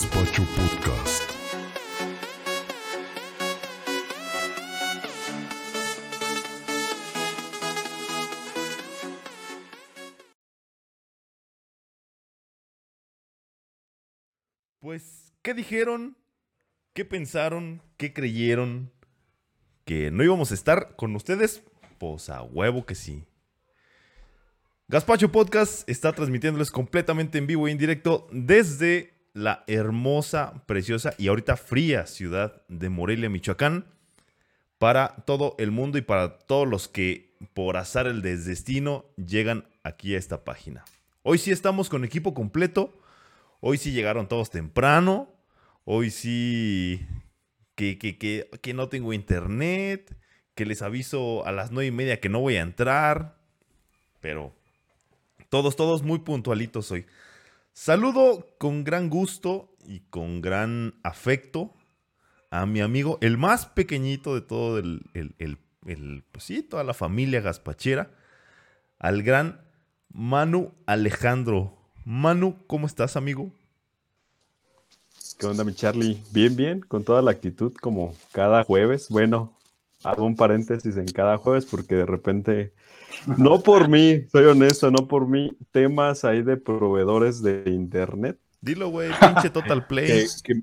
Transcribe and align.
Gaspacho 0.00 0.42
Podcast. 0.56 1.30
Pues, 14.80 15.34
¿qué 15.42 15.52
dijeron? 15.52 16.16
¿Qué 16.94 17.04
pensaron? 17.04 17.82
¿Qué 17.98 18.14
creyeron? 18.14 18.90
¿Que 19.84 20.10
no 20.10 20.24
íbamos 20.24 20.50
a 20.50 20.54
estar 20.54 20.96
con 20.96 21.14
ustedes? 21.14 21.62
Pues 21.98 22.30
a 22.30 22.40
huevo 22.42 22.86
que 22.86 22.94
sí. 22.94 23.26
Gaspacho 24.88 25.30
Podcast 25.30 25.86
está 25.90 26.14
transmitiéndoles 26.14 26.70
completamente 26.70 27.36
en 27.36 27.46
vivo 27.46 27.68
y 27.68 27.72
en 27.72 27.78
directo 27.78 28.28
desde 28.32 29.19
la 29.32 29.64
hermosa, 29.66 30.64
preciosa 30.66 31.14
y 31.18 31.28
ahorita 31.28 31.56
fría 31.56 32.06
ciudad 32.06 32.62
de 32.68 32.88
Morelia, 32.88 33.30
Michoacán, 33.30 33.86
para 34.78 35.16
todo 35.26 35.54
el 35.58 35.70
mundo 35.70 35.98
y 35.98 36.02
para 36.02 36.38
todos 36.38 36.66
los 36.66 36.88
que 36.88 37.36
por 37.54 37.76
azar 37.76 38.06
el 38.06 38.22
desdestino 38.22 39.04
llegan 39.16 39.66
aquí 39.82 40.14
a 40.14 40.18
esta 40.18 40.44
página. 40.44 40.84
Hoy 41.22 41.38
sí 41.38 41.50
estamos 41.50 41.88
con 41.88 42.04
equipo 42.04 42.34
completo, 42.34 42.98
hoy 43.60 43.78
sí 43.78 43.92
llegaron 43.92 44.28
todos 44.28 44.50
temprano, 44.50 45.28
hoy 45.84 46.10
sí 46.10 47.06
que, 47.74 47.98
que, 47.98 48.18
que, 48.18 48.48
que 48.62 48.74
no 48.74 48.88
tengo 48.88 49.12
internet, 49.12 50.16
que 50.54 50.66
les 50.66 50.82
aviso 50.82 51.46
a 51.46 51.52
las 51.52 51.70
nueve 51.70 51.88
y 51.88 51.92
media 51.92 52.20
que 52.20 52.28
no 52.28 52.40
voy 52.40 52.56
a 52.56 52.62
entrar, 52.62 53.36
pero 54.20 54.54
todos, 55.48 55.76
todos 55.76 56.02
muy 56.02 56.20
puntualitos 56.20 56.90
hoy. 56.90 57.06
Saludo 57.82 58.46
con 58.58 58.84
gran 58.84 59.08
gusto 59.08 59.74
y 59.86 60.00
con 60.00 60.42
gran 60.42 60.92
afecto 61.02 61.72
a 62.50 62.66
mi 62.66 62.82
amigo, 62.82 63.16
el 63.22 63.38
más 63.38 63.64
pequeñito 63.64 64.34
de 64.34 64.42
todo 64.42 64.76
el, 64.76 65.00
el, 65.14 65.34
el, 65.86 66.22
pues 66.30 66.44
sí, 66.44 66.62
toda 66.62 66.84
la 66.84 66.92
familia 66.92 67.40
gaspachera, 67.40 68.10
al 68.98 69.22
gran 69.22 69.62
Manu 70.10 70.74
Alejandro. 70.84 71.74
Manu, 72.04 72.58
¿cómo 72.66 72.86
estás, 72.86 73.16
amigo? 73.16 73.50
¿Qué 75.38 75.46
onda, 75.46 75.64
mi 75.64 75.72
Charlie? 75.72 76.22
Bien, 76.32 76.54
bien, 76.54 76.80
con 76.82 77.02
toda 77.02 77.22
la 77.22 77.30
actitud 77.30 77.72
como 77.80 78.14
cada 78.32 78.62
jueves. 78.62 79.08
Bueno, 79.08 79.56
hago 80.04 80.26
un 80.26 80.36
paréntesis 80.36 80.98
en 80.98 81.06
cada 81.06 81.38
jueves 81.38 81.64
porque 81.64 81.94
de 81.94 82.04
repente, 82.04 82.74
no 83.38 83.60
por 83.60 83.88
mí, 83.88 84.22
soy 84.30 84.44
honesto, 84.46 84.90
no 84.90 85.06
por 85.08 85.26
mí, 85.28 85.52
temas 85.72 86.24
ahí 86.24 86.42
de 86.42 86.56
proveedores 86.56 87.42
de 87.42 87.64
internet 87.66 88.38
Dilo, 88.60 88.90
güey, 88.90 89.10
pinche 89.18 89.48
Total 89.50 89.86
Play. 89.86 90.06
que, 90.44 90.54
que- 90.54 90.60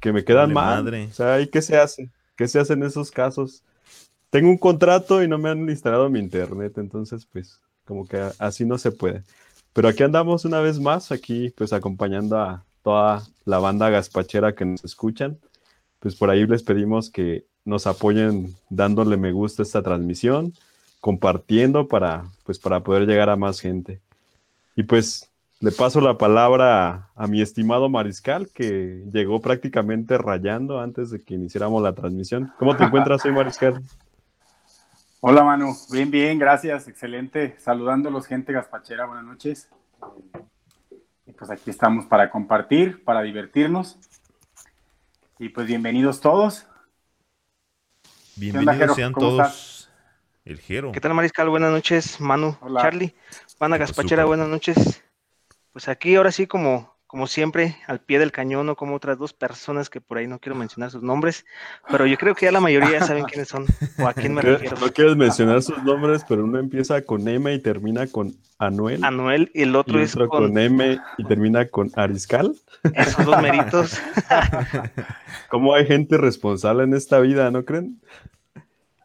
que 0.00 0.12
me 0.14 0.24
quedan 0.24 0.52
mal. 0.52 0.82
madre. 0.82 1.08
O 1.10 1.12
sea, 1.12 1.40
¿y 1.40 1.46
qué 1.48 1.60
se 1.60 1.76
hace? 1.76 2.10
¿Qué 2.36 2.48
se 2.48 2.58
hace 2.58 2.72
en 2.72 2.82
esos 2.84 3.10
casos? 3.10 3.62
Tengo 4.30 4.48
un 4.48 4.56
contrato 4.56 5.22
y 5.22 5.28
no 5.28 5.36
me 5.38 5.50
han 5.50 5.68
instalado 5.68 6.08
mi 6.08 6.18
internet, 6.20 6.78
entonces 6.78 7.26
pues 7.30 7.60
como 7.84 8.06
que 8.06 8.18
así 8.38 8.64
no 8.64 8.78
se 8.78 8.92
puede. 8.92 9.24
Pero 9.74 9.88
aquí 9.88 10.02
andamos 10.02 10.44
una 10.46 10.60
vez 10.60 10.80
más, 10.80 11.12
aquí 11.12 11.50
pues 11.56 11.72
acompañando 11.74 12.38
a 12.38 12.64
toda 12.82 13.22
la 13.44 13.58
banda 13.58 13.90
gaspachera 13.90 14.54
que 14.54 14.64
nos 14.64 14.82
escuchan. 14.84 15.38
Pues 15.98 16.14
por 16.16 16.30
ahí 16.30 16.46
les 16.46 16.62
pedimos 16.62 17.10
que 17.10 17.44
nos 17.66 17.86
apoyen 17.86 18.54
dándole 18.70 19.18
me 19.18 19.32
gusta 19.32 19.62
a 19.62 19.64
esta 19.66 19.82
transmisión, 19.82 20.54
compartiendo 21.00 21.88
para 21.88 22.24
pues 22.44 22.58
para 22.58 22.80
poder 22.80 23.06
llegar 23.06 23.30
a 23.30 23.36
más 23.36 23.60
gente. 23.60 24.00
Y 24.76 24.82
pues 24.84 25.30
le 25.60 25.72
paso 25.72 26.00
la 26.00 26.16
palabra 26.16 27.10
a, 27.14 27.24
a 27.24 27.26
mi 27.26 27.42
estimado 27.42 27.88
Mariscal, 27.88 28.48
que 28.48 29.04
llegó 29.12 29.40
prácticamente 29.40 30.16
rayando 30.18 30.80
antes 30.80 31.10
de 31.10 31.22
que 31.22 31.34
iniciáramos 31.34 31.82
la 31.82 31.94
transmisión. 31.94 32.52
¿Cómo 32.58 32.76
te 32.76 32.84
encuentras 32.84 33.24
hoy, 33.24 33.32
Mariscal? 33.32 33.82
Hola 35.22 35.44
Manu, 35.44 35.76
bien, 35.92 36.10
bien, 36.10 36.38
gracias, 36.38 36.88
excelente. 36.88 37.54
Saludándolos, 37.58 38.26
gente 38.26 38.54
gaspachera, 38.54 39.04
buenas 39.04 39.24
noches. 39.24 39.68
Y 41.26 41.32
pues 41.32 41.50
aquí 41.50 41.68
estamos 41.68 42.06
para 42.06 42.30
compartir, 42.30 43.04
para 43.04 43.20
divertirnos. 43.20 43.98
Y 45.38 45.50
pues 45.50 45.66
bienvenidos 45.66 46.20
todos. 46.20 46.66
Bienvenidos 48.36 48.96
sean 48.96 49.12
¿Cómo 49.12 49.26
todos. 49.28 49.79
El 50.44 50.58
Jero. 50.58 50.92
¿Qué 50.92 51.00
tal, 51.00 51.14
Mariscal? 51.14 51.48
Buenas 51.48 51.70
noches, 51.70 52.20
Manu, 52.20 52.56
Hola. 52.60 52.80
Charlie, 52.82 53.14
Pues, 53.58 53.78
Gaspachera, 53.78 54.24
buenas 54.24 54.48
noches. 54.48 55.02
Pues 55.72 55.88
aquí 55.88 56.16
ahora 56.16 56.32
sí, 56.32 56.46
como, 56.46 56.96
como 57.06 57.26
siempre, 57.26 57.76
al 57.86 58.00
pie 58.00 58.18
del 58.18 58.32
cañón, 58.32 58.68
o 58.70 58.74
como 58.74 58.96
otras 58.96 59.18
dos 59.18 59.32
personas 59.34 59.90
que 59.90 60.00
por 60.00 60.16
ahí 60.18 60.26
no 60.26 60.38
quiero 60.40 60.56
mencionar 60.56 60.90
sus 60.90 61.02
nombres, 61.02 61.44
pero 61.90 62.06
yo 62.06 62.16
creo 62.16 62.34
que 62.34 62.46
ya 62.46 62.52
la 62.52 62.60
mayoría 62.60 63.00
saben 63.02 63.24
quiénes 63.24 63.48
son 63.48 63.66
o 63.98 64.08
a 64.08 64.14
quién 64.14 64.34
me 64.34 64.42
No 64.42 64.52
refiero. 64.56 64.76
quieres 64.92 65.16
mencionar 65.16 65.62
sus 65.62 65.80
nombres, 65.84 66.24
pero 66.26 66.42
uno 66.44 66.58
empieza 66.58 67.02
con 67.02 67.28
M 67.28 67.52
y 67.52 67.58
termina 67.60 68.06
con 68.06 68.34
Anuel. 68.58 69.04
Anuel 69.04 69.50
y 69.54 69.62
el 69.62 69.72
y 69.72 69.76
otro 69.76 70.00
es 70.00 70.14
otro 70.14 70.28
con 70.28 70.48
con 70.48 70.58
M 70.58 70.98
y 71.18 71.24
termina 71.24 71.66
con 71.68 71.90
Ariscal. 71.94 72.54
esos 72.94 73.24
dos 73.26 73.40
meritos. 73.42 74.00
¿Cómo 75.50 75.74
hay 75.74 75.86
gente 75.86 76.16
responsable 76.16 76.84
en 76.84 76.94
esta 76.94 77.20
vida, 77.20 77.50
no 77.50 77.64
creen? 77.64 78.00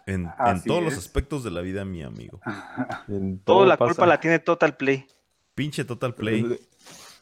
En, 0.08 0.30
en 0.46 0.64
todos 0.64 0.84
los 0.84 0.98
aspectos 0.98 1.44
de 1.44 1.52
la 1.52 1.62
vida, 1.62 1.84
mi 1.86 2.04
amigo. 2.04 2.40
En 3.08 3.40
todo 3.40 3.58
Toda 3.58 3.68
la 3.68 3.78
pasa. 3.78 3.90
culpa 3.90 4.06
la 4.06 4.20
tiene 4.20 4.40
Total 4.40 4.76
Play. 4.78 5.08
Pinche 5.56 5.84
Total 5.86 6.14
Play. 6.14 6.60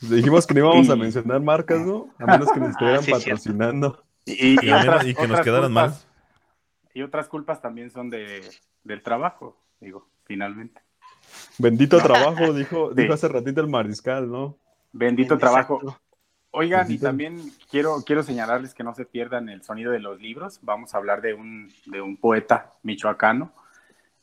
Dijimos 0.02 0.46
que 0.46 0.54
no 0.54 0.60
íbamos 0.62 0.90
a 0.90 0.96
Y- 0.96 1.00
mencionar 1.00 1.40
marcas, 1.42 1.80
¿no? 1.82 2.10
A 2.20 2.26
menos 2.26 2.52
que 2.52 2.60
nos 2.60 2.70
estuvieran 2.72 3.00
Ah, 3.00 3.04
sí, 3.04 3.12
patrocinando. 3.12 4.04
Y, 4.26 4.66
Y, 4.66 4.70
a 4.72 4.80
menos- 4.80 5.06
y 5.08 5.16
que 5.16 5.28
nos 5.28 5.42
quedaran 5.42 5.72
mal. 5.72 5.92
culpas- 5.92 6.08
Y 6.94 7.02
otras 7.04 7.28
culpas 7.28 7.62
también 7.62 7.90
son 7.90 8.10
de, 8.10 8.42
del 8.84 9.02
trabajo, 9.02 9.58
digo, 9.80 10.10
finalmente. 10.26 10.82
Bendito 11.58 11.98
trabajo, 12.04 12.52
dijo, 12.54 12.90
Sí. 12.94 13.02
dijo 13.02 13.14
hace 13.14 13.28
ratito 13.30 13.62
el 13.62 13.68
mariscal, 13.68 14.30
¿no? 14.30 14.58
Bendito 14.92 15.36
Exacto. 15.36 15.78
trabajo. 15.80 16.00
Oigan, 16.56 16.92
y 16.92 17.00
también 17.00 17.52
quiero, 17.72 18.04
quiero 18.06 18.22
señalarles 18.22 18.76
que 18.76 18.84
no 18.84 18.94
se 18.94 19.06
pierdan 19.06 19.50
el 19.50 19.64
sonido 19.64 19.92
de 19.92 20.00
los 20.00 20.22
libros. 20.22 20.60
Vamos 20.62 20.94
a 20.94 20.98
hablar 20.98 21.20
de 21.24 21.34
un, 21.34 21.74
de 21.88 22.00
un 22.00 22.16
poeta 22.16 22.72
michoacano 22.84 23.52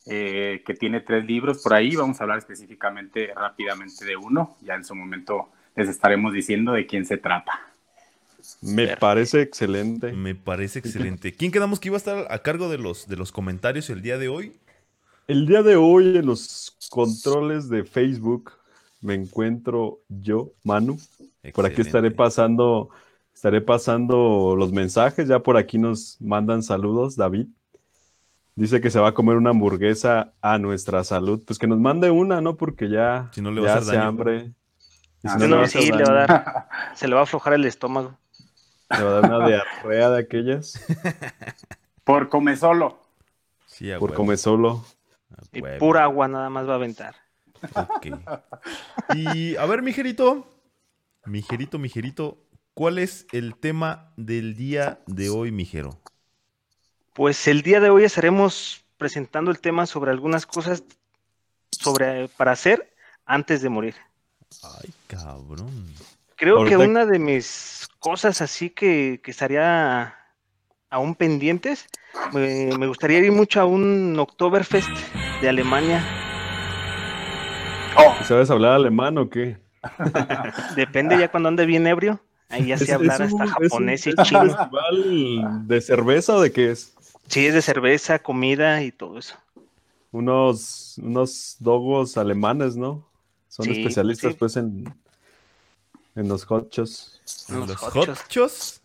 eh, 0.05 0.63
que 0.65 0.73
tiene 0.73 1.01
tres 1.01 1.25
libros 1.25 1.61
por 1.61 1.73
ahí. 1.73 1.93
Vamos 1.93 2.21
a 2.21 2.23
hablar 2.23 2.37
específicamente, 2.37 3.33
rápidamente 3.35 4.05
de 4.05 4.15
uno. 4.15 4.55
Ya 4.61 4.75
en 4.75 4.85
su 4.85 4.95
momento 4.95 5.49
les 5.75 5.89
estaremos 5.89 6.31
diciendo 6.31 6.71
de 6.71 6.87
quién 6.87 7.05
se 7.05 7.17
trata. 7.17 7.51
Me 8.61 8.95
parece 8.95 9.41
excelente. 9.41 10.13
Me 10.13 10.33
parece 10.33 10.79
excelente. 10.79 11.33
¿Quién 11.33 11.51
quedamos 11.51 11.81
que 11.81 11.89
iba 11.89 11.97
a 11.97 11.99
estar 11.99 12.27
a 12.29 12.39
cargo 12.39 12.69
de 12.69 12.77
los, 12.77 13.09
de 13.09 13.17
los 13.17 13.33
comentarios 13.33 13.89
el 13.89 14.01
día 14.01 14.17
de 14.17 14.29
hoy? 14.29 14.55
El 15.27 15.47
día 15.47 15.63
de 15.63 15.75
hoy 15.75 16.15
en 16.15 16.25
los 16.25 16.77
controles 16.89 17.67
de 17.67 17.83
Facebook 17.83 18.53
me 19.01 19.13
encuentro 19.15 19.99
yo, 20.09 20.51
Manu. 20.63 20.97
Por 21.53 21.65
aquí 21.65 21.81
estaré 21.81 22.11
pasando, 22.11 22.89
estaré 23.33 23.61
pasando 23.61 24.55
los 24.57 24.71
mensajes. 24.71 25.27
Ya 25.27 25.39
por 25.39 25.57
aquí 25.57 25.77
nos 25.77 26.19
mandan 26.21 26.63
saludos, 26.63 27.15
David. 27.15 27.47
Dice 28.55 28.81
que 28.81 28.89
se 28.91 28.99
va 28.99 29.09
a 29.09 29.13
comer 29.13 29.37
una 29.37 29.51
hamburguesa 29.51 30.33
a 30.41 30.57
nuestra 30.59 31.03
salud. 31.03 31.41
Pues 31.45 31.57
que 31.57 31.67
nos 31.67 31.79
mande 31.79 32.11
una, 32.11 32.41
¿no? 32.41 32.57
Porque 32.57 32.89
ya, 32.89 33.29
Si 33.33 33.41
no 33.41 33.51
le 33.51 33.61
va 33.61 33.67
a 33.67 33.69
ya 33.71 33.77
hacer 33.77 33.89
hace 33.89 33.97
daño. 33.97 34.09
hambre. 34.09 34.53
Y 35.23 35.29
si 35.29 35.39
Sí, 35.39 35.39
no 35.39 35.47
no, 35.47 35.57
le 35.57 35.63
hace 35.63 35.81
sí, 35.81 35.91
le 35.91 36.03
va 36.03 36.09
a 36.09 36.13
dar, 36.27 36.67
se 36.95 37.07
le 37.07 37.13
va 37.15 37.21
a 37.21 37.23
aflojar 37.23 37.53
el 37.53 37.65
estómago. 37.65 38.17
le 38.89 39.03
va 39.03 39.09
a 39.17 39.21
dar 39.21 39.25
una 39.31 39.47
diarrea 39.47 40.09
de 40.11 40.19
aquellas 40.19 40.79
Por 42.03 42.29
Come 42.29 42.57
Solo. 42.57 42.99
Sí, 43.67 43.89
por 43.97 44.13
comer 44.13 44.37
solo. 44.37 44.83
Y 45.53 45.61
pura 45.79 46.03
agua 46.03 46.27
nada 46.27 46.49
más 46.49 46.67
va 46.67 46.73
a 46.73 46.75
aventar. 46.75 47.15
Ok. 47.75 48.07
Y 49.15 49.55
a 49.55 49.65
ver, 49.65 49.81
mijerito. 49.81 50.47
Mijerito, 51.25 51.77
mijerito. 51.79 52.37
¿Cuál 52.73 52.97
es 52.97 53.27
el 53.31 53.55
tema 53.55 54.13
del 54.17 54.55
día 54.55 55.01
de 55.07 55.29
hoy, 55.29 55.51
mijero? 55.51 55.99
Pues 57.13 57.47
el 57.47 57.61
día 57.61 57.79
de 57.79 57.89
hoy 57.89 58.05
estaremos 58.05 58.85
presentando 58.97 59.51
el 59.51 59.59
tema 59.59 59.85
sobre 59.85 60.11
algunas 60.11 60.45
cosas 60.45 60.83
sobre 61.71 62.29
para 62.29 62.51
hacer 62.51 62.93
antes 63.25 63.61
de 63.61 63.69
morir. 63.69 63.95
Ay, 64.63 64.89
cabrón. 65.07 65.93
Creo 66.35 66.65
que 66.65 66.77
una 66.77 67.05
de 67.05 67.19
mis 67.19 67.87
cosas 67.99 68.41
así 68.41 68.69
que, 68.69 69.21
que 69.23 69.31
estaría 69.31 70.15
aún 70.89 71.15
pendientes, 71.15 71.87
me, 72.33 72.75
me 72.77 72.87
gustaría 72.87 73.19
ir 73.19 73.31
mucho 73.31 73.61
a 73.61 73.65
un 73.65 74.17
Oktoberfest 74.17 74.89
de 75.41 75.49
Alemania. 75.49 76.30
Oh, 77.97 78.15
¿Sabes 78.23 78.49
hablar 78.49 78.73
alemán 78.73 79.17
o 79.17 79.29
qué? 79.29 79.57
Depende 80.75 81.17
ya 81.17 81.29
cuando 81.29 81.49
ande 81.49 81.65
bien 81.65 81.87
ebrio. 81.87 82.19
Ahí 82.49 82.67
ya 82.67 82.77
sé 82.77 82.93
hablar 82.93 83.21
hasta 83.21 83.47
japonés 83.47 84.05
y 84.07 84.09
es 84.09 84.17
un 84.17 84.23
chino. 84.25 84.41
festival 84.41 85.67
de 85.67 85.81
cerveza 85.81 86.35
o 86.35 86.41
de 86.41 86.51
qué 86.51 86.71
es? 86.71 86.93
Sí, 87.27 87.45
es 87.45 87.53
de 87.53 87.61
cerveza, 87.61 88.19
comida 88.19 88.83
y 88.83 88.91
todo 88.91 89.17
eso. 89.19 89.35
Unos, 90.11 90.97
unos 91.01 91.55
dogos 91.59 92.17
alemanes, 92.17 92.75
¿no? 92.75 93.07
Son 93.47 93.65
Sí, 93.65 93.71
especialistas 93.71 94.31
sí. 94.33 94.37
pues 94.37 94.57
en... 94.57 94.93
En 96.15 96.27
los 96.27 96.45
hotchos. 96.51 97.21
Los 97.47 97.69
Los 97.69 97.83
hotchos. 97.83 98.81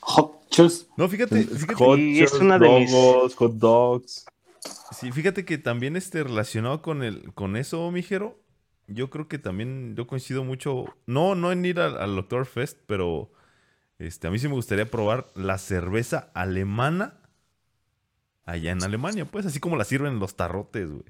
hotchos. 0.00 0.86
No, 0.96 1.08
fíjate, 1.08 1.42
fíjate, 1.42 1.74
Hot 1.74 1.96
Sí, 1.98 2.22
es 2.22 2.32
una 2.34 2.58
de 2.58 2.68
mis- 2.68 2.90
dogos, 2.92 3.34
hot 3.34 3.52
dogs. 3.54 4.24
Sí, 4.90 5.12
fíjate 5.12 5.44
que 5.44 5.58
también 5.58 5.96
este 5.96 6.22
relacionado 6.22 6.82
con 6.82 7.02
el, 7.02 7.32
con 7.34 7.56
eso, 7.56 7.90
mijero, 7.90 8.38
yo 8.86 9.10
creo 9.10 9.28
que 9.28 9.38
también 9.38 9.96
yo 9.96 10.06
coincido 10.06 10.44
mucho, 10.44 10.84
no, 11.06 11.34
no 11.34 11.52
en 11.52 11.64
ir 11.64 11.80
al, 11.80 11.98
al 11.98 12.18
Oktoberfest, 12.18 12.78
pero 12.86 13.30
este, 13.98 14.28
a 14.28 14.30
mí 14.30 14.38
sí 14.38 14.48
me 14.48 14.54
gustaría 14.54 14.90
probar 14.90 15.26
la 15.34 15.58
cerveza 15.58 16.30
alemana 16.34 17.14
allá 18.44 18.70
en 18.70 18.82
Alemania, 18.82 19.24
pues, 19.24 19.46
así 19.46 19.58
como 19.60 19.76
la 19.76 19.84
sirven 19.84 20.18
los 20.18 20.36
tarrotes, 20.36 20.88
güey. 20.88 21.04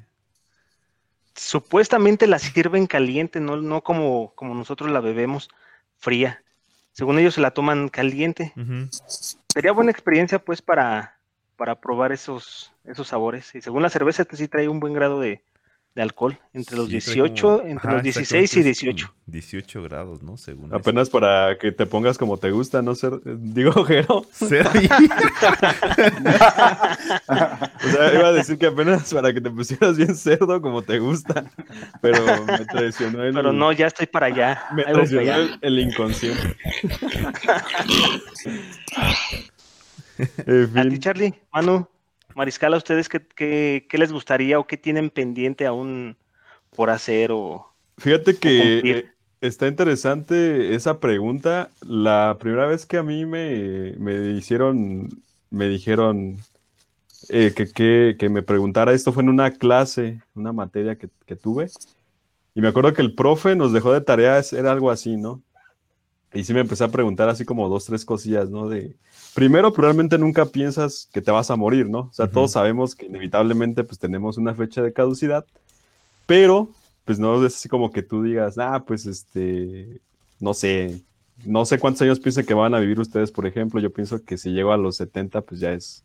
Supuestamente 1.34 2.26
la 2.26 2.38
sirven 2.38 2.86
caliente, 2.86 3.40
no, 3.40 3.56
no 3.56 3.82
como, 3.82 4.32
como 4.34 4.54
nosotros 4.54 4.90
la 4.90 5.00
bebemos 5.00 5.50
fría. 5.98 6.42
Según 6.92 7.18
ellos 7.18 7.34
se 7.34 7.42
la 7.42 7.50
toman 7.50 7.90
caliente. 7.90 8.54
Sería 9.52 9.72
buena 9.72 9.90
experiencia, 9.90 10.38
pues, 10.38 10.62
para, 10.62 11.15
para 11.56 11.80
probar 11.80 12.12
esos, 12.12 12.72
esos 12.84 13.08
sabores. 13.08 13.54
Y 13.54 13.60
según 13.62 13.82
la 13.82 13.90
cerveza, 13.90 14.22
este 14.22 14.36
sí 14.36 14.48
trae 14.48 14.68
un 14.68 14.80
buen 14.80 14.92
grado 14.92 15.18
de, 15.20 15.42
de 15.94 16.02
alcohol, 16.02 16.38
entre 16.52 16.76
los 16.76 16.88
Sí, 16.90 16.98
trae 17.00 17.14
18, 17.14 17.42
como- 17.58 17.68
entre 17.68 17.88
ajá, 17.88 17.92
los 17.94 18.02
16 18.02 18.32
y 18.32 18.44
exactamente, 18.44 18.70
es 18.70 18.80
18. 18.80 19.06
como 19.06 19.16
18 19.28 19.82
grados, 19.82 20.22
¿no? 20.22 20.36
Según 20.36 20.66
eso. 20.66 20.76
Apenas 20.76 21.08
para 21.10 21.56
que 21.58 21.72
te 21.72 21.86
pongas 21.86 22.18
como 22.18 22.36
te 22.36 22.50
gusta, 22.50 22.82
¿no? 22.82 22.94
Ser, 22.94 23.12
digo, 23.24 23.72
Jero. 23.86 24.26
Ser- 24.30 24.66
O 27.84 27.88
sea, 27.88 28.14
iba 28.14 28.28
a 28.28 28.32
decir 28.32 28.58
que 28.58 28.66
apenas 28.66 29.12
para 29.14 29.32
que 29.32 29.40
te 29.40 29.50
pusieras 29.50 29.96
bien 29.96 30.14
cerdo 30.16 30.60
como 30.60 30.82
te 30.82 30.98
gusta. 30.98 31.44
Pero 32.02 32.44
me 32.44 32.64
traicionó 32.66 33.22
el, 33.22 33.32
Pero 33.34 33.52
no, 33.52 33.72
ya 33.72 33.86
estoy 33.86 34.06
para 34.06 34.26
allá. 34.26 34.64
me 34.74 34.82
para 34.82 34.94
traicionó 34.96 35.22
allá. 35.22 35.36
el, 35.36 35.58
el 35.62 35.78
inconsciente. 35.80 36.56
En 40.46 40.78
A 40.78 40.88
ti, 40.88 40.98
Charlie, 40.98 41.34
Manu, 41.52 41.86
Mariscal, 42.34 42.74
¿a 42.74 42.76
ustedes 42.78 43.08
qué, 43.08 43.26
qué, 43.26 43.86
qué 43.88 43.98
les 43.98 44.12
gustaría 44.12 44.58
o 44.58 44.66
qué 44.66 44.76
tienen 44.76 45.10
pendiente 45.10 45.66
aún 45.66 46.16
por 46.74 46.90
hacer 46.90 47.32
o 47.32 47.66
fíjate 47.98 48.36
que 48.38 49.06
está 49.40 49.66
interesante 49.68 50.74
esa 50.74 51.00
pregunta. 51.00 51.70
La 51.80 52.36
primera 52.38 52.66
vez 52.66 52.86
que 52.86 52.98
a 52.98 53.02
mí 53.02 53.24
me, 53.26 53.94
me 53.98 54.30
hicieron, 54.32 55.08
me 55.50 55.68
dijeron 55.68 56.38
eh, 57.28 57.52
que, 57.56 57.70
que- 57.72 58.16
que 58.18 58.28
me 58.28 58.42
preguntara 58.42 58.92
esto 58.92 59.12
fue 59.12 59.22
en 59.22 59.28
una 59.30 59.52
clase, 59.52 60.22
una 60.34 60.52
materia 60.52 60.96
que, 60.96 61.08
que 61.26 61.36
tuve. 61.36 61.68
Y 62.54 62.60
me 62.62 62.68
acuerdo 62.68 62.94
que 62.94 63.02
el 63.02 63.14
profe 63.14 63.56
nos 63.56 63.72
dejó 63.72 63.92
de 63.92 64.00
tareas, 64.00 64.52
era 64.52 64.72
algo 64.72 64.90
así, 64.90 65.16
¿no? 65.16 65.42
Y 66.36 66.44
sí 66.44 66.52
me 66.52 66.60
empecé 66.60 66.84
a 66.84 66.88
preguntar 66.88 67.28
así 67.28 67.44
como 67.44 67.68
dos, 67.68 67.86
tres 67.86 68.04
cosillas, 68.04 68.50
¿no? 68.50 68.68
De, 68.68 68.94
primero, 69.34 69.72
probablemente 69.72 70.18
nunca 70.18 70.46
piensas 70.46 71.08
que 71.12 71.22
te 71.22 71.30
vas 71.30 71.50
a 71.50 71.56
morir, 71.56 71.88
¿no? 71.88 72.00
O 72.00 72.12
sea, 72.12 72.30
todos 72.30 72.52
sabemos 72.52 72.94
que 72.94 73.06
inevitablemente 73.06 73.84
pues 73.84 73.98
tenemos 73.98 74.36
una 74.36 74.54
fecha 74.54 74.82
de 74.82 74.92
caducidad, 74.92 75.44
pero 76.26 76.70
pues 77.04 77.18
no 77.18 77.44
es 77.44 77.54
así 77.54 77.68
como 77.68 77.90
que 77.90 78.02
tú 78.02 78.22
digas, 78.22 78.58
ah, 78.58 78.84
pues 78.86 79.06
este, 79.06 80.00
no 80.40 80.54
sé, 80.54 81.00
no 81.44 81.64
sé 81.64 81.78
cuántos 81.78 82.02
años 82.02 82.20
piensen 82.20 82.44
que 82.44 82.54
van 82.54 82.74
a 82.74 82.80
vivir 82.80 83.00
ustedes, 83.00 83.30
por 83.30 83.46
ejemplo, 83.46 83.80
yo 83.80 83.90
pienso 83.90 84.22
que 84.24 84.36
si 84.36 84.50
llego 84.50 84.72
a 84.72 84.76
los 84.76 84.96
70, 84.96 85.40
pues 85.42 85.60
ya 85.60 85.72
es, 85.72 86.02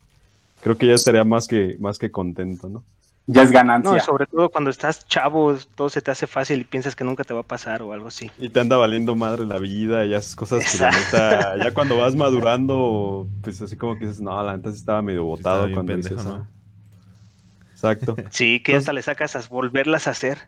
creo 0.62 0.78
que 0.78 0.86
ya 0.86 0.94
estaría 0.94 1.24
más 1.24 1.48
que, 1.48 1.76
más 1.80 1.98
que 1.98 2.10
contento, 2.10 2.68
¿no? 2.68 2.84
Ya 3.26 3.42
es 3.42 3.52
ganancia. 3.52 3.90
No, 3.92 3.96
y 3.96 4.00
sobre 4.00 4.26
todo 4.26 4.50
cuando 4.50 4.68
estás 4.70 5.06
chavo, 5.06 5.54
todo 5.76 5.88
se 5.88 6.02
te 6.02 6.10
hace 6.10 6.26
fácil 6.26 6.60
y 6.60 6.64
piensas 6.64 6.96
que 6.96 7.04
nunca 7.04 7.22
te 7.22 7.32
va 7.32 7.40
a 7.40 7.44
pasar 7.44 7.80
o 7.82 7.92
algo 7.92 8.08
así. 8.08 8.30
Y 8.38 8.48
te 8.48 8.58
anda 8.60 8.76
valiendo 8.76 9.14
madre 9.14 9.46
la 9.46 9.58
vida 9.58 10.04
y 10.04 10.12
esas 10.12 10.34
cosas 10.34 10.70
que 10.70 10.78
la 10.78 10.90
neta, 10.90 11.56
ya 11.58 11.72
cuando 11.72 11.96
vas 11.96 12.16
madurando, 12.16 13.28
pues 13.42 13.62
así 13.62 13.76
como 13.76 13.96
que 13.96 14.06
dices, 14.06 14.20
no, 14.20 14.42
la 14.42 14.56
neta 14.56 14.70
sí 14.72 14.78
estaba 14.78 15.02
medio 15.02 15.24
botado 15.24 15.62
cuando 15.72 15.92
pendejo, 15.92 16.14
dices. 16.16 16.32
Exacto. 17.70 18.16
Sí, 18.30 18.60
que 18.60 18.72
Entonces- 18.72 18.76
hasta 18.78 18.92
le 18.92 19.02
sacas 19.02 19.36
a 19.36 19.48
volverlas 19.48 20.08
a 20.08 20.10
hacer. 20.10 20.38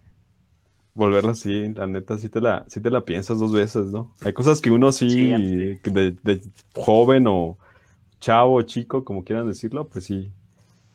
Volverla 0.95 1.33
así, 1.33 1.73
la 1.75 1.87
neta, 1.89 2.19
sí 2.19 2.29
te 2.29 2.41
la, 2.41 2.65
sí 2.69 2.81
te 2.81 2.89
la 2.91 3.01
piensas 3.01 3.41
dos 3.41 3.53
veces, 3.53 3.87
¿no? 3.87 4.13
Hay 4.25 4.33
cosas 4.33 4.61
que 4.61 4.71
uno 4.71 4.93
sí, 4.93 5.11
Sí, 5.11 5.27
de, 5.91 6.17
de 6.23 6.41
joven 6.73 7.27
o 7.29 7.59
chavo, 8.21 8.63
chico, 8.63 9.05
como 9.05 9.25
quieran 9.25 9.49
decirlo, 9.49 9.89
pues 9.89 10.05
sí, 10.05 10.31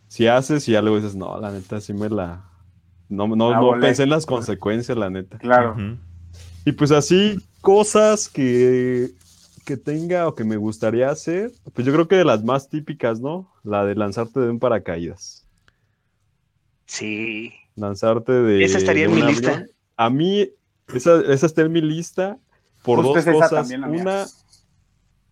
sí 0.10 0.28
haces 0.28 0.68
y 0.68 0.74
ya 0.74 0.82
luego 0.82 0.98
dices, 0.98 1.16
no, 1.16 1.40
la 1.40 1.52
neta, 1.52 1.80
sí 1.80 1.94
me 1.94 2.10
la... 2.10 2.44
No, 3.08 3.28
no, 3.28 3.50
La 3.52 3.56
no 3.60 3.66
volé. 3.68 3.88
pensé 3.88 4.04
en 4.04 4.10
las 4.10 4.26
consecuencias, 4.26 4.98
la 4.98 5.10
neta. 5.10 5.38
Claro. 5.38 5.76
Y 6.66 6.74
pues 6.74 6.92
así, 6.92 7.40
cosas 7.62 8.28
que, 8.30 9.12
que 9.66 9.78
tenga 9.78 10.28
o 10.28 10.36
que 10.36 10.44
me 10.44 10.58
gustaría 10.58 11.10
hacer, 11.10 11.52
pues 11.74 11.88
yo 11.88 11.94
creo 11.94 12.08
que 12.08 12.18
de 12.18 12.26
las 12.26 12.44
más 12.44 12.68
típicas, 12.70 13.20
¿no? 13.22 13.52
La 13.64 13.86
de 13.86 13.96
lanzarte 13.96 14.40
de 14.42 14.50
un 14.50 14.60
paracaídas. 14.60 15.48
Sí. 16.86 17.52
Lanzarte 17.76 18.32
de. 18.32 18.64
Esa 18.64 18.78
estaría 18.78 19.08
de 19.08 19.14
en 19.14 19.16
mi 19.16 19.32
lista. 19.32 19.54
avión. 19.54 19.70
A 19.98 20.10
mí, 20.10 20.50
esa, 20.94 21.22
esa 21.22 21.46
está 21.46 21.62
en 21.62 21.72
mi 21.72 21.82
lista 21.82 22.38
por 22.84 23.04
Justo 23.04 23.32
dos 23.32 23.50
cosas. 23.50 23.70
mía. 23.70 24.26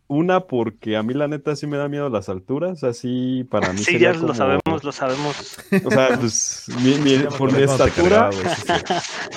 Una, 0.09 0.39
porque 0.41 0.95
a 0.95 1.03
mí 1.03 1.13
la 1.13 1.27
neta 1.27 1.53
sí 1.57 1.67
me 1.67 1.75
da 1.75 1.89
miedo 1.89 2.07
las 2.09 2.29
alturas, 2.29 2.81
así 2.85 3.45
para 3.51 3.73
mí 3.73 3.79
Sí, 3.79 3.91
sería 3.91 4.13
ya 4.13 4.15
como- 4.15 4.29
lo 4.29 4.33
sabemos, 4.35 4.83
lo 4.83 4.91
sabemos. 4.93 5.57
O 5.85 5.91
sea, 5.91 6.17
pues 6.17 6.65
mi, 6.81 6.95
mi- 6.99 7.23
por 7.37 7.51
mi 7.51 7.63
estatura, 7.63 8.31
sí, 8.31 8.39
sí. 8.55 8.93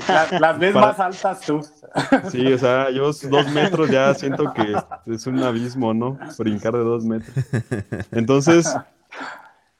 Las, 0.06 0.40
las 0.40 0.58
ves 0.60 0.72
Para- 0.72 0.86
más 0.86 1.00
altas 1.00 1.40
tú. 1.40 1.60
Sí, 2.30 2.52
o 2.52 2.58
sea, 2.58 2.88
yo 2.90 3.10
dos 3.28 3.50
metros 3.52 3.90
ya 3.90 4.14
siento 4.14 4.52
que 4.54 4.76
es 5.12 5.26
un 5.26 5.42
abismo, 5.42 5.92
¿no? 5.92 6.16
Brincar 6.38 6.74
de 6.74 6.84
dos 6.84 7.04
metros. 7.04 7.34
Entonces, 8.12 8.72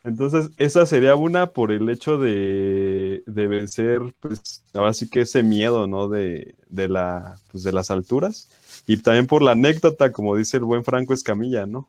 entonces 0.02 0.50
esa 0.56 0.86
sería 0.86 1.14
una 1.14 1.48
por 1.48 1.70
el 1.70 1.88
hecho 1.90 2.18
de, 2.18 3.22
de 3.26 3.46
vencer, 3.46 4.00
pues, 4.18 4.64
ahora 4.74 4.92
sí 4.94 5.08
que 5.08 5.20
ese 5.20 5.42
miedo, 5.44 5.86
¿no? 5.86 6.08
De, 6.08 6.54
de, 6.68 6.88
la, 6.88 7.36
pues, 7.52 7.62
de 7.62 7.72
las 7.72 7.90
alturas. 7.92 8.48
Y 8.90 8.96
también 8.96 9.26
por 9.28 9.40
la 9.40 9.52
anécdota, 9.52 10.10
como 10.10 10.34
dice 10.34 10.56
el 10.56 10.64
buen 10.64 10.82
Franco 10.82 11.14
Escamilla, 11.14 11.64
¿no? 11.64 11.88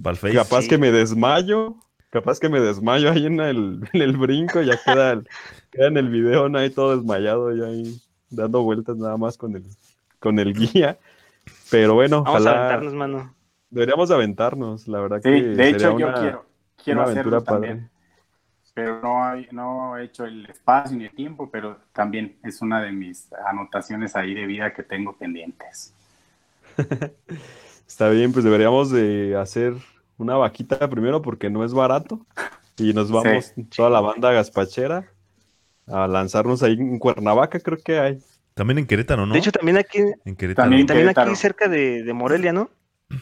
Balface. 0.00 0.34
Capaz 0.34 0.62
sí. 0.62 0.68
que 0.70 0.78
me 0.78 0.90
desmayo, 0.90 1.76
capaz 2.10 2.40
que 2.40 2.48
me 2.48 2.58
desmayo 2.60 3.10
ahí 3.10 3.26
en 3.26 3.38
el, 3.40 3.80
en 3.92 4.00
el 4.02 4.16
brinco, 4.16 4.62
ya 4.62 4.76
queda, 4.82 5.12
el- 5.12 5.28
queda 5.70 5.88
en 5.88 5.98
el 5.98 6.08
video, 6.08 6.48
¿no? 6.48 6.58
Ahí 6.58 6.70
todo 6.70 6.96
desmayado, 6.96 7.54
y 7.54 7.62
ahí 7.62 8.00
dando 8.30 8.62
vueltas 8.62 8.96
nada 8.96 9.18
más 9.18 9.36
con 9.36 9.56
el, 9.56 9.64
con 10.18 10.38
el 10.38 10.54
guía. 10.54 10.98
Pero 11.70 11.92
bueno, 11.94 12.22
Vamos 12.24 12.46
a 12.46 12.50
aventarnos, 12.50 12.94
mano. 12.94 13.34
deberíamos 13.70 14.08
de 14.08 14.14
aventarnos, 14.14 14.88
la 14.88 15.00
verdad 15.00 15.20
Sí, 15.22 15.30
que 15.30 15.42
de 15.42 15.68
sería 15.68 15.68
hecho 15.68 15.98
yo 15.98 16.14
quiero, 16.14 16.46
quiero 16.82 17.00
una 17.00 17.10
hacerlo 17.10 17.30
aventura 17.32 17.58
también. 17.58 17.90
Pero 18.74 19.00
no, 19.00 19.24
hay- 19.24 19.48
no 19.52 19.96
he 19.96 20.04
hecho 20.04 20.24
el 20.24 20.46
espacio 20.46 20.96
ni 20.96 21.04
el 21.06 21.14
tiempo, 21.14 21.50
pero 21.50 21.78
también 21.92 22.36
es 22.42 22.60
una 22.62 22.80
de 22.82 22.92
mis 22.92 23.32
anotaciones 23.46 24.14
ahí 24.16 24.34
de 24.34 24.46
vida 24.46 24.72
que 24.74 24.82
tengo 24.82 25.16
pendientes. 25.16 25.94
Está 27.86 28.08
bien, 28.10 28.32
pues 28.32 28.44
deberíamos 28.44 28.90
de 28.90 29.36
hacer 29.36 29.74
una 30.18 30.36
vaquita 30.36 30.88
primero 30.90 31.22
porque 31.22 31.50
no 31.50 31.64
es 31.64 31.72
barato. 31.72 32.26
Y 32.78 32.92
nos 32.92 33.10
vamos 33.10 33.54
toda 33.74 33.88
la 33.88 34.00
banda 34.00 34.32
gaspachera 34.32 35.10
a 35.86 36.06
lanzarnos 36.06 36.62
ahí 36.62 36.74
en 36.74 36.98
Cuernavaca, 36.98 37.58
creo 37.60 37.78
que 37.78 37.98
hay. 37.98 38.18
También 38.54 38.78
en 38.78 38.86
Querétaro, 38.86 39.24
¿no? 39.26 39.32
De 39.32 39.38
hecho, 39.38 39.52
también 39.52 39.76
aquí, 39.78 39.98
en 40.24 40.36
Querétaro. 40.36 40.64
también- 40.68 40.86
también 40.86 41.04
Querétaro. 41.06 41.30
aquí 41.30 41.36
cerca 41.36 41.68
de, 41.68 42.02
de 42.02 42.12
Morelia, 42.12 42.52
¿no? 42.52 42.70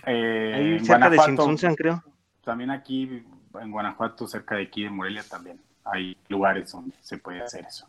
Eh, 0.06 0.52
Ahí 0.56 0.72
en 0.78 0.84
cerca 0.84 1.10
de 1.10 1.18
Sinsunzan, 1.18 1.74
creo. 1.74 2.02
también 2.42 2.70
aquí 2.70 3.22
en 3.60 3.70
Guanajuato, 3.70 4.26
cerca 4.26 4.56
de 4.56 4.62
aquí 4.64 4.84
de 4.84 4.90
Morelia 4.90 5.22
también 5.28 5.60
hay 5.84 6.16
lugares 6.28 6.72
donde 6.72 6.96
se 7.00 7.18
puede 7.18 7.42
hacer 7.42 7.64
eso. 7.66 7.86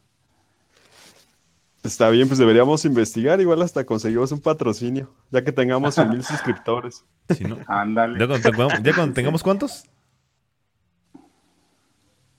Está 1.86 2.10
bien, 2.10 2.28
pues 2.28 2.40
deberíamos 2.40 2.84
investigar, 2.86 3.40
igual 3.40 3.62
hasta 3.62 3.86
conseguimos 3.86 4.32
un 4.32 4.42
patrocinio, 4.42 5.14
ya 5.30 5.44
que 5.44 5.52
tengamos 5.52 5.94
100 5.94 6.10
mil 6.10 6.24
suscriptores. 6.26 7.06
Sí, 7.30 7.44
¿no? 7.44 7.60
Ándale. 7.68 8.20
¿Ya 8.20 8.28
cuando, 8.28 8.50
tengamos, 8.50 8.84
ya 8.84 8.96
cuando 8.96 9.14
tengamos 9.14 9.44
cuántos? 9.44 9.84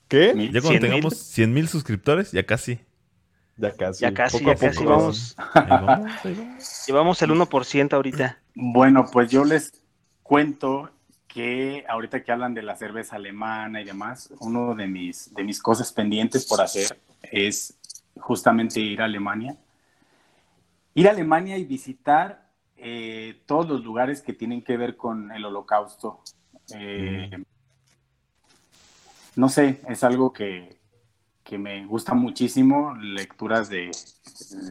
¿Qué? 0.09 0.27
Ya 0.51 0.61
cuando 0.61 0.79
100,000. 0.79 0.81
tengamos 0.81 1.17
100 1.17 1.53
mil 1.53 1.67
suscriptores, 1.67 2.31
ya 2.31 2.45
casi. 2.45 2.79
Ya 3.55 3.71
casi. 3.71 4.01
Ya 4.01 4.13
casi, 4.13 4.37
poco 4.37 4.51
a 4.51 4.55
ya 4.55 4.59
casi 4.59 4.79
poco. 4.79 4.89
vamos. 4.89 5.35
Ahí 5.53 5.65
vamos, 5.69 6.11
ahí 6.25 6.33
vamos. 6.35 6.85
Llevamos 6.87 7.21
el 7.21 7.29
1% 7.31 7.93
ahorita. 7.93 8.39
Bueno, 8.53 9.05
pues 9.11 9.31
yo 9.31 9.45
les 9.45 9.71
cuento 10.23 10.91
que 11.27 11.85
ahorita 11.87 12.23
que 12.23 12.31
hablan 12.31 12.53
de 12.53 12.63
la 12.63 12.75
cerveza 12.75 13.15
alemana 13.15 13.81
y 13.81 13.85
demás, 13.85 14.29
uno 14.39 14.75
de 14.75 14.87
mis, 14.87 15.33
de 15.33 15.43
mis 15.43 15.61
cosas 15.61 15.91
pendientes 15.93 16.45
por 16.45 16.61
hacer 16.61 16.99
es 17.21 17.77
justamente 18.19 18.79
ir 18.79 19.01
a 19.01 19.05
Alemania. 19.05 19.57
Ir 20.93 21.07
a 21.07 21.11
Alemania 21.11 21.57
y 21.57 21.65
visitar 21.65 22.49
eh, 22.75 23.41
todos 23.45 23.67
los 23.67 23.83
lugares 23.83 24.21
que 24.21 24.33
tienen 24.33 24.61
que 24.61 24.77
ver 24.77 24.97
con 24.97 25.31
el 25.31 25.45
holocausto. 25.45 26.21
Eh, 26.73 27.29
No 29.35 29.49
sé, 29.49 29.81
es 29.87 30.03
algo 30.03 30.33
que, 30.33 30.79
que 31.43 31.59
me 31.59 31.85
gusta 31.85 32.15
muchísimo, 32.15 32.95
lecturas 32.95 33.69
de, 33.69 33.91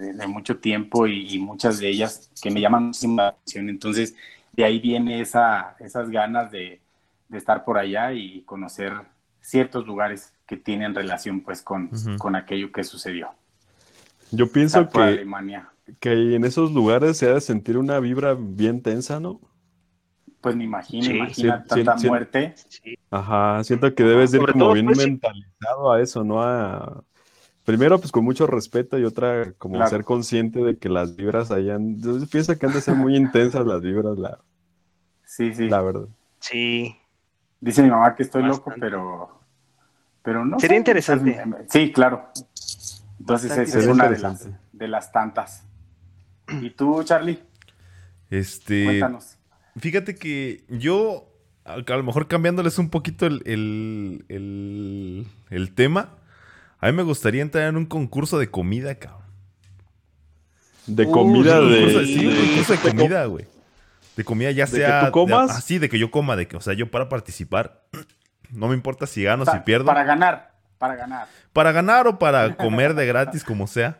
de, 0.00 0.12
de 0.12 0.26
mucho 0.26 0.58
tiempo 0.58 1.06
y, 1.06 1.34
y, 1.34 1.38
muchas 1.38 1.78
de 1.78 1.88
ellas 1.88 2.30
que 2.42 2.50
me 2.50 2.60
llaman 2.60 2.86
muchísimo 2.86 3.16
la 3.16 3.28
atención. 3.28 3.68
Entonces, 3.70 4.16
de 4.52 4.64
ahí 4.64 4.80
viene 4.80 5.20
esa, 5.20 5.76
esas 5.78 6.10
ganas 6.10 6.50
de, 6.50 6.80
de, 7.28 7.38
estar 7.38 7.64
por 7.64 7.78
allá 7.78 8.12
y 8.12 8.42
conocer 8.42 8.92
ciertos 9.40 9.86
lugares 9.86 10.32
que 10.46 10.56
tienen 10.56 10.94
relación 10.94 11.40
pues 11.40 11.62
con, 11.62 11.84
uh 11.84 11.90
-huh. 11.90 12.18
con 12.18 12.36
aquello 12.36 12.72
que 12.72 12.84
sucedió. 12.84 13.30
Yo 14.30 14.50
pienso 14.50 14.88
que, 14.88 15.26
que 16.00 16.34
en 16.34 16.44
esos 16.44 16.72
lugares 16.72 17.18
se 17.18 17.28
ha 17.28 17.34
de 17.34 17.40
sentir 17.40 17.78
una 17.78 18.00
vibra 18.00 18.36
bien 18.38 18.82
tensa, 18.82 19.20
¿no? 19.20 19.40
Pues 20.40 20.54
me 20.54 20.64
imagino, 20.64 21.04
sí, 21.04 21.16
imagina 21.16 21.64
sí, 21.64 21.68
tanta 21.68 21.98
sí, 21.98 22.08
muerte. 22.08 22.54
Ajá, 23.10 23.64
siento 23.64 23.92
que 23.94 24.04
debes 24.04 24.32
ir 24.34 24.40
como 24.52 24.72
bien 24.72 24.86
pues, 24.86 24.98
mentalizado 24.98 25.92
a 25.92 26.00
eso, 26.00 26.22
¿no? 26.22 26.42
A... 26.42 27.02
Primero, 27.64 27.98
pues 27.98 28.12
con 28.12 28.24
mucho 28.24 28.46
respeto 28.46 28.96
y 28.96 29.04
otra, 29.04 29.52
como 29.58 29.74
claro. 29.74 29.90
ser 29.90 30.04
consciente 30.04 30.60
de 30.62 30.78
que 30.78 30.88
las 30.88 31.16
vibras 31.16 31.50
hayan... 31.50 32.00
Yo 32.00 32.24
pienso 32.30 32.56
que 32.56 32.66
han 32.66 32.72
de 32.72 32.80
ser 32.80 32.94
muy 32.94 33.16
intensas 33.16 33.66
las 33.66 33.80
vibras, 33.80 34.16
la... 34.18 34.38
Sí, 35.24 35.52
sí. 35.52 35.68
La 35.68 35.82
verdad. 35.82 36.06
Sí. 36.38 36.96
Dice 37.60 37.82
mi 37.82 37.90
mamá 37.90 38.14
que 38.14 38.22
estoy 38.22 38.42
Bastante. 38.42 38.70
loco, 38.70 38.80
pero... 38.80 39.35
Pero 40.26 40.44
no 40.44 40.58
Sería 40.58 40.74
sé, 40.74 40.78
interesante. 40.78 41.40
Entonces, 41.40 41.68
sí, 41.70 41.92
claro. 41.92 42.32
Entonces 43.20 43.56
esa 43.56 43.78
es 43.78 43.86
una 43.86 44.08
de 44.08 44.18
las, 44.18 44.48
de 44.72 44.88
las 44.88 45.12
tantas. 45.12 45.62
¿Y 46.60 46.70
tú, 46.70 47.00
Charlie? 47.04 47.38
Este... 48.28 48.86
Cuéntanos. 48.86 49.38
Fíjate 49.78 50.16
que 50.16 50.64
yo, 50.68 51.32
a 51.64 51.76
lo 51.78 52.02
mejor 52.02 52.26
cambiándoles 52.26 52.76
un 52.80 52.90
poquito 52.90 53.24
el, 53.24 53.40
el, 53.44 54.24
el, 54.28 55.28
el, 55.50 55.74
tema, 55.76 56.16
a 56.80 56.86
mí 56.86 56.92
me 56.92 57.04
gustaría 57.04 57.42
entrar 57.42 57.68
en 57.68 57.76
un 57.76 57.86
concurso 57.86 58.36
de 58.40 58.50
comida, 58.50 58.96
cabrón. 58.96 59.22
De 60.88 61.08
comida 61.08 61.60
uh, 61.60 61.66
de... 61.66 61.78
Concurso, 61.78 62.04
sí, 62.04 62.26
un 62.26 62.34
concurso 62.34 62.72
de 62.72 62.78
comida, 62.80 63.24
güey. 63.26 63.46
De 64.16 64.24
comida 64.24 64.50
ya 64.50 64.64
¿De 64.64 64.72
sea... 64.72 65.00
que 65.00 65.06
tú 65.06 65.12
comas? 65.12 65.50
Así, 65.52 65.76
ah, 65.76 65.80
de 65.80 65.88
que 65.88 66.00
yo 66.00 66.10
coma, 66.10 66.34
de 66.34 66.48
que, 66.48 66.56
o 66.56 66.60
sea, 66.60 66.74
yo 66.74 66.90
para 66.90 67.08
participar, 67.08 67.84
no 68.50 68.68
me 68.68 68.74
importa 68.74 69.06
si 69.06 69.22
gano, 69.22 69.44
o 69.44 69.46
si 69.46 69.58
pierdo. 69.60 69.86
Para 69.86 70.04
ganar. 70.04 70.56
Para 70.78 70.94
ganar. 70.94 71.26
Para 71.52 71.72
ganar 71.72 72.06
o 72.06 72.18
para 72.18 72.54
comer 72.56 72.94
de 72.94 73.06
gratis, 73.06 73.42
como 73.42 73.66
sea. 73.66 73.98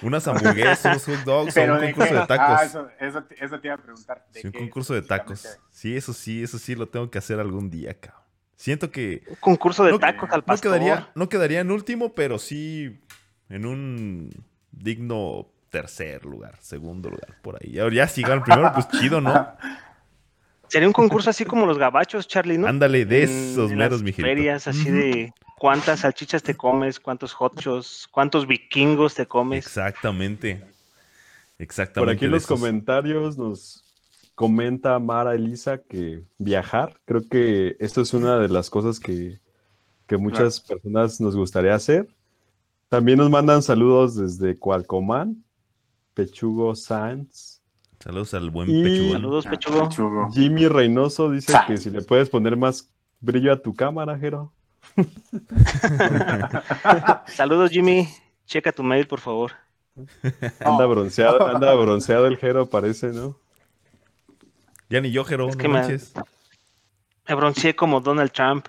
Unas 0.00 0.26
hamburguesas, 0.26 0.84
unos 0.86 1.04
hot 1.04 1.24
dogs, 1.24 1.54
Pero 1.54 1.74
o 1.74 1.76
un 1.76 1.82
concurso 1.82 2.14
de, 2.14 2.20
de 2.20 2.26
tacos. 2.26 2.60
Ah, 2.60 2.64
eso, 2.64 2.88
eso, 2.98 3.24
eso, 3.38 3.60
te 3.60 3.68
iba 3.68 3.74
a 3.74 3.78
preguntar. 3.78 4.24
Sí, 4.32 4.46
un 4.46 4.52
concurso 4.52 4.94
de 4.94 5.02
tacos. 5.02 5.58
Sí, 5.70 5.96
eso 5.96 6.12
sí, 6.12 6.42
eso 6.42 6.58
sí 6.58 6.74
lo 6.74 6.88
tengo 6.88 7.10
que 7.10 7.18
hacer 7.18 7.40
algún 7.40 7.68
día, 7.68 7.94
cabrón. 7.94 8.22
Siento 8.56 8.90
que. 8.90 9.22
Un 9.28 9.36
concurso 9.36 9.84
de 9.84 9.92
no, 9.92 9.98
tacos 9.98 10.30
al 10.30 10.44
pastor. 10.44 10.72
No 10.72 10.78
quedaría, 10.78 11.08
no 11.14 11.28
quedaría 11.28 11.60
en 11.60 11.70
último, 11.70 12.14
pero 12.14 12.38
sí 12.38 13.02
en 13.50 13.66
un 13.66 14.30
digno 14.72 15.48
tercer 15.68 16.24
lugar, 16.24 16.56
segundo 16.60 17.10
lugar, 17.10 17.36
por 17.42 17.58
ahí. 17.62 17.78
Ahora 17.78 17.94
ya 17.94 18.08
si 18.08 18.22
gano 18.22 18.42
primero, 18.42 18.72
pues 18.72 18.88
chido, 18.88 19.20
¿no? 19.20 19.32
Sería 20.68 20.88
un 20.88 20.92
concurso 20.92 21.30
así 21.30 21.44
como 21.44 21.66
los 21.66 21.78
gabachos, 21.78 22.26
Charlie, 22.26 22.58
¿no? 22.58 22.66
Ándale, 22.66 23.04
de 23.04 23.22
esos 23.22 23.70
en, 23.70 23.78
meros, 23.78 24.02
mijito. 24.02 24.26
Ferias 24.26 24.66
así 24.66 24.90
de 24.90 25.32
cuántas 25.58 26.00
salchichas 26.00 26.42
te 26.42 26.54
comes, 26.54 27.00
cuántos 27.00 27.34
hotchos, 27.38 28.08
cuántos 28.10 28.46
vikingos 28.46 29.14
te 29.14 29.26
comes. 29.26 29.66
Exactamente. 29.66 30.62
Exactamente. 31.58 32.00
Por 32.00 32.10
aquí 32.10 32.24
en 32.26 32.32
los 32.32 32.44
esos. 32.44 32.58
comentarios 32.58 33.38
nos 33.38 33.84
comenta 34.34 34.98
Mara 34.98 35.34
Elisa 35.34 35.78
que 35.78 36.22
viajar, 36.36 37.00
creo 37.06 37.26
que 37.26 37.76
esto 37.80 38.02
es 38.02 38.12
una 38.12 38.38
de 38.38 38.48
las 38.48 38.68
cosas 38.68 39.00
que, 39.00 39.40
que 40.06 40.18
muchas 40.18 40.60
claro. 40.60 40.80
personas 40.82 41.20
nos 41.20 41.34
gustaría 41.34 41.74
hacer. 41.74 42.06
También 42.88 43.18
nos 43.18 43.30
mandan 43.30 43.62
saludos 43.62 44.14
desde 44.16 44.58
Cualcomán, 44.58 45.42
Pechugo 46.14 46.74
Sanz. 46.76 47.55
Saludos 48.06 48.34
al 48.34 48.50
buen 48.50 48.70
y 48.70 48.84
Pechugo. 48.84 49.12
Saludos, 49.14 49.46
Pechugo. 49.46 50.30
Jimmy 50.32 50.68
Reynoso 50.68 51.28
dice 51.28 51.52
que 51.66 51.76
si 51.76 51.90
le 51.90 52.02
puedes 52.02 52.30
poner 52.30 52.56
más 52.56 52.88
brillo 53.18 53.52
a 53.52 53.56
tu 53.56 53.74
cámara, 53.74 54.16
Jero. 54.16 54.52
Saludos, 57.26 57.72
Jimmy. 57.72 58.08
Checa 58.46 58.70
tu 58.70 58.84
mail, 58.84 59.08
por 59.08 59.18
favor. 59.18 59.50
Anda 60.64 60.86
bronceado, 60.86 61.48
anda 61.48 61.74
bronceado 61.74 62.28
el 62.28 62.36
Jero, 62.36 62.70
parece, 62.70 63.08
¿no? 63.08 63.36
Ya 64.88 65.00
ni 65.00 65.10
yo, 65.10 65.24
Jero, 65.24 65.48
es 65.48 65.56
no 65.56 65.62
que 65.62 65.66
manches. 65.66 66.14
Me, 66.14 66.22
me 67.30 67.34
bronceé 67.34 67.74
como 67.74 68.00
Donald 68.00 68.30
Trump. 68.30 68.68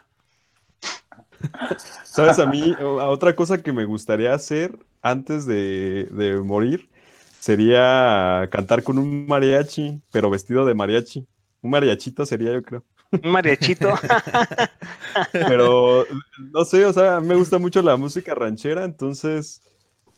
¿Sabes? 2.04 2.40
A 2.40 2.48
mí, 2.48 2.76
a 2.80 3.06
otra 3.06 3.36
cosa 3.36 3.62
que 3.62 3.72
me 3.72 3.86
gustaría 3.86 4.34
hacer 4.34 4.80
antes 5.04 5.46
de, 5.46 6.06
de 6.06 6.42
morir 6.42 6.90
sería 7.48 8.46
cantar 8.52 8.84
con 8.84 8.98
un 8.98 9.26
mariachi, 9.26 10.02
pero 10.12 10.30
vestido 10.30 10.66
de 10.66 10.74
mariachi. 10.74 11.26
Un 11.62 11.72
mariachito 11.72 12.26
sería, 12.26 12.52
yo 12.52 12.62
creo. 12.62 12.84
Un 13.24 13.32
mariachito. 13.32 13.94
pero 15.32 16.06
no 16.52 16.66
sé, 16.66 16.86
o 16.86 16.92
sea, 16.92 17.22
me 17.22 17.36
gusta 17.36 17.58
mucho 17.58 17.82
la 17.82 17.96
música 17.96 18.36
ranchera, 18.36 18.84
entonces 18.84 19.62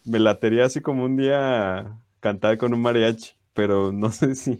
me 0.06 0.18
latería 0.18 0.66
así 0.66 0.82
como 0.82 1.06
un 1.06 1.18
día 1.18 1.96
cantar 2.20 2.58
con 2.58 2.74
un 2.74 2.82
mariachi. 2.82 3.34
Pero 3.54 3.92
no 3.92 4.12
sé 4.12 4.34
si. 4.34 4.58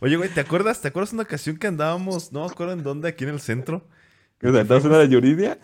Oye, 0.00 0.16
güey, 0.18 0.28
¿te 0.28 0.40
acuerdas? 0.40 0.82
¿Te 0.82 0.88
acuerdas 0.88 1.14
una 1.14 1.22
ocasión 1.22 1.56
que 1.56 1.68
andábamos, 1.68 2.32
no 2.32 2.40
me 2.40 2.50
acuerdo 2.50 2.74
en 2.74 2.82
dónde, 2.82 3.08
aquí 3.08 3.24
en 3.24 3.30
el 3.30 3.40
centro? 3.40 3.86
¿Que 4.38 4.48
¿Entonces 4.48 4.84
una 4.84 4.98
de 4.98 5.08
Yuridia? 5.08 5.58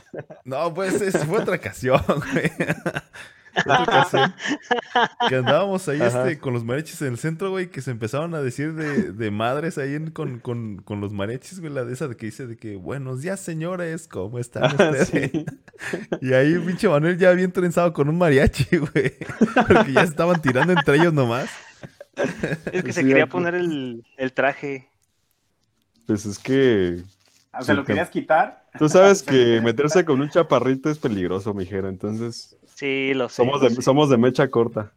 No, 0.45 0.73
pues 0.73 1.03
es, 1.03 1.23
fue 1.27 1.41
otra 1.41 1.57
ocasión, 1.57 2.01
güey. 2.07 2.51
Que 5.29 5.37
andábamos 5.37 5.89
ahí 5.89 6.01
este, 6.01 6.39
con 6.39 6.53
los 6.53 6.65
mariachis 6.65 7.03
en 7.03 7.09
el 7.09 7.19
centro, 7.19 7.51
güey, 7.51 7.71
que 7.71 7.81
se 7.81 7.91
empezaron 7.91 8.35
a 8.35 8.41
decir 8.41 8.75
de, 8.75 9.13
de 9.13 9.31
madres 9.31 9.79
ahí 9.79 9.95
en, 9.95 10.11
con, 10.11 10.41
con, 10.41 10.79
con, 10.79 11.01
los 11.01 11.13
mariachis, 11.13 11.61
güey, 11.61 11.73
la 11.73 11.85
de 11.85 11.93
esa 11.93 12.09
de 12.09 12.17
que 12.17 12.27
dice 12.27 12.47
de 12.47 12.57
que, 12.57 12.77
buenos 12.77 13.23
días, 13.23 13.41
señores, 13.41 14.09
¿cómo 14.09 14.39
están 14.39 14.65
ustedes? 14.73 15.09
Sí. 15.09 15.45
Y 16.23 16.33
ahí 16.33 16.59
pinche 16.59 16.89
Manuel 16.89 17.19
ya 17.19 17.33
bien 17.33 17.53
trenzado 17.53 17.93
con 17.93 18.09
un 18.09 18.17
mariachi, 18.17 18.79
güey. 18.79 19.13
Porque 19.55 19.93
ya 19.93 20.03
estaban 20.03 20.41
tirando 20.41 20.73
entre 20.73 20.97
ellos 20.97 21.13
nomás. 21.13 21.51
Es 22.73 22.83
que 22.83 22.93
se 22.93 23.03
sí, 23.03 23.09
quería 23.09 23.27
poner 23.27 23.55
el, 23.55 24.05
el 24.17 24.33
traje. 24.33 24.89
Pues 26.07 26.25
es 26.25 26.39
que 26.39 27.05
o 27.59 27.63
sea, 27.63 27.75
¿lo 27.75 27.85
querías 27.85 28.11
quitar? 28.11 28.65
Tú 28.79 28.89
sabes 28.89 29.23
que 29.23 29.61
meterse 29.63 30.05
con 30.05 30.21
un 30.21 30.29
chaparrito 30.29 30.91
es 30.91 30.99
peligroso, 30.99 31.55
mijera, 31.55 31.89
entonces... 31.89 32.57
Sí, 32.77 33.15
lo 33.15 33.31
sé. 33.31 33.37
Somos, 33.37 33.61
de, 33.63 33.83
somos 33.83 34.11
de 34.11 34.19
mecha 34.19 34.51
corta. 34.51 34.93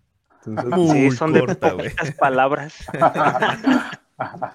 Entonces... 0.46 0.92
sí, 0.92 1.12
son 1.12 1.32
corta, 1.32 1.70
de 1.70 1.76
poquitas 1.76 2.12
palabras. 2.16 2.76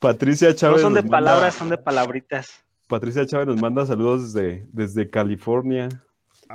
Patricia 0.00 0.54
Chávez... 0.54 0.78
No 0.78 0.84
son 0.84 0.94
de 0.94 1.02
palabras, 1.02 1.42
manda... 1.42 1.58
son 1.58 1.68
de 1.68 1.76
palabritas. 1.76 2.64
Patricia 2.86 3.26
Chávez 3.26 3.48
nos 3.48 3.60
manda 3.60 3.84
saludos 3.84 4.32
desde, 4.32 4.66
desde 4.72 5.10
California. 5.10 5.90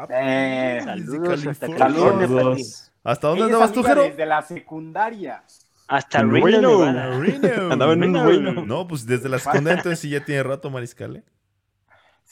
Eh, 0.09 0.81
saludos, 0.83 1.29
desde 1.29 1.49
hasta 1.51 1.75
California. 1.75 2.27
Saludos. 2.27 2.91
¿Hasta 3.03 3.27
dónde 3.27 3.43
andabas 3.43 3.71
tú, 3.71 3.83
Jero? 3.83 4.01
Desde 4.01 4.25
la 4.25 4.41
secundaria. 4.41 5.43
Hasta 5.87 6.21
el 6.21 6.31
Reno, 6.31 7.21
Reno. 7.21 7.71
Andaba 7.71 7.93
en 7.93 8.03
un 8.03 8.27
Reno. 8.27 8.65
No, 8.65 8.87
pues 8.87 9.05
desde 9.05 9.29
la 9.29 9.37
secundaria 9.37 9.77
entonces 9.77 9.99
sí 9.99 10.09
ya 10.09 10.25
tiene 10.25 10.41
rato, 10.41 10.71
Mariscal, 10.71 11.17
¿eh? 11.17 11.23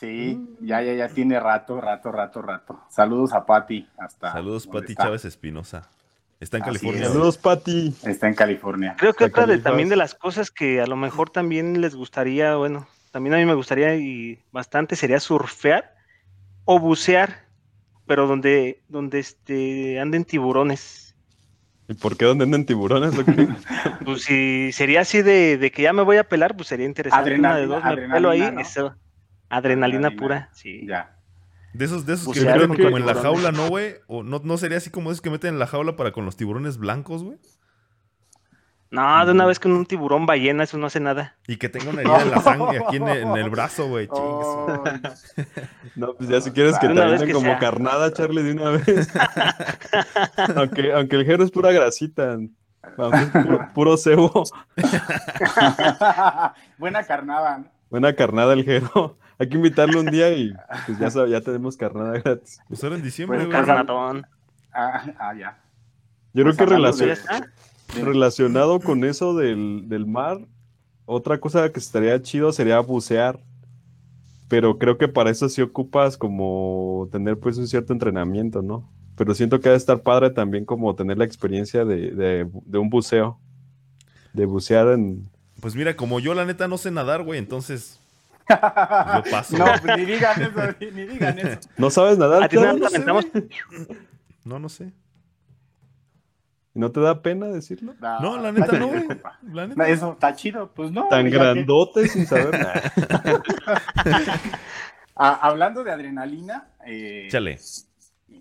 Sí, 0.04 0.38
ya, 0.60 0.82
ya, 0.82 0.94
ya 0.96 1.08
tiene 1.08 1.40
rato, 1.40 1.80
rato, 1.80 2.12
rato, 2.12 2.42
rato. 2.42 2.82
Saludos 2.90 3.32
a 3.32 3.46
Pati. 3.46 3.88
Hasta 3.98 4.34
Saludos, 4.34 4.68
Pati 4.68 4.96
Chávez 4.96 5.24
Espinosa. 5.24 5.90
Está 6.42 6.58
en 6.58 6.64
Así 6.64 6.72
California. 6.72 7.04
es. 7.04 7.08
Saludos, 7.08 7.38
Pati. 7.38 7.96
Está 8.04 8.28
en 8.28 8.34
California. 8.34 8.96
Creo 8.98 9.14
que 9.14 9.24
otra 9.24 9.46
de, 9.46 9.60
también 9.60 9.88
de 9.88 9.96
las 9.96 10.14
cosas 10.14 10.52
que 10.52 10.82
a 10.82 10.88
lo 10.88 10.98
mejor 10.98 11.30
también 11.30 11.80
les 11.80 11.96
gustaría, 11.96 12.58
bueno, 12.58 12.86
también 13.12 13.34
a 13.34 13.38
mí 13.38 13.46
me 13.46 13.54
gustaría 13.54 13.96
y 13.96 14.40
bastante 14.52 14.98
sería 14.98 15.22
surfear 15.22 15.96
o 16.66 16.80
bucear, 16.80 17.46
pero 18.06 18.28
donde, 18.28 18.84
donde 18.90 19.20
este, 19.20 20.02
anden 20.02 20.26
tiburones. 20.26 21.16
¿Y 21.88 21.94
por 21.94 22.18
qué 22.18 22.26
donde 22.26 22.44
andan 22.44 22.66
tiburones? 22.66 23.14
Pues 24.04 24.24
si 24.24 24.74
sería 24.74 25.00
así 25.02 25.22
de, 25.22 25.58
de 25.58 25.72
que 25.72 25.84
ya 25.84 25.94
me 25.94 26.02
voy 26.02 26.18
a 26.18 26.28
pelar, 26.28 26.58
pues 26.58 26.68
sería 26.68 26.86
interesante. 26.86 27.36
Una 27.36 27.56
de 27.56 27.64
Adrenalina- 27.64 27.90
dos, 27.90 28.10
me 28.10 28.14
pelo 28.14 28.30
ahí, 28.30 28.42
adrenalina, 28.42 28.52
¿no? 28.52 28.60
eso. 28.60 28.96
Adrenalina, 29.58 30.08
Adrenalina. 30.08 30.22
pura, 30.22 30.50
sí. 30.54 30.86
Ya. 30.88 31.18
De 31.74 31.86
esos, 31.86 32.06
de 32.06 32.14
esos 32.14 32.34
que 32.34 32.42
Bucear 32.42 32.68
meten 32.68 32.86
como 32.86 32.98
en 32.98 33.06
la 33.06 33.16
jaula, 33.16 33.52
¿no, 33.52 33.68
güey? 33.70 33.96
O 34.08 34.24
no, 34.24 34.40
no 34.44 34.58
sería 34.58 34.78
así 34.78 34.90
como 34.92 35.10
esos 35.12 35.22
que 35.22 35.30
meten 35.32 35.56
en 35.56 35.60
la 35.60 35.68
jaula 35.68 35.96
para 35.96 36.12
con 36.12 36.26
los 36.26 36.36
tiburones 36.38 36.78
blancos, 36.78 37.24
güey. 37.24 37.40
No, 38.92 39.26
de 39.26 39.32
una 39.32 39.48
vez 39.48 39.60
con 39.60 39.72
un 39.72 39.88
tiburón 39.88 40.28
ballena, 40.28 40.66
eso 40.66 40.78
no 40.78 40.86
hace 40.86 41.00
nada. 41.00 41.36
Y 41.48 41.58
que 41.58 41.68
tenga 41.68 41.90
una 41.90 42.02
herida 42.02 42.22
en 42.22 42.30
la 42.30 42.42
sangre 42.42 42.78
aquí 42.78 42.98
en 42.98 43.08
el, 43.08 43.24
en 43.24 43.38
el 43.38 43.50
brazo, 43.50 43.88
güey. 43.88 44.08
Oh, 44.12 44.84
No, 45.96 46.14
pues 46.14 46.30
ya 46.30 46.40
si 46.42 46.52
quieres 46.52 46.78
que 46.78 46.88
te 46.90 47.02
avienten 47.02 47.28
que 47.28 47.34
como 47.34 47.48
sea. 47.48 47.58
carnada, 47.58 48.14
Charlie, 48.14 48.44
de 48.44 48.52
una 48.52 48.70
vez. 48.70 49.12
aunque, 50.56 50.94
aunque 50.94 51.16
el 51.16 51.26
Jero 51.26 51.44
es 51.44 51.50
pura 51.50 51.72
grasita. 51.72 52.38
Aunque 52.98 53.18
es 53.18 53.30
puro, 53.30 53.70
puro 53.74 53.98
cebo. 53.98 54.44
Buena 56.78 57.04
carnada. 57.04 57.58
¿no? 57.58 57.66
Buena 57.90 58.14
carnada 58.14 58.54
el 58.54 58.64
Jero. 58.64 59.18
Hay 59.44 59.50
que 59.50 59.58
invitarlo 59.58 60.00
un 60.00 60.06
día 60.08 60.32
y 60.32 60.54
pues 60.88 60.98
ya, 61.00 61.08
sab- 61.08 61.30
ya 61.30 61.42
tenemos 61.42 61.76
carnada 61.76 62.18
gratis. 62.20 62.60
Pues 62.70 62.82
ahora 62.84 62.96
en 62.96 63.04
diciembre, 63.04 63.40
Pues, 63.40 63.48
güey. 63.50 63.66
Carnatón. 63.66 64.26
Ah, 64.74 65.06
ah, 65.20 65.34
ya. 65.38 65.60
Yo 66.34 66.44
Pues 66.44 66.56
creo 66.56 66.70
que 66.70 66.76
relacion- 66.76 67.10
está. 67.12 67.40
de- 67.42 68.04
relacionado 68.04 68.80
con 68.80 69.04
eso 69.04 69.36
del, 69.36 69.84
del 69.90 70.06
mar, 70.08 70.40
otra 71.06 71.40
cosa 71.40 71.70
que 71.72 71.80
estaría 71.80 72.22
chido 72.22 72.52
sería 72.54 72.80
bucear. 72.80 73.40
Pero 74.48 74.78
creo 74.78 74.98
que 74.98 75.08
para 75.08 75.30
eso 75.32 75.50
sí 75.50 75.62
ocupas 75.62 76.18
como 76.18 77.08
tener 77.12 77.38
pues 77.40 77.58
un 77.58 77.68
cierto 77.68 77.92
entrenamiento, 77.94 78.62
¿no? 78.62 78.90
Pero 79.16 79.34
siento 79.36 79.60
que 79.60 79.70
ha 79.70 79.72
de 79.74 79.78
estar 79.78 80.02
padre 80.02 80.30
también 80.30 80.66
como 80.66 80.96
tener 80.96 81.18
la 81.18 81.26
experiencia 81.26 81.86
de, 81.86 82.12
de- 82.12 82.50
de 82.66 82.78
un 82.78 82.90
buceo. 82.90 83.40
De 84.34 84.46
bucear 84.46 84.88
en... 84.88 85.30
Pues 85.62 85.76
mira, 85.76 85.96
como 85.96 86.20
yo 86.20 86.34
la 86.34 86.46
neta 86.46 86.68
no 86.68 86.78
sé 86.80 86.90
nadar, 86.92 87.24
güey, 87.24 87.38
entonces 87.40 88.00
yo 88.50 89.24
paso. 89.32 89.58
No, 89.58 89.66
pues 89.82 89.98
ni 89.98 90.06
digan 90.06 90.42
eso, 90.42 90.76
ni, 90.80 90.92
ni 90.92 91.06
digan 91.06 91.40
eso. 91.40 91.60
¿No 91.78 91.90
sabes 91.90 92.18
nadar? 92.18 92.44
A 92.44 92.50
ti 92.50 92.58
Clau? 92.58 92.78
no. 92.78 93.20
No, 94.46 94.60
no 94.60 94.70
sé. 94.70 94.92
¿No 96.76 96.92
te 96.92 97.00
da 97.02 97.22
pena 97.22 97.48
decirlo? 97.48 97.94
No, 98.02 98.38
la 98.40 98.52
neta 98.52 98.80
no, 98.80 98.88
güey. 98.88 99.06
La 99.52 99.68
neta. 99.68 99.88
Eso 99.88 100.14
está 100.14 100.36
chido, 100.36 100.72
pues 100.74 100.92
no. 100.92 101.08
Tan 101.08 101.26
que- 101.26 101.32
grandote 101.32 102.08
sin 102.08 102.26
saber 102.26 102.52
nada. 102.60 102.82
Ah, 105.16 105.38
hablando 105.44 105.84
de 105.84 105.92
adrenalina, 105.92 106.70
eh, 106.88 107.26
Échale. 107.28 107.60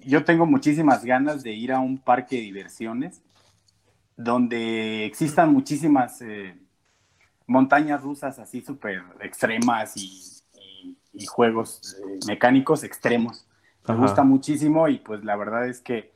yo 0.06 0.24
tengo 0.24 0.46
muchísimas 0.46 1.04
ganas 1.04 1.42
de 1.42 1.52
ir 1.52 1.70
a 1.70 1.80
un 1.80 1.98
parque 1.98 2.36
de 2.36 2.42
diversiones 2.42 3.20
donde 4.16 5.04
existan 5.04 5.52
muchísimas 5.52 6.22
eh, 6.22 6.56
montañas 7.46 8.02
rusas 8.02 8.38
así 8.38 8.60
súper 8.62 9.02
extremas 9.20 9.96
y, 9.96 10.06
y- 10.54 10.96
y 11.14 11.26
juegos 11.26 11.96
eh, 12.00 12.18
mecánicos 12.26 12.84
extremos. 12.84 13.46
Me 13.86 13.94
Ajá. 13.94 14.02
gusta 14.02 14.22
muchísimo 14.24 14.88
y 14.88 14.98
pues 14.98 15.24
la 15.24 15.36
verdad 15.36 15.68
es 15.68 15.80
que 15.80 16.12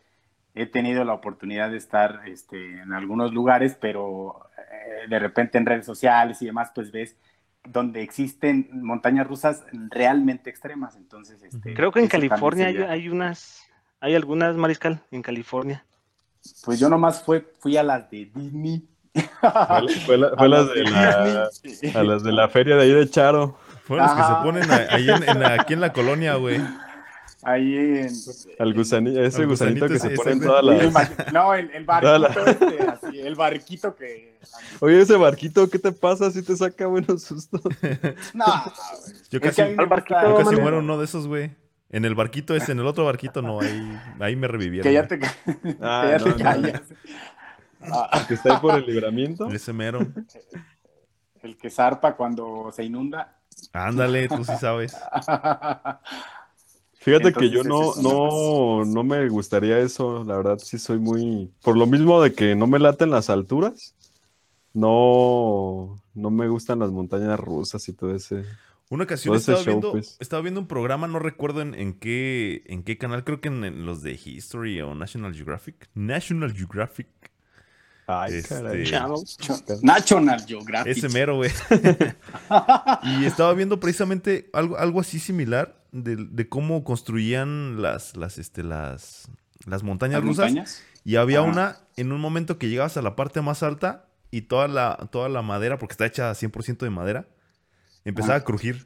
he 0.55 0.67
tenido 0.67 1.05
la 1.05 1.13
oportunidad 1.15 1.71
de 1.71 1.77
estar 1.77 2.23
este, 2.27 2.81
en 2.81 2.93
algunos 2.93 3.33
lugares, 3.33 3.77
pero 3.79 4.49
eh, 4.57 5.09
de 5.09 5.19
repente 5.19 5.59
en 5.59 5.67
redes 5.67 5.85
sociales 5.87 6.41
y 6.41 6.47
demás 6.47 6.73
pues 6.75 6.91
ves 6.93 7.17
donde 7.69 8.03
existen 8.03 8.69
montañas 8.73 9.27
rusas 9.27 9.65
realmente 9.91 10.49
extremas. 10.51 10.97
Entonces, 10.97 11.43
este, 11.43 11.75
Creo 11.75 11.91
que 11.91 12.01
en 12.01 12.09
California 12.09 12.69
hay, 12.69 12.77
hay 12.79 13.09
unas, 13.09 13.63
hay 14.01 14.15
algunas, 14.15 14.57
Mariscal, 14.57 15.03
en 15.11 15.23
California. 15.23 15.85
Pues 16.65 16.79
yo 16.79 16.89
nomás 16.89 17.23
fue, 17.25 17.41
fui 17.59 17.77
a 17.77 17.83
las 17.83 18.09
de 18.11 18.27
Disney. 18.27 18.89
Fue, 19.41 19.89
fue 20.07 20.19
la- 20.19 20.31
fue 20.37 20.47
A 20.47 20.49
las 20.49 20.69
de 20.75 20.83
la, 20.85 21.51
a 21.95 22.03
las 22.05 22.23
de 22.23 22.33
la 22.33 22.49
feria 22.49 22.77
de 22.77 22.83
ahí 22.83 22.93
de 22.93 23.09
Charo. 23.09 23.59
Fueron 23.85 24.07
los 24.07 24.17
que 24.17 24.23
se 24.23 24.35
ponen 24.43 24.71
a- 24.71 24.95
ahí 24.95 25.09
en, 25.11 25.23
en- 25.29 25.45
aquí 25.45 25.75
en 25.75 25.81
la 25.81 25.93
colonia, 25.93 26.35
güey. 26.37 26.61
Ahí 27.43 27.77
en... 27.77 28.09
Al 28.59 28.75
gusanito, 28.75 29.23
ese 29.23 29.43
Al 29.43 29.47
gusanito, 29.47 29.87
gusanito 29.87 29.89
que 29.89 29.99
se 30.01 30.11
pone 30.11 30.33
en 30.33 30.41
todas 30.41 30.65
las... 30.65 31.33
No, 31.33 31.55
el, 31.55 31.71
el 31.71 31.85
barquito 31.85 32.45
este, 32.47 32.83
así, 32.83 33.21
el 33.21 33.35
barquito 33.37 33.95
que... 33.95 34.37
Oye, 34.81 35.01
ese 35.01 35.17
barquito, 35.17 35.71
¿qué 35.71 35.79
te 35.79 35.93
pasa 35.93 36.31
si 36.33 36.43
te 36.43 36.57
saca 36.57 36.87
buenos 36.89 37.23
sustos? 37.23 37.61
No, 38.35 38.45
Yo 39.31 39.39
es 39.39 39.41
casi, 39.41 39.63
que 39.63 39.77
yo 39.77 40.37
casi 40.37 40.57
muero 40.57 40.81
uno 40.81 40.99
de 40.99 41.05
esos, 41.05 41.29
güey. 41.29 41.53
En 41.89 42.05
el 42.05 42.17
barquito 42.17 42.57
ese, 42.57 42.73
en 42.73 42.81
el 42.81 42.87
otro 42.87 43.05
barquito 43.05 43.43
no, 43.43 43.61
ahí, 43.61 44.01
ahí 44.19 44.35
me 44.35 44.49
revivieron. 44.49 44.83
Que 44.83 44.93
ya 44.93 45.07
te, 45.07 45.21
Ah, 45.81 46.03
que 46.05 46.11
ya 46.11 46.19
no, 46.19 46.25
te 46.25 46.31
no. 46.31 46.37
callas. 46.37 46.83
Ah, 47.93 48.25
Que 48.27 48.35
está 48.35 48.55
ahí 48.55 48.61
por 48.61 48.75
el 48.75 48.87
libramiento. 48.87 49.49
Ese 49.53 49.73
mero. 49.73 50.01
el 51.43 51.57
que 51.57 51.71
zarpa 51.71 52.17
cuando 52.17 52.71
se 52.73 52.85
inunda. 52.85 53.39
Ándale, 53.73 54.29
tú 54.29 54.45
sí 54.45 54.53
sabes. 54.59 54.95
Fíjate 57.07 57.33
que 57.33 57.51
yo 57.51 57.63
no, 57.63 57.95
no, 58.03 58.85
no 58.85 59.05
me 59.05 59.29
gustaría 59.29 59.79
eso, 59.79 60.25
la 60.25 60.39
verdad 60.39 60.59
sí 60.59 60.77
soy 60.77 60.99
muy... 60.99 61.53
Por 61.63 61.77
lo 61.77 61.87
mismo 61.87 62.21
de 62.21 62.33
que 62.33 62.57
no 62.57 62.67
me 62.67 62.81
laten 62.81 63.11
las 63.11 63.31
alturas, 63.31 63.95
no, 64.75 66.03
no 66.15 66.31
me 66.31 66.49
gustan 66.49 66.81
las 66.81 66.91
montañas 66.91 67.39
rusas 67.39 67.89
y 67.89 67.93
todo 67.93 68.13
ese... 68.13 68.45
Una 68.91 69.05
ocasión 69.05 69.37
estaba, 69.37 69.59
show, 69.59 69.67
viendo, 69.67 69.93
pues. 69.93 70.17
estaba 70.19 70.43
viendo 70.43 70.61
un 70.61 70.67
programa, 70.67 71.07
no 71.07 71.21
recuerdo 71.21 71.61
en, 71.61 71.75
en 71.77 71.93
qué, 71.95 72.65
en 72.67 72.83
qué 72.83 72.99
canal, 72.99 73.23
creo 73.23 73.41
que 73.41 73.49
en, 73.49 73.63
en 73.63 73.87
los 73.87 74.03
de 74.03 74.13
History 74.13 74.81
o 74.81 74.97
National 74.97 75.33
Geographic. 75.33 75.89
National 75.95 76.53
Geographic. 76.55 77.07
Ay, 78.07 78.35
Este. 78.37 78.85
Channel. 78.85 79.25
National 79.83 80.45
Geographic. 80.47 80.97
Ese 80.97 81.09
mero, 81.09 81.37
güey. 81.37 81.51
y 83.03 83.25
estaba 83.25 83.53
viendo 83.55 83.81
precisamente 83.81 84.49
algo, 84.53 84.77
algo 84.79 85.01
así 85.01 85.19
similar 85.19 85.83
de, 85.93 86.17
de 86.17 86.49
cómo 86.49 86.85
construían 86.85 87.83
las, 87.83 88.17
las, 88.17 88.39
este, 88.39 88.63
las, 88.63 89.29
las 89.65 89.83
montañas 89.83 90.21
¿Las 90.21 90.25
rusas. 90.29 90.47
montañas? 90.47 90.83
Y 91.05 91.17
había 91.17 91.41
Ajá. 91.41 91.49
una 91.49 91.77
en 91.97 92.13
un 92.13 92.21
momento 92.21 92.59
que 92.59 92.69
llegabas 92.69 92.97
a 92.97 93.03
la 93.03 93.17
parte 93.17 93.41
más 93.41 93.63
alta 93.63 94.09
y 94.31 94.43
toda 94.43 94.69
la, 94.69 95.09
toda 95.11 95.29
la 95.29 95.43
madera, 95.43 95.79
porque 95.79 95.93
está 95.95 96.07
hecha 96.07 96.31
100% 96.33 96.79
de 96.79 96.91
madera, 96.91 97.29
empezaba 98.05 98.35
Ah. 98.35 98.39
a 98.39 98.45
crujir. 98.45 98.85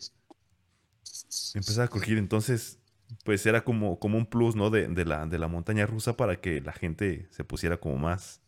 Empezaba 1.54 1.84
a 1.86 1.88
crujir. 1.88 2.18
Entonces, 2.18 2.78
pues 3.24 3.44
era 3.46 3.64
como, 3.64 3.98
como 3.98 4.16
un 4.18 4.26
plus, 4.26 4.54
¿no? 4.54 4.70
De, 4.70 4.86
de 4.88 5.04
la, 5.04 5.26
de 5.26 5.38
la 5.38 5.48
montaña 5.48 5.86
rusa 5.86 6.16
para 6.16 6.40
que 6.40 6.60
la 6.60 6.72
gente 6.72 7.26
se 7.30 7.42
pusiera 7.44 7.78
como 7.78 7.96
más, 7.96 8.40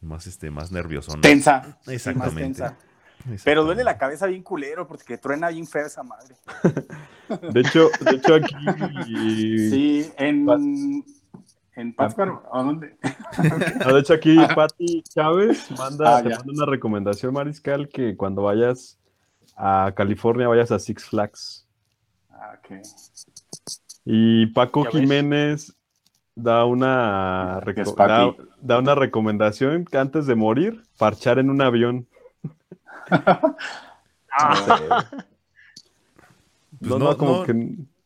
más, 0.00 0.26
este, 0.26 0.50
más 0.50 0.72
nervioso, 0.72 1.14
¿no? 1.14 1.20
Tensa. 1.20 1.62
sí, 1.62 1.68
más 1.68 1.88
Exactamente. 1.88 2.40
tensa. 2.42 2.76
Pero 3.22 3.34
Exactamente. 3.34 3.64
duele 3.66 3.84
la 3.84 3.98
cabeza 3.98 4.26
bien 4.26 4.42
culero 4.42 4.86
porque 4.86 5.18
truena 5.18 5.48
bien 5.50 5.66
fea 5.66 5.86
esa 5.86 6.02
madre. 6.02 6.36
De 7.52 7.60
hecho, 7.60 7.90
de 8.00 8.16
hecho 8.16 8.34
aquí... 8.34 9.68
Sí, 9.70 10.10
en, 10.16 11.04
en 11.76 11.94
Pátzcuaro, 11.94 12.42
¿a 12.52 12.62
dónde? 12.62 12.96
No, 13.86 13.94
de 13.94 14.00
hecho 14.00 14.14
aquí 14.14 14.36
Pati 14.54 15.02
Chávez 15.02 15.70
manda, 15.78 16.16
Ah, 16.16 16.22
te 16.22 16.30
manda 16.30 16.52
una 16.52 16.66
recomendación, 16.66 17.32
Mariscal, 17.32 17.88
que 17.88 18.16
cuando 18.16 18.42
vayas 18.42 18.98
a 19.56 19.92
California 19.94 20.48
vayas 20.48 20.72
a 20.72 20.78
Six 20.80 21.04
Flags. 21.04 21.68
Ah, 22.30 22.58
ok. 22.58 22.80
Y 24.04 24.46
Paco. 24.46 24.84
Jiménez 24.86 25.76
da 26.42 26.64
una, 26.64 27.60
da, 27.96 28.34
da 28.60 28.78
una 28.78 28.94
recomendación 28.94 29.84
que 29.84 29.98
antes 29.98 30.26
de 30.26 30.34
morir, 30.34 30.82
parchar 30.98 31.38
en 31.38 31.50
un 31.50 31.60
avión. 31.62 32.06
Ah, 34.32 35.04
Pues 36.78 36.90
no, 37.00 37.16
como 37.16 37.38
no, 37.38 37.42
que 37.44 37.54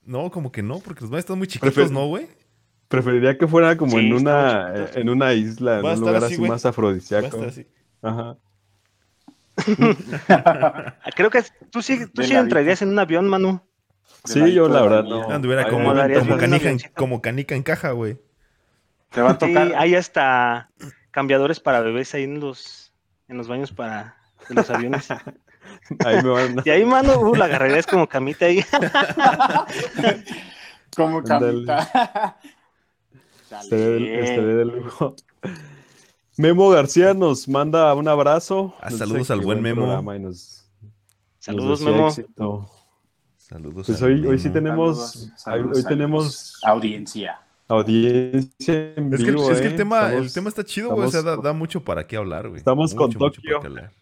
no, 0.07 0.31
como 0.31 0.51
que 0.53 0.62
no, 0.62 0.79
porque 0.79 1.03
los 1.03 1.11
maestros 1.11 1.35
están 1.35 1.38
muy 1.38 1.47
chiquitos, 1.47 1.77
Prefer- 1.77 1.90
¿no, 1.90 2.07
güey? 2.07 2.29
preferiría 2.88 3.37
que 3.37 3.47
fuera 3.47 3.77
como 3.77 3.92
Sí, 3.92 4.07
en 4.07 4.14
una, 4.14 4.73
chiquito. 4.75 4.99
en 5.01 5.09
una 5.11 5.33
isla, 5.35 5.81
en 5.81 5.85
un 5.87 6.01
lugar 6.01 6.25
así, 6.25 6.40
más 6.40 6.64
afrodisíaco. 6.64 7.42
así. 7.42 7.66
Ajá. 8.03 8.37
Creo 11.16 11.31
que 11.31 11.42
tú 11.70 11.83
sí, 11.83 12.07
tú 12.12 12.23
sí 12.23 12.35
entrarías 12.35 12.83
en 12.83 12.88
un 12.88 12.99
avión, 12.99 13.29
Manu. 13.29 13.61
Sí, 14.25 14.53
yo 14.53 14.68
la 14.68 14.83
verdad 14.83 15.05
no. 15.05 15.31
Anduviera 15.31 15.62
en, 15.68 16.79
como 16.94 17.20
canica 17.20 17.55
en 17.55 17.62
caja, 17.62 17.90
güey. 17.92 18.18
Te 19.14 19.22
va 19.22 19.31
a 19.31 19.35
Sí, 19.35 19.38
tocar. 19.46 19.72
hay 19.77 19.94
hasta 19.94 20.70
cambiadores 21.11 21.61
para 21.61 21.81
bebés 21.81 22.14
ahí 22.14 22.24
en 22.24 22.40
los, 22.40 22.92
en 23.29 23.37
los 23.38 23.48
baños 23.48 23.72
para 23.72 24.16
de 24.48 24.55
los 24.57 24.68
aviones. 24.70 25.09
Ahí 26.05 26.22
me 26.22 26.29
van 26.31 26.57
Y 26.64 26.70
ahí, 26.70 26.85
Manu, 26.85 27.12
uh, 27.14 27.35
la 27.35 27.46
agarrarías 27.46 27.87
como 27.87 28.07
camita 28.07 28.46
ahí. 28.46 28.62
Como 30.96 31.22
camita. 31.22 32.37
De, 33.70 34.20
estaré 34.24 34.55
de 34.55 34.64
lujo. 34.64 35.14
Memo 36.37 36.68
García 36.70 37.14
nos 37.14 37.48
manda 37.48 37.92
un 37.94 38.09
abrazo. 38.09 38.74
Ah, 38.81 38.90
saludos 38.90 39.31
al 39.31 39.40
buen 39.40 39.61
Memo. 39.62 39.83
programa 39.83 40.16
y 40.16 40.20
nos- 40.20 40.68
Saludos, 41.38 41.81
nos 41.81 41.92
Memo. 41.92 42.09
éxito. 42.09 42.70
Saludos. 43.37 43.87
Pues 43.87 44.03
hoy, 44.03 44.27
hoy 44.27 44.38
sí 44.38 44.48
tenemos, 44.50 45.11
Saludos, 45.11 45.16
hoy- 45.16 45.38
saludos, 45.38 45.77
hoy 45.77 45.83
saludos. 45.83 45.88
tenemos 45.88 46.61
Audiencia. 46.64 47.40
Audiencia 47.68 48.94
en 48.96 49.12
Es 49.12 49.20
que, 49.22 49.29
el- 49.31 49.35
vivo, 49.37 49.50
es 49.50 49.61
que 49.61 49.66
el, 49.68 49.72
¿eh? 49.74 49.77
tema, 49.77 50.00
el 50.09 50.24
Estamos- 50.27 50.35
tema 50.35 50.48
está 50.48 50.64
chido, 50.64 50.90
güey. 50.94 51.09
O 51.09 51.11
sea, 51.11 51.22
da, 51.22 51.53
mucho 51.53 51.83
para 51.85 52.07
qué 52.07 52.16
hablar, 52.16 52.48
güey. 52.48 52.59
Estamos 52.59 52.94
con 52.94 53.07
Mucho, 53.07 53.18
mucho 53.18 53.37
Tokio. 53.40 53.50
para 53.59 53.61
qué 53.62 53.66
hablar. 53.81 53.92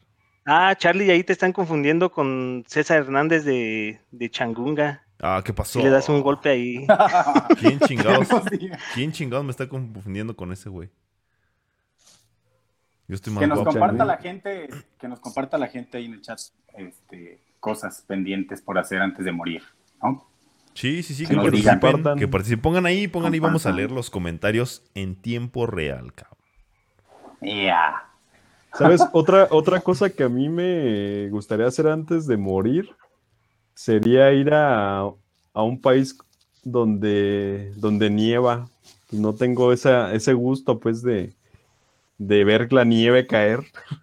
Ah, 0.44 0.74
Charlie, 0.76 1.10
ahí 1.10 1.22
te 1.22 1.32
están 1.32 1.52
confundiendo 1.52 2.10
con 2.10 2.64
César 2.66 2.98
Hernández 2.98 3.44
de, 3.44 4.00
de 4.10 4.30
Changunga. 4.30 5.04
Ah, 5.20 5.40
¿qué 5.44 5.52
pasó? 5.52 5.78
Si 5.78 5.84
le 5.84 5.90
das 5.90 6.08
un 6.08 6.20
golpe 6.20 6.48
ahí. 6.48 6.84
¿Quién 7.60 7.78
chingados? 7.78 8.26
¿Quién 8.94 9.12
chingados 9.12 9.44
me 9.44 9.52
está 9.52 9.68
confundiendo 9.68 10.34
con 10.34 10.50
ese 10.52 10.68
güey? 10.68 10.90
Yo 13.06 13.14
estoy 13.14 13.32
más 13.32 13.40
Que 13.42 13.46
nos 13.46 13.58
guapo, 13.58 13.70
comparta 13.72 14.04
güey. 14.04 14.16
la 14.16 14.22
gente, 14.22 14.68
que 14.98 15.08
nos 15.08 15.20
comparta 15.20 15.58
la 15.58 15.68
gente 15.68 15.98
ahí 15.98 16.06
en 16.06 16.14
el 16.14 16.22
chat, 16.22 16.38
este, 16.76 17.40
cosas 17.60 18.02
pendientes 18.06 18.62
por 18.62 18.78
hacer 18.78 19.00
antes 19.00 19.24
de 19.24 19.32
morir, 19.32 19.62
¿no? 20.02 20.26
Sí, 20.74 21.02
sí, 21.02 21.14
sí, 21.14 21.26
Que 21.26 21.34
que 21.34 21.40
participen. 21.40 21.96
digan. 21.96 22.18
Que 22.18 22.28
participen. 22.28 22.62
Pongan 22.62 22.86
ahí, 22.86 23.08
pongan 23.08 23.32
ahí, 23.34 23.40
vamos 23.40 23.66
a 23.66 23.72
leer 23.72 23.90
los 23.90 24.10
comentarios 24.10 24.82
en 24.94 25.16
tiempo 25.16 25.66
real, 25.66 26.12
cabrón. 26.14 26.38
Ya. 27.42 28.04
¿Sabes? 28.74 29.02
Otra, 29.12 29.48
otra 29.50 29.80
cosa 29.80 30.08
que 30.10 30.22
a 30.22 30.28
mí 30.28 30.48
me 30.48 31.28
gustaría 31.28 31.66
hacer 31.66 31.88
antes 31.88 32.26
de 32.26 32.36
morir 32.38 32.88
sería 33.74 34.32
ir 34.32 34.54
a, 34.54 35.00
a 35.00 35.62
un 35.62 35.80
país 35.80 36.16
donde, 36.64 37.72
donde 37.76 38.08
nieva. 38.08 38.66
No 39.10 39.34
tengo 39.34 39.72
esa, 39.74 40.14
ese 40.14 40.32
gusto, 40.32 40.80
pues, 40.80 41.02
de, 41.02 41.34
de 42.16 42.44
ver 42.44 42.72
la 42.72 42.84
nieve 42.84 43.26
caer. 43.26 43.60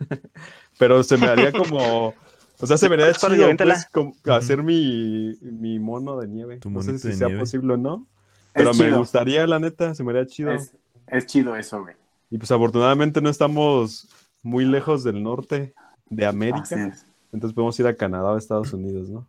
Pero 0.77 1.01
se 1.03 1.17
me 1.17 1.25
haría 1.27 1.51
como. 1.51 2.13
O 2.61 2.67
sea, 2.67 2.77
se 2.77 2.89
me 2.89 2.95
haría 2.95 3.13
para 3.13 3.35
chido, 3.35 3.49
pues, 3.57 3.85
como 3.91 4.13
hacer 4.25 4.63
mi, 4.63 5.33
mi 5.41 5.79
mono 5.79 6.19
de 6.19 6.27
nieve. 6.27 6.57
Tu 6.57 6.69
no 6.69 6.81
sé 6.81 6.99
si 6.99 7.13
sea 7.13 7.27
nieve. 7.27 7.41
posible 7.41 7.73
o 7.73 7.77
no. 7.77 8.05
Es 8.47 8.51
Pero 8.53 8.73
me 8.73 8.85
chido. 8.85 8.97
gustaría, 8.99 9.47
la 9.47 9.59
neta, 9.59 9.95
se 9.95 10.03
me 10.03 10.11
haría 10.11 10.25
chido. 10.25 10.51
Es, 10.51 10.75
es 11.07 11.25
chido 11.25 11.55
eso, 11.55 11.81
güey. 11.81 11.95
Y 12.29 12.37
pues 12.37 12.51
afortunadamente 12.51 13.21
no 13.21 13.29
estamos 13.29 14.09
muy 14.43 14.65
lejos 14.65 15.03
del 15.03 15.23
norte 15.23 15.73
de 16.09 16.25
Así 16.25 16.35
América. 16.35 16.87
es. 16.87 17.05
Entonces 17.31 17.53
podemos 17.55 17.79
ir 17.79 17.87
a 17.87 17.95
Canadá 17.95 18.31
o 18.31 18.35
a 18.35 18.39
Estados 18.39 18.73
Unidos, 18.73 19.09
¿no? 19.09 19.25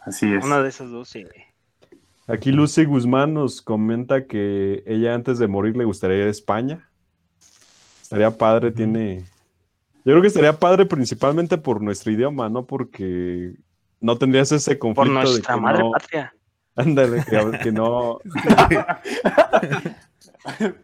Así 0.00 0.32
es. 0.32 0.44
Una 0.44 0.60
de 0.62 0.68
esas 0.68 0.90
dos, 0.90 1.08
sí. 1.08 1.24
Aquí 2.26 2.52
Lucy 2.52 2.84
Guzmán 2.84 3.32
nos 3.34 3.62
comenta 3.62 4.26
que 4.26 4.82
ella 4.86 5.14
antes 5.14 5.38
de 5.38 5.48
morir 5.48 5.76
le 5.76 5.84
gustaría 5.84 6.18
ir 6.18 6.26
a 6.26 6.30
España. 6.30 6.88
Estaría 8.02 8.30
padre, 8.36 8.70
tiene... 8.70 9.24
Yo 10.08 10.14
creo 10.14 10.22
que 10.22 10.28
estaría 10.28 10.54
padre 10.54 10.86
principalmente 10.86 11.58
por 11.58 11.82
nuestro 11.82 12.10
idioma, 12.10 12.48
¿no? 12.48 12.64
Porque 12.64 13.56
no 14.00 14.16
tendrías 14.16 14.50
ese 14.52 14.74
Por 14.76 14.94
conflicto 14.94 15.20
de 15.20 15.26
nuestra 15.26 15.54
que 15.54 15.60
madre 15.60 15.82
no... 15.82 15.90
patria. 15.90 16.34
Ándale, 16.76 17.24
que, 17.28 17.58
que 17.62 17.72
no... 17.72 18.18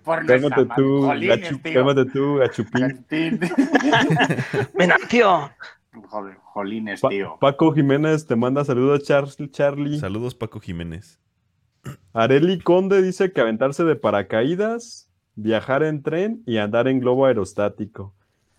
Por 0.04 0.26
Cálmate 0.26 0.66
nuestra 0.66 0.74
tú, 0.76 1.08
cálmate 1.72 2.04
tú, 2.10 2.34
gachupín. 2.36 3.06
Jolines, 6.52 7.00
Pa- 7.00 7.08
tío. 7.08 7.38
Paco 7.40 7.72
Jiménez 7.72 8.26
te 8.26 8.36
manda 8.36 8.62
saludos, 8.62 9.04
Char- 9.04 9.50
Charlie. 9.50 9.98
Saludos, 9.98 10.34
Paco 10.34 10.60
Jiménez. 10.60 11.18
Areli 12.12 12.58
Conde 12.58 13.00
dice 13.00 13.32
que 13.32 13.40
aventarse 13.40 13.84
de 13.84 13.96
paracaídas, 13.96 15.08
viajar 15.34 15.82
en 15.82 16.02
tren 16.02 16.42
y 16.44 16.58
andar 16.58 16.88
en 16.88 17.00
globo 17.00 17.24
aerostático. 17.24 18.12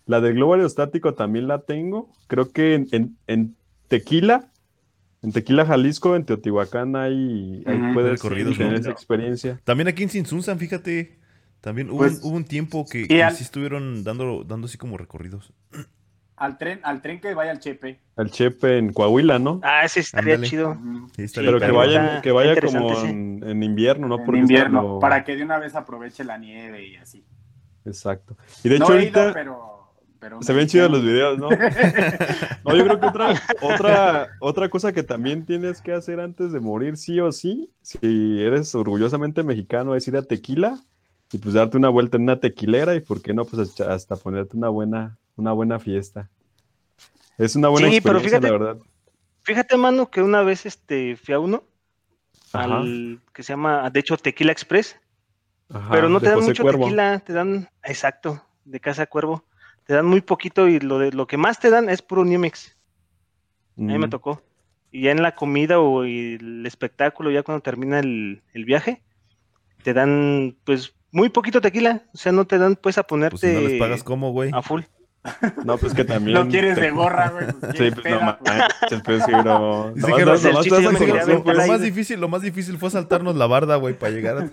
La 0.06 0.20
del 0.20 0.34
globo 0.34 0.54
aerostático 0.54 1.14
también 1.14 1.48
la 1.48 1.60
tengo. 1.62 2.10
Creo 2.28 2.50
que 2.50 2.74
en, 2.74 2.86
en- 2.92 3.16
en 3.26 3.56
Tequila, 3.88 4.50
en 5.22 5.32
Tequila, 5.32 5.66
Jalisco, 5.66 6.14
en 6.16 6.24
Teotihuacán, 6.24 6.94
ahí, 6.96 7.62
ahí 7.66 7.80
puedes 7.92 8.12
Recorridos, 8.12 8.56
tener 8.56 8.72
¿no? 8.74 8.78
esa 8.78 8.90
experiencia. 8.90 9.60
También 9.64 9.88
aquí 9.88 10.02
en 10.04 10.10
Sinsunzan, 10.10 10.58
fíjate. 10.58 11.18
También 11.60 11.90
hubo, 11.90 11.98
Pues, 11.98 12.20
un, 12.22 12.30
hubo 12.30 12.36
un 12.36 12.44
tiempo 12.44 12.86
que, 12.88 13.08
que 13.08 13.22
al- 13.24 13.34
sí 13.34 13.42
estuvieron 13.42 14.04
dando, 14.04 14.44
dando 14.44 14.66
así 14.66 14.78
como 14.78 14.96
recorridos. 14.96 15.52
Al 16.36 16.58
tren, 16.58 16.80
al 16.84 17.00
tren 17.00 17.18
que 17.20 17.32
vaya 17.34 17.50
al 17.50 17.60
Chepe. 17.60 17.98
El 18.18 18.30
Chepe 18.30 18.76
en 18.78 18.92
Coahuila, 18.92 19.38
¿no? 19.38 19.58
Ah, 19.64 19.84
ese 19.84 20.00
estaría 20.00 20.34
Ándale. 20.34 20.50
chido. 20.50 20.70
Ujú. 20.72 21.08
Sí, 21.16 21.22
estaría 21.22 21.48
Pero 21.50 21.60
que 21.66 21.72
vaya, 21.72 22.20
que 22.20 22.30
vaya 22.30 22.60
como 22.60 23.04
en, 23.04 23.42
en 23.42 23.62
invierno, 23.62 24.06
¿no? 24.06 24.18
en 24.18 24.24
Porque 24.26 24.40
invierno, 24.40 24.98
para 25.00 25.24
que 25.24 25.34
de 25.34 25.42
una 25.42 25.58
vez 25.58 25.74
aproveche 25.74 26.22
la 26.24 26.36
nieve 26.36 26.86
y 26.86 26.96
así. 26.96 27.24
Exacto. 27.86 28.36
Y 28.62 28.68
de 28.68 28.78
no 28.78 28.84
hecho 28.84 28.94
he 28.94 28.98
ahorita... 28.98 29.22
ido, 29.24 29.32
pero, 29.32 29.75
pero 30.18 30.42
Se 30.42 30.52
me 30.52 30.58
ven 30.60 30.68
chidos 30.68 30.90
los 30.90 31.02
videos, 31.02 31.38
¿no? 31.38 31.48
No, 32.64 32.74
yo 32.76 32.84
creo 32.84 32.98
que 33.00 33.06
otra, 33.06 33.40
otra, 33.60 34.28
otra 34.40 34.68
cosa 34.68 34.92
que 34.92 35.02
también 35.02 35.44
tienes 35.46 35.80
que 35.80 35.92
hacer 35.92 36.18
antes 36.20 36.52
de 36.52 36.60
morir, 36.60 36.96
sí 36.96 37.20
o 37.20 37.30
sí, 37.32 37.70
si 37.82 38.40
eres 38.42 38.74
orgullosamente 38.74 39.42
mexicano, 39.42 39.94
es 39.94 40.08
ir 40.08 40.16
a 40.16 40.22
tequila 40.22 40.80
y 41.32 41.38
pues 41.38 41.54
darte 41.54 41.76
una 41.76 41.88
vuelta 41.88 42.16
en 42.16 42.24
una 42.24 42.40
tequilera 42.40 42.94
y 42.94 43.00
por 43.00 43.22
qué 43.22 43.32
no, 43.34 43.44
pues 43.44 43.68
hasta- 43.68 43.92
hasta 43.92 44.16
ponerte 44.16 44.56
una 44.56 44.68
buena, 44.68 45.16
una 45.36 45.52
buena 45.52 45.78
fiesta. 45.78 46.28
Es 47.38 47.54
una 47.54 47.68
buena 47.68 47.88
Sí, 47.90 48.00
pero 48.00 48.18
experiencia, 48.18 48.40
la 48.50 48.56
fíjate- 48.56 48.64
verdad. 48.64 48.82
Fíjate, 49.42 49.76
mano, 49.76 50.10
que 50.10 50.22
una 50.22 50.42
vez 50.42 50.66
este, 50.66 51.14
fui 51.16 51.34
a 51.34 51.38
uno, 51.38 51.62
al 52.52 53.20
que 53.32 53.42
se 53.44 53.52
llama, 53.52 53.88
de 53.90 54.00
hecho, 54.00 54.16
Tequila 54.16 54.50
Express, 54.50 54.96
ajá, 55.68 55.88
pero 55.90 56.08
no 56.08 56.18
te 56.20 56.26
dan 56.26 56.36
José 56.36 56.48
mucho 56.48 56.62
Cuervo. 56.64 56.84
tequila, 56.86 57.20
te 57.20 57.32
dan, 57.32 57.68
exacto, 57.84 58.42
de 58.64 58.80
Casa 58.80 59.06
Cuervo, 59.06 59.44
te 59.86 59.94
dan 59.94 60.06
muy 60.06 60.20
poquito 60.20 60.68
y 60.68 60.80
lo, 60.80 60.98
de, 60.98 61.12
lo 61.12 61.26
que 61.26 61.36
más 61.36 61.60
te 61.60 61.70
dan 61.70 61.88
es 61.88 62.02
puro 62.02 62.24
New 62.24 62.40
Mix. 62.40 62.76
A 63.88 63.92
mí 63.92 63.98
me 63.98 64.06
Mm, 64.06 64.10
tocó. 64.10 64.42
Y 64.90 65.02
ya 65.02 65.12
en 65.12 65.22
la 65.22 65.34
comida 65.34 65.78
o 65.80 66.04
el 66.04 66.64
espectáculo, 66.66 67.30
ya 67.30 67.42
cuando 67.42 67.62
termina 67.62 67.98
el, 68.00 68.42
el 68.52 68.64
viaje, 68.64 69.02
te 69.82 69.92
dan 69.94 70.56
pues 70.64 70.94
muy 71.12 71.28
poquito 71.28 71.60
tequila. 71.60 72.04
O 72.14 72.18
sea, 72.18 72.32
no 72.32 72.46
te 72.46 72.58
dan 72.58 72.76
pues 72.76 72.98
a 72.98 73.02
Pues 73.28 73.42
si 73.42 73.50
ponerte 73.50 73.52
no 73.52 73.60
les 73.60 73.74
pagas, 73.74 74.02
¿cómo, 74.02 74.32
güey? 74.32 74.50
a 74.52 74.62
full. 74.62 74.82
No, 75.64 75.76
pues 75.78 75.94
que 75.94 76.04
también. 76.04 76.36
Lo 76.38 76.48
quieres 76.48 76.74
te- 76.76 76.80
de 76.82 76.90
gorra, 76.90 77.30
güey. 77.30 77.46
pues, 77.52 77.72
Sí, 77.72 77.78
¿quién 77.78 77.94
pues 77.94 78.04
no 78.06 78.38
peda, 78.38 78.38
manches, 78.80 79.02
pues 79.04 79.22
sí, 79.26 79.32
no. 79.44 79.92
Dice 79.94 80.12
que 80.14 80.24
Lo, 80.24 81.66
más 81.66 81.80
difícil, 81.80 82.20
lo 82.20 82.28
más 82.28 82.42
difícil 82.42 82.78
fue 82.78 82.90
saltarnos 82.90 83.36
la 83.36 83.46
barda, 83.46 83.76
güey, 83.76 83.94
para 83.98 84.12
llegar 84.12 84.38
a... 84.38 84.50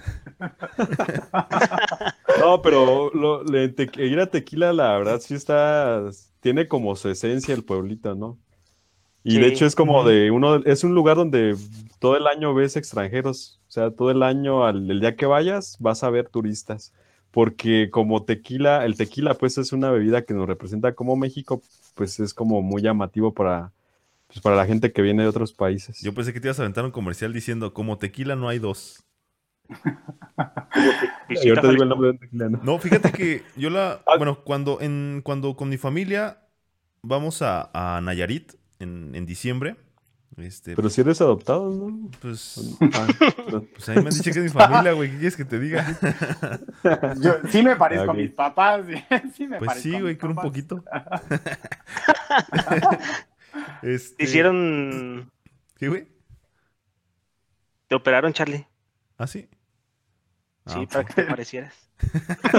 No, 2.39 2.61
pero 2.61 3.11
lo, 3.13 3.43
le- 3.43 3.69
te- 3.69 3.89
ir 4.05 4.19
a 4.19 4.27
Tequila, 4.27 4.73
la 4.73 4.97
verdad, 4.97 5.19
sí 5.19 5.33
está, 5.35 6.01
tiene 6.39 6.67
como 6.67 6.95
su 6.95 7.09
esencia 7.09 7.53
el 7.53 7.63
pueblito, 7.63 8.15
¿no? 8.15 8.37
Y 9.25 9.39
de 9.39 9.47
hecho 9.47 9.65
es 9.65 9.73
como 9.75 10.03
de 10.03 10.31
uno, 10.31 10.57
es 10.65 10.83
un 10.83 10.93
lugar 10.95 11.15
donde 11.15 11.55
todo 11.99 12.17
el 12.17 12.27
año 12.27 12.53
ves 12.53 12.75
extranjeros, 12.75 13.61
o 13.69 13.71
sea, 13.71 13.91
todo 13.91 14.11
el 14.11 14.21
año, 14.21 14.65
al, 14.65 14.91
el 14.91 14.99
día 14.99 15.15
que 15.15 15.25
vayas, 15.25 15.77
vas 15.79 16.03
a 16.03 16.09
ver 16.09 16.27
turistas, 16.27 16.91
porque 17.33 17.89
como 17.89 18.23
tequila, 18.23 18.85
el 18.85 18.95
tequila 18.95 19.33
pues 19.33 19.57
es 19.57 19.73
una 19.73 19.89
bebida 19.89 20.23
que 20.23 20.35
nos 20.35 20.47
representa 20.47 20.93
como 20.93 21.15
México, 21.15 21.63
pues 21.95 22.19
es 22.19 22.31
como 22.31 22.61
muy 22.61 22.83
llamativo 22.83 23.33
para, 23.33 23.71
pues, 24.27 24.39
para 24.39 24.55
la 24.55 24.67
gente 24.67 24.93
que 24.93 25.01
viene 25.01 25.23
de 25.23 25.29
otros 25.29 25.51
países. 25.51 25.99
Yo 26.01 26.13
pensé 26.13 26.31
que 26.31 26.39
te 26.39 26.45
ibas 26.45 26.59
a 26.59 26.61
aventar 26.61 26.85
un 26.85 26.91
comercial 26.91 27.33
diciendo, 27.33 27.73
como 27.73 27.97
tequila 27.97 28.35
no 28.35 28.49
hay 28.49 28.59
dos. 28.59 29.03
y 31.29 31.49
ahorita 31.49 31.69
digo 31.69 31.81
el 31.81 31.89
nombre 31.89 32.09
del 32.09 32.19
tequila, 32.19 32.49
¿no? 32.49 32.59
No, 32.61 32.77
fíjate 32.77 33.11
que 33.11 33.41
yo 33.57 33.71
la... 33.71 34.03
Ah. 34.05 34.17
Bueno, 34.17 34.43
cuando, 34.43 34.79
en, 34.79 35.21
cuando 35.23 35.55
con 35.55 35.69
mi 35.69 35.77
familia 35.77 36.37
vamos 37.01 37.41
a, 37.41 37.71
a 37.73 37.99
Nayarit 37.99 38.53
en, 38.77 39.15
en 39.15 39.25
diciembre, 39.25 39.75
este, 40.37 40.75
Pero 40.75 40.89
si 40.89 41.01
eres 41.01 41.19
adoptado, 41.21 41.69
¿no? 41.69 42.09
pues, 42.21 42.77
Ah, 42.81 43.07
pues 43.73 43.89
ahí 43.89 43.95
me 43.95 44.09
han 44.09 44.15
dicho 44.15 44.23
que 44.23 44.29
es 44.39 44.43
mi 44.43 44.49
familia, 44.49 44.93
güey. 44.93 45.09
¿Qué 45.11 45.17
quieres 45.17 45.35
que 45.35 45.45
te 45.45 45.59
diga? 45.59 45.85
Yo, 47.21 47.35
sí 47.49 47.61
me 47.63 47.75
parezco 47.75 48.11
a 48.11 48.13
mis 48.13 48.31
papás. 48.31 48.85
sí 49.35 49.47
me 49.47 49.57
Pues 49.59 49.67
parezco 49.67 49.89
sí, 49.89 49.99
güey, 50.01 50.17
con 50.17 50.31
un 50.31 50.35
poquito. 50.37 50.83
este, 53.83 54.15
Te 54.15 54.23
hicieron, 54.23 55.31
¿Qué, 55.77 55.89
güey? 55.89 56.07
te 57.87 57.95
operaron, 57.95 58.33
Charlie. 58.33 58.65
¿Ah, 59.17 59.27
sí? 59.27 59.47
Sí, 60.65 60.79
Ah, 60.79 60.85
para 60.91 61.03
que 61.05 61.13
te 61.13 61.23
parecieras. 61.25 61.82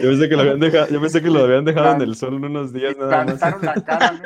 Yo 0.00 0.10
pensé 0.10 0.28
que 0.28 0.36
lo 0.36 0.42
habían 0.42 0.60
dejado, 0.60 0.88
yo 0.88 1.00
pensé 1.00 1.22
que 1.22 1.30
lo 1.30 1.42
habían 1.44 1.64
dejado 1.64 1.94
en 1.94 2.02
el 2.02 2.14
sol 2.16 2.34
unos 2.34 2.72
días 2.72 2.96
nada 2.98 3.24
más. 3.24 3.40
La 3.62 3.74
cara, 3.82 4.12
¿no? 4.12 4.20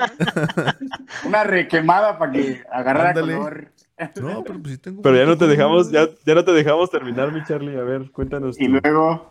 Una 1.29 1.45
requemada 1.45 2.19
para 2.19 2.33
que 2.33 2.63
agarrara 2.73 3.11
Ándale. 3.11 3.37
color. 3.37 3.73
No, 4.21 4.43
pero 4.45 4.59
pues 4.61 4.73
sí 4.75 4.79
tengo... 4.79 5.03
Pero 5.03 5.17
ya 5.17 5.27
no 5.27 5.37
te 5.37 5.47
dejamos, 5.47 5.91
ya, 5.91 6.09
ya 6.25 6.35
no 6.35 6.45
te 6.45 6.53
dejamos 6.53 6.91
terminar, 6.91 7.33
mi 7.33 7.45
Charlie. 7.45 7.77
A 7.79 7.83
ver, 7.83 8.11
cuéntanos. 8.11 8.59
Y 8.61 8.67
tú. 8.67 8.81
luego, 8.83 9.31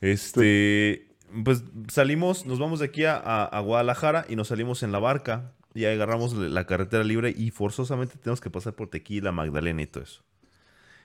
Este, 0.00 1.08
pues 1.44 1.62
salimos, 1.88 2.44
nos 2.44 2.58
vamos 2.58 2.80
de 2.80 2.86
aquí 2.86 3.04
a, 3.04 3.16
a- 3.16 3.44
a 3.44 3.60
Guadalajara 3.60 4.24
y 4.28 4.36
nos 4.36 4.48
salimos 4.48 4.82
en 4.82 4.92
la 4.92 4.98
barca 4.98 5.52
y 5.74 5.84
ahí 5.84 5.94
agarramos 5.94 6.34
la 6.34 6.64
carretera 6.66 7.04
libre 7.04 7.32
y 7.36 7.50
forzosamente 7.50 8.16
tenemos 8.18 8.40
que 8.40 8.50
pasar 8.50 8.74
por 8.74 8.88
Tequila, 8.88 9.30
Magdalena 9.32 9.82
y 9.82 9.86
todo 9.86 10.02
eso. 10.04 10.22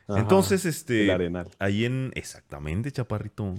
Ajá, 0.07 0.19
Entonces, 0.21 0.65
el 0.65 0.69
este, 0.71 1.11
arenal. 1.11 1.49
ahí 1.59 1.85
en, 1.85 2.11
exactamente, 2.15 2.91
chaparrito, 2.91 3.55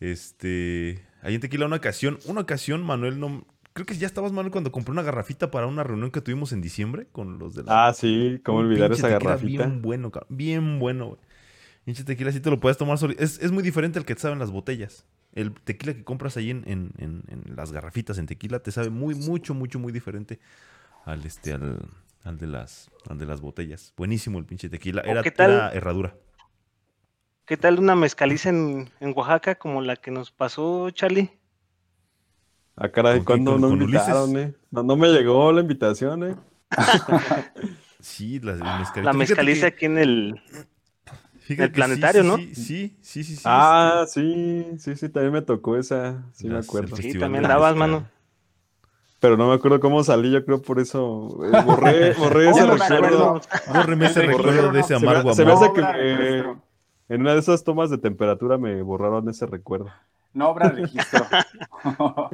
este, 0.00 1.04
ahí 1.22 1.34
en 1.34 1.40
Tequila 1.40 1.66
una 1.66 1.76
ocasión, 1.76 2.18
una 2.26 2.42
ocasión, 2.42 2.82
Manuel, 2.84 3.20
no, 3.20 3.46
creo 3.72 3.86
que 3.86 3.96
ya 3.96 4.06
estabas, 4.06 4.32
Manuel, 4.32 4.52
cuando 4.52 4.72
compré 4.72 4.92
una 4.92 5.02
garrafita 5.02 5.50
para 5.50 5.66
una 5.66 5.84
reunión 5.84 6.10
que 6.10 6.20
tuvimos 6.20 6.52
en 6.52 6.60
diciembre 6.60 7.06
con 7.12 7.38
los 7.38 7.54
de 7.54 7.64
la... 7.64 7.88
Ah, 7.88 7.92
sí, 7.94 8.40
cómo 8.44 8.58
olvidar 8.58 8.92
esa 8.92 9.08
garrafita. 9.08 9.46
Bien 9.46 9.82
bueno, 9.82 10.10
cabrón, 10.10 10.36
bien 10.36 10.78
bueno, 10.78 11.06
güey. 11.06 11.18
Pinche 11.84 12.04
tequila, 12.04 12.30
sí 12.32 12.40
te 12.40 12.50
lo 12.50 12.60
puedes 12.60 12.78
tomar 12.78 12.98
solo. 12.98 13.14
Es, 13.18 13.40
es 13.40 13.50
muy 13.52 13.62
diferente 13.62 13.98
al 13.98 14.04
que 14.04 14.14
te 14.14 14.20
saben 14.20 14.38
las 14.38 14.50
botellas. 14.52 15.04
El 15.34 15.52
tequila 15.52 15.94
que 15.94 16.04
compras 16.04 16.36
ahí 16.36 16.50
en, 16.50 16.62
en- 16.66 16.92
en- 16.98 17.24
en 17.28 17.56
las 17.56 17.72
garrafitas 17.72 18.18
en 18.18 18.26
tequila 18.26 18.60
te 18.60 18.70
sabe 18.70 18.90
muy, 18.90 19.14
mucho, 19.14 19.54
mucho, 19.54 19.78
muy 19.78 19.92
diferente 19.92 20.38
al 21.04 21.24
este, 21.26 21.52
al, 21.54 21.80
al 22.24 22.38
de 22.38 22.46
las, 22.46 22.90
al 23.08 23.18
de 23.18 23.26
las 23.26 23.40
botellas. 23.40 23.92
Buenísimo 23.96 24.38
el 24.38 24.46
pinche 24.46 24.68
tequila. 24.68 25.02
¿O 25.04 25.10
Era, 25.10 25.22
qué 25.22 25.30
tal? 25.30 25.50
era 25.50 25.72
herradura. 25.72 26.16
¿Qué 27.46 27.56
tal 27.56 27.78
una 27.78 27.94
mezcaliza 27.94 28.48
en, 28.48 28.90
en 28.98 29.12
Oaxaca 29.16 29.54
como 29.54 29.80
la 29.80 29.94
que 29.94 30.10
nos 30.10 30.32
pasó, 30.32 30.90
Charlie? 30.90 31.30
Ah, 32.76 32.88
caray, 32.90 33.20
¿Con 33.20 33.24
¿cuándo 33.24 33.52
quién? 33.52 33.58
no 33.58 33.68
¿Con- 33.68 33.78
con 33.78 33.82
invitaron, 33.82 34.36
eh? 34.36 34.54
No, 34.70 34.82
no 34.82 34.96
me 34.96 35.08
llegó 35.08 35.52
la 35.52 35.60
invitación, 35.60 36.24
eh. 36.24 36.36
Sí, 38.00 38.40
la, 38.40 38.52
el 38.54 38.74
mezcalito. 38.74 39.10
La 39.10 39.12
mezcaliza 39.12 39.66
que- 39.66 39.68
aquí 39.68 39.84
en 39.86 39.98
el... 39.98 40.40
fíjate 41.40 41.64
el 41.64 41.72
planetario, 41.72 42.22
sí, 42.22 42.24
¿no? 42.24 42.38
Sí, 42.54 42.54
sí, 42.54 42.98
sí, 43.02 43.24
sí. 43.24 43.36
sí, 43.36 43.44
Ah, 43.44 44.04
sí, 44.08 44.64
sí, 44.78 44.96
sí, 44.96 45.08
también 45.08 45.32
me 45.32 45.42
tocó 45.42 45.76
esa. 45.76 46.24
Sí, 46.32 46.48
me 46.48 46.58
acuerdo. 46.58 46.96
Sí, 46.96 47.14
también 47.14 47.46
dabas, 47.48 47.74
mano. 47.76 48.04
Pero 49.22 49.36
no 49.36 49.46
me 49.46 49.54
acuerdo 49.54 49.78
cómo 49.78 50.02
salí, 50.02 50.32
yo 50.32 50.44
creo 50.44 50.60
por 50.60 50.80
eso 50.80 51.28
eh, 51.44 51.62
borré, 51.64 52.12
borré 52.18 52.50
ese 52.50 52.66
no 52.66 52.76
recuerdo. 52.76 53.40
Bórreme 53.72 54.06
ese 54.06 54.22
recuerdo 54.22 54.72
de 54.72 54.80
ese 54.80 54.94
no, 54.94 54.98
Se 54.98 55.06
me, 55.06 55.12
amargo 55.12 55.32
se 55.34 55.44
me 55.44 55.52
hace 55.52 55.72
que 55.72 56.44
en 57.08 57.20
una 57.20 57.34
de 57.34 57.38
esas 57.38 57.62
tomas 57.62 57.88
de 57.88 57.98
temperatura 57.98 58.58
me 58.58 58.82
borraron 58.82 59.28
ese 59.28 59.46
recuerdo. 59.46 59.90
No 60.34 60.48
obra 60.48 60.70
registro. 60.70 61.24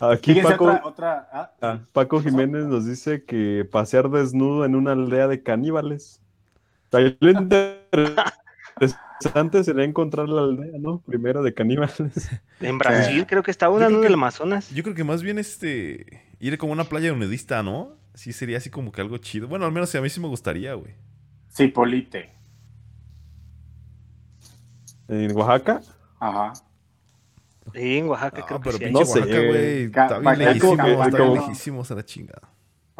Aquí 0.00 0.32
Fíjense 0.34 0.52
Paco, 0.52 0.66
otra, 0.66 0.82
otra 0.84 1.28
ah, 1.32 1.50
ah, 1.60 1.80
Paco 1.92 2.20
Jiménez 2.22 2.66
nos 2.66 2.86
dice 2.86 3.24
que 3.24 3.68
pasear 3.68 4.08
desnudo 4.10 4.64
en 4.64 4.76
una 4.76 4.92
aldea 4.92 5.26
de 5.26 5.42
caníbales. 5.42 6.22
interesante 8.80 9.64
sería 9.64 9.84
encontrar 9.84 10.28
la 10.28 10.42
aldea, 10.42 10.78
¿no? 10.78 11.00
Primero 11.00 11.42
de 11.42 11.52
caníbales. 11.54 12.30
En 12.60 12.78
Brasil 12.78 13.26
creo 13.26 13.42
que 13.42 13.50
está 13.50 13.68
una, 13.70 13.88
¿no? 13.88 13.98
que- 13.98 14.04
Del 14.04 14.14
Amazonas. 14.14 14.70
Yo 14.70 14.82
creo 14.82 14.94
que 14.94 15.04
más 15.04 15.22
bien 15.22 15.38
este. 15.38 16.22
Ir 16.40 16.56
como 16.58 16.72
a 16.72 16.74
una 16.74 16.84
playa 16.84 17.12
nudista, 17.12 17.62
¿no? 17.62 17.96
Sí, 18.14 18.32
sería 18.32 18.58
así 18.58 18.70
como 18.70 18.92
que 18.92 19.00
algo 19.00 19.18
chido. 19.18 19.46
Bueno, 19.48 19.66
al 19.66 19.72
menos 19.72 19.94
a 19.94 20.00
mí 20.00 20.08
sí 20.10 20.20
me 20.20 20.28
gustaría, 20.28 20.74
güey. 20.74 20.94
sí, 21.48 21.68
Polite. 21.68 22.30
En 25.08 25.36
Oaxaca. 25.36 25.80
Ajá. 26.18 26.52
Sí, 27.74 27.98
en 27.98 28.08
Oaxaca 28.08 28.40
Ah, 28.42 28.46
creo 28.46 28.60
que 28.60 28.64
pero 28.64 28.78
sí. 28.78 28.84
pinche 28.84 29.00
No 29.00 29.06
sé, 29.06 29.20
güey. 29.20 29.84
Está 29.84 30.18
bien 30.18 30.34
que 30.36 30.46
andes 30.46 30.64
está 30.64 31.18
bien 31.18 31.34
lejísimos 31.34 31.90
a 31.90 31.94
la 31.94 32.04
chingada. 32.04 32.48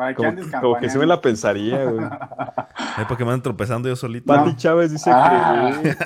Para 0.01 0.17
que 0.17 0.17
Como, 0.17 0.29
andes 0.31 0.47
como 0.61 0.77
que 0.79 0.89
sí 0.89 0.99
me 0.99 1.07
la 1.07 1.21
pensaría, 1.21 1.85
güey. 1.85 2.05
Ahí 2.97 3.05
para 3.05 3.17
que 3.17 3.25
me 3.25 3.31
anden 3.33 3.43
tropezando 3.43 3.89
yo 3.89 3.97
solito. 3.97 4.27
Pati 4.27 4.51
No. 4.51 4.57
Chávez 4.57 4.93
dice 4.93 5.11
Ah. 5.13 5.79
que. 5.83 5.97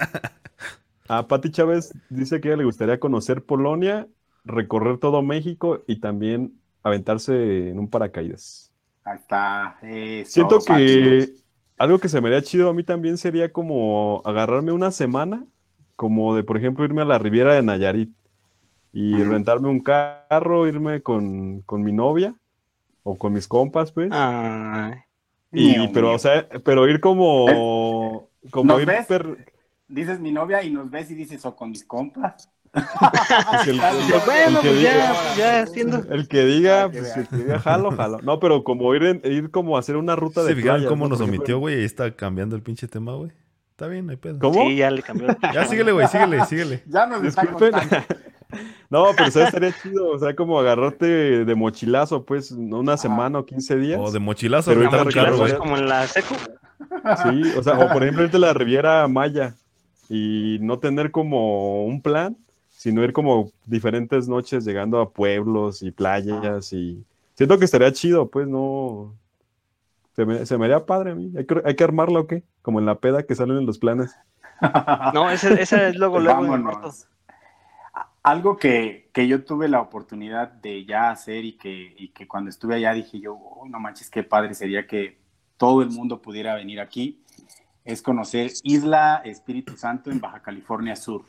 Ah, 1.09 1.27
Pati 1.29 1.51
Chávez 1.51 1.93
dice 2.09 2.41
que 2.41 2.49
a 2.49 2.51
ella 2.53 2.59
le 2.59 2.65
gustaría 2.65 2.99
conocer 2.99 3.45
Polonia, 3.45 4.09
recorrer 4.45 4.99
todo 4.99 5.23
México 5.23 5.85
y 5.87 6.01
también 6.01 6.59
aventarse 6.83 7.69
en 7.71 7.79
un 7.79 7.89
paracaídas. 7.89 8.73
Ahí 9.05 9.19
está. 9.19 9.79
eso, 9.83 10.31
Siento 10.31 10.59
Pati. 10.61 10.73
que 10.75 11.35
algo 11.79 11.99
que 11.99 12.09
se 12.09 12.21
me 12.21 12.29
haría 12.29 12.43
chido 12.43 12.71
a 12.71 12.75
mí 12.75 12.85
también 12.85 13.19
sería 13.19 13.53
como 13.53 14.23
agarrarme 14.25 14.73
una 14.73 14.91
semana, 14.91 15.45
como 15.97 16.35
de, 16.35 16.43
por 16.43 16.57
ejemplo, 16.57 16.85
irme 16.85 17.03
a 17.03 17.05
la 17.05 17.19
Riviera 17.19 17.55
de 17.55 17.63
Nayarit 17.63 18.11
y 18.93 19.23
rentarme 19.25 19.69
un 19.69 19.81
carro, 19.83 20.67
irme 20.69 21.03
con, 21.03 21.63
con 21.63 21.83
mi 21.83 21.93
novia 21.93 22.35
o 23.05 23.17
con 23.17 23.33
mis 23.35 23.47
compas, 23.47 23.93
pues. 23.93 24.09
Ay, 24.13 24.95
y, 25.53 25.79
Mío, 25.79 25.91
pero, 25.95 26.09
mío. 26.09 26.17
o 26.17 26.19
sea, 26.19 26.49
pero 26.65 26.89
ir 26.89 26.99
como, 27.01 28.29
como 28.51 28.73
¿Nos 28.73 28.83
ir 28.83 28.89
ves? 28.89 29.07
per- 29.07 29.55
Dices 29.87 30.19
mi 30.19 30.33
novia 30.33 30.63
y 30.65 30.71
nos 30.73 30.91
ves 30.91 31.11
y 31.11 31.15
dices, 31.15 31.45
o 31.47 31.55
con 31.55 31.71
mis 31.71 31.85
compas. 31.85 32.51
pues, 32.73 33.69
el- 33.69 33.79
Pues 33.79 34.27
bueno, 34.27 34.59
el 34.59 34.63
que 34.63 34.69
pues 34.71 34.83
ya, 34.83 34.93
diga- 34.97 35.15
pues 35.23 35.37
ya 35.37 35.61
haciendo. 35.63 35.99
El 36.13 36.27
que 36.29 36.45
diga, 36.45 36.89
pues 36.91 37.17
el 37.17 37.29
que 37.29 37.37
diga, 37.37 37.59
jalo, 37.61 37.93
jalo. 37.93 38.19
No, 38.23 38.41
pero 38.41 38.65
como 38.65 38.93
ir, 38.97 39.05
en- 39.05 39.21
ir 39.25 39.51
como 39.53 39.77
a 39.77 39.81
hacer 39.81 39.97
una 39.97 40.17
ruta 40.17 40.43
¿Se 40.43 40.49
de 40.49 40.57
fijaron 40.57 40.77
playas, 40.79 40.89
cómo 40.91 41.05
¿no? 41.05 41.11
nos 41.11 41.21
omitió, 41.21 41.59
güey? 41.61 41.77
Ahí 41.77 41.85
está 41.85 42.17
cambiando 42.17 42.57
el 42.57 42.63
pinche 42.63 42.89
tema, 42.89 43.15
güey. 43.15 43.31
Está 43.71 43.87
bien, 43.89 44.07
no 44.07 44.13
hay 44.13 44.17
pedo. 44.17 44.39
¿Cómo? 44.41 44.63
Sí, 44.69 44.77
ya 44.77 44.91
le 44.91 45.03
cambió. 45.03 45.29
Ya 45.53 45.67
síguele, 45.67 45.93
güey, 45.93 46.09
síguele, 46.09 46.45
síguele. 46.47 46.83
Ya 46.89 47.07
nos 47.07 47.23
está 47.25 47.43
Disculpen. 47.43 47.73
contando. 47.73 48.07
No, 48.91 49.07
pero 49.17 49.31
¿sabes? 49.31 49.49
estaría 49.49 49.73
chido, 49.83 50.09
o 50.09 50.19
sea, 50.19 50.35
como 50.37 50.59
agarrarte 50.59 51.45
de 51.45 51.55
mochilazo, 51.55 52.25
pues, 52.25 52.53
¿no? 52.53 52.81
una 52.81 52.97
semana 52.97 53.41
o 53.41 53.47
15 53.47 53.77
días. 53.77 54.01
O 54.03 54.11
de 54.11 54.19
mochilazo, 54.19 54.71
Pero 54.71 54.83
ahorita 54.83 55.05
mochilazo 55.05 55.39
güey. 55.39 55.57
como 55.57 55.77
en 55.77 55.89
la 55.89 56.07
secu. 56.07 56.35
Sí, 57.23 57.43
o 57.57 57.63
sea, 57.63 57.79
o 57.79 57.93
por 57.93 58.03
ejemplo 58.03 58.25
irte 58.25 58.37
a 58.37 58.41
la 58.41 58.53
Riviera 58.53 59.07
Maya 59.09 59.55
y 60.09 60.59
no 60.61 60.79
tener 60.79 61.11
como 61.11 61.85
un 61.85 62.03
plan, 62.03 62.37
sino 62.71 63.03
ir 63.03 63.13
como 63.13 63.51
diferentes 63.67 64.29
noches 64.29 64.65
llegando 64.65 65.01
a 65.01 65.11
pueblos 65.11 65.83
y 65.83 65.91
playas 65.91 66.73
y 66.73 67.05
siento 67.35 67.59
que 67.59 67.65
estaría 67.65 67.93
chido, 67.93 68.29
pues, 68.29 68.47
no... 68.47 69.15
Se 70.15 70.25
me, 70.25 70.47
se 70.47 70.57
me 70.57 70.67
haría 70.67 70.87
padre 70.87 71.11
a 71.11 71.15
mí. 71.17 71.33
¿Hay 71.37 71.45
que, 71.45 71.61
hay 71.65 71.75
que 71.75 71.83
armarla 71.83 72.21
o 72.21 72.27
qué? 72.29 72.45
Como 72.63 72.79
en 72.79 72.87
la 72.87 72.95
peda 72.95 73.25
que 73.25 73.35
salen 73.35 73.57
en 73.57 73.67
los 73.67 73.79
planes. 73.79 74.15
No, 75.13 75.29
ese, 75.29 75.61
ese 75.61 75.89
es 75.89 75.97
luego, 75.97 76.21
luego. 76.21 76.41
Vámonos. 76.41 77.09
Algo 78.25 78.57
que, 78.57 79.11
que 79.13 79.29
yo 79.29 79.45
tuve 79.45 79.69
la 79.69 79.81
oportunidad 79.81 80.49
de 80.51 80.85
ya 80.87 81.11
hacer 81.11 81.45
y 81.45 81.53
que, 81.59 81.95
y 81.97 82.09
que 82.09 82.27
cuando 82.27 82.51
estuve 82.51 82.75
allá 82.75 82.95
dije 82.95 83.21
yo, 83.21 83.35
"Oh, 83.35 83.69
no 83.69 83.79
manches, 83.79 84.11
qué 84.11 84.23
padre 84.23 84.55
sería 84.55 84.87
que 84.87 85.19
todo 85.57 85.83
el 85.83 85.91
mundo 85.91 86.21
pudiera 86.21 86.55
venir 86.55 86.81
aquí, 86.81 87.23
es 87.85 88.03
conocer 88.03 88.51
Isla 88.63 89.21
Espíritu 89.25 89.77
Santo 89.77 90.11
en 90.11 90.21
Baja 90.21 90.41
California 90.41 90.97
Sur 90.97 91.25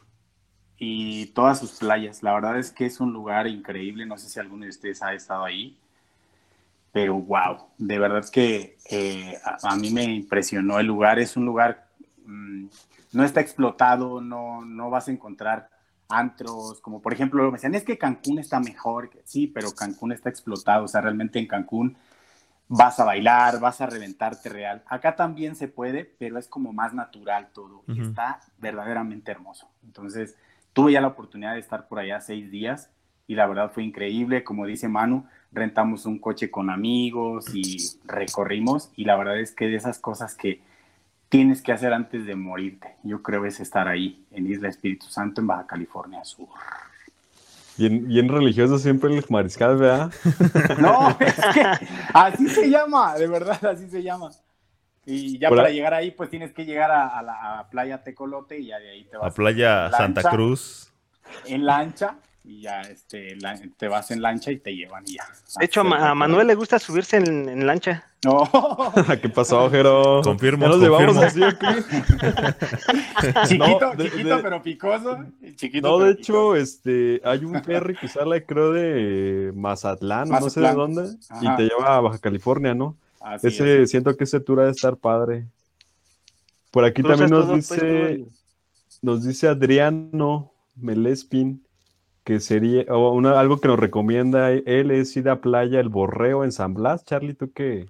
y 0.78 1.28
todas 1.28 1.60
sus 1.60 1.74
playas. 1.74 2.24
La 2.24 2.34
verdad 2.34 2.58
es 2.58 2.72
que 2.72 2.86
es 2.86 3.00
un 3.00 3.14
lugar 3.14 3.48
increíble, 3.48 4.06
no 4.06 4.18
sé 4.18 4.30
si 4.30 4.40
alguno 4.40 4.64
de 4.64 4.70
ustedes 4.70 5.02
ha 5.04 5.14
estado 5.14 5.44
ahí, 5.44 5.78
pero 6.92 7.16
wow, 7.16 7.68
de 7.78 8.00
verdad 8.00 8.26
que 8.32 8.78
eh, 8.90 9.38
a, 9.44 9.76
mí 9.76 9.92
me 9.92 10.04
impresionó 10.04 10.80
el 10.80 10.88
lugar, 10.88 11.20
es 11.20 11.36
un 11.36 11.46
lugar, 11.46 11.88
mm, 12.26 12.68
no 13.12 13.24
está 13.26 13.42
explotado, 13.42 14.22
no, 14.22 14.64
no 14.64 14.90
vas 14.90 15.10
a 15.10 15.12
encontrar 15.12 15.70
antros, 16.10 16.82
como 16.82 17.02
por 17.02 17.14
ejemplo, 17.14 17.46
me 17.46 17.54
decían, 17.54 17.76
es 17.76 17.84
que 17.84 17.98
Cancún 17.98 18.40
está 18.40 18.60
mejor, 18.60 19.10
sí, 19.24 19.48
pero 19.48 19.72
Cancún 19.72 20.12
está 20.12 20.30
explotado, 20.30 20.86
o 20.86 20.88
sea, 20.88 21.02
realmente 21.02 21.40
en 21.40 21.48
Cancún 21.48 21.98
vas 22.68 23.00
a 23.00 23.06
bailar, 23.06 23.60
vas 23.60 23.82
a 23.82 23.86
reventarte 23.86 24.50
real. 24.50 24.84
Acá 24.88 25.16
también 25.16 25.56
se 25.56 25.68
puede, 25.68 26.06
pero 26.06 26.38
es 26.40 26.48
como 26.48 26.74
más 26.74 26.94
natural 26.94 27.50
todo 27.54 27.84
y 27.88 28.02
está 28.02 28.40
verdaderamente 28.58 29.32
hermoso. 29.32 29.70
Entonces, 29.84 30.36
tuve 30.74 30.94
ya 30.94 31.02
la 31.02 31.08
oportunidad 31.08 31.54
de 31.54 31.60
estar 31.60 31.88
por 31.88 32.00
allá 32.00 32.22
seis 32.22 32.50
días 32.50 32.90
y 33.28 33.36
la 33.36 33.48
verdad 33.48 33.72
fue 33.72 33.84
increíble. 33.84 34.44
Como 34.44 34.66
dice 34.66 34.88
Manu, 34.88 35.26
rentamos 35.52 36.06
un 36.06 36.20
coche 36.20 36.50
con 36.50 36.70
amigos 36.70 37.54
y 37.54 37.78
recorrimos 38.06 38.92
y 38.96 39.06
la 39.06 39.16
verdad 39.16 39.40
es 39.40 39.54
que 39.54 39.68
de 39.68 39.76
esas 39.76 40.00
cosas 40.00 40.36
que 40.36 40.62
tienes 41.30 41.62
que 41.62 41.72
hacer 41.72 41.94
antes 41.94 42.26
de 42.26 42.36
morirte, 42.36 42.96
yo 43.04 43.22
creo 43.22 43.46
es 43.46 43.60
estar 43.60 43.88
ahí 43.88 44.26
en 44.32 44.48
Isla 44.48 44.70
Espíritu 44.70 45.08
Santo 45.08 45.42
en 45.42 45.48
Baja 45.48 45.68
California 45.68 46.24
Sur. 46.24 46.48
Bien, 47.78 48.08
bien 48.08 48.30
religioso 48.30 48.80
siempre 48.80 49.14
el 49.14 49.24
mariscal, 49.30 49.78
¿verdad? 49.78 50.12
No, 50.80 51.10
es 51.20 51.36
que 51.54 51.66
así 52.14 52.48
se 52.48 52.70
llama, 52.70 53.16
de 53.16 53.28
verdad, 53.28 53.64
así 53.66 53.90
se 53.90 54.02
llama. 54.02 54.32
Y 55.06 55.38
ya 55.38 55.50
para 55.50 55.70
llegar 55.70 55.94
ahí, 55.94 56.12
pues 56.12 56.30
tienes 56.30 56.52
que 56.54 56.66
llegar 56.66 56.90
a, 56.90 57.08
a 57.08 57.22
la 57.22 57.60
a 57.60 57.70
Playa 57.70 58.02
Tecolote 58.02 58.58
y 58.60 58.68
ya 58.68 58.80
de 58.80 58.90
ahí 58.90 59.04
te 59.04 59.18
A 59.18 59.20
vas 59.20 59.34
Playa 59.36 59.84
lancha. 59.84 59.98
Santa 59.98 60.30
Cruz. 60.32 60.92
en 61.46 61.66
lancha 61.66 62.16
y 62.48 62.62
ya 62.62 62.82
este, 62.82 63.36
la- 63.38 63.60
te 63.78 63.88
vas 63.88 64.12
en 64.12 64.22
lancha 64.22 64.52
y 64.52 64.58
te 64.60 64.76
llevan 64.76 65.04
y 65.08 65.14
ya. 65.16 65.26
De 65.60 65.66
hecho, 65.66 65.82
a, 65.82 65.84
Ma- 65.84 66.10
a 66.12 66.16
Manuel 66.16 66.48
le 66.48 66.56
gusta 66.56 66.78
subirse 66.80 67.18
en, 67.18 67.50
en 67.50 67.66
lancha. 67.66 68.06
No, 68.24 68.44
¿Qué 69.22 69.30
pasó, 69.30 69.70
Jero? 69.70 70.22
Confirmo, 70.24 70.64
¿Ya 70.66 70.70
nos 70.70 70.80
llevamos 70.80 71.18
así 71.18 71.44
o 71.44 71.50
qué? 71.58 71.68
chiquito, 73.48 73.80
No, 73.80 73.96
de- 73.96 74.04
chiquito 74.12 74.38
de- 74.38 74.44
pero 74.44 74.62
picoso. 74.62 75.18
Chiquito, 75.56 75.88
No, 75.88 75.98
pero 75.98 76.08
de 76.10 76.16
picoso. 76.16 76.56
hecho, 76.56 76.56
este, 76.56 77.22
hay 77.24 77.46
un 77.46 77.64
ferry 77.64 77.96
que 77.96 78.08
sale, 78.08 78.46
creo, 78.46 78.72
de 78.72 79.52
Mazatlán, 79.56 80.32
o 80.34 80.40
no 80.40 80.50
sé 80.50 80.60
de 80.60 80.66
Mazatlán. 80.68 80.94
dónde, 80.96 81.18
y 81.42 81.56
te 81.56 81.64
lleva 81.64 81.98
a 81.98 82.00
Baja 82.02 82.20
California, 82.20 82.74
¿no? 82.74 82.96
Así 83.20 83.48
Ese, 83.48 83.84
es. 83.84 83.92
siento 83.92 84.16
que 84.16 84.24
ese 84.26 84.40
tour 84.40 84.60
ha 84.60 84.66
de 84.66 84.72
estar 84.72 84.98
padre. 84.98 85.46
Por 86.72 86.84
aquí 86.86 87.02
también 87.02 87.30
nos 87.32 87.54
dice, 87.54 88.26
nos 89.02 89.24
dice 89.24 89.48
Adriano 89.48 90.52
Melespin 90.76 91.65
que 92.26 92.42
sería, 92.42 92.84
o 92.90 93.14
una, 93.14 93.40
algo 93.40 93.62
que 93.62 93.70
nos 93.70 93.80
recomienda 93.80 94.52
él 94.52 94.92
es 94.92 95.16
ir 95.18 95.30
a 95.30 95.42
Playa 95.42 95.80
El 95.82 95.90
Borreo 95.90 96.44
en 96.46 96.52
San 96.54 96.76
Blas. 96.76 97.06
Charlie, 97.06 97.36
tú 97.36 97.54
que 97.54 97.88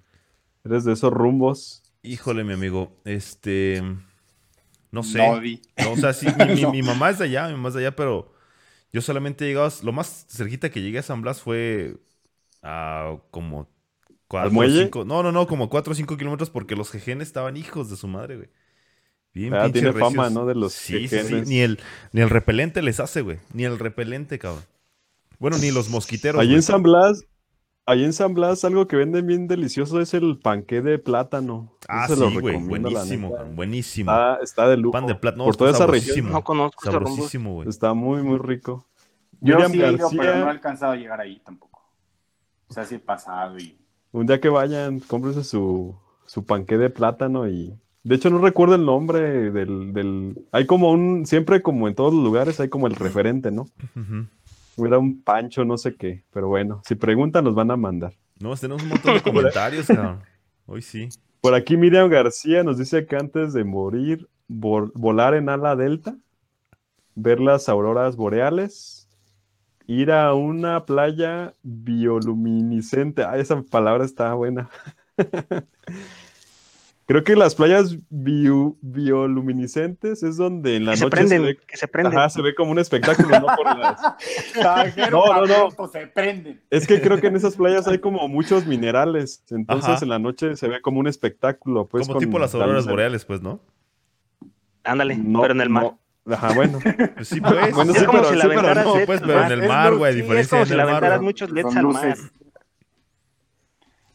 eres 0.64 0.84
de 0.84 0.94
esos 0.94 1.12
rumbos. 1.12 1.84
Híjole, 2.02 2.44
mi 2.44 2.52
amigo. 2.54 2.92
Este. 3.04 3.82
No 4.90 5.02
sé. 5.02 5.40
No 5.78 5.92
o 5.92 5.96
sea, 5.96 6.12
sí, 6.12 6.26
mi, 6.36 6.48
mi- 6.48 6.62
No. 6.62 6.72
mi 6.72 6.82
mamá 6.82 7.10
es 7.10 7.18
de 7.18 7.24
allá, 7.26 7.46
mi 7.48 7.54
mamá 7.54 7.68
es 7.68 7.74
de 7.74 7.80
allá, 7.86 7.96
pero 7.96 8.32
yo 8.92 9.02
solamente 9.02 9.44
he 9.46 9.48
llegado. 9.48 9.70
Lo 9.84 9.92
más 9.92 10.26
cerquita 10.30 10.70
que 10.70 10.82
llegué 10.82 11.00
a 11.00 11.02
San 11.04 11.22
Blas 11.22 11.42
fue 11.42 11.98
a 12.62 13.18
como 13.32 13.68
cuatro, 14.28 14.52
muelle? 14.52 14.84
cinco- 14.84 15.04
no, 15.04 15.22
no, 15.22 15.32
no, 15.32 15.46
como 15.48 15.70
4 15.70 15.92
o 15.92 15.96
5 15.96 16.16
kilómetros 16.18 16.50
porque 16.50 16.76
los 16.76 16.90
jejenes 16.90 17.28
estaban 17.28 17.56
hijos 17.56 17.90
de 17.90 17.96
su 17.96 18.08
madre, 18.08 18.36
güey. 18.36 18.50
Bien 19.36 19.52
Ah, 19.52 19.70
tiene 19.70 19.92
fama. 19.92 20.30
¿no? 20.30 20.46
De 20.46 20.54
los 20.54 20.72
sí, 20.72 21.08
sí, 21.08 21.18
sí. 21.18 21.42
Ni 21.44 21.60
el, 21.60 21.78
ni 22.12 22.22
el 22.22 22.30
repelente 22.30 22.80
les 22.80 23.00
hace, 23.00 23.20
güey. 23.20 23.38
Ni 23.52 23.64
el 23.64 23.78
repelente, 23.78 24.38
cabrón. 24.38 24.64
Bueno, 25.38 25.58
ni 25.58 25.70
los 25.70 25.90
mosquiteros. 25.90 26.40
Allí 26.40 26.48
güey. 26.48 26.56
en 26.56 26.62
San 26.62 26.82
Blas, 26.82 27.22
allí 27.84 28.04
en 28.04 28.14
San 28.14 28.32
Blas, 28.32 28.64
algo 28.64 28.88
que 28.88 28.96
venden 28.96 29.26
bien 29.26 29.46
delicioso 29.46 30.00
es 30.00 30.14
el 30.14 30.38
panqué 30.38 30.80
de 30.80 30.98
plátano. 30.98 31.70
Ah, 31.86 32.06
lo 32.08 32.30
sí, 32.30 32.38
güey. 32.38 32.56
Buenísimo, 32.56 33.36
buenísimo. 33.54 34.10
Está, 34.10 34.38
está 34.42 34.68
de 34.68 34.78
lujo. 34.78 34.92
Pan 34.92 35.06
de 35.06 35.14
plátano. 35.14 35.44
Por 35.44 35.56
toda 35.56 35.70
esa 35.70 35.86
región. 35.86 36.32
No 36.32 36.42
conozco. 36.42 36.90
Sabrosísimo, 36.90 37.56
güey. 37.56 37.68
Está 37.68 37.92
muy, 37.92 38.22
muy 38.22 38.38
rico. 38.38 38.86
Yo 39.42 39.56
Miriam 39.56 39.70
sí 39.70 39.82
he 39.82 39.92
ido, 39.92 40.10
pero 40.16 40.38
no 40.38 40.46
he 40.46 40.50
alcanzado 40.50 40.92
a 40.92 40.96
llegar 40.96 41.20
ahí 41.20 41.42
tampoco. 41.44 41.82
O 42.68 42.72
sea, 42.72 42.84
sí 42.84 42.94
he 42.94 42.98
pasado 42.98 43.58
y... 43.58 43.78
Un 44.12 44.24
día 44.24 44.40
que 44.40 44.48
vayan, 44.48 45.00
cómprense 45.00 45.44
su, 45.44 45.94
su 46.24 46.46
panqué 46.46 46.78
de 46.78 46.88
plátano 46.88 47.46
y... 47.46 47.78
De 48.08 48.14
hecho, 48.14 48.30
no 48.30 48.38
recuerdo 48.38 48.76
el 48.76 48.84
nombre 48.84 49.50
del, 49.50 49.92
del... 49.92 50.46
Hay 50.52 50.64
como 50.64 50.92
un... 50.92 51.26
Siempre 51.26 51.60
como 51.60 51.88
en 51.88 51.94
todos 51.96 52.14
los 52.14 52.22
lugares 52.22 52.60
hay 52.60 52.68
como 52.68 52.86
el 52.86 52.94
referente, 52.94 53.50
¿no? 53.50 53.62
Ujú. 53.96 54.26
Hubiera 54.76 54.98
un 54.98 55.22
pancho, 55.22 55.64
no 55.64 55.76
sé 55.76 55.96
qué. 55.96 56.22
Pero 56.32 56.46
bueno, 56.46 56.82
si 56.84 56.94
preguntan, 56.94 57.42
nos 57.42 57.56
van 57.56 57.72
a 57.72 57.76
mandar. 57.76 58.12
No, 58.38 58.54
tenemos 58.54 58.82
un 58.84 58.90
montón 58.90 59.14
de 59.14 59.22
comentarios, 59.22 59.86
cabrón. 59.88 60.20
Hoy 60.66 60.82
sí. 60.82 61.08
Por 61.40 61.54
aquí 61.54 61.76
Miriam 61.76 62.08
García 62.08 62.62
nos 62.62 62.78
dice 62.78 63.06
que 63.06 63.16
antes 63.16 63.52
de 63.52 63.64
morir, 63.64 64.28
vol- 64.48 64.92
volar 64.94 65.34
en 65.34 65.48
ala 65.48 65.74
delta, 65.74 66.16
ver 67.16 67.40
las 67.40 67.68
auroras 67.68 68.14
boreales, 68.14 69.08
ir 69.88 70.12
a 70.12 70.32
una 70.34 70.84
playa 70.84 71.54
bioluminiscente. 71.64 73.24
Ah, 73.24 73.36
esa 73.36 73.60
palabra 73.62 74.04
está 74.04 74.32
buena. 74.34 74.68
Creo 77.06 77.22
que 77.22 77.36
las 77.36 77.54
playas 77.54 77.96
bio- 78.10 78.76
bioluminiscentes 78.80 80.24
es 80.24 80.36
donde 80.36 80.74
en 80.76 80.86
la 80.86 80.92
Que 80.92 80.96
se 80.98 81.04
noche 81.04 81.16
prenden, 81.16 81.38
se 81.40 81.46
ve, 81.46 81.56
que 81.66 81.76
se 81.76 81.86
prenden. 81.88 82.18
ajá, 82.18 82.28
se 82.30 82.42
ve 82.42 82.54
como 82.56 82.72
un 82.72 82.80
espectáculo, 82.80 83.28
no 83.40 83.46
por 83.56 83.78
las... 83.78 84.00
Tajero, 84.54 85.10
No, 85.24 85.34
no, 85.34 85.46
no. 85.46 85.68
Pablo, 85.70 85.92
Se 85.92 86.06
prenden. 86.08 86.60
Es 86.68 86.86
que 86.86 87.00
creo 87.00 87.20
que 87.20 87.28
en 87.28 87.36
esas 87.36 87.54
playas 87.56 87.86
hay 87.86 87.98
como 88.00 88.26
muchos 88.26 88.66
minerales, 88.66 89.44
entonces 89.50 89.90
Ajá. 89.96 90.04
en 90.04 90.08
la 90.08 90.18
noche 90.18 90.56
se 90.56 90.66
ve 90.68 90.80
como 90.80 90.98
un 90.98 91.06
espectáculo, 91.06 91.86
pues 91.86 92.02
Como 92.08 92.14
con 92.14 92.24
tipo 92.24 92.38
las 92.40 92.52
la 92.54 92.64
auroras 92.64 92.86
boreales, 92.88 93.24
pues, 93.24 93.40
¿no? 93.40 93.60
Ándale, 94.82 95.16
No, 95.16 95.42
pero 95.42 95.54
en 95.54 95.60
el 95.60 95.70
mar. 95.70 95.82
no. 95.84 96.00
Ajá, 96.34 96.54
bueno. 96.54 96.80
Pues 97.14 97.28
sí, 97.28 97.40
pues. 97.40 97.72
Bueno, 97.72 97.92
es 97.92 97.98
sí, 98.00 98.04
como 98.04 98.18
pero- 98.18 98.34
si 98.34 98.40
sí, 98.40 98.48
pero 98.48 98.74
no, 98.74 98.92
pues, 99.06 99.20
pero 99.20 99.44
en 99.44 99.52
el 99.52 99.68
mar, 99.68 99.94
güey, 99.94 100.10
a 100.10 100.12
Sí, 100.12 100.18
es 100.18 100.24
diferencia 100.24 100.50
como 100.50 100.62
en 100.62 100.68
si 100.68 100.74
mar. 100.74 100.88
aventaras 100.88 101.22
muchos 101.22 101.50
LEDs 101.52 101.76
al 101.76 101.86
mar. 101.86 102.16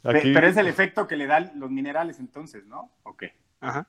Aquí, 0.03 0.33
Pero 0.33 0.47
es 0.47 0.57
el 0.57 0.67
efecto 0.67 1.07
que 1.07 1.15
le 1.15 1.27
dan 1.27 1.51
los 1.55 1.69
minerales 1.69 2.19
entonces, 2.19 2.65
¿no? 2.65 2.91
Ok. 3.03 3.23
Ajá. 3.59 3.87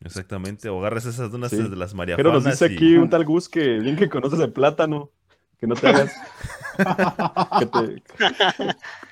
Exactamente, 0.00 0.68
o 0.68 0.78
agarras 0.80 1.06
esas 1.06 1.30
dunas 1.30 1.50
Sí. 1.50 1.56
de 1.56 1.74
las 1.74 1.90
pero 1.92 1.96
mariafanas 1.96 2.32
nos 2.32 2.44
dice 2.44 2.66
y- 2.72 2.76
aquí 2.76 2.96
un 2.96 3.08
tal 3.10 3.24
Gus 3.24 3.48
que 3.48 3.78
bien 3.78 3.96
que 3.96 4.08
conoces 4.08 4.38
el 4.40 4.52
plátano, 4.52 5.10
que 5.58 5.66
no 5.66 5.74
te 5.74 5.88
hagas. 5.88 6.14
que 7.58 7.66
te, 7.66 8.02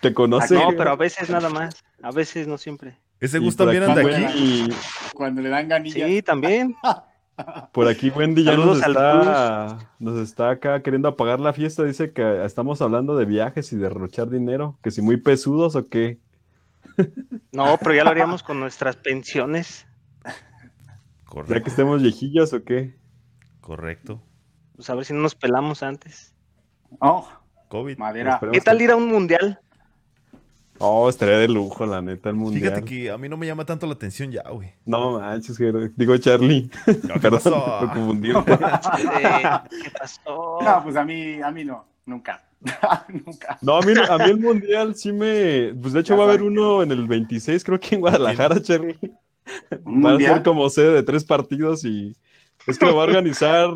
te 0.02 0.14
conoce. 0.14 0.54
No, 0.54 0.68
pero 0.76 0.90
a 0.90 0.96
veces 0.96 1.30
nada 1.30 1.48
más. 1.48 1.82
A 2.02 2.10
veces 2.10 2.46
no 2.46 2.58
siempre. 2.58 2.98
Ese 3.18 3.38
Gus 3.38 3.56
también 3.56 3.82
anda 3.84 4.02
aquí- 4.02 4.24
aquí. 4.24 4.66
Y 4.68 4.68
Cuando 5.14 5.40
le 5.40 5.48
dan 5.48 5.68
ganillas. 5.68 6.06
Sí, 6.08 6.22
también. 6.22 6.76
por 7.72 7.88
aquí 7.88 8.10
Wendy 8.10 8.44
ya 8.44 8.56
nos 8.56 8.78
Saludos 8.78 8.82
al 8.82 8.90
está, 8.92 9.90
nos 9.98 10.18
está 10.18 10.50
acá 10.50 10.82
queriendo 10.82 11.08
apagar 11.08 11.40
la 11.40 11.52
fiesta. 11.52 11.84
Dice 11.84 12.12
que 12.12 12.44
estamos 12.44 12.80
hablando 12.82 13.16
de 13.16 13.24
viajes 13.24 13.72
y 13.72 13.76
derrochar 13.76 14.30
dinero. 14.30 14.78
Que 14.82 14.90
si 14.90 15.02
muy 15.02 15.16
pesudos 15.16 15.76
o 15.76 15.88
qué. 15.88 16.18
No, 17.52 17.76
pero 17.78 17.94
ya 17.94 18.04
lo 18.04 18.10
haríamos 18.10 18.42
con 18.42 18.60
nuestras 18.60 18.96
pensiones. 18.96 19.86
Ya 20.24 20.34
Correcto, 21.24 21.64
que 21.64 21.70
estemos 21.70 22.02
viejillos 22.02 22.52
o 22.52 22.62
qué. 22.62 22.96
correcto. 23.60 24.22
Pues 24.76 24.88
a 24.90 24.94
ver 24.94 25.04
si 25.04 25.12
no 25.12 25.20
nos 25.20 25.34
pelamos 25.34 25.82
antes. 25.82 26.34
Oh, 27.00 27.28
COVID. 27.68 27.98
madera. 27.98 28.40
¿Qué 28.52 28.60
tal 28.60 28.80
ir 28.82 28.90
a 28.90 28.96
un 28.96 29.08
mundial? 29.08 29.60
Oh, 30.78 31.08
estaría 31.08 31.38
de 31.38 31.48
lujo, 31.48 31.86
la 31.86 32.02
neta, 32.02 32.28
el 32.30 32.34
mundial. 32.36 32.62
Fíjate 32.74 32.84
que 32.84 33.10
a 33.10 33.16
mí 33.16 33.28
no 33.28 33.36
me 33.36 33.46
llama 33.46 33.64
tanto 33.64 33.86
la 33.86 33.92
atención 33.94 34.30
ya, 34.32 34.42
güey. 34.50 34.72
No 34.84 35.18
manches, 35.20 35.56
que- 35.56 35.90
digo 35.96 36.16
Charlie. 36.18 36.68
¿Qué 36.84 36.94
Perdón, 37.22 37.40
pasó? 37.42 37.78
me 37.82 37.88
confundí. 37.92 38.30
Eh, 38.32 39.42
¿Qué 39.82 39.90
pasó? 39.98 40.58
No, 40.60 40.80
pues 40.82 40.96
a 40.96 41.04
mí, 41.04 41.40
a 41.40 41.50
mí 41.50 41.64
no. 41.64 41.84
Nunca. 42.06 42.42
Nunca. 43.08 43.58
No, 43.62 43.76
a 43.76 43.82
mí, 43.82 43.92
a 44.08 44.18
mí 44.18 44.24
el 44.30 44.40
mundial 44.40 44.94
sí 44.96 45.12
me. 45.12 45.74
Pues 45.80 45.92
de 45.92 46.00
hecho 46.00 46.14
Ya 46.14 46.18
va 46.18 46.24
a 46.24 46.28
haber 46.28 46.42
uno 46.42 46.82
en 46.82 46.90
el 46.92 47.06
26, 47.06 47.62
creo 47.64 47.78
que 47.78 47.94
en 47.94 48.00
Guadalajara, 48.00 48.60
Charlie. 48.60 48.98
¿Un 49.84 50.04
Va 50.04 50.14
a 50.14 50.18
ser 50.18 50.42
como 50.42 50.68
sede 50.70 50.92
de 50.92 51.02
tres 51.02 51.24
partidos 51.24 51.84
y 51.84 52.16
es 52.66 52.78
que 52.78 52.86
lo 52.86 52.96
va 52.96 53.02
a 53.02 53.06
organizar. 53.06 53.70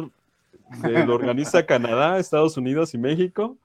eh, 0.84 1.04
lo 1.06 1.14
organiza 1.14 1.64
Canadá, 1.64 2.18
Estados 2.18 2.56
Unidos 2.56 2.92
y 2.94 2.98
México. 2.98 3.56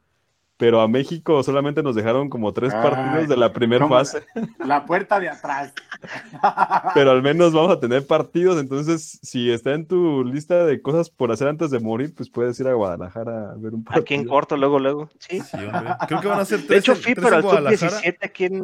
Pero 0.55 0.81
a 0.81 0.87
México 0.87 1.41
solamente 1.41 1.81
nos 1.81 1.95
dejaron 1.95 2.29
como 2.29 2.53
tres 2.53 2.73
Ay, 2.73 2.81
partidos 2.83 3.27
de 3.27 3.35
la 3.37 3.51
primera 3.51 3.87
fase. 3.87 4.23
La 4.63 4.85
puerta 4.85 5.19
de 5.19 5.27
atrás. 5.29 5.73
Pero 6.93 7.09
al 7.11 7.23
menos 7.23 7.53
vamos 7.53 7.71
a 7.71 7.79
tener 7.79 8.05
partidos. 8.05 8.59
Entonces, 8.61 9.19
si 9.23 9.51
está 9.51 9.73
en 9.73 9.87
tu 9.87 10.23
lista 10.23 10.63
de 10.65 10.79
cosas 10.81 11.09
por 11.09 11.31
hacer 11.31 11.47
antes 11.47 11.71
de 11.71 11.79
morir, 11.79 12.13
pues 12.15 12.29
puedes 12.29 12.59
ir 12.59 12.67
a 12.67 12.73
Guadalajara 12.73 13.51
a 13.51 13.55
ver 13.55 13.73
un 13.73 13.83
partido. 13.83 14.03
Aquí 14.03 14.13
en 14.13 14.27
corto, 14.27 14.55
luego, 14.55 14.77
luego. 14.79 15.09
Sí. 15.17 15.41
Sí, 15.41 15.57
hombre. 15.57 15.95
Creo 16.07 16.21
que 16.21 16.27
van 16.27 16.39
a 16.39 16.45
ser 16.45 16.59
tres, 16.59 16.69
De 16.69 16.77
hecho, 16.77 16.91
en- 16.93 16.97
fui, 16.99 17.13
tres 17.15 17.23
pero 17.25 17.27
en 17.29 17.33
al 17.35 17.41
Guadalajara. 17.41 17.89
sub-17 17.97 18.17
aquí 18.21 18.45
en. 18.45 18.61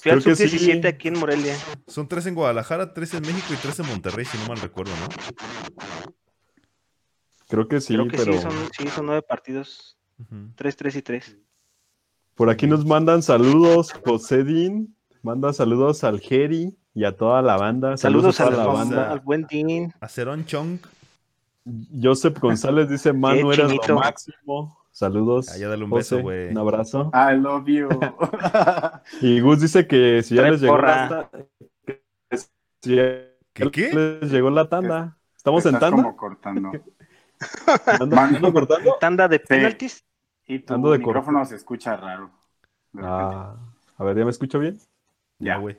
Fui 0.00 0.02
Creo 0.02 0.14
al 0.14 0.22
que 0.22 0.36
sí. 0.36 0.48
sub-17 0.48 0.86
aquí 0.88 1.08
en 1.08 1.18
Morelia. 1.18 1.54
Son 1.88 2.06
tres 2.06 2.24
en 2.26 2.36
Guadalajara, 2.36 2.94
tres 2.94 3.14
en 3.14 3.22
México 3.22 3.48
y 3.52 3.56
tres 3.56 3.80
en 3.80 3.86
Monterrey, 3.88 4.24
si 4.24 4.38
no 4.38 4.46
mal 4.46 4.58
recuerdo, 4.58 4.92
¿no? 4.92 5.08
Creo 7.48 7.66
que 7.66 7.80
sí, 7.80 7.94
Creo 7.94 8.08
que 8.08 8.16
pero 8.18 8.32
sí 8.34 8.38
son, 8.40 8.52
sí, 8.76 8.88
son 8.88 9.06
nueve 9.06 9.22
partidos. 9.22 9.96
Tres, 10.56 10.76
tres 10.76 10.96
y 10.96 11.02
tres. 11.02 11.36
por 12.34 12.50
aquí 12.50 12.66
nos 12.66 12.84
mandan 12.84 13.22
saludos. 13.22 13.92
José 14.04 14.44
Din 14.44 14.94
manda 15.22 15.52
saludos 15.52 16.04
al 16.04 16.20
Jerry 16.20 16.76
y 16.94 17.04
a 17.04 17.16
toda 17.16 17.40
la 17.42 17.56
banda. 17.56 17.96
Saludos, 17.96 18.36
Saludos 18.36 18.58
a 18.58 18.64
la 18.64 18.66
banda. 18.72 18.96
banda. 18.96 19.12
al 19.12 19.20
buen 19.20 19.46
Dean. 19.50 19.92
Acerón 20.00 20.44
Chong. 20.44 20.78
Joseph 22.02 22.38
González 22.40 22.88
dice, 22.88 23.12
Manu, 23.12 23.52
eres 23.52 23.72
lo 23.88 23.94
máximo. 23.96 24.78
Saludos. 24.90 25.56
Ya 25.58 25.68
dale 25.68 25.84
un 25.84 25.90
José, 25.90 26.16
beso, 26.16 26.22
güey. 26.24 26.48
Un 26.50 26.58
abrazo. 26.58 27.10
I 27.14 27.36
love 27.36 27.66
you. 27.66 27.88
Y 29.20 29.40
Gus 29.40 29.60
dice 29.60 29.86
que 29.86 30.22
si 30.22 30.34
ya 30.34 30.42
les 30.50 30.60
llegó 30.60 30.74
porra. 30.74 31.08
la 31.08 31.08
ta- 31.08 31.30
que 31.86 32.02
si 32.82 32.96
ya 32.96 33.24
¿Qué, 33.52 33.70
qué? 33.70 33.92
les 34.20 34.30
llegó 34.32 34.50
la 34.50 34.68
tanda. 34.68 35.16
¿Estamos 35.36 35.64
en 35.66 35.74
Estás 35.74 35.90
tanda? 35.90 36.02
como 36.02 36.16
cortando. 36.16 36.72
¿Ando, 38.00 38.52
cortando? 38.52 38.96
Tanda 39.00 39.28
de 39.28 39.38
penaltis. 39.40 40.04
Y 40.46 40.60
tu 40.60 40.74
Ando 40.74 40.90
de 40.92 40.98
micrófono 40.98 41.44
se 41.44 41.56
escucha 41.56 41.96
raro. 41.96 42.30
Ah, 43.00 43.56
a 43.96 44.04
ver, 44.04 44.16
¿ya 44.16 44.24
me 44.24 44.30
escucho 44.30 44.58
bien? 44.58 44.78
ya. 45.38 45.54
No, 45.54 45.60
güey. 45.62 45.76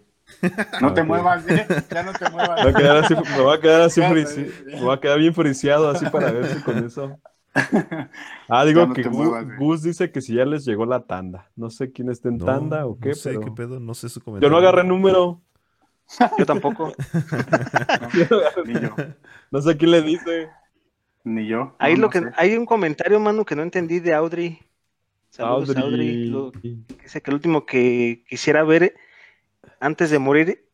No 0.80 0.94
te 0.94 1.04
muevas, 1.04 1.48
¿eh? 1.48 1.68
Ya 1.92 2.04
no 2.04 2.14
te 2.14 2.26
Me 2.26 2.32
muevas. 2.32 2.62
voy 2.62 2.72
a 2.72 2.76
quedar 2.76 2.98
así, 2.98 3.16
me 3.16 3.42
voy 3.42 3.58
a 3.58 3.60
quedar 3.62 3.82
así 3.82 4.02
me 4.02 4.82
voy 4.82 4.94
a 4.96 5.00
quedar 5.00 5.20
bien 5.20 5.34
friciado 5.34 5.90
así 5.90 6.06
para 6.06 6.32
ver 6.32 6.48
si 6.48 6.62
con 6.62 6.86
eso. 6.86 7.20
Ah, 8.48 8.64
digo 8.66 8.86
no 8.88 8.94
que 8.94 9.10
muevas, 9.10 9.46
güey. 9.46 9.58
Gus 9.58 9.82
dice 9.84 10.12
que 10.12 10.22
si 10.22 10.36
ya 10.36 10.46
les 10.46 10.66
llegó 10.66 10.86
la 10.86 11.06
tanda. 11.06 11.50
No 11.56 11.70
sé 11.70 11.92
quién 11.92 12.10
está 12.10 12.30
en 12.30 12.38
No, 12.38 12.46
tanda 12.46 12.86
o 12.86 13.00
qué, 13.00 13.10
No 13.10 13.16
sé 13.16 13.30
pero 13.30 13.42
qué 13.42 13.52
pedo, 13.52 13.80
no 13.80 13.94
sé 13.94 14.08
su 14.10 14.20
yo 14.20 14.26
comentario. 14.26 14.50
no 14.50 14.58
agarré 14.58 14.84
número. 14.84 15.42
Yo 16.38 16.46
tampoco. 16.46 16.94
Ni 18.66 18.80
yo. 18.80 18.96
No 19.52 19.62
sé 19.62 19.78
quién 19.78 19.92
le 19.92 20.02
dice. 20.02 20.50
Ni 21.24 21.48
yo. 21.48 21.76
Ahí 21.80 21.94
No, 21.96 22.02
lo 22.02 22.08
no 22.08 22.12
que, 22.12 22.20
sé. 22.20 22.32
hay 22.38 22.56
un 22.56 22.66
comentario, 22.66 23.20
mano, 23.20 23.46
que 23.46 23.56
no 23.56 23.62
entendí 23.64 24.00
de 24.00 24.14
Audrey. 24.14 24.60
Saludos, 25.30 25.70
Audrey. 25.70 25.84
Audrey. 25.84 26.26
Lo- 26.30 26.52
Dice 27.04 27.22
que 27.22 27.32
el 27.32 27.36
último 27.36 27.66
que 27.66 28.24
quisiera 28.28 28.64
ver 28.64 28.96
antes 29.80 30.10
de 30.10 30.20
morir 30.20 30.66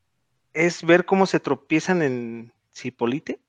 es 0.54 0.84
ver 0.86 1.06
cómo 1.06 1.26
se 1.26 1.40
tropiezan 1.40 2.02
en 2.02 2.54
Cipolite. 2.74 3.40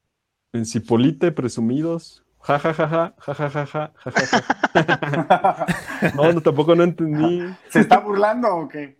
En 0.52 0.64
Cipolite, 0.66 1.32
presumidos. 1.32 2.24
Ja, 2.40 2.58
ja, 2.58 2.72
ja, 2.74 2.88
ja, 2.88 3.14
ja, 3.18 3.34
ja, 3.34 3.50
ja, 3.50 3.66
ja, 3.66 3.92
ja, 3.96 4.10
ja, 4.12 4.26
ja. 4.74 5.66
No, 6.14 6.32
no, 6.32 6.40
tampoco 6.40 6.74
no 6.74 6.84
entendí. 6.84 7.42
¿Se 7.68 7.80
está 7.80 7.98
burlando 7.98 8.48
o 8.54 8.68
qué? 8.68 8.96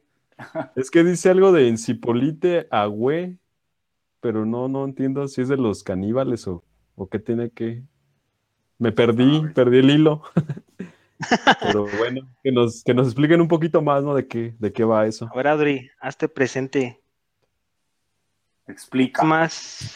Es 0.75 0.91
que 0.91 1.03
dice 1.05 1.31
algo 1.31 1.53
de 1.53 1.69
en 1.69 1.79
Cipolite, 1.79 2.67
Agüe, 2.71 3.39
pero 4.21 4.45
no, 4.45 4.69
no 4.69 4.85
entiendo 4.85 5.27
si 5.29 5.43
es 5.43 5.49
de 5.49 5.57
los 5.57 5.83
caníbales 5.85 6.47
o, 6.49 6.65
o 6.97 7.09
qué 7.09 7.19
tiene 7.19 7.51
que... 7.51 7.83
Me 8.79 8.93
perdí, 8.93 9.39
A 9.39 9.43
ver. 9.43 9.55
perdí 9.55 9.79
el 9.79 9.91
hilo. 9.91 10.23
Pero 11.63 11.87
bueno, 11.97 12.29
que 12.43 12.53
nos, 12.53 12.83
que 12.85 12.93
nos 12.93 13.07
expliquen 13.07 13.41
un 13.41 13.49
poquito 13.49 13.81
más, 13.81 14.03
¿no? 14.03 14.15
De 14.15 14.27
qué, 14.27 14.55
de 14.59 14.73
qué 14.73 14.85
va 14.85 15.07
eso. 15.07 15.29
A 15.33 15.37
ver, 15.37 15.49
Audrey, 15.49 15.89
hazte 16.01 16.29
presente. 16.29 17.01
Explica. 18.67 19.23
Más. 19.23 19.95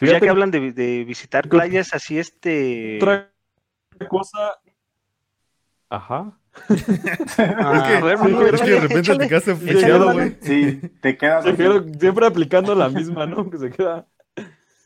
ya 0.00 0.06
Fíjate 0.06 0.20
que 0.22 0.28
hablan 0.30 0.50
de, 0.50 0.72
de 0.72 1.04
visitar 1.04 1.48
playas 1.48 1.94
así, 1.94 2.18
este. 2.18 2.96
otra 2.96 3.30
cosa... 4.08 4.58
Ajá. 5.88 6.36
Ah, 7.38 7.98
a 7.98 8.04
ver, 8.04 8.18
Sí, 8.18 8.54
es 8.54 8.60
que 8.62 8.70
de 8.70 8.80
repente 8.80 8.98
échale. 9.00 9.18
te 9.20 9.28
quedaste 9.28 9.52
güey. 9.54 10.36
Sí, 10.40 10.80
te 11.00 11.16
quedas. 11.16 11.44
Se 11.44 11.54
quedó 11.54 11.84
siempre 12.00 12.26
aplicando 12.26 12.74
la 12.74 12.88
misma, 12.88 13.26
¿no? 13.26 13.48
Que 13.48 13.58
se 13.58 13.70
queda... 13.70 14.06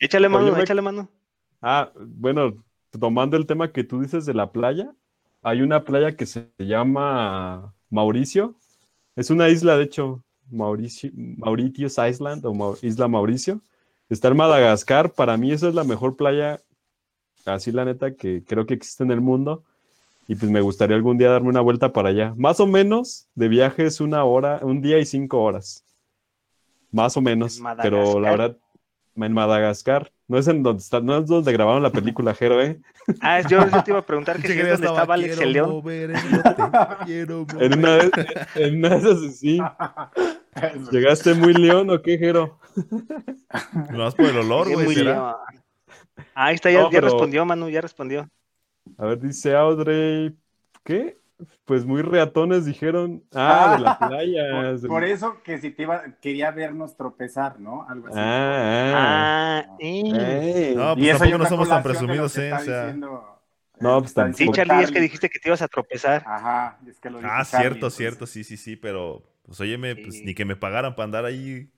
Échale 0.05 0.29
mano, 0.29 0.53
me- 0.53 0.63
échale 0.63 0.83
mano. 0.83 1.09
Ah, 1.63 1.93
bueno, 1.97 2.63
tomando 2.91 3.37
el 3.37 3.47
tema 3.47 3.73
que 3.73 3.85
tú 3.85 4.01
dices 4.01 4.27
de 4.27 4.35
la 4.35 4.53
playa, 4.53 4.95
hay 5.43 5.63
una 5.63 5.85
playa 5.85 6.17
que 6.17 6.27
se 6.27 6.51
llama 6.59 7.75
Mauricio. 7.91 8.55
Es 9.17 9.31
una 9.31 9.49
isla, 9.49 9.77
de 9.79 9.85
hecho, 9.85 10.23
Mauricio, 10.51 11.11
Mauritius 11.15 11.99
Island 11.99 12.45
o 12.47 12.77
Isla 12.83 13.09
Mauricio. 13.09 13.63
Está 14.11 14.29
en 14.29 14.37
Madagascar. 14.37 15.13
Para 15.13 15.37
mí 15.37 15.53
esa 15.53 15.69
es 15.69 15.75
la 15.75 15.85
mejor 15.85 16.17
playa, 16.17 16.61
así 17.47 17.73
la 17.73 17.85
neta, 17.85 18.15
que 18.15 18.45
creo 18.45 18.67
que 18.67 18.75
existe 18.75 19.05
en 19.05 19.11
el 19.13 19.21
mundo. 19.21 19.65
Y 20.29 20.37
pues 20.37 20.51
me 20.51 20.61
gustaría 20.63 20.97
algún 20.97 21.19
día 21.19 21.31
darme 21.31 21.51
una 21.51 21.63
vuelta 21.63 21.93
para 21.93 22.11
allá. 22.11 22.35
Más 22.37 22.61
o 22.61 22.67
menos 22.67 23.29
de 23.35 23.49
viaje 23.49 23.87
es 23.87 24.01
una 24.01 24.25
hora, 24.25 24.61
un 24.63 24.83
día 24.83 24.99
y 24.99 25.07
cinco 25.07 25.43
horas. 25.43 25.85
Más 26.91 27.17
o 27.17 27.21
menos. 27.21 27.59
En 27.59 27.77
Pero 27.83 28.21
la 28.21 28.31
verdad, 28.31 28.59
en 29.17 29.33
Madagascar. 29.33 30.11
No 30.27 30.39
es 30.39 30.49
en 30.49 30.63
donde 30.63 30.81
está, 30.81 31.01
no 31.01 31.19
es 31.19 31.27
donde 31.27 31.53
grabaron 31.53 31.83
la 31.83 31.91
película, 31.91 32.35
Jero, 32.39 32.61
¿eh? 32.63 32.81
Ah, 33.21 33.41
yo, 33.43 33.69
yo 33.69 33.83
te 33.85 33.91
iba 33.91 33.99
a 34.01 34.07
preguntar 34.07 34.41
que 34.41 34.49
si 34.49 34.59
es 34.59 34.69
donde 34.71 34.87
estaba, 34.87 35.15
Alex 35.15 35.35
"Quiero 35.37 35.47
el 35.49 35.53
León. 35.53 35.71
mover 35.71 36.11
el 36.13 36.17
bote, 36.17 37.05
quiero 37.05 37.47
mover". 37.53 37.63
En 37.73 37.79
una 37.79 37.97
de, 37.97 38.11
en 38.55 38.77
una 38.85 39.01
sí. 39.31 39.61
¿Llegaste 40.93 41.35
muy 41.35 41.53
león 41.53 41.91
o 41.91 42.01
qué, 42.01 42.17
Jero? 42.17 42.59
Nomás 43.91 44.15
por 44.15 44.27
el 44.27 44.39
olor, 44.39 44.73
güey. 44.73 45.09
Ah, 45.09 45.37
ahí 46.35 46.55
está, 46.55 46.71
ya, 46.71 46.81
No, 46.83 46.85
ya 46.91 46.99
pero- 47.01 47.09
respondió, 47.09 47.45
Manu, 47.45 47.69
ya 47.69 47.81
respondió. 47.81 48.29
A 48.99 49.07
ver, 49.07 49.19
dice 49.21 49.55
Audrey, 49.57 50.35
¿qué? 50.85 51.19
Pues 51.65 51.85
muy 51.85 52.03
reatones 52.03 52.65
dijeron. 52.65 53.23
Ah, 53.35 53.75
de 53.77 53.83
la 53.83 53.99
playa. 54.09 54.43
Por, 54.51 54.89
por 54.89 55.05
eso 55.05 55.43
que 55.43 55.59
si 55.59 55.71
te 55.71 55.83
iba, 55.83 56.03
quería 56.21 56.51
vernos 56.51 56.97
tropezar, 56.97 57.59
¿no? 57.61 57.87
Algo 57.89 58.09
así. 58.09 58.17
Ah, 58.19 58.93
ah. 58.95 59.65
Ah, 59.69 59.77
eh. 59.81 60.69
Ey. 60.71 60.75
No, 60.77 60.93
Y 60.93 60.97
pues 60.97 61.09
eso 61.09 61.19
tampoco 61.19 61.39
no 61.39 61.47
somos 61.49 61.69
tan 61.69 61.83
presumidos, 61.83 62.39
¿eh? 62.39 62.45
está 62.51 62.57
O 62.57 62.65
sea, 62.65 62.83
diciendo, 62.85 63.41
No, 63.81 63.97
eh, 63.99 64.01
pues 64.01 64.15
tampoco. 64.15 64.39
Sí, 64.39 64.51
Charlie, 64.53 64.83
es 64.85 64.91
que 64.91 65.01
dijiste 65.01 65.29
que 65.31 65.39
te 65.39 65.49
ibas 65.49 65.63
a 65.63 65.69
tropezar. 65.69 66.23
Ajá, 66.27 66.79
es 66.89 66.99
que 67.01 67.11
lo 67.11 67.19
dijo 67.19 67.31
Ah, 67.33 67.45
Charlie, 67.45 67.69
cierto, 67.69 67.91
cierto, 67.91 68.27
sí, 68.27 68.45
sí, 68.45 68.57
sí, 68.57 68.77
pero 68.77 69.23
pues 69.47 69.61
óyeme, 69.61 69.95
pues 69.97 70.23
ni 70.23 70.35
que 70.35 70.45
me 70.45 70.57
pagaran 70.57 70.95
para 70.95 71.05
andar 71.05 71.25
ahí. 71.25 71.69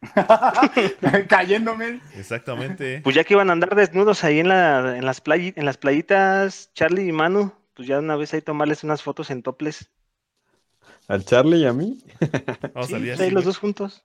Cayéndome. 1.28 2.00
Exactamente. 2.16 3.00
Pues 3.02 3.16
ya 3.16 3.24
que 3.24 3.34
iban 3.34 3.50
a 3.50 3.52
andar 3.52 3.74
desnudos 3.74 4.24
ahí 4.24 4.40
en, 4.40 4.48
la, 4.48 4.96
en, 4.96 5.04
las 5.04 5.22
playi- 5.24 5.52
en 5.56 5.64
las 5.64 5.76
playitas, 5.76 6.72
Charlie 6.74 7.08
y 7.08 7.12
Manu, 7.12 7.52
pues 7.78 7.86
ya 7.86 8.00
una 8.00 8.16
vez 8.16 8.34
ahí 8.34 8.42
tomarles 8.42 8.82
unas 8.82 9.04
fotos 9.04 9.30
en 9.30 9.40
toples. 9.44 9.88
Al 11.06 11.24
Charlie 11.24 11.58
y 11.58 11.64
a 11.64 11.72
mí. 11.72 11.96
Vamos 12.74 12.88
Sí, 12.88 12.94
a 12.94 12.98
salir 12.98 13.16
pues 13.16 13.32
los 13.32 13.44
dos 13.44 13.56
juntos. 13.58 14.02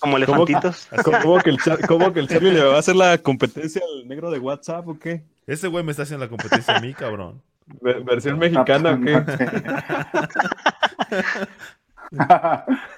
Como 0.00 0.14
¿Cómo 0.14 0.16
elefantitos. 0.16 0.88
¿Cómo 1.04 1.38
que, 1.38 1.50
el 1.50 1.58
Char- 1.58 1.86
cómo 1.86 2.12
que 2.12 2.18
el 2.18 2.26
Charlie 2.28 2.50
le 2.50 2.64
va 2.64 2.74
a 2.74 2.78
hacer 2.80 2.96
la 2.96 3.16
competencia 3.18 3.80
al 3.88 4.08
negro 4.08 4.32
de 4.32 4.40
WhatsApp 4.40 4.88
o 4.88 4.98
qué? 4.98 5.22
Ese 5.46 5.68
güey 5.68 5.84
me 5.84 5.92
está 5.92 6.02
haciendo 6.02 6.24
la 6.24 6.28
competencia 6.28 6.76
a 6.76 6.80
mí, 6.80 6.92
cabrón. 6.92 7.40
Ver- 7.80 8.02
¿Versión 8.02 8.36
mexicana 8.36 8.94
o 8.94 9.00
qué? 9.00 9.22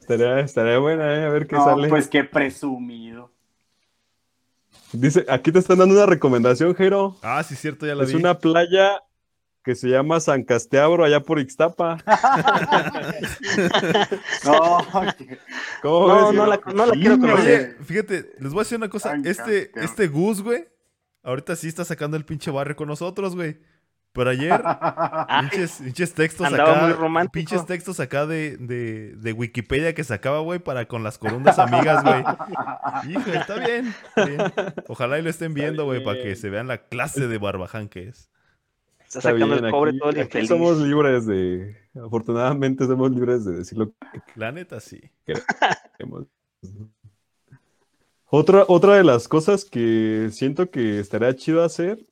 Estaría, 0.00 0.40
estaría 0.40 0.78
buena, 0.78 1.14
¿eh? 1.14 1.24
A 1.26 1.28
ver 1.28 1.46
qué 1.46 1.54
no, 1.54 1.64
sale. 1.64 1.88
pues 1.88 2.08
qué 2.08 2.24
presumido. 2.24 3.30
Dice, 4.92 5.24
aquí 5.28 5.52
te 5.52 5.60
están 5.60 5.78
dando 5.78 5.94
una 5.94 6.06
recomendación, 6.06 6.74
Jero. 6.74 7.16
Ah, 7.22 7.42
sí, 7.44 7.54
cierto, 7.54 7.86
ya 7.86 7.94
la 7.94 8.02
Es 8.02 8.10
vi. 8.12 8.16
una 8.16 8.38
playa 8.38 9.00
que 9.64 9.74
se 9.74 9.88
llama 9.88 10.18
San 10.20 10.42
Casteabro, 10.44 11.04
allá 11.04 11.20
por 11.20 11.38
Ixtapa. 11.38 11.98
No, 14.44 14.78
que- 15.16 15.38
¿Cómo 15.82 16.08
No, 16.08 16.26
ves, 16.28 16.34
no 16.36 16.46
la, 16.46 16.56
Jero? 16.58 16.72
no 16.74 16.86
la 16.86 16.92
quiero 16.92 17.18
conocer. 17.18 17.76
Oye, 17.78 17.84
fíjate, 17.84 18.30
les 18.38 18.52
voy 18.52 18.60
a 18.60 18.64
decir 18.64 18.78
una 18.78 18.88
cosa. 18.88 19.14
Este, 19.24 19.70
este 19.76 20.08
Gus, 20.08 20.42
güey, 20.42 20.66
ahorita 21.22 21.56
sí 21.56 21.68
está 21.68 21.84
sacando 21.84 22.16
el 22.16 22.24
pinche 22.24 22.50
barrio 22.50 22.76
con 22.76 22.88
nosotros, 22.88 23.34
güey. 23.34 23.58
Pero 24.14 24.28
ayer, 24.28 24.60
Ay, 24.62 25.48
pinches, 25.50 25.80
pinches 25.82 26.12
textos 26.12 26.46
andaba 26.46 26.72
acá. 26.72 26.82
muy 26.82 26.92
romántico. 26.92 27.32
Pinches 27.32 27.64
textos 27.64 27.98
acá 27.98 28.26
de, 28.26 28.58
de, 28.58 29.14
de 29.16 29.32
Wikipedia 29.32 29.94
que 29.94 30.04
sacaba, 30.04 30.40
güey, 30.40 30.58
para 30.58 30.86
con 30.86 31.02
las 31.02 31.16
corundas 31.16 31.58
amigas, 31.58 32.04
güey. 32.04 32.22
Hijo, 33.10 33.30
está 33.32 33.54
bien, 33.58 33.94
está 34.08 34.24
bien. 34.26 34.40
Ojalá 34.88 35.18
y 35.18 35.22
lo 35.22 35.30
estén 35.30 35.54
viendo, 35.54 35.86
güey, 35.86 36.04
para 36.04 36.20
que 36.22 36.36
se 36.36 36.50
vean 36.50 36.68
la 36.68 36.76
clase 36.88 37.26
de 37.26 37.38
barbaján 37.38 37.88
que 37.88 38.08
es. 38.08 38.28
Está 39.18 39.30
Está 39.30 39.30
sacando 39.32 39.54
bien, 39.54 39.64
el 39.66 39.70
cobre 39.70 39.90
aquí- 39.90 39.98
todo 39.98 40.10
el 40.10 40.16
aquí 40.16 40.24
infeliz. 40.26 40.48
somos 40.48 40.78
libres 40.78 41.26
de, 41.26 41.76
afortunadamente 42.02 42.86
somos 42.86 43.10
libres 43.10 43.44
de 43.44 43.52
decir 43.58 43.78
lo 43.78 43.88
que 43.90 43.94
La 44.36 44.52
neta, 44.52 44.80
sí. 44.80 45.00
queremos. 45.24 46.26
Otra, 48.26 48.64
otra 48.68 48.96
de 48.96 49.04
las 49.04 49.28
cosas 49.28 49.64
que 49.64 50.28
siento 50.32 50.70
que 50.70 50.98
estaría 51.00 51.34
chido 51.36 51.62
hacer 51.62 52.06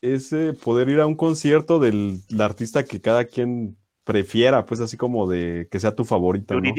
es 0.00 0.32
eh, 0.32 0.52
poder 0.52 0.88
ir 0.88 1.00
a 1.00 1.06
un 1.06 1.14
concierto 1.14 1.78
del, 1.78 2.20
artista 2.40 2.84
que 2.84 3.00
cada 3.00 3.24
quien 3.24 3.76
prefiera, 4.02 4.66
pues 4.66 4.80
así 4.80 4.96
como 4.96 5.28
de 5.30 5.68
que 5.70 5.78
sea 5.80 5.94
tu 5.94 6.04
favorito, 6.04 6.54
¿no? 6.60 6.74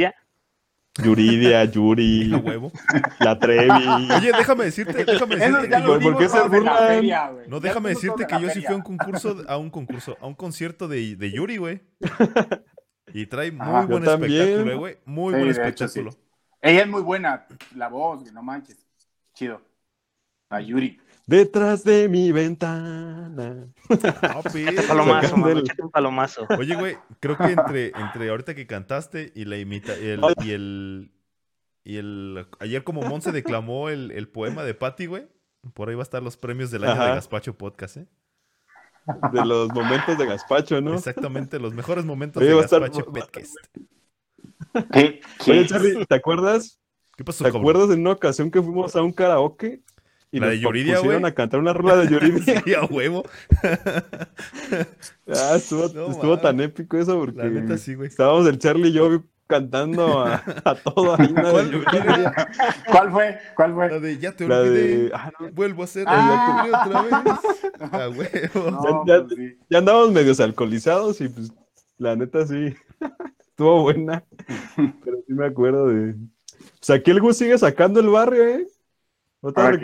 Yuridia. 1.04 1.64
Yuri, 1.72 2.32
A 2.34 2.38
huevo. 2.38 2.72
la 3.20 3.38
Trevi. 3.38 3.70
Oye, 4.18 4.32
déjame 4.32 4.66
decirte, 4.66 5.04
déjame 5.06 5.36
decirte 5.36 5.70
que 5.70 5.82
¿por- 6.02 6.18
qué 6.18 6.30
se 6.30 6.38
la 6.38 6.44
burlan? 6.48 6.88
feria, 6.88 7.32
no, 7.48 7.60
déjame 7.60 7.90
decirte 7.90 8.26
que 8.26 8.34
la 8.36 8.42
yo 8.42 8.50
sí 8.50 8.62
fui 8.62 8.74
a 8.74 8.78
un 8.78 8.82
concurso, 8.84 9.44
a 9.48 9.58
un 9.58 9.70
concurso, 9.70 10.18
a 10.22 10.28
un 10.28 10.36
concierto 10.36 10.88
de, 10.88 11.16
de 11.16 11.32
Yuri, 11.32 11.58
güey. 11.58 11.82
Y 13.14 13.26
trae 13.28 13.52
muy 13.52 13.62
Ajá. 13.68 13.86
buen 13.86 14.04
espectáculo, 14.04 14.72
eh, 14.72 14.76
güey. 14.76 14.98
Muy 15.06 15.34
Sí, 15.34 15.40
buen 15.40 15.54
de 15.54 15.70
hecho, 15.70 15.88
sí. 15.88 16.00
espectáculo. 16.00 16.26
Ella 16.62 16.82
es 16.82 16.88
muy 16.88 17.02
buena, 17.02 17.46
la 17.76 17.88
voz, 17.90 18.22
güey, 18.22 18.34
no 18.34 18.42
manches. 18.42 18.86
Chido. 19.34 19.62
A 20.50 20.60
Yuri. 20.62 21.00
Detrás 21.28 21.84
de 21.84 22.08
mi 22.08 22.32
ventana. 22.32 23.68
No, 23.90 24.42
pero- 24.54 24.88
palomazo, 24.88 25.38
mano, 25.38 25.64
un 25.80 25.92
palomazo. 25.92 26.48
Oye, 26.58 26.76
güey, 26.76 26.98
creo 27.20 27.36
que 27.38 27.46
entre, 27.52 27.88
entre 27.96 28.30
ahorita 28.30 28.54
que 28.54 28.68
cantaste 28.68 29.32
y 29.36 29.46
la 29.46 29.58
imita 29.58 29.94
el, 29.96 30.22
y 30.44 30.52
el 30.52 31.12
y 31.84 31.98
el 31.98 32.48
ayer 32.60 32.84
como 32.84 33.02
Monse 33.04 33.32
declamó 33.32 33.90
el, 33.90 34.12
el 34.12 34.28
poema 34.28 34.64
de 34.64 34.74
Patty, 34.76 35.06
güey. 35.08 35.28
Por 35.74 35.90
ahí 35.90 35.96
va 35.96 36.02
a 36.02 36.04
estar 36.04 36.22
los 36.22 36.38
premios 36.38 36.70
del 36.70 36.84
año 36.84 36.94
Ajá. 36.94 37.06
de 37.08 37.16
Gaspacho 37.16 37.56
Podcast, 37.58 37.98
¿eh? 37.98 38.08
De 39.34 39.46
los 39.46 39.70
momentos 39.74 40.18
de 40.18 40.26
Gaspacho, 40.28 40.80
¿no? 40.82 40.94
Exactamente, 40.96 41.60
los 41.60 41.74
mejores 41.74 42.06
momentos 42.06 42.42
Oye, 42.42 42.52
de 42.54 42.60
estar- 42.60 42.82
Gaspacho 42.82 43.06
va- 43.12 43.20
Podcast. 43.22 43.56
¿Qué? 44.92 45.22
Oye, 45.48 45.66
Charlie, 45.68 46.06
¿te 46.06 46.16
acuerdas? 46.16 46.80
¿Qué 47.16 47.24
pasó, 47.24 47.44
¿Te 47.44 47.50
cabrón? 47.52 47.62
acuerdas 47.62 47.90
en 47.96 48.02
una 48.02 48.12
ocasión 48.12 48.52
que 48.52 48.62
fuimos 48.62 48.96
a 48.96 49.02
un 49.02 49.12
karaoke? 49.12 49.82
Y 50.32 50.40
La 50.40 50.48
nos 50.48 50.56
de 50.56 50.62
Yuridia, 50.62 50.96
pusieron 50.98 51.22
güey. 51.22 51.32
a 51.32 51.36
cantar 51.36 51.60
una 51.60 51.74
rola 51.74 51.96
de 51.98 52.08
Yuridia. 52.10 52.62
Sí, 52.66 52.74
a 52.74 52.84
huevo. 52.86 53.24
Ah, 55.28 55.54
estuvo, 55.56 55.88
No, 55.94 56.12
estuvo 56.12 56.40
tan 56.40 56.60
épico 56.60 56.98
eso 56.98 57.18
porque 57.18 57.38
La 57.38 57.46
neta 57.46 57.78
sí, 57.78 57.96
güey. 57.96 58.10
estábamos 58.10 58.48
el 58.48 58.60
Charlie 58.60 58.90
y 58.90 58.94
yo 58.94 59.24
cantando 59.48 60.22
a, 60.26 60.44
a 60.66 60.76
todo 60.76 61.16
ahí. 61.20 61.28
una 61.32 61.44
de 61.44 61.52
¿Cuál- 61.52 61.72
Yuridia. 61.72 62.34
¿Cuál 62.92 63.12
fue? 63.12 63.38
¿Cuál 63.56 63.70
La 63.72 63.76
fue? 63.90 64.00
de 64.00 64.18
ya 64.18 64.32
te 64.36 64.48
La 64.48 64.60
olvidé. 64.60 64.98
de... 65.06 65.12
ah, 65.14 65.32
no, 65.40 65.52
Vuelvo 65.52 65.82
a 65.82 65.86
hacer 65.86 66.06
Ah. 66.08 66.68
la 66.70 66.82
otra 66.84 67.22
vez. 67.24 67.92
A 67.92 68.10
huevo. 68.10 68.72
No, 68.72 69.06
Ya- 69.06 69.18
ya- 69.18 69.24
pues 69.24 69.36
sí. 69.38 69.58
ya 69.70 69.78
andábamos 69.80 70.12
medios 70.12 70.40
alcoholizados 70.40 71.22
y 71.22 71.30
pues 71.30 71.52
la 71.98 72.16
neta 72.16 72.46
sí, 72.46 72.76
estuvo 73.40 73.84
buena. 73.84 74.24
Pero 74.76 75.18
sí 75.26 75.34
me 75.34 75.46
acuerdo 75.46 75.88
de... 75.88 76.16
Pues 76.80 76.90
aquí 76.90 77.12
el 77.12 77.22
Gus 77.22 77.38
sigue 77.38 77.58
sacando 77.58 78.00
el 78.00 78.10
barrio, 78.10 78.44
¿eh? 78.48 78.68
Otra 79.46 79.66
¿Ahora 79.66 79.78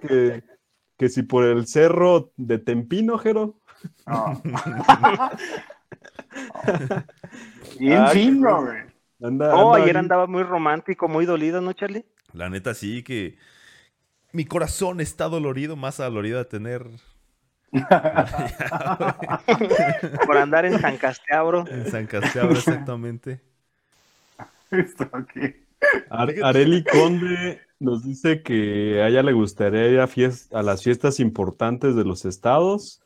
que, 0.00 0.42
que 0.96 1.08
si 1.08 1.22
por 1.22 1.44
el 1.44 1.66
cerro 1.66 2.32
de 2.36 2.58
Tempino, 2.58 3.18
Jero. 3.18 3.60
Ah, 4.06 4.36
fino, 8.12 8.48
cosa. 8.48 8.60
güey. 8.66 8.78
Anda, 9.22 9.54
Oh, 9.54 9.74
anda 9.74 9.84
ayer 9.84 9.96
ahí. 9.96 10.00
andaba 10.00 10.26
muy 10.26 10.42
romántico, 10.42 11.08
muy 11.08 11.26
dolido, 11.26 11.60
¿no, 11.60 11.72
Charlie? 11.72 12.04
La 12.32 12.48
neta 12.50 12.74
sí 12.74 13.02
que 13.02 13.36
mi 14.32 14.44
corazón 14.44 15.00
está 15.00 15.28
dolorido, 15.28 15.76
más 15.76 15.96
dolorido 15.98 16.38
de 16.38 16.44
tener 16.44 16.86
Por 20.26 20.36
andar 20.38 20.64
en 20.64 20.80
San 20.80 20.96
Casteabro. 20.96 21.64
en 21.68 21.90
San 21.90 22.06
Casteabro 22.06 22.56
exactamente. 22.56 23.40
Esto, 24.70 25.10
¿qué? 25.34 25.64
Ar- 26.10 26.34
Areli 26.42 26.82
Conde 26.84 27.60
nos 27.80 28.04
dice 28.04 28.42
que 28.42 29.02
a 29.02 29.08
ella 29.08 29.22
le 29.22 29.32
gustaría 29.32 29.88
ir 29.88 30.00
a, 30.00 30.62
las 30.62 30.82
fiestas 30.82 31.20
importantes 31.20 31.94
de 31.94 32.04
los 32.04 32.24
estados, 32.24 33.00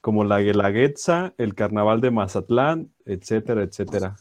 como 0.00 0.24
la 0.24 0.40
Guelaguetza, 0.40 1.34
el 1.38 1.54
Carnaval 1.54 2.00
de 2.00 2.10
Mazatlán, 2.10 2.92
etcétera, 3.04 3.62
etcétera. 3.62 4.16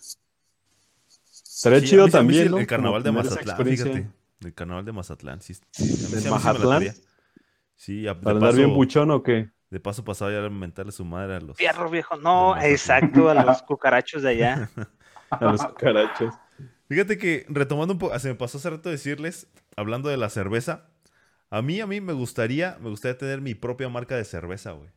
Estaría 1.56 1.80
Sí, 1.80 1.86
chido 1.88 2.08
también, 2.10 2.46
el, 2.46 2.52
¿no? 2.52 2.60
el 2.60 2.68
carnaval 2.68 3.04
Como 3.04 3.24
de 3.24 3.30
Mazatlán, 3.30 3.66
fíjate. 3.66 4.10
El 4.42 4.54
carnaval 4.54 4.86
de 4.86 4.92
Mazatlán, 4.92 5.42
sí. 5.42 5.54
sí, 5.54 5.62
a 5.82 5.84
mí 5.84 5.96
sí- 5.96 6.06
a 6.06 6.10
mí 6.10 6.16
¿De 6.16 6.22
sí 6.22 6.26
me 6.26 6.32
Mazatlán? 6.32 6.96
Sí, 7.76 8.08
a- 8.08 8.14
de 8.14 8.22
Para 8.22 8.36
andar 8.38 8.56
bien 8.56 8.74
buchón 8.74 9.12
o 9.12 9.24
qué? 9.24 9.50
de 9.70 9.80
paso 9.80 10.04
pasaba 10.04 10.32
ya 10.32 10.46
a 10.46 10.50
mentarle 10.50 10.92
su 10.92 11.04
madre 11.04 11.36
a 11.36 11.40
los... 11.40 11.58
Fierro 11.58 11.90
viejo. 11.90 12.16
No, 12.18 12.56
exacto, 12.58 13.30
a 13.30 13.34
los 13.34 13.62
cucarachos 13.68 14.22
de 14.22 14.30
allá. 14.30 14.70
A 15.32 15.44
los 15.46 15.66
cucarachos. 15.66 16.34
Fíjate 16.88 17.18
que 17.18 17.46
retomando 17.50 17.94
un 17.94 18.00
poco, 18.00 18.18
se 18.20 18.30
me 18.30 18.36
pasó 18.36 18.58
hace 18.58 18.70
rato 18.70 18.90
decirles, 18.90 19.48
hablando 19.76 20.10
de 20.10 20.18
la 20.18 20.30
cerveza, 20.30 20.90
a 21.50 21.62
mí, 21.62 21.80
a 21.82 21.88
mí 21.88 22.02
me 22.02 22.14
gustaría, 22.14 22.78
me 22.82 22.90
gustaría 22.90 23.18
tener 23.18 23.42
mi 23.42 23.56
propia 23.56 23.90
marca 23.90 24.16
de 24.18 24.26
cerveza, 24.26 24.72
güey. 24.72 24.90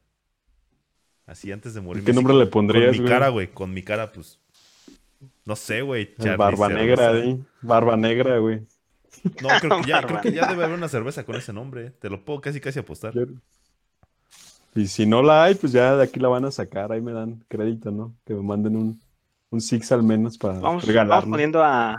Así 1.26 1.52
antes 1.52 1.74
de 1.74 1.80
morir. 1.80 2.04
¿Qué 2.04 2.12
nombre 2.12 2.34
le 2.34 2.46
pondrías, 2.46 2.86
Con 2.86 2.90
mi 2.90 2.98
güey? 2.98 3.08
cara, 3.08 3.28
güey, 3.28 3.52
con 3.52 3.72
mi 3.74 3.82
cara, 3.82 4.12
pues, 4.12 4.40
no 5.44 5.56
sé, 5.56 5.82
güey. 5.82 6.14
Barba 6.36 6.68
Cerveza. 6.68 6.68
negra, 6.68 7.08
ahí. 7.10 7.44
Barba 7.60 7.96
negra, 7.96 8.38
güey. 8.38 8.66
No, 9.40 9.56
creo 9.60 9.72
que, 9.72 9.84
ya, 9.84 10.02
creo 10.06 10.18
Barba 10.18 10.20
que 10.20 10.32
ya 10.32 10.46
debe 10.46 10.64
haber 10.64 10.76
una 10.76 10.88
cerveza 10.88 11.24
con 11.24 11.36
ese 11.36 11.52
nombre, 11.52 11.86
eh. 11.86 11.90
te 11.90 12.08
lo 12.10 12.24
puedo 12.24 12.40
casi 12.40 12.60
casi 12.60 12.78
apostar. 12.78 13.18
Y 14.74 14.86
si 14.86 15.06
no 15.06 15.22
la 15.22 15.44
hay, 15.44 15.54
pues 15.54 15.72
ya 15.72 15.96
de 15.96 16.04
aquí 16.04 16.20
la 16.20 16.28
van 16.28 16.44
a 16.44 16.50
sacar. 16.50 16.92
Ahí 16.92 17.00
me 17.00 17.12
dan 17.12 17.44
crédito, 17.48 17.90
¿no? 17.90 18.14
Que 18.24 18.34
me 18.34 18.42
manden 18.42 18.76
un, 18.76 19.00
un 19.50 19.60
Six 19.60 19.92
al 19.92 20.02
menos 20.02 20.38
para 20.38 20.60
Vamos, 20.60 20.84
regalar. 20.86 21.22
vamos 21.22 21.30
poniendo 21.30 21.62
a. 21.64 21.96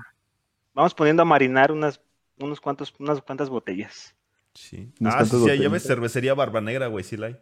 Vamos 0.73 0.93
poniendo 0.93 1.21
a 1.23 1.25
marinar 1.25 1.71
unas, 1.71 2.01
unos 2.39 2.59
cuantos, 2.61 2.93
unas 2.99 3.21
cuantas 3.21 3.49
botellas. 3.49 4.15
Sí. 4.53 4.91
Ah, 5.03 5.23
sí, 5.25 5.37
sí, 5.37 5.57
ya 5.59 5.69
ves, 5.69 5.83
cervecería 5.83 6.33
Barba 6.33 6.59
Negra, 6.61 6.87
güey, 6.87 7.03
sí 7.03 7.17
la 7.17 7.27
hay. 7.27 7.37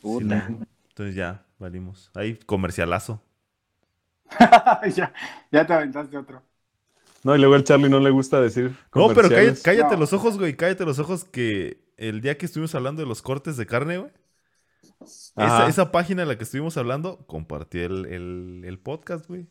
Puta. 0.00 0.48
Entonces 0.88 1.14
ya, 1.14 1.44
valimos. 1.58 2.10
Ahí, 2.14 2.36
comercialazo. 2.46 3.22
ya, 4.94 5.12
ya 5.50 5.66
te 5.66 5.72
aventaste 5.72 6.16
otro. 6.16 6.42
No, 7.22 7.36
y 7.36 7.38
luego 7.38 7.54
al 7.54 7.64
Charlie 7.64 7.90
no 7.90 8.00
le 8.00 8.10
gusta 8.10 8.40
decir. 8.40 8.70
No, 8.94 9.08
pero 9.08 9.28
cállate, 9.28 9.28
comerciales. 9.28 9.62
cállate 9.62 9.94
No. 9.94 10.00
los 10.00 10.12
ojos, 10.14 10.38
güey. 10.38 10.56
Cállate 10.56 10.84
los 10.86 10.98
ojos 10.98 11.24
que 11.24 11.82
el 11.98 12.20
día 12.22 12.38
que 12.38 12.46
estuvimos 12.46 12.74
hablando 12.74 13.02
de 13.02 13.08
los 13.08 13.20
cortes 13.20 13.56
de 13.58 13.66
carne, 13.66 13.98
güey. 13.98 14.12
Esa, 15.36 15.66
esa 15.68 15.92
página 15.92 16.22
en 16.22 16.28
la 16.28 16.36
que 16.38 16.44
estuvimos 16.44 16.76
hablando 16.76 17.18
compartió 17.26 17.84
el, 17.84 18.06
el- 18.06 18.62
el 18.64 18.78
podcast, 18.78 19.26
güey. 19.26 19.46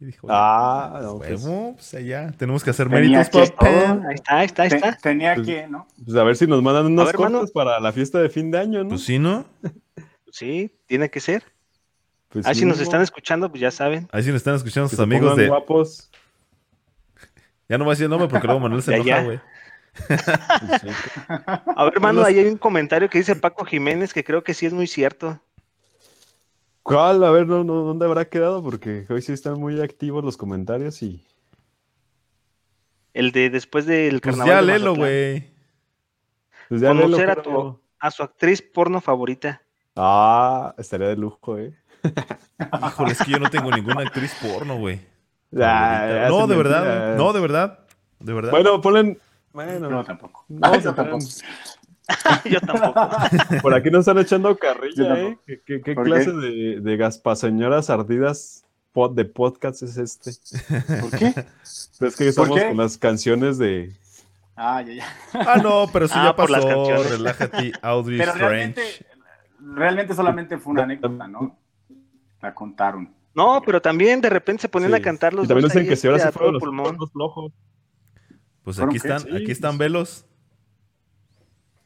Y 0.00 0.06
dijo, 0.06 0.26
Ah, 0.30 0.98
no, 1.02 1.18
pues, 1.18 1.42
pues 1.74 1.94
allá. 1.94 2.32
Tenemos 2.36 2.64
que 2.64 2.70
hacer 2.70 2.88
méritos, 2.88 3.50
papá. 3.52 4.00
Ahí 4.08 4.14
está, 4.14 4.36
ahí 4.38 4.46
está, 4.46 4.62
ahí 4.64 4.68
está. 4.72 4.96
tenía 4.98 5.34
Pues- 5.36 5.46
que, 5.46 5.66
¿no? 5.68 5.86
pues 6.04 6.16
a 6.16 6.24
ver 6.24 6.36
si 6.36 6.46
nos 6.46 6.62
mandan 6.62 6.86
unos 6.86 7.06
ver, 7.06 7.18
mano. 7.18 7.44
para 7.54 7.78
la 7.80 7.92
fiesta 7.92 8.18
de 8.20 8.28
fin 8.28 8.50
de 8.50 8.58
año, 8.58 8.82
¿no? 8.82 8.90
Pues 8.90 9.04
sí, 9.04 9.18
¿no? 9.18 9.44
Sí, 10.32 10.76
tiene 10.86 11.10
que 11.10 11.20
ser. 11.20 11.44
Pues 12.28 12.44
Ah, 12.46 12.54
si 12.54 12.64
nos 12.64 12.80
están 12.80 13.00
escuchando, 13.02 13.48
pues 13.48 13.60
ya 13.60 13.70
saben. 13.70 14.08
Ahí 14.10 14.24
sí 14.24 14.30
nos 14.30 14.38
están 14.38 14.56
escuchando 14.56 14.86
que 14.88 14.96
sus 14.96 14.98
se 14.98 15.02
amigos 15.04 15.36
de. 15.36 15.48
guapos. 15.48 16.10
Ya 17.68 17.78
no 17.78 17.84
voy 17.84 17.92
a 17.92 17.94
decir 17.94 18.04
el 18.04 18.10
nombre 18.10 18.28
porque 18.28 18.46
luego 18.46 18.60
Manuel 18.60 18.82
se 18.82 18.90
Ya, 18.90 18.96
enoja, 18.96 19.08
ya. 19.10 19.22
güey. 19.24 19.40
Pues 20.06 20.20
sí. 20.82 20.88
A 21.28 21.84
ver, 21.84 21.94
hermano, 21.94 22.18
Los- 22.20 22.28
ahí 22.28 22.38
hay 22.40 22.46
un 22.46 22.58
comentario 22.58 23.08
que 23.08 23.16
dice 23.18 23.36
Paco 23.36 23.64
Jiménez 23.64 24.12
que 24.12 24.22
creo 24.22 24.44
que 24.44 24.52
sí 24.52 24.66
es 24.66 24.74
muy 24.74 24.86
cierto. 24.86 25.40
¿Cuál? 26.84 27.24
A 27.24 27.30
ver, 27.32 27.46
no, 27.48 27.64
no, 27.64 27.74
¿dónde 27.82 28.04
habrá 28.04 28.26
quedado? 28.28 28.62
Porque 28.62 29.06
hoy 29.08 29.20
sí 29.22 29.32
están 29.32 29.58
muy 29.58 29.80
activos 29.80 30.22
los 30.22 30.36
comentarios 30.36 31.02
y. 31.02 31.26
El 33.14 33.32
de 33.32 33.50
después 33.50 33.86
del 33.86 34.20
Pues 34.20 34.36
carnaval. 34.36 34.66
ya 34.66 34.72
de 34.72 34.78
Mazatlán. 34.78 34.94
güey. 34.96 35.50
Pues 36.68 36.80
ya 36.80 36.88
Conocer 36.88 37.30
a 37.30 37.34
pero- 37.36 37.42
tu- 37.42 37.80
A 38.00 38.10
su 38.10 38.22
actriz 38.22 38.60
porno 38.62 39.00
favorita. 39.00 39.62
Ah, 39.96 40.74
estaría 40.76 41.08
de 41.08 41.16
lujo, 41.16 41.56
¿eh? 41.58 41.72
Híjole, 42.86 43.12
es 43.12 43.18
que 43.24 43.30
yo 43.30 43.38
no 43.38 43.48
tengo 43.48 43.70
ninguna 43.70 44.02
actriz 44.02 44.34
porno, 44.40 44.76
güey. 44.78 45.00
Ya, 45.50 46.06
ya 46.24 46.28
no, 46.30 46.46
de 46.48 46.56
verdad. 46.56 46.84
mentira. 46.84 47.14
No, 47.16 47.32
de 47.32 47.40
verdad. 47.40 47.78
De 48.18 48.32
verdad. 48.32 48.50
Bueno, 48.50 48.80
ponlen. 48.80 49.18
Bueno, 49.52 49.88
No, 49.88 50.04
tampoco. 50.04 50.44
No, 50.48 50.60
tampoco. 50.82 51.18
Yo 52.50 52.60
tampoco. 52.60 53.08
por 53.62 53.74
aquí 53.74 53.90
nos 53.90 54.00
están 54.00 54.18
echando 54.18 54.56
carrilla. 54.56 55.18
¿eh? 55.20 55.38
¿Qué, 55.46 55.62
qué- 55.64 55.80
qué 55.82 55.94
¿Por 55.94 56.04
clase 56.04 56.26
qué? 56.26 56.32
de, 56.32 56.80
de 56.80 56.96
gaspaseñoras 56.96 57.88
ardidas 57.90 58.64
pod- 58.94 59.14
de 59.14 59.24
podcast 59.24 59.82
es 59.82 59.96
este? 59.96 60.30
¿Por 61.00 61.10
qué? 61.18 61.34
Es 61.62 62.16
que 62.16 62.28
estamos 62.28 62.60
con 62.60 62.76
las 62.76 62.98
canciones 62.98 63.58
de. 63.58 63.92
Ah, 64.56 64.82
ya, 64.82 64.92
ya. 64.94 65.04
Ah, 65.32 65.56
no, 65.62 65.86
pero 65.92 66.06
sí 66.06 66.14
Ah, 66.16 66.24
ya 66.26 66.36
por 66.36 66.50
las 66.50 66.64
pasó. 66.64 66.76
canciones. 66.76 67.10
Relájate, 67.10 67.72
Audrey 67.82 68.18
Pero 68.18 68.32
Strange. 68.32 68.54
realmente, 68.54 68.82
realmente 69.58 70.14
solamente 70.14 70.58
fue 70.58 70.72
una 70.74 70.82
anécdota, 70.84 71.26
¿no? 71.26 71.58
La 72.42 72.54
contaron. 72.54 73.12
No, 73.34 73.62
pero 73.66 73.80
también 73.82 74.20
de 74.20 74.28
repente 74.30 74.60
se 74.62 74.68
ponían 74.68 74.92
Sí. 74.92 74.96
a 74.98 75.02
cantar 75.02 75.34
los 75.34 75.46
Y 75.46 75.48
también 75.48 75.68
dicen 75.68 75.88
que 75.88 75.96
si 75.96 76.06
ahora 76.06 76.18
este, 76.18 76.28
se 76.32 76.38
todo 76.38 76.50
fueron 76.60 76.76
los 76.76 76.82
cuernos 76.82 77.10
flojos. 77.12 77.52
Pues 78.62 78.76
¿Fueron 78.76 78.90
aquí 78.90 78.96
están, 78.98 79.20
Sí, 79.20 79.28
aquí 79.30 79.38
pues- 79.46 79.48
están 79.50 79.76
velos. 79.78 80.26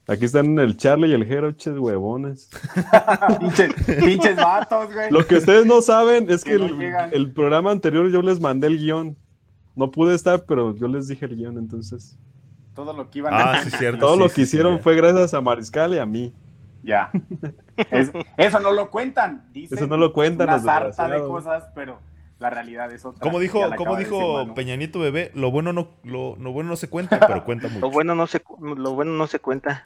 Aquí 0.09 0.24
están 0.24 0.59
el 0.59 0.76
Charlie 0.78 1.09
y 1.11 1.12
el 1.12 1.26
Jero, 1.26 1.52
ches 1.52 1.76
huevones. 1.78 2.48
Pinches, 3.40 3.74
pinches 4.02 4.36
vatos, 4.36 4.92
güey. 4.92 5.11
Lo 5.11 5.26
que 5.26 5.36
ustedes 5.36 5.66
no 5.66 5.82
saben 5.82 6.30
es 6.30 6.42
que 6.44 6.52
Que 6.52 6.59
no 6.59 7.04
el, 7.12 7.30
programa 7.32 7.70
anterior 7.70 8.11
yo 8.11 8.22
les 8.22 8.40
mandé 8.40 8.68
el 8.68 8.78
guion. 8.78 9.16
No 9.76 9.90
pude 9.90 10.14
estar, 10.14 10.44
pero 10.46 10.74
yo 10.74 10.88
les 10.88 11.09
dije 11.09 11.26
el 11.26 11.36
guion, 11.36 11.59
entonces. 11.59 12.16
Todo 12.74 12.94
lo 12.94 13.11
que 13.11 13.18
iban 13.18 13.34
a 13.34 13.36
Ah, 13.36 13.52
hacer. 13.59 13.70
sí, 13.72 13.76
cierto. 13.78 14.00
Todo 14.00 14.14
sí, 14.14 14.18
lo 14.20 14.28
sí, 14.28 14.34
que 14.34 14.40
sí, 14.40 14.42
hicieron 14.42 14.80
fue 14.80 14.96
gracias 14.96 15.34
a 15.34 15.40
Mariscal 15.42 15.92
y 15.94 15.98
a 15.98 16.06
mí. 16.06 16.32
Ya. 16.82 17.11
Es- 17.90 18.11
eso 18.38 18.61
no 18.61 18.72
lo 18.72 18.90
cuentan. 18.90 19.44
Dicen 19.52 19.76
Eso 19.76 19.86
no 19.86 19.98
lo 19.98 20.12
cuentan 20.14 20.48
Una 20.48 20.59
sarta 20.59 21.06
de 21.09 21.18
cosas, 21.20 21.64
pero 21.74 21.98
la 22.38 22.48
realidad 22.48 22.90
es 22.92 23.04
otra. 23.04 23.20
Como 23.20 23.40
dijo, 23.40 23.61
como 23.61 23.74
acaba 23.74 23.90
de 23.98 24.04
decir 24.04 24.16
dijo. 24.18 24.54
Peñanito 24.54 25.00
Bebé, 25.00 25.32
lo 25.34 25.50
bueno 25.50 25.72
no, 25.74 25.88
lo, 26.02 26.34
lo 26.36 26.52
bueno 26.52 26.70
no 26.70 26.76
se 26.76 26.88
cuenta, 26.88 27.20
pero 27.20 27.44
cuenta 27.44 27.68
mucho. 27.68 27.80
Lo 27.80 27.90
bueno 27.90 28.14
no 28.14 28.26
se, 28.26 28.42
lo 28.59 28.94
bueno 28.94 29.12
no 29.12 29.26
se 29.26 29.38
cuenta. 29.38 29.84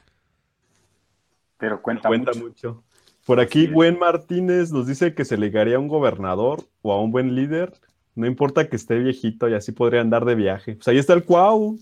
Pero 1.62 1.80
cuenta, 1.80 2.08
Cuenta 2.08 2.32
mucho. 2.32 2.44
mucho. 2.44 2.82
Por 3.24 3.38
aquí. 3.38 3.68
Gwen 3.68 3.96
Martínez 3.96 4.72
nos 4.72 4.88
dice 4.88 5.14
que 5.14 5.24
se 5.24 5.36
ligaría 5.36 5.76
a 5.76 5.78
un 5.78 5.86
gobernador 5.86 6.64
o 6.82 6.92
a 6.92 7.00
un 7.00 7.12
buen 7.12 7.36
líder. 7.36 7.72
No 8.16 8.26
importa 8.26 8.68
que 8.68 8.74
esté 8.74 8.98
viejito 8.98 9.48
y 9.48 9.54
así 9.54 9.70
podría 9.70 10.00
andar 10.00 10.24
de 10.24 10.34
viaje. 10.34 10.74
Pues 10.74 10.88
ahí 10.88 10.98
está 10.98 11.12
el 11.12 11.22
Cuau. 11.22 11.78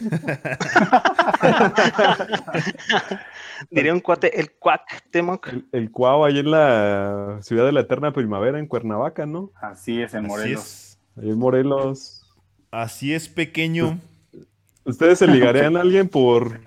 Diría 3.70 3.92
un 3.92 4.00
cuate, 4.00 4.38
el 4.40 4.52
cuac, 4.52 4.82
Temoc. 5.10 5.46
El, 5.48 5.66
el 5.72 5.90
Cuau 5.92 6.24
ahí 6.24 6.38
en 6.40 6.50
la 6.50 7.38
ciudad 7.42 7.64
de 7.64 7.72
la 7.72 7.80
eterna 7.80 8.12
primavera, 8.12 8.58
en 8.58 8.66
Cuernavaca, 8.66 9.24
¿no? 9.26 9.50
Así 9.60 10.02
es, 10.02 10.14
en 10.14 10.26
Morelos. 10.26 10.60
es, 10.62 10.98
Ahí 11.16 11.30
en 11.30 11.38
Morelos. 11.38 12.24
así 12.70 13.14
es 13.14 13.28
pequeño. 13.28 13.98
¿Ustedes 14.84 15.18
se 15.20 15.26
ligarían 15.28 15.76
a 15.76 15.80
alguien 15.82 16.08
por 16.08 16.60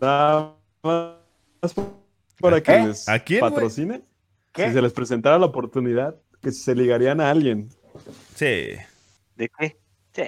nada 0.00 0.54
más 0.82 1.21
para 2.40 2.60
que 2.62 2.72
¿Eh? 2.72 2.86
les 2.86 3.08
¿A 3.08 3.18
quién, 3.20 3.40
güey? 3.40 3.52
patrocine? 3.52 4.02
¿Qué? 4.52 4.66
Si 4.68 4.72
se 4.74 4.82
les 4.82 4.92
presentara 4.92 5.38
la 5.38 5.46
oportunidad, 5.46 6.16
que 6.40 6.50
se 6.52 6.74
ligarían 6.74 7.20
a 7.20 7.30
alguien. 7.30 7.68
Sí, 8.34 8.72
¿De 9.36 9.50
qué? 9.58 9.78
Sí. 10.14 10.22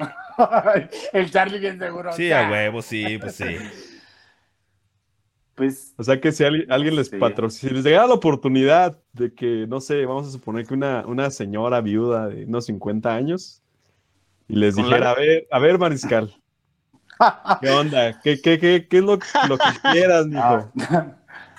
el 1.12 1.30
Charlie 1.30 1.58
bien 1.58 1.78
seguro. 1.78 2.12
sí, 2.12 2.32
a 2.32 2.48
huevo, 2.50 2.80
sí, 2.82 3.18
pues 3.18 3.34
sí. 3.36 3.56
Pues 5.54 5.94
O 5.98 6.02
sea 6.02 6.20
que 6.20 6.32
si 6.32 6.42
alguien, 6.44 6.70
alguien 6.72 6.96
les 6.96 7.08
Sí. 7.10 7.16
patrocina, 7.18 7.68
si 7.68 7.74
les 7.74 7.84
llegara 7.84 8.06
la 8.08 8.14
oportunidad 8.14 8.98
de 9.12 9.32
que, 9.34 9.66
no 9.68 9.80
sé, 9.80 10.04
vamos 10.06 10.26
a 10.28 10.30
suponer 10.30 10.66
que 10.66 10.74
una, 10.74 11.04
una 11.06 11.30
señora 11.30 11.80
viuda 11.80 12.28
de 12.28 12.44
unos 12.46 12.64
50 12.66 13.14
años 13.14 13.62
y 14.48 14.56
les 14.56 14.74
dijera, 14.76 14.98
la- 14.98 15.10
a 15.10 15.14
ver, 15.14 15.46
a 15.50 15.58
ver, 15.60 15.78
Mariscal, 15.78 16.34
¿qué 17.60 17.68
onda? 17.70 18.20
¿Qué, 18.22 18.40
qué, 18.40 18.58
qué, 18.58 18.88
qué 18.88 18.96
es 18.98 19.04
lo, 19.04 19.18
lo 19.48 19.58
que 19.58 19.64
quieras, 19.92 20.26
mijo? 20.26 20.72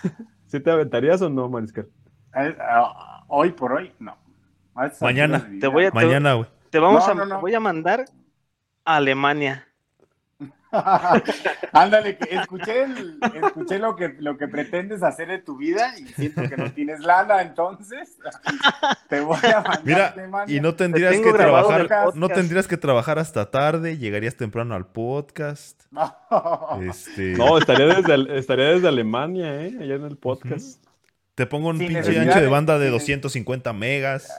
¿Sí 0.47 0.59
te 0.59 0.71
aventarías 0.71 1.21
o 1.21 1.29
no, 1.29 1.49
Mariscal? 1.49 1.87
eh, 2.35 2.55
ah, 2.59 3.23
hoy 3.27 3.51
por 3.51 3.73
hoy, 3.73 3.91
no. 3.99 4.17
Mañana. 5.01 5.39
Te 5.43 5.49
vida, 5.49 5.69
voy 5.69 5.85
a- 5.85 5.91
Mañana, 5.91 6.33
güey. 6.33 6.49
Te 6.69 6.79
vamos 6.79 7.05
No, 7.07 7.11
a, 7.11 7.15
no, 7.15 7.25
no. 7.25 7.35
te 7.35 7.41
voy 7.41 7.53
a 7.55 7.59
mandar 7.59 8.05
a 8.83 8.95
Alemania. 8.97 9.67
Ándale, 11.73 12.17
escuché, 12.29 12.83
el- 12.83 13.17
escuché 13.43 13.79
lo, 13.79 13.95
que, 13.95 14.15
lo 14.19 14.37
que 14.37 14.47
pretendes 14.47 15.03
hacer 15.03 15.27
de 15.27 15.39
tu 15.39 15.57
vida 15.57 15.93
y 15.99 16.05
siento 16.07 16.43
que 16.49 16.57
no 16.57 16.71
tienes 16.71 16.99
lana, 17.01 17.41
entonces 17.41 18.17
te 19.09 19.19
voy 19.21 19.37
a 19.43 19.61
mandar 19.61 19.81
Mira, 19.83 20.05
a 20.07 20.09
Alemania. 20.11 20.55
y 20.57 20.59
no 20.61 20.75
tendrías 20.75 21.17
que 21.19 21.33
trabajar, 21.33 21.89
no 22.15 22.29
tendrías 22.29 22.67
que 22.67 22.77
trabajar 22.77 23.19
hasta 23.19 23.51
tarde, 23.51 23.97
llegarías 23.97 24.35
temprano 24.35 24.75
al 24.75 24.87
podcast. 24.87 25.83
No. 25.95 26.81
Este, 26.81 27.33
No, 27.37 27.57
estaría 27.57 27.85
desde, 27.85 28.37
estaría 28.37 28.65
desde 28.65 28.87
Alemania, 28.89 29.61
¿eh? 29.61 29.73
Allá 29.79 29.95
en 29.95 30.03
el 30.03 30.17
podcast. 30.17 30.83
te 31.35 31.45
pongo 31.45 31.69
un 31.69 31.77
Sin 31.77 31.87
pinche 31.87 32.19
ancho 32.19 32.39
de 32.41 32.47
banda 32.47 32.77
de 32.77 32.87
sin- 32.87 32.93
250 32.93 33.71
megas. 33.73 34.29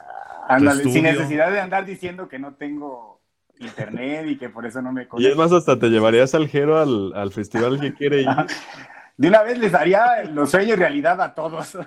Ándale, 0.48 0.84
sin 0.84 1.02
necesidad 1.04 1.50
de 1.50 1.60
andar 1.60 1.86
diciendo 1.86 2.28
que 2.28 2.38
no 2.38 2.54
tengo 2.54 3.15
internet 3.58 4.26
y 4.28 4.38
que 4.38 4.48
por 4.50 4.66
eso 4.66 4.82
no 4.82 4.92
me 4.92 5.08
Y 5.16 5.26
es 5.26 5.34
conecto. 5.34 5.36
más, 5.36 5.52
hasta 5.52 5.78
te 5.78 5.88
llevarías 5.88 6.34
al 6.34 6.48
Jero 6.48 6.78
al, 6.78 7.12
al 7.14 7.32
festival 7.32 7.80
que 7.80 7.94
quiere 7.94 8.22
ir. 8.22 8.28
De 9.16 9.28
una 9.28 9.42
vez 9.42 9.58
les 9.58 9.72
haría 9.72 10.24
los 10.24 10.50
sueños 10.50 10.78
realidad 10.78 11.20
a 11.22 11.34
todos. 11.34 11.78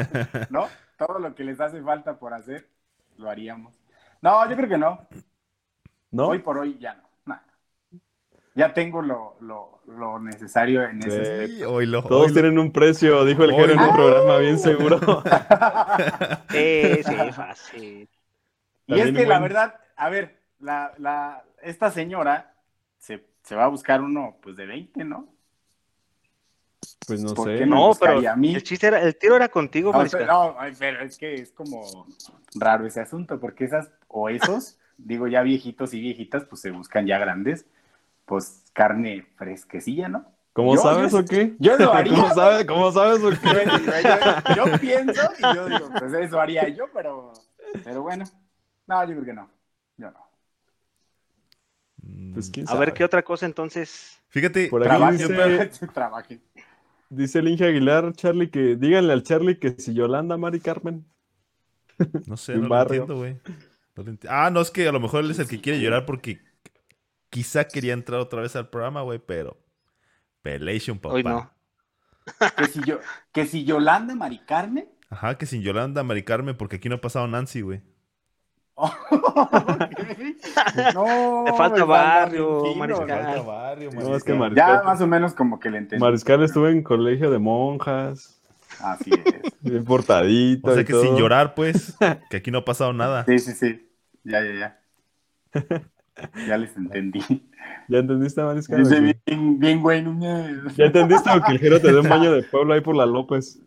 ¿No? 0.50 0.68
Todo 0.98 1.18
lo 1.20 1.34
que 1.34 1.44
les 1.44 1.60
hace 1.60 1.80
falta 1.82 2.18
por 2.18 2.34
hacer, 2.34 2.68
lo 3.18 3.30
haríamos. 3.30 3.74
No, 4.20 4.48
yo 4.50 4.56
creo 4.56 4.68
que 4.68 4.78
no. 4.78 5.06
¿No? 6.10 6.26
Hoy 6.28 6.40
por 6.40 6.58
hoy 6.58 6.76
ya 6.80 6.94
no. 6.94 7.02
Nada. 7.24 7.44
Ya 8.54 8.74
tengo 8.74 9.00
lo, 9.00 9.36
lo, 9.40 9.80
lo 9.86 10.18
necesario 10.18 10.82
en 10.84 10.98
ese 11.02 11.46
Sí. 11.46 11.62
oílo, 11.64 12.02
Todos 12.02 12.32
tienen 12.32 12.58
un 12.58 12.72
precio, 12.72 13.24
dijo 13.24 13.44
el 13.44 13.52
Jero 13.52 13.72
en 13.74 13.80
un 13.80 13.94
programa 13.94 14.38
bien 14.38 14.58
seguro. 14.58 14.98
Sí, 16.50 17.02
sí, 17.04 17.32
fácil. 17.32 18.08
Y 18.86 19.00
es 19.00 19.12
que 19.12 19.26
la 19.26 19.38
verdad, 19.38 19.76
a 19.96 20.10
ver, 20.10 20.41
la, 20.62 20.92
la, 20.98 21.44
esta 21.62 21.90
señora 21.90 22.54
se, 22.98 23.24
se 23.42 23.54
va 23.54 23.64
a 23.64 23.68
buscar 23.68 24.00
uno 24.00 24.36
pues 24.42 24.56
de 24.56 24.66
20, 24.66 25.04
¿no? 25.04 25.28
Pues 27.06 27.20
no 27.22 27.34
¿Por 27.34 27.48
sé. 27.48 27.58
qué 27.58 27.66
no? 27.66 27.92
Pero 27.98 28.28
a 28.30 28.36
mí. 28.36 28.54
el 28.54 28.62
chiste 28.62 28.86
era, 28.86 29.00
el 29.00 29.16
tiro 29.16 29.36
era 29.36 29.48
contigo, 29.48 29.92
No, 29.92 30.04
pero, 30.10 30.26
no, 30.26 30.56
ay, 30.58 30.72
pero 30.78 31.00
es 31.04 31.18
que 31.18 31.34
es 31.34 31.52
como 31.52 32.06
raro 32.54 32.86
ese 32.86 33.00
asunto, 33.00 33.38
porque 33.40 33.64
esas, 33.64 33.90
o 34.08 34.28
esos, 34.28 34.78
digo 34.96 35.26
ya 35.26 35.42
viejitos 35.42 35.94
y 35.94 36.00
viejitas, 36.00 36.44
pues 36.44 36.60
se 36.60 36.70
buscan 36.70 37.06
ya 37.06 37.18
grandes, 37.18 37.66
pues 38.24 38.64
carne 38.72 39.26
fresquecilla, 39.36 40.08
¿no? 40.08 40.24
¿Cómo 40.52 40.74
Yo- 40.74 40.82
sabes 40.82 41.12
yo- 41.12 41.18
o 41.20 41.24
qué? 41.24 41.54
Yo 41.58 41.76
lo 41.76 41.92
haría. 41.94 42.14
¿Cómo 42.14 42.34
sabes, 42.34 42.66
¿Cómo 42.66 42.92
sabes 42.92 43.22
o 43.22 43.30
Yo, 43.30 43.38
qué? 43.40 43.64
yo- 44.54 44.54
yo 44.66 44.78
pienso 44.80 45.22
y 45.38 45.42
yo 45.54 45.66
digo, 45.66 45.88
pues 45.98 46.12
eso 46.14 46.40
haría 46.40 46.68
yo, 46.68 46.84
pero, 46.92 47.32
pero 47.84 48.02
bueno. 48.02 48.24
No, 48.86 49.02
yo 49.04 49.10
creo 49.12 49.24
que 49.24 49.32
no. 49.32 49.50
Yo 49.96 50.10
no. 50.10 50.31
Mm, 52.02 52.34
Pues 52.34 52.50
quién 52.50 52.68
A 52.68 52.74
ver 52.76 52.92
qué 52.92 53.04
otra 53.04 53.22
cosa 53.22 53.46
entonces. 53.46 54.20
Fíjate, 54.28 54.68
Por 54.68 54.82
aquí 54.82 54.88
Trabajen, 54.88 55.18
dice- 55.68 55.86
trabajen. 55.88 56.42
Dice 57.10 57.38
el 57.40 57.48
Inge 57.48 57.66
Aguilar, 57.66 58.12
Charlie, 58.14 58.50
que 58.50 58.76
díganle 58.76 59.12
al 59.12 59.22
Charlie 59.22 59.58
que 59.58 59.70
si 59.78 59.92
Yolanda, 59.92 60.36
Mari 60.38 60.60
Carmen. 60.60 61.04
no 62.26 62.36
sé, 62.36 62.56
no 62.56 62.68
lo 62.68 62.82
entiendo, 62.82 63.16
güey. 63.16 63.34
No 63.94 64.02
lo 64.02 64.12
enti- 64.12 64.26
ah, 64.30 64.48
no, 64.50 64.60
es 64.62 64.70
que 64.70 64.88
a 64.88 64.92
lo 64.92 65.00
mejor 65.00 65.22
él 65.24 65.30
es 65.30 65.38
el 65.38 65.46
que 65.46 65.60
quiere 65.60 65.78
llorar 65.80 66.06
porque 66.06 66.40
quizá 67.28 67.64
quería 67.68 67.92
entrar 67.92 68.18
otra 68.20 68.40
vez 68.40 68.56
al 68.56 68.68
programa, 68.70 69.02
güey, 69.02 69.18
pero... 69.18 69.58
Pelation, 70.40 70.98
papá. 70.98 71.14
Hoy 71.14 71.22
no. 71.22 71.52
Que 72.56 72.64
si, 72.66 72.80
yo, 72.84 72.98
que 73.32 73.46
si 73.46 73.64
Yolanda 73.64 74.14
Mari 74.14 74.38
Carmen. 74.40 74.88
Ajá, 75.10 75.36
que 75.36 75.44
sin 75.46 75.62
Yolanda, 75.62 76.02
Mari 76.02 76.22
Carmen, 76.24 76.56
porque 76.56 76.76
aquí 76.76 76.88
no 76.88 76.94
ha 76.96 77.00
pasado 77.00 77.28
Nancy, 77.28 77.60
güey. 77.60 77.82
no, 80.94 81.44
Te 81.46 81.52
falta 81.52 81.84
barrio, 81.84 82.74
Mariscal. 82.76 83.36
¿no? 83.36 83.44
barrio, 83.44 83.90
No, 83.92 84.16
es 84.16 84.24
que 84.24 84.32
Ya 84.32 84.38
Mariscal, 84.38 84.84
más 84.84 85.00
o 85.00 85.06
menos 85.06 85.34
como 85.34 85.60
que 85.60 85.70
le 85.70 85.78
entendí. 85.78 86.02
Mariscal 86.02 86.42
estuvo 86.42 86.68
en 86.68 86.82
colegio 86.82 87.30
de 87.30 87.38
monjas, 87.38 88.38
Así 88.80 89.10
es. 89.12 89.52
bien 89.60 89.84
portadito. 89.84 90.70
O 90.70 90.72
sea 90.72 90.82
y 90.82 90.84
que 90.84 90.94
sin 90.94 91.10
todo. 91.10 91.18
llorar, 91.18 91.54
pues, 91.54 91.96
que 92.30 92.38
aquí 92.38 92.50
no 92.50 92.58
ha 92.58 92.64
pasado 92.64 92.92
nada. 92.92 93.24
Sí, 93.26 93.38
sí, 93.38 93.52
sí. 93.52 93.88
Ya, 94.24 94.40
ya, 94.42 94.78
ya. 95.54 95.82
Ya 96.46 96.56
les 96.56 96.76
entendí. 96.76 97.20
¿Ya 97.88 97.98
entendiste, 97.98 98.42
Mariscal? 98.42 98.78
Dice 98.82 99.00
bien, 99.00 99.58
bien 99.58 99.82
güey. 99.82 100.02
no- 100.02 100.18
¿Ya 100.76 100.86
entendiste 100.86 101.30
o 101.30 101.42
que 101.42 101.52
el 101.52 101.58
Jero 101.58 101.80
te 101.80 101.92
dé 101.92 102.00
un 102.00 102.08
baño 102.08 102.32
de 102.32 102.42
pueblo 102.42 102.74
ahí 102.74 102.80
por 102.80 102.96
la 102.96 103.06
López? 103.06 103.60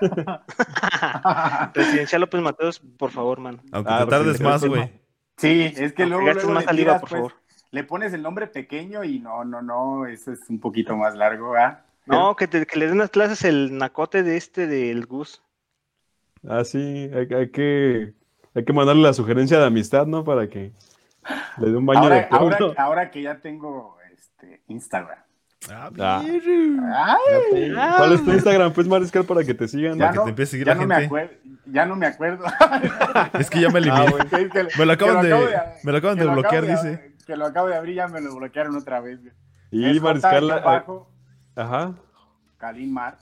Presidencial 1.72 2.20
López 2.20 2.40
Mateos, 2.40 2.80
por 2.98 3.10
favor, 3.10 3.40
mano. 3.40 3.58
Aunque 3.72 3.90
Ah, 3.92 4.04
te 4.04 4.10
tardes 4.10 4.40
más, 4.40 4.64
güey. 4.64 4.90
Sí, 5.36 5.62
es 5.76 5.92
que 5.92 6.02
Aunque 6.02 6.06
luego, 6.06 6.24
gastes 6.26 6.44
luego 6.44 6.54
más 6.54 6.62
le, 6.64 6.66
saliva, 6.68 6.84
tiras, 6.92 7.00
por 7.00 7.08
pues, 7.10 7.18
favor. 7.20 7.32
le 7.72 7.84
pones 7.84 8.12
el 8.12 8.22
nombre 8.22 8.46
pequeño 8.46 9.02
y 9.04 9.18
no, 9.20 9.44
no, 9.44 9.62
no, 9.62 10.06
eso 10.06 10.32
es 10.32 10.40
un 10.48 10.60
poquito 10.60 10.96
más 10.96 11.14
largo, 11.16 11.56
¿ah? 11.56 11.84
No, 12.06 12.36
que, 12.36 12.46
te- 12.46 12.66
que 12.66 12.78
le 12.78 12.86
den 12.86 12.98
las 12.98 13.10
clases 13.10 13.44
el 13.44 13.76
nacote 13.78 14.22
de 14.22 14.36
este 14.36 14.66
del 14.66 15.06
Gus. 15.06 15.42
Ah, 16.46 16.62
sí, 16.64 17.10
hay, 17.14 17.26
hay 17.34 17.50
que, 17.50 18.12
hay 18.54 18.64
que 18.64 18.72
mandarle 18.72 19.02
la 19.02 19.14
sugerencia 19.14 19.58
de 19.58 19.66
amistad, 19.66 20.06
¿no? 20.06 20.22
Para 20.22 20.48
que 20.48 20.72
le 21.58 21.70
dé 21.70 21.76
un 21.76 21.86
baño 21.86 22.08
de 22.08 22.14
Ahora, 22.24 22.28
ahora, 22.30 22.56
pueblo. 22.58 22.74
ahora 22.78 23.10
que 23.10 23.22
ya 23.22 23.38
tengo 23.40 23.96
este, 24.12 24.62
Instagram. 24.68 25.18
Ah, 25.70 25.90
Ah. 25.98 26.22
Ay, 26.24 27.72
¿Cuál 27.96 28.12
es 28.12 28.24
tu 28.24 28.32
Instagram, 28.32 28.72
pues, 28.72 28.86
Mariscal, 28.86 29.24
para 29.24 29.42
que 29.44 29.54
te 29.54 29.66
sigan? 29.68 29.98
ya 29.98 30.10
que 30.10 30.16
no, 30.16 30.24
te 30.24 30.30
empiece 30.30 30.50
a 30.50 30.52
seguir 30.52 30.66
ya 30.66 30.74
la 30.74 30.80
no 30.82 30.86
me 30.86 30.94
acuerdo, 31.06 31.32
ya 31.66 31.86
no 31.86 31.96
me 31.96 32.06
acuerdo. 32.06 32.44
Es 33.38 33.48
que 33.50 33.60
ya 33.60 33.70
me 33.70 33.78
eliminé. 33.78 34.02
Ah, 34.06 34.10
bueno. 34.10 34.24
Es 34.24 34.50
que- 34.50 34.78
Me 34.78 34.84
lo 34.86 34.92
acaban 34.92 35.22
de, 35.24 35.32
acabo 35.32 35.46
me 35.84 35.92
lo 35.92 35.98
acaban 35.98 36.16
que 36.16 36.20
de 36.20 36.26
lo 36.26 36.32
acabo 36.32 36.42
bloquear, 36.42 36.64
de- 36.66 36.70
dice. 36.72 37.14
Que 37.26 37.36
lo 37.36 37.46
acabo 37.46 37.68
de 37.68 37.76
abrir, 37.76 37.94
ya 37.96 38.08
me 38.08 38.20
lo 38.20 38.34
bloquearon 38.36 38.76
otra 38.76 39.00
vez. 39.00 39.20
Y 39.70 39.88
Es 39.88 40.00
Mariscal, 40.02 40.50
eh, 40.50 40.52
abajo, 40.52 41.10
ajá. 41.56 41.94
Kalin 42.58 42.92
Mar. 42.92 43.16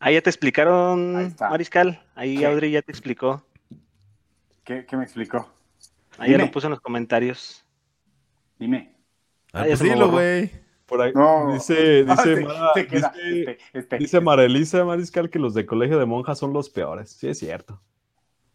Ahí 0.00 0.14
ya 0.14 0.20
te 0.20 0.28
explicaron, 0.28 1.16
Ahí 1.16 1.26
está. 1.26 1.48
Mariscal. 1.48 2.02
Ahí 2.14 2.36
¿Qué? 2.36 2.46
Audrey 2.46 2.70
ya 2.72 2.82
te 2.82 2.92
explicó. 2.92 3.42
¿Qué, 4.64 4.84
qué 4.86 4.96
me 4.98 5.04
explicó? 5.04 5.50
Ahí 6.18 6.32
ya 6.32 6.38
lo 6.38 6.50
puso 6.50 6.66
en 6.66 6.72
los 6.72 6.80
comentarios. 6.80 7.64
Dime. 8.58 8.94
Ah, 9.52 9.60
Ah, 9.60 9.64
pues 9.66 9.80
dilo, 9.80 10.10
güey. 10.10 10.50
Por 10.94 11.02
ahí, 11.02 11.12
No. 11.12 11.52
dice, 11.52 12.04
Ah, 12.08 12.14
dice, 12.22 12.36
se- 12.36 12.44
Mara, 12.44 12.70
se 12.74 12.86
queda, 12.86 13.12
dice, 13.16 13.50
este, 13.50 13.58
este. 13.78 13.98
dice 13.98 14.20
Mara 14.20 14.44
Elisa 14.44 14.84
Mariscal 14.84 15.28
que 15.28 15.40
los 15.40 15.52
de 15.54 15.66
colegio 15.66 15.98
de 15.98 16.06
monjas 16.06 16.38
son 16.38 16.52
los 16.52 16.70
peores. 16.70 17.10
Sí, 17.10 17.26
es 17.28 17.38
cierto. 17.40 17.80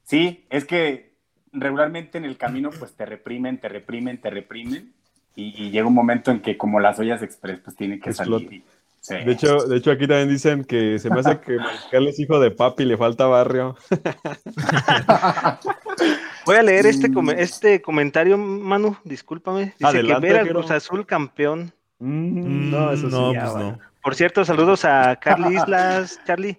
Sí, 0.03 0.45
es 0.49 0.63
que 0.63 1.15
regularmente 1.51 2.17
en 2.17 2.23
el 2.23 2.37
camino 2.37 2.69
pues 2.69 2.93
te 2.93 3.05
reprimen, 3.05 3.59
te 3.59 3.67
reprimen, 3.67 4.21
te 4.21 4.29
reprimen 4.29 4.93
y, 5.35 5.65
y 5.65 5.69
llega 5.71 5.85
un 5.87 5.93
momento 5.93 6.31
en 6.31 6.39
que 6.41 6.57
como 6.57 6.79
las 6.79 6.97
ollas 6.99 7.21
express 7.21 7.59
pues 7.59 7.75
tienen 7.75 7.99
que 7.99 8.11
Explota. 8.11 8.45
salir. 8.45 8.61
y- 8.61 8.63
sí. 9.01 9.15
De 9.15 9.31
hecho, 9.33 9.57
de 9.65 9.77
hecho, 9.77 9.91
aquí 9.91 10.07
también 10.07 10.29
dicen 10.29 10.63
que 10.63 10.97
se 10.97 11.09
me 11.09 11.19
hace 11.19 11.41
que 11.41 11.57
Mariscal 11.57 12.07
es 12.07 12.19
hijo 12.19 12.39
de 12.39 12.51
papi 12.51 12.83
y 12.83 12.85
le 12.85 12.95
falta 12.97 13.25
barrio. 13.27 13.75
Voy 16.45 16.55
a 16.55 16.63
leer 16.63 16.85
este, 16.87 17.09
Mm. 17.09 17.29
este 17.31 17.81
comentario, 17.81 18.37
Manu. 18.37 18.95
Discúlpame. 19.03 19.65
Dice 19.77 19.85
Adelante, 19.85 20.27
que 20.27 20.33
ver 20.33 20.41
al. 20.41 20.47
Cruz 20.49 20.71
Azul 20.71 21.05
campeón. 21.05 21.73
Mm, 21.99 22.69
no, 22.71 22.91
eso 22.91 23.09
sí. 23.09 23.15
no, 23.15 23.33
ya, 23.33 23.41
pues 23.41 23.53
bueno. 23.53 23.71
no. 23.71 23.79
Por 24.01 24.15
cierto, 24.15 24.45
saludos 24.45 24.85
a 24.85 25.17
Carly 25.17 25.55
Islas, 25.57 26.19
Charlie, 26.25 26.57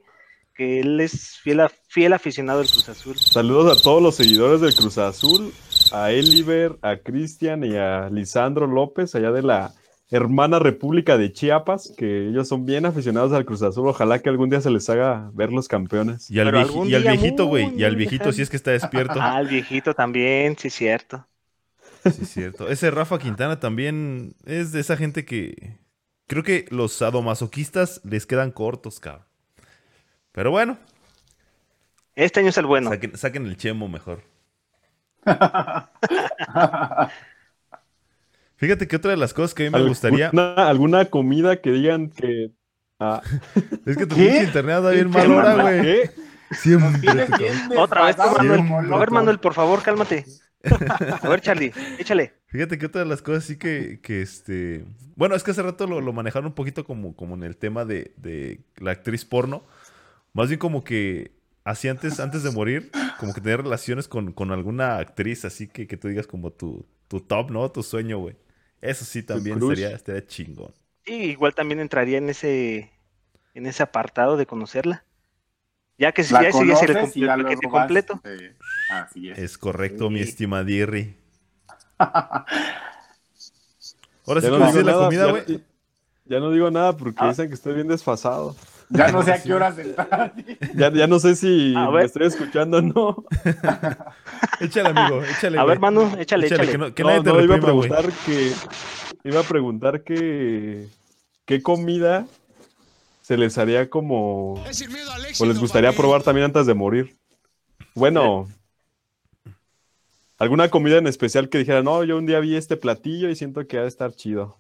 que 0.55 0.81
él 0.81 1.01
es 1.01 1.39
fiel, 1.43 1.61
a- 1.61 1.71
fiel 1.89 2.13
aficionado 2.13 2.59
del 2.59 2.69
Cruz 2.69 2.89
Azul. 2.89 3.17
Saludos 3.19 3.79
a 3.79 3.83
todos 3.83 4.03
los 4.03 4.15
seguidores 4.15 4.61
del 4.61 4.75
Cruz 4.75 4.99
Azul, 4.99 5.53
a 5.93 6.11
Eliver, 6.13 6.77
a 6.83 6.97
Cristian 6.99 7.65
y 7.65 7.77
a 7.77 8.09
Lisandro 8.11 8.67
López, 8.67 9.15
allá 9.15 9.33
de 9.33 9.43
la 9.43 9.73
hermana 10.11 10.59
República 10.59 11.17
de 11.17 11.33
Chiapas, 11.33 11.95
que 11.97 12.29
ellos 12.29 12.47
son 12.49 12.67
bien 12.67 12.85
aficionados 12.85 13.33
al 13.33 13.45
Cruz 13.47 13.63
Azul. 13.63 13.87
Ojalá 13.89 14.19
que 14.19 14.29
algún 14.29 14.51
día 14.51 14.61
se 14.61 14.71
les 14.71 14.91
haga 14.91 15.31
ver 15.33 15.51
los 15.53 15.69
campeones. 15.69 16.31
Y 16.31 16.41
al, 16.41 16.53
vieji- 16.53 16.89
y 16.91 16.95
al 16.95 17.03
viejito, 17.05 17.47
güey. 17.47 17.67
muy, 17.71 17.81
Y 17.81 17.85
al 17.85 17.97
viejito 17.97 18.33
sí 18.33 18.43
es 18.43 18.51
que 18.51 18.57
está 18.57 18.73
despierto. 18.73 19.15
Ah, 19.21 19.41
el 19.41 19.47
viejito 19.49 19.95
también, 19.95 20.57
sí, 20.59 20.69
cierto. 20.69 21.27
Sí, 22.05 22.23
es 22.23 22.31
cierto. 22.31 22.69
Ese 22.69 22.91
Rafa 22.91 23.19
Quintana 23.19 23.61
también 23.61 24.35
es 24.45 24.73
de 24.73 24.81
esa 24.81 24.97
gente 24.97 25.25
que 25.25 25.79
creo 26.27 26.43
que 26.43 26.67
los 26.71 26.93
sadomasoquistas 26.93 28.01
les 28.05 28.27
quedan 28.27 28.53
cortos, 28.53 29.01
cabrón. 29.01 29.27
Pero 30.33 30.51
bueno, 30.51 30.79
Este 32.15 32.39
año 32.41 32.51
es 32.51 32.59
el 32.59 32.67
bueno. 32.67 32.91
saquen, 32.91 33.17
saquen 33.17 33.47
el 33.47 33.57
chemo 33.57 33.89
mejor. 33.89 34.23
Fíjate 38.57 38.87
que 38.89 38.97
otra 38.97 39.13
de 39.13 39.17
las 39.17 39.33
cosas 39.33 39.55
que 39.55 39.67
a 39.67 39.71
mí 39.71 39.79
me 39.79 39.89
gustaría 39.89 40.27
¿Alguna, 40.27 40.55
alguna 40.69 41.05
comida 41.07 41.61
que 41.61 41.71
digan 41.73 42.11
que... 42.11 42.51
Ah, 42.99 43.23
es 43.87 43.97
que 43.97 44.07
tu 44.07 44.15
¿Qué? 44.15 44.25
pinche 44.27 44.43
internet 44.45 44.77
anda 44.77 44.91
bien 44.91 45.11
mal 45.11 45.31
hora, 45.31 45.55
güey. 45.55 46.11
Siempre. 46.51 47.31
Otra 47.77 48.05
vez, 48.05 48.17
Manuel. 48.19 48.65
A 48.93 48.99
ver. 48.99 49.11
Manuel, 49.11 49.39
por 49.41 49.55
favor, 49.55 49.83
cálmate. 49.83 50.27
A 51.23 51.29
ver, 51.29 51.41
Charlie, 51.41 51.73
échale. 51.99 52.35
Fíjate 52.47 52.79
que 52.79 52.87
otra 52.87 53.03
de 53.03 53.07
las 53.07 53.23
cosas 53.23 53.45
sí 53.45 53.57
que, 53.57 54.01
que 54.03 54.23
este... 54.23 54.85
Bueno, 55.17 55.35
es 55.35 55.43
que 55.43 55.53
hace 55.53 55.63
rato 55.63 55.87
lo, 55.87 56.01
lo 56.01 56.13
manejaron 56.13 56.47
un 56.49 56.55
poquito 56.55 56.85
como, 56.85 57.15
como 57.15 57.35
en 57.35 57.45
el 57.45 57.57
tema 57.57 57.85
de, 57.85 58.13
de 58.17 58.61
la 58.77 58.91
actriz 58.93 59.25
porno. 59.25 59.65
Más 60.33 60.49
bien 60.49 60.59
como 60.59 60.85
que 60.85 61.33
así 61.65 61.89
antes, 61.89 62.21
antes 62.21 62.43
de 62.43 62.51
morir, 62.51 62.91
como 63.19 63.33
que 63.33 63.41
tener 63.41 63.63
relaciones 63.63 64.09
con, 64.09 64.33
con 64.33 64.51
alguna 64.51 64.99
actriz, 64.99 65.45
así 65.45 65.69
que, 65.69 65.87
que 65.87 65.97
tú 65.97 66.09
digas 66.09 66.27
como 66.27 66.53
tu, 66.53 66.87
tu 67.09 67.21
top, 67.21 67.51
¿no? 67.51 67.71
Tu 67.71 67.83
sueño, 67.83 68.19
güey. 68.19 68.37
Eso 68.81 69.05
sí 69.05 69.23
también 69.23 69.61
sería, 69.61 69.91
estaría 69.91 70.27
chingón. 70.27 70.73
Sí, 71.05 71.15
igual 71.15 71.55
también 71.55 71.81
entraría 71.81 72.19
en 72.19 72.29
ese, 72.31 72.91
en 73.55 73.67
ese 73.67 73.83
apartado 73.83 74.37
de 74.37 74.47
conocerla. 74.47 75.05
Ya 75.99 76.13
que 76.13 76.25
si 76.25 76.33
ya 76.33 76.51
sigue 76.51 76.73
el, 76.73 77.59
completo. 77.69 78.21
eh, 78.25 78.55
así 78.91 79.31
es. 79.31 79.39
Es 79.39 79.59
correcto, 79.59 80.11
mi 80.11 80.21
estimadirri. 80.21 81.17
Ahora 84.27 84.41
sí 84.41 84.47
no, 84.49 84.59
digo 84.59 84.81
la 84.83 84.93
nada, 84.93 85.05
comida, 85.07 85.31
güey. 85.31 85.61
ya 86.27 86.39
no 86.41 86.51
digo 86.53 86.71
nada 86.71 86.97
porque 86.97 87.19
Ah. 87.23 87.29
dicen 87.29 87.49
que 87.49 87.55
estoy 87.55 87.75
bien 87.75 87.89
desfasado. 87.89 88.55
Ya 88.91 89.13
no 89.13 89.23
sé 89.23 89.33
a 89.33 89.43
qué 89.43 89.55
horas 89.55 89.79
entrar. 89.79 90.35
Ya, 90.75 90.93
ya 90.93 91.07
no 91.07 91.19
sé 91.21 91.37
si 91.37 91.75
A 91.77 91.91
me 91.91 92.05
estoy 92.05 92.27
escuchando 92.27 92.79
o 92.79 92.83
no. 92.83 93.25
Échale, 94.61 94.89
amigo, 94.91 95.23
échale. 95.25 95.59
A 95.59 95.65
ver, 95.65 95.79
Manu, 95.79 96.13
échale, 96.19 96.47
échale. 96.47 96.69
que 96.71 96.79
no, 96.79 96.95
que 96.95 97.03
No, 97.03 97.09
nadie 97.11 97.23
te 97.23 97.33
no, 97.33 97.41
iba 97.41 97.57
a 97.57 97.61
preguntar 97.61 98.05
que 98.27 98.53
iba 99.25 99.41
a 99.41 99.45
preguntar 99.45 100.03
que 100.03 100.89
qué 101.47 101.63
comida 101.63 102.27
se 103.23 103.37
les 103.37 103.57
haría 103.59 103.89
como 103.89 104.55
o 104.55 105.47
les 105.47 105.59
gustaría 105.59 105.93
probar 105.93 106.23
también 106.23 106.47
antes 106.47 106.67
de 106.67 106.75
morir. 106.75 107.17
Bueno, 107.95 108.49
alguna 110.41 110.69
comida 110.71 110.99
en 110.99 111.07
especial 111.07 111.49
que 111.49 111.59
dijera, 111.59 111.83
no, 111.85 112.03
yo 112.03 112.19
un 112.19 112.27
día 112.27 112.41
vi 112.41 112.57
este 112.57 112.77
platillo 112.77 113.29
y 113.31 113.37
siento 113.37 113.65
que 113.69 113.79
ha 113.79 113.83
de 113.83 113.89
estar 113.89 114.13
chido. 114.13 114.59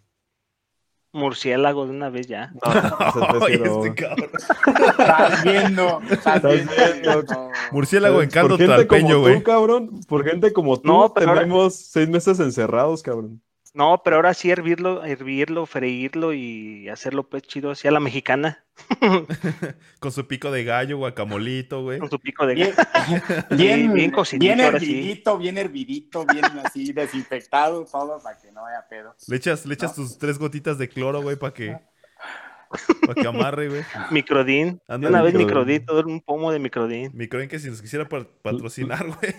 Murciélago 1.13 1.87
de 1.87 1.91
una 1.91 2.09
vez 2.09 2.29
ya. 2.29 2.53
No, 2.53 2.71
ese 2.71 3.19
Ay, 3.21 3.29
prefiero- 3.59 3.85
este 3.85 3.95
cabrón. 4.05 4.31
Estás 4.37 5.43
viendo. 5.43 6.01
Estás 6.09 6.37
Estás 6.37 6.53
viendo. 6.53 7.03
viendo. 7.03 7.51
Murciélago 7.73 8.23
en 8.23 8.31
caldo 8.31 8.57
por 8.57 8.67
gente 8.69 8.87
como 8.87 9.19
güey. 9.21 9.35
tú, 9.39 9.43
cabrón, 9.43 10.01
por 10.07 10.25
gente 10.25 10.53
como 10.53 10.79
tú, 10.81 10.87
No, 10.87 11.13
pero 11.13 11.31
ahora- 11.31 11.41
tenemos 11.41 11.75
seis 11.75 12.09
meses 12.09 12.39
encerrados, 12.39 13.03
cabrón. 13.03 13.43
No, 13.81 14.03
pero 14.05 14.17
ahora 14.17 14.35
sí 14.35 14.51
hervirlo, 14.51 15.05
hervirlo, 15.05 15.65
freírlo 15.65 16.35
y 16.35 16.89
hacerlo 16.91 17.29
pues 17.31 17.45
chido, 17.45 17.71
así 17.71 17.89
a 17.89 17.91
la 17.91 17.99
mexicana, 18.01 18.63
Con 20.01 20.13
su 20.13 20.27
pico 20.27 20.51
de 20.51 20.65
gallo, 20.65 20.99
guacamolito, 20.99 21.83
güey. 21.83 21.99
con 21.99 22.11
su 22.11 22.19
pico 22.19 22.47
de 22.47 22.55
Bien, 22.55 22.75
Sí, 22.75 23.57
bien, 23.57 23.93
bien 23.95 24.11
cocidito, 24.11 24.45
bien 24.45 24.61
hervidito, 24.61 25.39
bien 25.39 25.57
hervidito, 25.59 26.27
bien 26.27 26.45
así 26.65 26.93
desinfectado, 26.93 27.85
todo 27.91 28.23
para 28.23 28.39
que 28.39 28.53
no 28.53 28.67
haya 28.67 28.87
pedo. 28.89 29.15
Le 29.29 29.37
echas, 29.37 29.65
le 29.65 29.75
echas 29.75 29.95
tus 29.95 30.19
tres 30.19 30.39
gotitas 30.39 30.77
de 30.79 30.89
cloro, 30.89 31.23
güey, 31.23 31.37
para 31.37 31.55
que, 31.55 31.79
para 33.07 33.15
que 33.15 33.27
amarre, 33.29 33.69
güey. 33.69 33.83
microdín. 34.11 34.81
De 34.89 34.95
Ándale, 34.95 35.15
una 35.15 35.23
vez 35.23 35.35
microdín. 35.35 35.81
microdín, 35.83 35.87
todo 35.87 36.07
un 36.15 36.21
pomo 36.21 36.53
de 36.53 36.59
microdín. 36.59 37.11
Microen 37.15 37.49
que 37.49 37.59
si 37.59 37.69
nos 37.71 37.81
quisiera 37.81 38.09
pa- 38.09 38.27
patrocinar, 38.43 39.07
güey. 39.07 39.35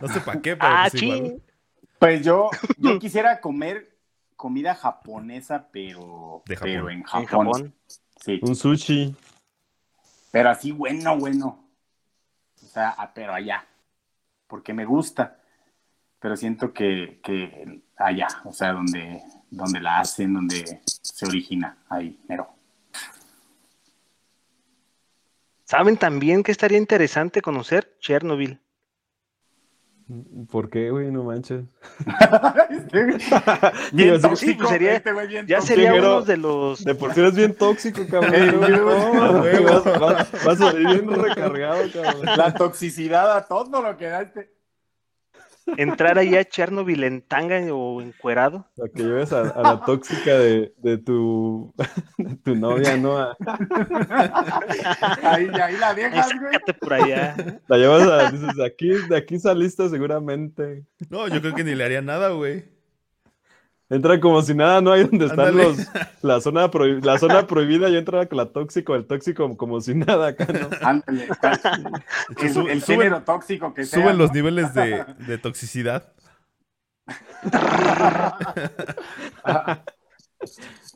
No 0.00 0.08
sé 0.08 0.20
para 0.20 0.40
qué, 0.40 0.56
pero 0.56 0.72
Ah, 0.72 0.86
pues 0.90 1.02
igual, 1.02 1.18
ching. 1.18 1.28
güey. 1.30 1.42
Pues 1.98 2.22
yo, 2.24 2.50
yo 2.78 2.98
quisiera 3.00 3.40
comer 3.40 3.96
comida 4.36 4.74
japonesa, 4.74 5.68
pero, 5.72 6.42
De 6.46 6.56
Japón. 6.56 6.70
pero 6.72 6.90
en 6.90 6.98
En 6.98 7.04
Japón. 7.04 7.26
Japón. 7.26 7.74
Sí, 8.20 8.40
Un 8.42 8.54
sushi. 8.56 9.14
pero 10.30 10.50
así 10.50 10.72
bueno, 10.72 11.16
bueno. 11.18 11.68
O 12.62 12.66
sea, 12.66 12.94
ah, 12.96 13.12
pero 13.14 13.34
allá. 13.34 13.66
Porque 14.46 14.72
me 14.72 14.84
gusta. 14.84 15.40
Pero 16.18 16.36
siento 16.36 16.72
que, 16.72 17.20
que 17.22 17.82
allá, 17.96 18.28
o 18.44 18.52
sea, 18.52 18.72
donde, 18.72 19.22
donde 19.50 19.80
la 19.80 20.00
hacen, 20.00 20.32
donde 20.32 20.80
se 20.86 21.26
origina, 21.26 21.76
ahí, 21.90 22.18
mero. 22.28 22.48
¿Saben 25.64 25.96
también 25.96 26.42
que 26.42 26.52
estaría 26.52 26.78
interesante 26.78 27.42
conocer? 27.42 27.96
Chernobyl. 28.00 28.60
¿Por 30.50 30.68
qué, 30.68 30.90
güey? 30.90 31.10
No 31.10 31.24
manches. 31.24 31.64
bien 33.92 34.16
Sí, 34.16 34.22
tóxico, 34.22 34.58
pues 34.58 34.70
sería- 34.70 34.94
este 34.96 35.12
güey 35.12 35.26
bien 35.28 35.46
Ya 35.46 35.58
tóxico. 35.58 35.74
sería 35.80 35.94
uno 35.94 36.22
de 36.22 36.36
los... 36.36 36.84
De 36.84 36.94
por 36.94 37.14
sí 37.14 37.20
eres 37.20 37.34
bien 37.34 37.54
tóxico, 37.54 38.02
cabrón. 38.10 38.60
No, 38.60 39.14
no, 39.32 39.38
güey, 39.40 39.62
vas, 39.64 39.84
vas- 39.84 40.32
vas 40.32 40.60
a 40.60 40.70
salir 40.72 40.86
bien 40.88 41.10
recargado, 41.22 41.82
cabrón. 41.92 42.26
La 42.36 42.52
toxicidad 42.54 43.36
a 43.36 43.46
todo 43.46 43.82
lo 43.82 43.96
que 43.96 44.06
da 44.06 44.22
este. 44.22 44.52
Entrar 45.78 46.18
ahí 46.18 46.36
a 46.36 46.44
Chernobyl 46.44 47.04
en 47.04 47.22
tanga 47.22 47.58
o 47.74 48.02
encuerado. 48.02 48.66
Para 48.76 48.90
que 48.92 49.02
lleves 49.02 49.32
a, 49.32 49.40
a 49.48 49.62
la 49.62 49.80
tóxica 49.84 50.34
de, 50.38 50.74
de, 50.78 50.98
tu, 50.98 51.72
de 52.18 52.36
tu 52.36 52.54
novia, 52.54 52.96
¿no? 52.96 53.18
A- 53.18 53.36
Ahí, 55.22 55.48
ahí 55.48 55.76
la 55.78 55.94
dejas, 55.94 56.28
güey. 56.40 56.58
por 56.80 56.92
allá. 56.94 57.36
la 57.68 57.76
llevas 57.76 58.02
a, 58.08 58.30
dices, 58.30 58.60
aquí, 58.60 58.88
de 59.08 59.16
aquí 59.16 59.38
saliste 59.38 59.88
seguramente. 59.88 60.84
No, 61.10 61.28
yo 61.28 61.40
creo 61.40 61.54
que 61.54 61.64
ni 61.64 61.74
le 61.74 61.84
haría 61.84 62.02
nada, 62.02 62.30
güey. 62.30 62.64
Entra 63.94 64.18
como 64.18 64.42
si 64.42 64.54
nada, 64.54 64.80
¿no? 64.80 64.92
Ahí 64.92 65.04
donde 65.04 65.26
están 65.26 65.40
Ándale. 65.48 65.62
los, 65.64 65.78
la 66.22 66.40
zona, 66.40 66.68
prohi- 66.70 67.00
la 67.04 67.16
zona 67.18 67.46
prohibida 67.46 67.88
y 67.88 67.96
entra 67.96 68.26
con 68.26 68.38
la 68.38 68.46
tóxico, 68.46 68.96
el 68.96 69.06
tóxico 69.06 69.56
como 69.56 69.80
si 69.80 69.94
nada 69.94 70.28
acá, 70.28 70.46
¿no? 70.52 70.68
Ándale. 70.82 71.28
El, 72.42 72.52
Su- 72.52 72.68
el 72.68 72.82
suben- 72.82 72.86
género 72.86 73.22
tóxico 73.22 73.72
que 73.72 73.84
sea. 73.84 74.02
Suben 74.02 74.18
los 74.18 74.30
¿no? 74.30 74.34
niveles 74.34 74.74
de, 74.74 75.04
de 75.26 75.38
toxicidad. 75.38 76.12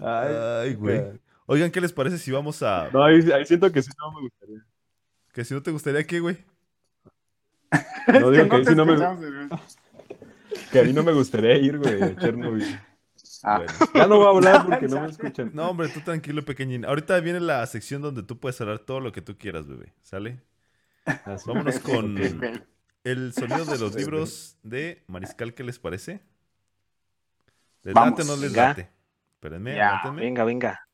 Ay, 0.01 0.35
Ay, 0.65 0.75
güey. 0.75 1.03
Oigan, 1.47 1.71
¿qué 1.71 1.81
les 1.81 1.93
parece 1.93 2.19
si 2.19 2.31
vamos 2.31 2.63
a... 2.63 2.89
No, 2.93 3.03
ahí, 3.05 3.21
ahí 3.33 3.47
siento 3.47 3.71
que 3.73 3.81
sí 3.83 3.91
no 3.99 4.13
me 4.13 4.21
gustaría. 4.23 4.61
Que 5.33 5.45
si 5.45 5.55
no 5.55 5.63
te 5.63 5.71
gustaría 5.71 6.05
qué, 6.07 6.21
güey? 6.21 6.37
No 8.21 8.31
digo 8.31 8.49
que, 8.49 8.57
ahí 8.57 8.65
sí 8.65 8.75
no 8.75 8.85
me, 8.85 8.97
que 10.73 10.81
a 10.81 10.83
mí 10.83 10.93
no 10.93 11.03
me 11.03 11.13
gustaría 11.13 11.57
ir, 11.57 11.79
güey, 11.79 12.03
a 12.03 12.17
Chernobyl. 12.17 12.81
Ah, 13.45 13.59
Bueno. 13.59 13.73
Ya 13.95 14.07
no 14.07 14.17
voy 14.17 14.27
a 14.27 14.29
hablar 14.31 14.67
porque 14.67 14.89
no 14.89 15.01
me 15.01 15.09
escuchan. 15.09 15.51
No, 15.55 15.71
hombre, 15.71 15.89
tú 15.89 16.01
tranquilo, 16.01 16.45
pequeñín. 16.45 16.85
Ahorita 16.85 17.19
viene 17.21 17.41
la 17.41 17.67
sección 17.67 18.03
donde 18.03 18.23
tú 18.23 18.39
puedes 18.39 18.61
hablar 18.61 18.81
todo 18.81 19.01
lo 19.01 19.13
que 19.13 19.23
tú 19.23 19.37
quieras, 19.39 19.67
bebé. 19.67 19.95
¿Sale? 20.03 20.43
Vámonos 21.47 21.79
con 21.81 22.19
el 23.05 23.33
sonido 23.33 23.65
de 23.65 23.79
los 23.79 23.95
libros 23.95 24.59
de 24.63 25.05
Mariscal. 25.07 25.55
¿Qué 25.55 25.65
les 25.65 25.79
parece? 25.79 26.21
¿Les 27.83 27.95
Vamos, 27.95 28.19
late 28.19 28.23
o 28.23 28.37
no 28.37 28.43
les 28.43 28.53
venga. 28.53 28.69
late? 28.69 28.91
Espérenme, 29.35 29.75
Ya, 29.77 29.89
aguántenme. 29.89 30.21
Venga, 30.23 30.45
venga. 30.45 30.88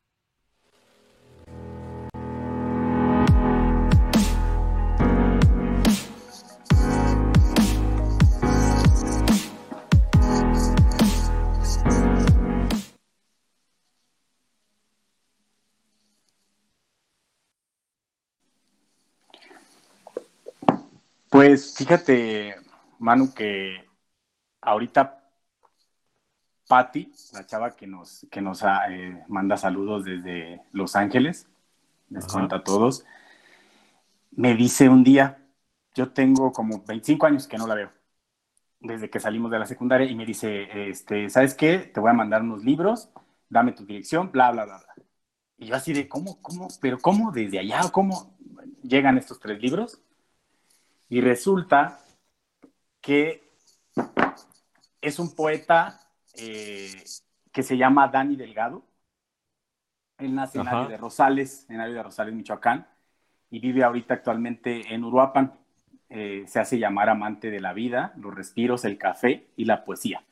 Pues 21.45 21.75
fíjate, 21.77 22.57
Manu, 22.99 23.35
que 23.35 23.85
ahorita 24.63 25.31
Patty, 26.67 27.13
la 27.35 27.45
chava 27.45 27.77
que 27.77 27.87
nos, 27.87 28.27
que 28.31 28.41
nos 28.41 28.63
ah, 28.63 28.91
eh, 28.91 29.23
manda 29.29 29.59
saludos 29.59 30.07
desde 30.07 30.63
Los 30.73 30.97
Ángeles, 30.97 31.47
les 32.09 32.27
cuenta 32.27 32.57
a 32.57 32.65
todos, 32.65 33.05
me 34.31 34.55
dice 34.55 34.89
un 34.89 35.05
día, 35.05 35.47
yo 35.95 36.15
tengo 36.15 36.51
como 36.51 36.83
25 36.83 37.27
años 37.27 37.47
que 37.47 37.59
no 37.59 37.67
la 37.67 37.75
veo, 37.75 37.93
desde 38.81 39.11
que 39.11 39.21
salimos 39.21 39.51
de 39.51 39.59
la 39.59 39.67
secundaria, 39.67 40.11
y 40.11 40.15
me 40.15 40.25
dice, 40.25 40.89
este, 40.89 41.29
¿sabes 41.29 41.55
qué? 41.55 41.77
Te 41.77 42.01
voy 42.01 42.09
a 42.09 42.15
mandar 42.15 42.41
unos 42.41 42.65
libros, 42.65 43.11
dame 43.51 43.73
tu 43.73 43.85
dirección, 43.85 44.33
bla, 44.33 44.51
bla, 44.51 44.65
bla, 44.65 44.79
bla. 44.79 45.05
Y 45.59 45.67
yo 45.67 45.77
así 45.77 45.93
de, 45.93 46.09
¿cómo, 46.09 46.41
cómo? 46.41 46.69
¿Pero 46.81 46.99
cómo? 46.99 47.33
¿Desde 47.33 47.59
allá? 47.59 47.83
¿Cómo 47.93 48.35
llegan 48.83 49.19
estos 49.19 49.39
tres 49.39 49.61
libros? 49.61 50.01
Y 51.15 51.21
resulta 51.21 52.01
que 53.01 53.49
es 55.01 55.21
un 55.21 55.33
poeta 55.37 56.01
eh, 56.37 57.05
que 57.53 57.63
se 57.63 57.77
llama 57.77 58.09
Dani 58.09 58.35
Delgado. 58.35 58.85
Él 60.19 60.35
nace 60.35 60.59
en 60.59 60.67
área 60.67 60.89
de 60.89 60.97
Rosales, 60.97 61.71
en 61.71 61.81
área 61.81 61.95
de 61.95 62.03
Rosales, 62.03 62.35
Michoacán, 62.35 62.89
y 63.49 63.61
vive 63.61 63.85
ahorita 63.85 64.15
actualmente 64.15 64.93
en 64.93 65.05
Uruapan. 65.05 65.53
Eh, 66.09 66.47
se 66.49 66.59
hace 66.59 66.81
llamar 66.81 67.09
amante 67.09 67.49
de 67.49 67.61
la 67.61 67.73
vida, 67.75 68.13
los 68.17 68.35
respiros, 68.35 68.85
el 68.85 68.99
café 68.99 69.47
y 69.55 69.67
la 69.67 69.85
poesía. 69.85 70.25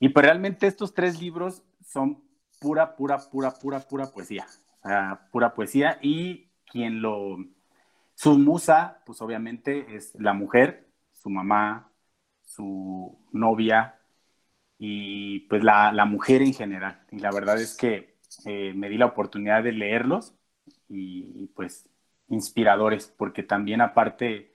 Y 0.00 0.08
pues 0.08 0.26
realmente 0.26 0.66
estos 0.66 0.94
tres 0.94 1.22
libros 1.22 1.62
son 1.86 2.20
pura, 2.58 2.96
pura, 2.96 3.18
pura, 3.18 3.52
pura, 3.52 3.78
pura 3.78 4.06
poesía. 4.10 4.48
O 4.82 4.88
sea, 4.88 5.28
pura 5.30 5.54
poesía. 5.54 6.00
Y 6.02 6.48
quien 6.66 7.02
lo, 7.02 7.36
su 8.18 8.36
musa, 8.38 9.02
pues 9.06 9.22
obviamente 9.22 9.94
es 9.96 10.12
la 10.16 10.32
mujer, 10.32 10.88
su 11.12 11.30
mamá, 11.30 11.92
su 12.44 13.16
novia 13.32 14.00
y 14.78 15.40
pues 15.48 15.62
la, 15.64 15.92
la 15.92 16.04
mujer 16.06 16.42
en 16.42 16.54
general. 16.54 17.00
Y 17.12 17.20
la 17.20 17.30
verdad 17.32 17.60
es 17.60 17.76
que 17.76 18.16
eh, 18.46 18.72
me 18.74 18.88
di 18.88 18.98
la 18.98 19.06
oportunidad 19.06 19.62
de 19.64 19.72
leerlos 19.72 20.34
y, 20.88 21.44
y, 21.44 21.46
pues 21.48 21.88
inspiradores, 22.28 23.08
porque 23.16 23.42
también 23.44 23.80
aparte 23.82 24.52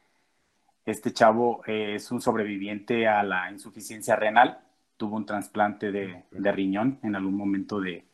este 0.86 1.14
chavo 1.14 1.64
eh, 1.68 1.96
es 1.96 2.12
un 2.12 2.22
sobreviviente 2.22 3.08
a 3.08 3.24
la 3.24 3.52
insuficiencia 3.52 4.16
renal, 4.18 4.60
tuvo 4.98 5.18
un 5.18 5.26
trasplante 5.26 5.92
de, 5.92 6.26
de 6.32 6.52
riñón 6.52 7.00
en 7.04 7.16
algún 7.16 7.36
momento 7.38 7.80
de, 7.82 8.06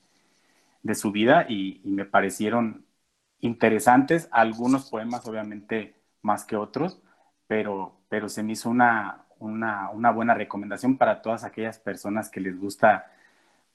de 0.84 0.96
su 0.96 1.12
vida 1.12 1.46
y, 1.50 1.82
y 1.84 1.92
me 1.92 2.06
parecieron 2.06 2.86
interesantes, 3.42 4.28
algunos 4.32 4.86
poemas 4.86 5.26
obviamente 5.28 5.96
más 6.22 6.46
que 6.46 6.56
otros, 6.56 7.02
pero, 7.48 7.98
pero 8.10 8.30
se 8.30 8.44
me 8.44 8.54
hizo 8.54 8.70
una, 8.70 9.26
una, 9.40 9.90
una 9.92 10.12
buena 10.12 10.34
recomendación 10.34 10.98
para 10.98 11.22
todas 11.22 11.44
aquellas 11.44 11.80
personas 11.80 12.30
que 12.30 12.42
les 12.42 12.60
gusta 12.60 13.12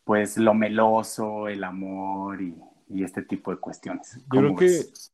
pues 0.04 0.36
lo 0.38 0.54
meloso, 0.54 1.48
el 1.48 1.64
amor 1.64 2.42
y, 2.42 2.56
y 2.88 3.04
este 3.04 3.22
tipo 3.22 3.50
de 3.52 3.58
cuestiones. 3.58 4.20
Yo 4.26 4.40
¿Cómo 4.40 4.54
creo 4.54 4.56
que 4.56 4.66
ves? 4.66 5.12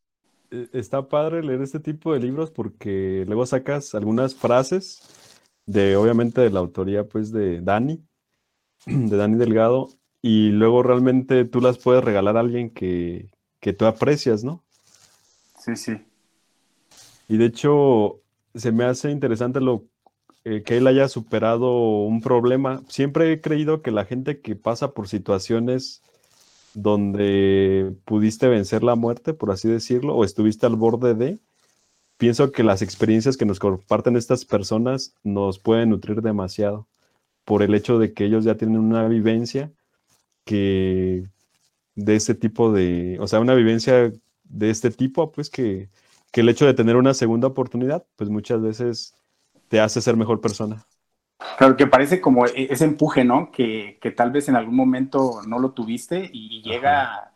eh, 0.50 0.68
está 0.72 1.08
padre 1.08 1.42
leer 1.42 1.62
este 1.62 1.80
tipo 1.80 2.12
de 2.14 2.20
libros 2.20 2.50
porque 2.50 3.24
luego 3.26 3.46
sacas 3.46 3.94
algunas 3.94 4.34
frases 4.34 5.02
de, 5.66 5.96
obviamente, 5.96 6.40
de 6.40 6.50
la 6.50 6.60
autoría, 6.60 7.08
pues, 7.08 7.32
de 7.32 7.60
Dani, 7.62 8.04
de 8.86 9.16
Dani 9.16 9.38
Delgado, 9.38 9.88
y 10.22 10.50
luego 10.50 10.82
realmente 10.82 11.44
tú 11.46 11.60
las 11.60 11.78
puedes 11.78 12.04
regalar 12.04 12.36
a 12.36 12.40
alguien 12.40 12.70
que, 12.72 13.30
que 13.60 13.72
tú 13.72 13.86
aprecias, 13.86 14.42
¿no? 14.42 14.62
Sí, 15.58 15.76
sí. 15.76 16.04
Y 17.28 17.36
de 17.36 17.46
hecho, 17.46 18.20
se 18.54 18.72
me 18.72 18.84
hace 18.84 19.10
interesante 19.10 19.60
lo 19.60 19.84
eh, 20.44 20.62
que 20.64 20.78
él 20.78 20.86
haya 20.86 21.08
superado 21.08 22.02
un 22.02 22.22
problema. 22.22 22.82
Siempre 22.88 23.32
he 23.32 23.40
creído 23.40 23.82
que 23.82 23.90
la 23.90 24.06
gente 24.06 24.40
que 24.40 24.56
pasa 24.56 24.92
por 24.92 25.06
situaciones 25.06 26.02
donde 26.74 27.94
pudiste 28.04 28.48
vencer 28.48 28.82
la 28.82 28.94
muerte, 28.94 29.34
por 29.34 29.50
así 29.50 29.68
decirlo, 29.68 30.16
o 30.16 30.24
estuviste 30.24 30.66
al 30.66 30.76
borde 30.76 31.14
de, 31.14 31.38
pienso 32.16 32.52
que 32.52 32.62
las 32.62 32.80
experiencias 32.80 33.36
que 33.36 33.44
nos 33.44 33.58
comparten 33.58 34.16
estas 34.16 34.44
personas 34.44 35.14
nos 35.22 35.58
pueden 35.58 35.90
nutrir 35.90 36.22
demasiado 36.22 36.86
por 37.44 37.62
el 37.62 37.74
hecho 37.74 37.98
de 37.98 38.12
que 38.12 38.24
ellos 38.24 38.44
ya 38.44 38.56
tienen 38.56 38.78
una 38.78 39.08
vivencia 39.08 39.72
que 40.44 41.28
de 41.94 42.16
este 42.16 42.34
tipo 42.34 42.72
de, 42.72 43.18
o 43.20 43.26
sea, 43.26 43.40
una 43.40 43.54
vivencia 43.54 44.12
de 44.44 44.70
este 44.70 44.90
tipo, 44.90 45.32
pues 45.32 45.50
que, 45.50 45.90
que 46.32 46.40
el 46.42 46.48
hecho 46.48 46.66
de 46.66 46.74
tener 46.74 46.96
una 46.96 47.14
segunda 47.14 47.48
oportunidad, 47.48 48.06
pues 48.16 48.30
muchas 48.30 48.62
veces 48.62 49.14
te 49.68 49.80
hace 49.80 50.00
ser 50.02 50.16
mejor 50.16 50.40
persona. 50.40 50.86
Claro, 51.56 51.76
que 51.76 51.86
parece 51.86 52.20
como 52.20 52.46
e- 52.46 52.68
ese 52.72 52.84
empuje, 52.84 53.24
¿no? 53.24 53.50
Que, 53.50 53.98
que 54.00 54.10
tal 54.10 54.30
vez 54.30 54.48
en 54.48 54.56
algún 54.56 54.76
momento 54.76 55.42
no 55.46 55.58
lo 55.58 55.72
tuviste 55.72 56.28
y, 56.32 56.62
llega 56.62 57.32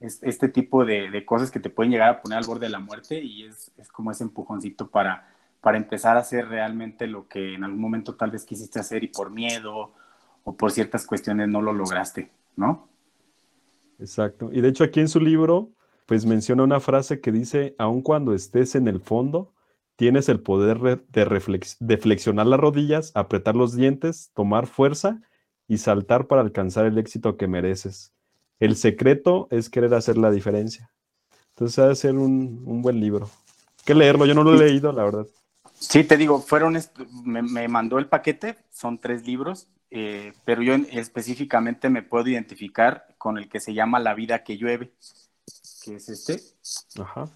es- 0.00 0.22
este 0.22 0.48
tipo 0.48 0.84
de, 0.84 1.10
de 1.10 1.24
cosas 1.24 1.50
que 1.50 1.60
te 1.60 1.70
pueden 1.70 1.92
llegar 1.92 2.08
a 2.10 2.22
poner 2.22 2.38
al 2.38 2.44
borde 2.44 2.66
de 2.66 2.70
la 2.72 2.80
muerte 2.80 3.20
y 3.22 3.44
es, 3.44 3.72
es 3.78 3.88
como 3.90 4.10
ese 4.10 4.24
empujoncito 4.24 4.90
para, 4.90 5.28
para 5.62 5.78
empezar 5.78 6.16
a 6.16 6.20
hacer 6.20 6.48
realmente 6.48 7.06
lo 7.06 7.28
que 7.28 7.54
en 7.54 7.64
algún 7.64 7.80
momento 7.80 8.14
tal 8.16 8.30
vez 8.30 8.44
quisiste 8.44 8.78
hacer 8.80 9.04
y 9.04 9.08
por 9.08 9.30
miedo 9.30 9.92
o 10.44 10.56
por 10.56 10.72
ciertas 10.72 11.06
cuestiones 11.06 11.48
no 11.48 11.62
lo 11.62 11.72
lograste, 11.72 12.30
¿no? 12.56 12.88
Exacto. 14.02 14.50
Y 14.52 14.60
de 14.60 14.68
hecho 14.68 14.84
aquí 14.84 15.00
en 15.00 15.08
su 15.08 15.20
libro, 15.20 15.70
pues 16.06 16.26
menciona 16.26 16.64
una 16.64 16.80
frase 16.80 17.20
que 17.20 17.30
dice, 17.32 17.74
aun 17.78 18.02
cuando 18.02 18.34
estés 18.34 18.74
en 18.74 18.88
el 18.88 19.00
fondo, 19.00 19.54
tienes 19.96 20.28
el 20.28 20.40
poder 20.40 20.80
de, 20.80 21.24
reflex- 21.26 21.76
de 21.78 21.96
flexionar 21.96 22.46
las 22.46 22.58
rodillas, 22.58 23.12
apretar 23.14 23.54
los 23.54 23.76
dientes, 23.76 24.30
tomar 24.34 24.66
fuerza 24.66 25.20
y 25.68 25.78
saltar 25.78 26.26
para 26.26 26.42
alcanzar 26.42 26.86
el 26.86 26.98
éxito 26.98 27.36
que 27.36 27.46
mereces. 27.46 28.12
El 28.58 28.74
secreto 28.76 29.46
es 29.50 29.70
querer 29.70 29.94
hacer 29.94 30.18
la 30.18 30.30
diferencia. 30.30 30.90
Entonces 31.50 31.78
ha 31.78 31.88
de 31.88 31.94
ser 31.94 32.16
un, 32.16 32.62
un 32.66 32.82
buen 32.82 32.98
libro. 32.98 33.26
Hay 33.26 33.84
que 33.84 33.94
leerlo, 33.94 34.26
yo 34.26 34.34
no 34.34 34.42
lo 34.42 34.54
he 34.54 34.58
leído, 34.58 34.92
la 34.92 35.04
verdad. 35.04 35.26
Sí, 35.74 36.04
te 36.04 36.16
digo, 36.16 36.40
fueron, 36.40 36.76
me, 37.24 37.42
me 37.42 37.68
mandó 37.68 37.98
el 37.98 38.06
paquete, 38.06 38.56
son 38.70 38.98
tres 38.98 39.26
libros, 39.26 39.68
eh, 39.90 40.32
pero 40.44 40.62
yo 40.62 40.74
en- 40.74 40.86
específicamente 40.90 41.90
me 41.90 42.02
puedo 42.02 42.28
identificar 42.28 43.06
con 43.22 43.38
el 43.38 43.48
que 43.48 43.60
se 43.60 43.72
llama 43.72 44.00
La 44.00 44.14
vida 44.14 44.42
que 44.42 44.56
llueve, 44.56 44.90
que 45.84 45.94
es 45.94 46.08
este. 46.08 46.40
Ajá. 47.00 47.30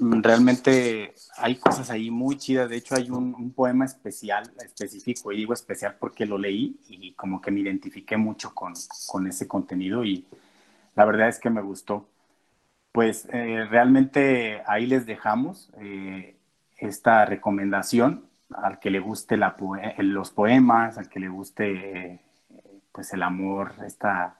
Realmente 0.00 1.14
hay 1.36 1.54
cosas 1.54 1.88
ahí 1.90 2.10
muy 2.10 2.36
chidas, 2.36 2.68
de 2.68 2.76
hecho 2.78 2.96
hay 2.96 3.10
un, 3.10 3.32
un 3.32 3.52
poema 3.52 3.84
especial, 3.84 4.50
específico, 4.64 5.30
y 5.30 5.36
digo 5.36 5.52
especial 5.52 5.94
porque 6.00 6.26
lo 6.26 6.36
leí 6.36 6.80
y 6.88 7.12
como 7.12 7.40
que 7.40 7.52
me 7.52 7.60
identifiqué 7.60 8.16
mucho 8.16 8.52
con, 8.54 8.72
con 9.06 9.28
ese 9.28 9.46
contenido 9.46 10.04
y 10.04 10.26
la 10.96 11.04
verdad 11.04 11.28
es 11.28 11.38
que 11.38 11.50
me 11.50 11.62
gustó. 11.62 12.08
Pues 12.90 13.28
eh, 13.32 13.66
realmente 13.70 14.62
ahí 14.66 14.86
les 14.86 15.06
dejamos 15.06 15.70
eh, 15.80 16.36
esta 16.78 17.24
recomendación 17.24 18.24
al 18.50 18.80
que 18.80 18.90
le 18.90 19.00
guste 19.00 19.36
la 19.36 19.56
poe- 19.56 19.94
los 20.02 20.30
poemas, 20.30 20.98
al 20.98 21.08
que 21.08 21.20
le 21.20 21.28
guste 21.28 22.14
eh, 22.14 22.20
pues 22.94 23.12
el 23.12 23.24
amor, 23.24 23.72
esta, 23.84 24.36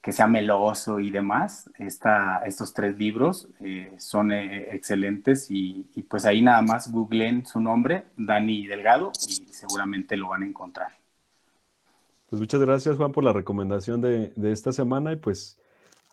que 0.00 0.10
sea 0.10 0.26
meloso 0.26 0.98
y 0.98 1.10
demás. 1.10 1.70
Esta, 1.78 2.38
estos 2.46 2.72
tres 2.72 2.98
libros 2.98 3.46
eh, 3.60 3.94
son 3.98 4.32
eh, 4.32 4.74
excelentes 4.74 5.50
y, 5.50 5.86
y, 5.94 6.02
pues 6.02 6.24
ahí 6.24 6.40
nada 6.40 6.62
más 6.62 6.90
googleen 6.90 7.44
su 7.44 7.60
nombre, 7.60 8.06
Dani 8.16 8.66
Delgado, 8.66 9.12
y 9.28 9.52
seguramente 9.52 10.16
lo 10.16 10.30
van 10.30 10.44
a 10.44 10.46
encontrar. 10.46 10.92
Pues 12.30 12.40
muchas 12.40 12.60
gracias, 12.62 12.96
Juan, 12.96 13.12
por 13.12 13.22
la 13.22 13.34
recomendación 13.34 14.00
de, 14.00 14.32
de 14.34 14.52
esta 14.52 14.72
semana 14.72 15.12
y 15.12 15.16
pues 15.16 15.60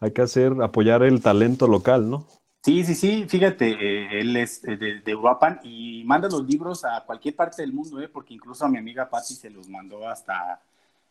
hay 0.01 0.11
que 0.11 0.21
hacer, 0.21 0.53
apoyar 0.61 1.03
el 1.03 1.21
talento 1.21 1.65
local, 1.67 2.09
¿no? 2.09 2.27
Sí, 2.61 2.83
sí, 2.83 2.93
sí, 2.93 3.25
fíjate, 3.29 3.69
eh, 3.71 4.19
él 4.19 4.35
es 4.35 4.61
de, 4.61 4.99
de 4.99 5.15
Uruapan 5.15 5.61
y 5.63 6.03
manda 6.03 6.27
los 6.27 6.45
libros 6.45 6.83
a 6.83 7.05
cualquier 7.05 7.33
parte 7.33 7.61
del 7.61 7.71
mundo, 7.71 8.01
eh, 8.01 8.09
porque 8.09 8.33
incluso 8.33 8.65
a 8.65 8.69
mi 8.69 8.77
amiga 8.77 9.09
Patti 9.09 9.33
se 9.33 9.49
los 9.49 9.69
mandó 9.69 10.07
hasta, 10.07 10.61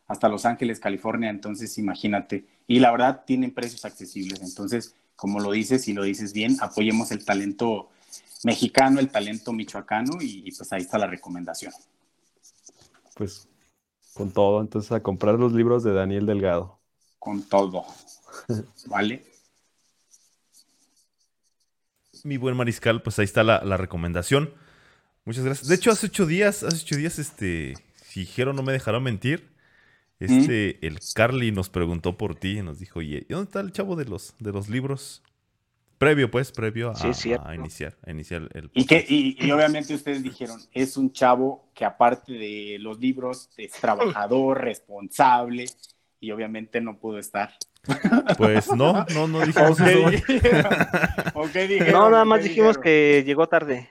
hasta 0.09 0.27
Los 0.27 0.45
Ángeles, 0.45 0.79
California, 0.79 1.29
entonces 1.29 1.77
imagínate. 1.77 2.45
Y 2.67 2.79
la 2.79 2.91
verdad 2.91 3.23
tienen 3.25 3.53
precios 3.53 3.85
accesibles, 3.85 4.41
entonces, 4.41 4.95
como 5.15 5.39
lo 5.39 5.51
dices 5.51 5.87
y 5.87 5.93
lo 5.93 6.03
dices 6.03 6.33
bien, 6.33 6.57
apoyemos 6.61 7.11
el 7.11 7.23
talento 7.23 7.89
mexicano, 8.43 8.99
el 8.99 9.09
talento 9.09 9.53
michoacano 9.53 10.17
y, 10.19 10.43
y 10.45 10.51
pues 10.51 10.73
ahí 10.73 10.81
está 10.81 10.97
la 10.97 11.05
recomendación. 11.05 11.71
Pues 13.15 13.47
con 14.15 14.31
todo, 14.31 14.61
entonces 14.61 14.91
a 14.91 15.01
comprar 15.03 15.35
los 15.35 15.53
libros 15.53 15.83
de 15.83 15.93
Daniel 15.93 16.25
Delgado. 16.25 16.79
Con 17.19 17.43
todo, 17.43 17.85
¿vale? 18.87 19.23
Mi 22.23 22.37
buen 22.37 22.57
mariscal, 22.57 23.03
pues 23.03 23.19
ahí 23.19 23.25
está 23.25 23.43
la, 23.43 23.63
la 23.63 23.77
recomendación. 23.77 24.53
Muchas 25.23 25.45
gracias. 25.45 25.67
De 25.67 25.75
hecho, 25.75 25.91
hace 25.91 26.07
ocho 26.07 26.25
días, 26.25 26.63
hace 26.63 26.77
ocho 26.77 26.95
días, 26.95 27.19
este, 27.19 27.75
si 28.03 28.25
Jero 28.25 28.53
no 28.53 28.63
me 28.63 28.73
dejará 28.73 28.99
mentir, 28.99 29.58
este, 30.19 30.85
el 30.85 30.99
Carly 31.13 31.51
nos 31.51 31.69
preguntó 31.69 32.17
por 32.17 32.35
ti 32.35 32.59
y 32.59 32.61
nos 32.61 32.79
dijo, 32.79 32.99
oye, 32.99 33.25
¿y 33.29 33.33
¿dónde 33.33 33.45
está 33.45 33.59
el 33.61 33.71
chavo 33.71 33.95
de 33.95 34.05
los, 34.05 34.35
de 34.39 34.51
los 34.51 34.69
libros? 34.69 35.23
Previo, 35.97 36.31
pues, 36.31 36.51
previo 36.53 36.91
a, 36.91 36.95
Sí, 36.95 37.07
iniciar, 37.07 37.97
a 38.03 38.11
iniciar 38.11 38.49
el 38.53 38.69
Y, 38.73 38.85
que, 38.85 38.95
podcast. 38.97 39.11
y, 39.11 39.37
y 39.39 39.51
obviamente 39.51 39.93
ustedes 39.93 40.23
dijeron, 40.23 40.59
es 40.71 40.95
un 40.95 41.11
chavo 41.11 41.69
que 41.73 41.83
aparte 41.83 42.31
de 42.33 42.77
los 42.79 42.99
libros, 42.99 43.49
es 43.57 43.71
trabajador, 43.73 44.61
responsable, 44.61 45.65
y 46.21 46.31
obviamente 46.31 46.79
no 46.81 46.97
pudo 46.99 47.17
estar. 47.19 47.53
Pues 48.37 48.67
no, 48.73 49.05
no, 49.13 49.27
no 49.27 49.45
dijimos 49.45 49.79
eso. 49.79 50.09
dijeron. 51.69 51.91
No, 51.91 52.09
nada 52.09 52.25
más 52.25 52.43
dijimos 52.43 52.77
dijeron. 52.77 52.83
que 52.83 53.23
llegó 53.25 53.47
tarde. 53.47 53.89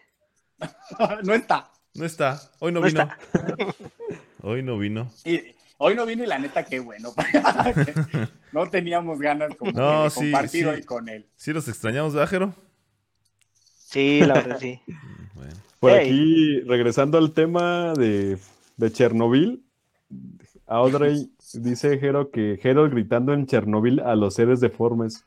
no 1.25 1.35
está. 1.35 1.71
No 1.95 2.05
está. 2.05 2.41
Hoy 2.59 2.73
no, 2.73 2.81
No 2.81 2.87
vino. 2.87 3.03
está. 3.03 3.19
Hoy 4.43 4.63
no 4.63 4.79
vino. 4.79 5.11
Y 5.25 5.55
hoy 5.79 5.95
no 5.95 6.05
vino 6.07 6.23
y 6.25 6.27
la 6.27 6.39
neta, 6.39 6.65
qué 6.65 6.79
bueno. 6.81 7.13
no 8.53 8.69
teníamos 8.69 9.19
ganas 9.19 9.55
como 9.57 9.73
No, 9.73 10.05
de 10.05 10.11
sí, 10.11 10.17
compartir 10.21 10.63
sí. 10.63 10.69
hoy 10.69 10.83
con 10.83 11.09
él. 11.09 11.27
Sí 11.37 11.53
los 11.53 11.67
extrañamos, 11.69 12.15
¿verdad, 12.15 12.29
Jero? 12.31 12.55
Sí, 13.55 14.21
la 14.21 14.35
verdad 14.35 14.59
sí. 14.61 14.81
Bueno. 15.35 15.55
Por 15.81 15.93
Hey. 15.93 16.07
aquí, 16.09 16.61
regresando 16.69 17.17
al 17.19 17.33
tema 17.33 17.93
de, 17.95 18.39
de 18.77 18.93
Chernobyl, 18.93 19.63
Audrey 20.67 21.31
dice 21.55 21.99
Jero 21.99 22.31
que 22.33 22.59
Jero 22.61 22.91
gritando 22.91 23.33
en 23.33 23.47
Chernobyl 23.47 24.01
a 24.01 24.17
los 24.17 24.35
seres 24.35 24.59
deformes. 24.61 25.25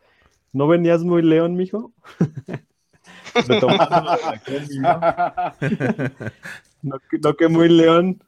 ¿No 0.52 0.68
venías 0.68 1.04
muy 1.04 1.22
león, 1.22 1.56
mijo? 1.56 1.94
Retomando 3.48 3.86
la 3.90 4.42
Kenny, 4.46 4.80
¿no? 4.80 5.00
No, 6.82 7.00
que- 7.10 7.18
no 7.20 7.36
que 7.36 7.48
muy 7.48 7.70
león. 7.70 8.22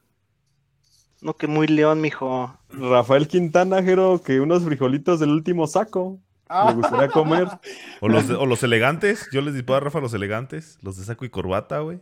No, 1.24 1.34
que 1.34 1.46
muy 1.46 1.66
león, 1.66 2.00
mijo. 2.02 2.54
Rafael 2.68 3.26
Quintana, 3.26 3.82
Jero, 3.82 4.20
que 4.22 4.40
unos 4.40 4.62
frijolitos 4.62 5.20
del 5.20 5.30
último 5.30 5.66
saco. 5.66 6.18
Me 6.66 6.74
gustaría 6.74 7.08
comer. 7.08 7.48
O 8.00 8.08
los, 8.08 8.28
o 8.30 8.44
los 8.44 8.62
elegantes. 8.62 9.26
Yo 9.32 9.40
les 9.40 9.54
disparo 9.54 9.78
a 9.78 9.80
Rafa 9.80 10.00
los 10.00 10.12
elegantes. 10.12 10.78
Los 10.82 10.98
de 10.98 11.04
saco 11.04 11.24
y 11.24 11.30
corbata, 11.30 11.78
güey. 11.80 12.00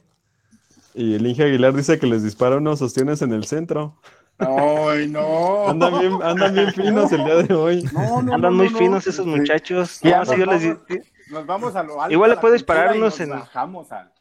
Y 0.94 1.14
el 1.14 1.24
Inge 1.26 1.44
Aguilar 1.44 1.72
dice 1.72 1.98
que 2.00 2.06
les 2.08 2.24
dispara 2.24 2.56
unos 2.56 2.82
ostiones 2.82 3.22
en 3.22 3.32
el 3.32 3.44
centro. 3.44 3.96
Ay, 4.38 5.08
no. 5.08 5.68
Andan 5.68 6.00
bien, 6.00 6.18
andan 6.22 6.52
bien 6.54 6.72
finos 6.72 7.12
el 7.12 7.24
día 7.24 7.36
de 7.36 7.54
hoy. 7.54 7.82
No, 7.92 8.22
no, 8.22 8.34
Andan 8.34 8.40
no, 8.56 8.64
muy 8.64 8.70
no, 8.70 8.76
finos 8.78 9.06
no. 9.06 9.10
esos 9.12 9.24
muchachos. 9.26 10.00
Ya 10.02 10.18
nos 10.24 10.36
yo 10.36 10.46
les 10.46 10.66
vamos. 10.66 10.86
di- 10.88 10.98
Nos 11.30 11.46
vamos 11.46 11.76
a 11.76 11.82
lo 11.84 12.02
alto. 12.02 12.12
Igual 12.12 12.30
le 12.30 12.32
de 12.32 12.36
la 12.36 12.40
puedo 12.40 12.54
cultura 12.56 12.82
dispararnos 12.82 13.20
y 13.20 13.22
nos 13.22 13.30
en- 13.30 13.38
Bajamos 13.38 13.92
al, 13.92 14.12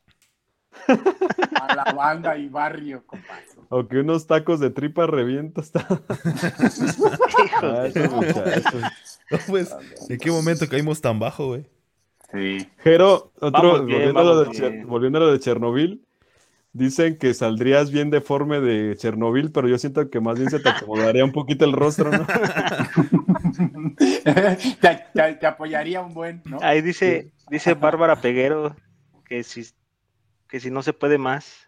a 1.59 1.75
la 1.75 1.93
banda 1.93 2.37
y 2.37 2.47
barrio, 2.49 3.03
compadre. 3.07 3.45
Aunque 3.71 3.99
unos 3.99 4.27
tacos 4.27 4.59
de 4.59 4.69
tripa 4.69 5.07
revienta 5.07 5.61
está. 5.61 5.87
Ah. 7.61 7.87
No, 9.31 9.37
pues, 9.47 9.73
¿en 10.09 10.17
qué 10.19 10.29
momento 10.29 10.67
caímos 10.67 10.99
tan 11.01 11.19
bajo, 11.19 11.47
güey? 11.47 11.65
Sí. 12.33 12.69
Jero, 12.83 13.31
otro, 13.39 13.83
bien, 13.85 14.13
volviendo, 14.13 14.19
a 14.19 14.23
lo 14.23 14.37
de 14.39 14.43
vamos 14.45 14.57
Cher- 14.57 14.71
bien. 14.71 14.87
volviendo 14.87 15.17
a 15.17 15.21
lo 15.21 15.31
de 15.31 15.39
Chernobyl, 15.39 16.05
dicen 16.73 17.17
que 17.17 17.33
saldrías 17.33 17.91
bien 17.91 18.09
deforme 18.09 18.59
de 18.61 18.95
Chernobyl, 18.97 19.51
pero 19.51 19.67
yo 19.67 19.77
siento 19.77 20.09
que 20.09 20.19
más 20.21 20.37
bien 20.37 20.49
se 20.49 20.59
te 20.59 20.69
acomodaría 20.69 21.23
un 21.25 21.31
poquito 21.33 21.65
el 21.65 21.73
rostro, 21.73 22.11
¿no? 22.11 22.25
te, 23.97 25.05
te- 25.13 25.33
te 25.35 25.47
apoyaría 25.47 26.01
un 26.01 26.13
buen, 26.13 26.41
¿no? 26.45 26.59
Ahí 26.61 26.81
dice, 26.81 27.31
dice 27.49 27.73
Bárbara 27.73 28.21
Peguero 28.21 28.75
que 29.25 29.43
si, 29.43 29.65
que 30.47 30.59
si 30.59 30.71
no 30.71 30.83
se 30.83 30.93
puede 30.93 31.17
más. 31.17 31.67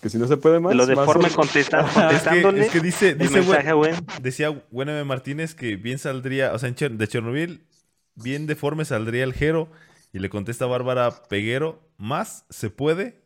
Que 0.00 0.08
si 0.08 0.18
no 0.18 0.26
se 0.28 0.36
puede 0.36 0.60
más. 0.60 0.70
De 0.70 0.76
lo 0.76 0.86
más 0.86 0.96
deforme 0.96 1.28
o- 1.28 1.34
contesta- 1.34 1.80
Es 1.80 1.86
que, 1.92 2.00
contestándole 2.00 2.66
es 2.66 2.70
que 2.72 2.80
dice, 2.80 3.14
dice, 3.14 3.40
mensaje, 3.40 3.72
güey. 3.72 3.92
decía 4.22 4.50
Buen 4.70 4.88
M. 4.88 5.02
Martínez 5.04 5.54
que 5.54 5.76
bien 5.76 5.98
saldría, 5.98 6.52
o 6.52 6.58
sea, 6.58 6.68
en 6.68 6.76
Cher- 6.76 6.96
de 6.96 7.08
Chernobyl, 7.08 7.66
bien 8.14 8.46
deforme 8.46 8.84
saldría 8.84 9.24
el 9.24 9.34
Jero. 9.34 9.68
Y 10.12 10.20
le 10.20 10.30
contesta 10.30 10.64
Bárbara 10.66 11.10
Peguero, 11.28 11.80
más 11.98 12.46
se 12.48 12.70
puede. 12.70 13.22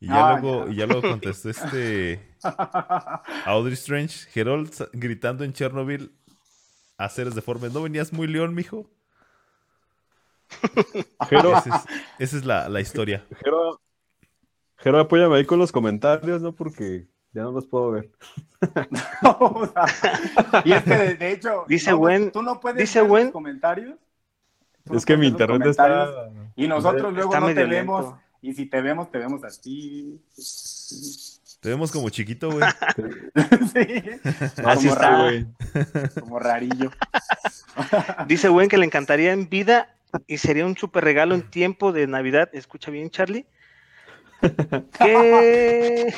Y 0.00 0.06
ya, 0.06 0.28
Ah, 0.28 0.38
luego, 0.40 0.66
ya. 0.66 0.72
y 0.72 0.76
ya 0.76 0.86
luego 0.86 1.02
contestó 1.20 1.50
este 1.50 2.24
Audrey 3.44 3.74
Strange, 3.74 4.26
Gerold 4.30 4.72
sa- 4.72 4.88
gritando 4.92 5.42
en 5.44 5.52
Chernobyl 5.52 6.12
a 6.96 7.08
seres 7.08 7.34
deformes. 7.34 7.72
¿No 7.72 7.82
venías 7.82 8.12
muy 8.12 8.26
león, 8.28 8.54
mijo? 8.54 8.88
Jero, 11.28 11.58
Esa 11.58 11.76
es, 11.76 11.82
esa 12.20 12.36
es 12.38 12.44
la, 12.44 12.68
la 12.68 12.80
historia. 12.80 13.24
Jero, 13.44 13.80
Jero, 14.78 15.00
apóyame 15.00 15.36
ahí 15.36 15.44
con 15.44 15.58
los 15.58 15.72
comentarios, 15.72 16.40
¿no? 16.42 16.52
Porque 16.54 17.06
ya 17.32 17.42
no 17.42 17.52
los 17.52 17.66
puedo 17.66 17.90
ver. 17.92 18.10
O 19.22 19.66
sea, 19.66 20.62
y 20.64 20.72
es 20.72 20.82
que 20.82 20.96
de, 20.96 21.14
de 21.14 21.32
hecho, 21.32 21.64
Dice 21.68 21.90
no, 21.92 21.98
Gwen- 21.98 22.32
tú 22.32 22.42
no 22.42 22.58
puedes 22.60 22.78
dice 22.78 23.00
ver 23.02 23.08
los 23.10 23.18
Gwen- 23.20 23.32
comentarios. 23.32 23.96
Tú 24.84 24.92
no 24.92 24.98
Es 24.98 25.04
que 25.06 25.16
mi 25.16 25.26
internet 25.28 25.66
está. 25.66 26.08
Y 26.56 26.66
nosotros 26.66 27.12
luego 27.12 27.38
no 27.38 27.46
te 27.48 27.64
vemos. 27.64 28.02
lento. 28.04 28.20
Y 28.40 28.54
si 28.54 28.66
te 28.66 28.80
vemos, 28.80 29.10
te 29.10 29.18
vemos 29.18 29.42
así. 29.44 30.20
Te 31.60 31.68
vemos 31.70 31.90
como 31.90 32.08
chiquito, 32.08 32.50
güey. 32.52 32.64
sí. 33.72 34.02
Así 34.64 34.88
como, 34.88 34.94
está. 34.94 34.94
raro, 35.10 35.22
güey. 35.24 35.46
como 36.20 36.38
rarillo. 36.38 36.90
Dice 38.28 38.48
Gwen 38.48 38.68
que 38.68 38.78
le 38.78 38.86
encantaría 38.86 39.32
en 39.32 39.48
vida 39.48 39.94
y 40.28 40.38
sería 40.38 40.64
un 40.66 40.76
super 40.76 41.02
regalo 41.04 41.34
en 41.34 41.42
tiempo 41.50 41.92
de 41.92 42.06
Navidad. 42.06 42.48
Escucha 42.52 42.90
bien, 42.92 43.10
Charlie. 43.10 43.46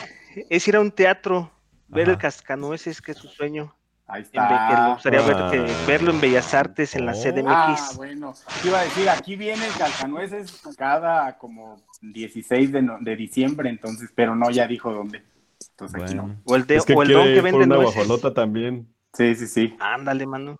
Es 0.48 0.68
ir 0.68 0.76
a 0.76 0.80
un 0.80 0.90
teatro, 0.92 1.50
ver 1.88 2.04
Ajá. 2.04 2.12
el 2.12 2.18
cascanueces, 2.18 3.02
que 3.02 3.12
es 3.12 3.18
su 3.18 3.28
sueño. 3.28 3.74
Ahí 4.06 4.22
está. 4.22 4.92
gustaría 4.94 5.20
ver- 5.22 5.36
Ah. 5.38 5.50
que- 5.52 5.66
verlo 5.86 6.10
en 6.10 6.20
Bellas 6.20 6.52
Artes, 6.54 6.96
en 6.96 7.06
la 7.06 7.12
Oh. 7.12 7.22
CDMX. 7.22 7.80
Ah, 7.80 7.90
bueno. 7.96 8.34
Iba 8.64 8.80
a 8.80 8.84
decir, 8.84 9.08
aquí 9.08 9.36
viene 9.36 9.66
el 9.66 9.72
calcanueces 9.74 10.60
cada 10.76 11.38
como 11.38 11.80
16 12.00 12.72
de, 12.72 12.82
no- 12.82 12.98
de 13.00 13.14
diciembre, 13.16 13.68
entonces, 13.70 14.10
pero 14.14 14.34
no, 14.34 14.50
ya 14.50 14.66
dijo 14.66 14.92
dónde. 14.92 15.22
Entonces 15.70 16.02
aquí 16.02 16.14
no. 16.14 16.36
O 16.44 16.56
el, 16.56 16.66
de, 16.66 16.76
Es 16.76 16.84
que 16.84 16.94
o 16.94 17.02
el 17.02 17.12
don 17.12 17.24
que 17.24 17.40
vende 17.40 17.64
una 17.64 17.76
nueces. 17.76 17.94
guajolota 17.94 18.34
también. 18.34 18.88
Sí, 19.12 19.34
sí, 19.36 19.46
sí. 19.46 19.76
Ándale, 19.78 20.26
mano. 20.26 20.58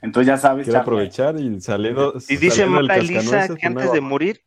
Entonces 0.00 0.26
ya 0.28 0.36
sabes, 0.36 0.66
Charlie. 0.66 0.80
aprovechar 0.80 1.38
y 1.38 1.60
saliendo. 1.60 2.14
Y 2.28 2.36
dice 2.36 2.66
Mara 2.66 2.96
Elisa 2.96 3.20
cascanueces, 3.20 3.56
que 3.56 3.66
antes 3.66 3.92
de 3.92 4.00
morir, 4.00 4.40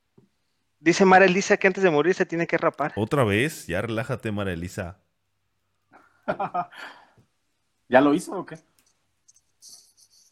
dice 0.86 1.04
Mara 1.04 1.26
Elisa 1.26 1.58
que 1.58 1.68
antes 1.68 1.84
de 1.84 1.90
morir 1.90 2.14
se 2.16 2.26
tiene 2.26 2.48
que 2.48 2.58
rapar. 2.58 2.94
otra 2.96 3.24
vez, 3.26 3.68
ya 3.68 3.82
relájate, 3.82 4.32
Mara 4.32 4.54
Elisa. 4.54 5.00
¿Ya 7.90 8.02
lo 8.02 8.14
hizo 8.14 8.32
o 8.40 8.46
qué? 8.46 8.58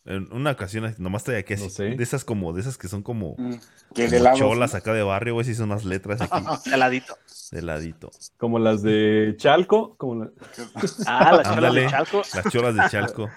En 0.06 0.32
una 0.34 0.52
ocasión, 0.52 0.94
nomás 0.98 1.22
estoy 1.22 1.36
aquí 1.36 1.54
así. 1.54 1.64
No 1.64 1.70
sé. 1.70 1.84
De 1.96 2.04
esas 2.04 2.26
como, 2.26 2.52
de 2.52 2.60
esas 2.62 2.78
que 2.78 2.88
son 2.90 3.04
como, 3.04 3.36
Mm, 3.38 3.54
Que 3.96 4.10
de 4.10 4.20
lado. 4.20 4.38
cholas 4.38 4.76
acá 4.76 4.92
de 4.94 5.02
barrio, 5.04 5.34
güey, 5.36 5.46
si 5.46 5.56
son 5.56 5.72
unas 5.72 5.86
letras 5.86 6.20
aquí 6.22 6.32
Al 6.74 6.80
ladito. 6.80 7.18
de 7.52 7.62
ladito. 7.62 8.12
Como 8.38 8.60
las 8.60 8.82
de 8.82 9.36
Chalco, 9.38 9.96
como 9.96 10.16
la- 10.26 10.32
Ah, 11.08 11.32
las 11.38 11.44
cholas 11.44 11.48
Ándale. 11.48 11.82
de 11.82 11.88
Chalco. 11.90 12.22
Las 12.34 12.50
cholas 12.52 12.76
de 12.76 12.82
Chalco. 12.90 13.30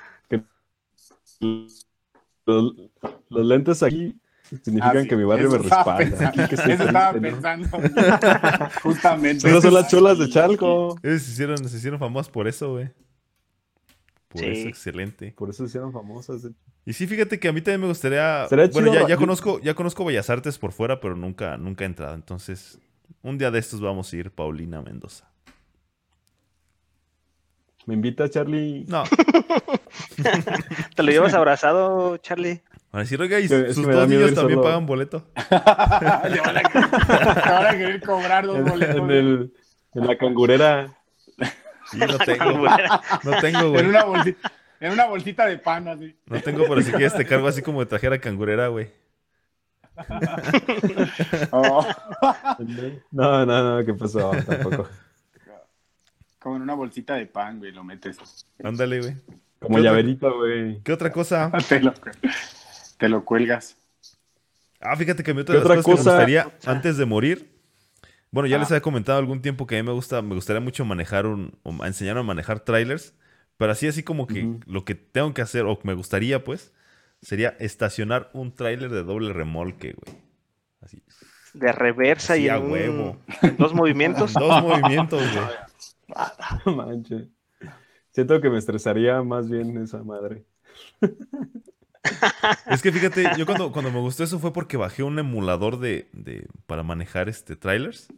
los, 1.40 1.86
los 3.28 3.46
lentes 3.46 3.82
aquí 3.82 4.18
significan 4.48 4.96
Ah, 4.96 5.02
sí. 5.02 5.08
que 5.08 5.16
mi 5.16 5.24
barrio 5.24 5.48
Eso 5.48 5.58
me 5.58 5.64
estaba 5.64 5.96
respalda. 5.98 6.32
pensando. 6.32 6.72
Eso 6.72 6.84
estaba 6.84 7.12
pensando. 7.20 7.68
Justamente. 8.82 9.48
Esas 9.48 9.62
son 9.62 9.74
las 9.74 9.88
cholas 9.90 10.18
de 10.18 10.28
Chalco. 10.28 10.96
Ellos 11.02 11.22
se 11.22 11.32
hicieron, 11.32 11.68
se 11.68 11.76
hicieron 11.76 11.98
famosos 11.98 12.30
por 12.30 12.46
eso, 12.48 12.72
güey. 12.72 12.90
Por 14.28 14.40
Sí. 14.40 14.46
eso, 14.48 14.68
excelente. 14.68 15.32
Por 15.36 15.50
eso 15.50 15.64
se 15.64 15.68
hicieron 15.68 15.92
famosas. 15.92 16.42
Y 16.84 16.92
sí, 16.92 17.06
fíjate 17.06 17.38
que 17.40 17.48
a 17.48 17.52
mí 17.52 17.60
también 17.60 17.80
me 17.80 17.86
gustaría. 17.88 18.46
Bueno, 18.50 18.66
chido, 18.68 18.94
ya, 18.94 19.00
ya 19.02 19.08
yo- 19.08 19.16
conozco, 19.18 19.60
ya 19.60 19.74
conozco 19.74 20.04
Bellas 20.04 20.28
Artes 20.30 20.58
por 20.58 20.72
fuera, 20.72 21.00
pero 21.00 21.16
nunca, 21.16 21.56
nunca 21.56 21.84
he 21.84 21.86
entrado. 21.86 22.14
Entonces, 22.14 22.78
un 23.22 23.38
día 23.38 23.50
de 23.50 23.58
estos 23.58 23.80
vamos 23.80 24.12
a 24.12 24.16
ir, 24.16 24.30
Paulina 24.30 24.80
Mendoza. 24.82 25.28
Me 27.86 27.94
invita 27.94 28.28
Charlie. 28.28 28.84
No, 28.88 29.04
¿Te 30.96 31.02
lo 31.02 31.10
llevas 31.12 31.34
abrazado, 31.34 32.16
Charlie? 32.18 32.60
Van 32.96 33.00
a 33.00 33.04
decir, 33.04 33.20
oiga, 33.20 33.38
¿y 33.40 33.46
sus 33.48 33.76
dos 33.86 34.08
niños 34.08 34.32
también 34.34 34.58
solo. 34.58 34.62
pagan 34.62 34.86
boleto? 34.86 35.26
Te 35.48 35.54
van 35.54 36.56
a 36.56 36.62
querer- 36.62 36.90
te 36.90 37.50
van 37.50 37.66
a 37.66 37.70
querer 37.72 38.00
cobrar 38.02 38.46
dos 38.46 38.62
boletos. 38.62 38.96
en 38.96 39.10
el, 39.10 39.52
en 39.94 40.06
la 40.06 40.16
cangurera. 40.16 40.96
Sí, 41.90 41.98
no 42.00 42.18
tengo. 42.18 42.66
No 43.22 43.40
tengo, 43.40 43.70
güey. 43.70 43.80
En 43.82 43.86
una 43.90 44.04
bolsita, 44.04 44.52
en 44.80 44.92
una 44.92 45.04
bolsita 45.06 45.46
de 45.46 45.58
pan 45.58 45.88
así. 45.88 46.16
No 46.26 46.40
tengo, 46.40 46.64
pero 46.68 46.80
si 46.82 46.90
quieres 46.90 47.14
te 47.14 47.26
cargo 47.26 47.46
así 47.48 47.62
como 47.62 47.80
de 47.80 47.86
trajera 47.86 48.18
cangurera, 48.18 48.68
güey. 48.68 48.90
Oh, 51.50 51.86
No, 53.12 53.46
no, 53.46 53.78
no, 53.78 53.84
¿qué 53.86 53.94
pasó? 53.94 54.30
Tampoco. 54.46 54.88
como 56.38 56.56
en 56.56 56.62
una 56.62 56.74
bolsita 56.74 57.14
de 57.14 57.26
pan, 57.26 57.58
güey, 57.58 57.72
lo 57.72 57.84
metes. 57.84 58.18
Ándale, 58.62 59.00
güey. 59.00 59.16
Como 59.58 59.76
¿Qué 59.76 59.80
otra- 59.80 59.90
llaverito, 59.90 60.36
güey. 60.38 60.80
¿Qué 60.82 60.92
otra 60.92 61.10
cosa? 61.12 61.50
Te 61.68 61.80
lo, 61.80 61.92
te 62.98 63.08
lo 63.08 63.24
cuelgas. 63.24 63.76
Ah, 64.80 64.96
fíjate 64.96 65.22
que 65.22 65.30
a 65.30 65.34
mí 65.34 65.40
otra 65.40 65.54
¿Qué 65.54 65.58
de 65.60 65.64
las 65.68 65.70
otra 65.78 65.82
cosas 65.82 65.84
que 65.84 65.90
me 65.90 66.04
cosa? 66.04 66.16
gustaría 66.16 66.70
antes 66.70 66.96
de 66.96 67.04
morir. 67.06 67.50
Bueno, 68.30 68.46
ya 68.48 68.56
Ah. 68.56 68.58
les 68.60 68.70
había 68.70 68.82
comentado 68.82 69.18
algún 69.18 69.40
tiempo 69.40 69.66
que 69.66 69.78
a 69.78 69.82
mí 69.82 69.86
me 69.86 69.92
gusta, 69.94 70.20
me 70.22 70.34
gustaría 70.34 70.60
mucho 70.60 70.84
manejar 70.84 71.26
un, 71.26 71.58
o 71.62 71.84
enseñar 71.84 72.18
a 72.18 72.22
manejar 72.22 72.60
trailers. 72.60 73.14
Pero 73.56 73.72
así, 73.72 73.86
así 73.88 74.02
como 74.02 74.26
que 74.26 74.58
lo 74.66 74.84
que 74.84 74.94
tengo 74.94 75.32
que 75.32 75.40
hacer, 75.40 75.64
o 75.64 75.78
que 75.78 75.88
me 75.88 75.94
gustaría, 75.94 76.44
pues, 76.44 76.74
sería 77.22 77.56
estacionar 77.58 78.28
un 78.34 78.52
trailer 78.54 78.90
de 78.90 79.02
doble 79.02 79.32
remolque, 79.32 79.94
güey. 79.94 80.18
Así. 80.82 81.02
De 81.54 81.72
reversa 81.72 82.36
y 82.36 82.50
a 82.50 82.56
en 82.56 82.64
un- 82.64 82.70
huevo. 82.72 83.16
dos 83.56 83.72
movimientos. 83.72 84.34
Dos 84.34 84.62
movimientos, 84.62 85.22
güey. 85.32 85.46
No 86.66 86.76
manches. 86.76 87.28
Siento 88.12 88.40
que 88.42 88.50
me 88.50 88.58
estresaría 88.58 89.22
más 89.22 89.48
bien 89.48 89.76
esa 89.82 90.02
madre. 90.02 90.44
Es 92.70 92.82
que 92.82 92.92
fíjate, 92.92 93.24
yo 93.36 93.46
cuando, 93.46 93.72
cuando 93.72 93.90
me 93.90 94.00
gustó 94.00 94.24
eso 94.24 94.38
fue 94.38 94.52
porque 94.52 94.76
bajé 94.76 95.02
un 95.02 95.18
emulador 95.18 95.78
de, 95.78 96.08
de- 96.12 96.46
para 96.66 96.82
manejar 96.82 97.28
este 97.28 97.56
trailers. 97.56 98.08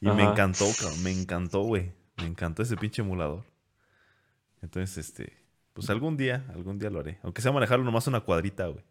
Y 0.00 0.08
me 0.10 0.22
encantó, 0.24 0.66
cabrón. 0.80 1.02
Me 1.02 1.10
encantó, 1.12 1.60
güey. 1.62 1.92
Me 2.18 2.26
encantó 2.26 2.62
ese 2.62 2.76
pinche 2.76 3.02
emulador. 3.02 3.44
Entonces, 4.62 4.98
este, 4.98 5.32
pues 5.72 5.88
algún 5.90 6.16
día, 6.16 6.44
algún 6.54 6.78
día 6.78 6.90
lo 6.90 7.00
haré. 7.00 7.18
Aunque 7.22 7.42
sea 7.42 7.52
manejarlo 7.52 7.84
nomás 7.84 8.06
una 8.06 8.20
cuadrita, 8.20 8.66
güey. 8.66 8.84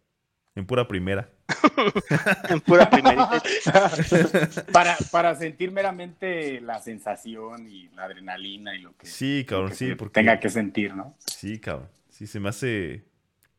En 0.56 0.66
pura 0.66 0.86
primera. 0.88 1.28
En 2.48 2.60
pura 2.60 2.90
primerita. 2.90 3.40
Para, 4.72 4.96
para 5.10 5.34
sentir 5.36 5.70
meramente 5.72 6.60
la 6.60 6.80
sensación 6.80 7.68
y 7.70 7.88
la 7.90 8.04
adrenalina 8.04 8.74
y 8.74 8.80
lo 8.80 8.94
que, 8.96 9.06
Sí, 9.06 9.40
lo 9.42 9.46
cabrón, 9.46 9.68
que 9.70 9.74
sí, 9.76 9.94
porque. 9.94 10.14
tenga 10.14 10.38
que 10.40 10.50
sentir, 10.50 10.94
¿no? 10.94 11.16
Sí, 11.26 11.58
cabrón. 11.58 11.88
Sí, 12.08 12.26
se 12.26 12.40
me 12.40 12.48
hace. 12.50 13.04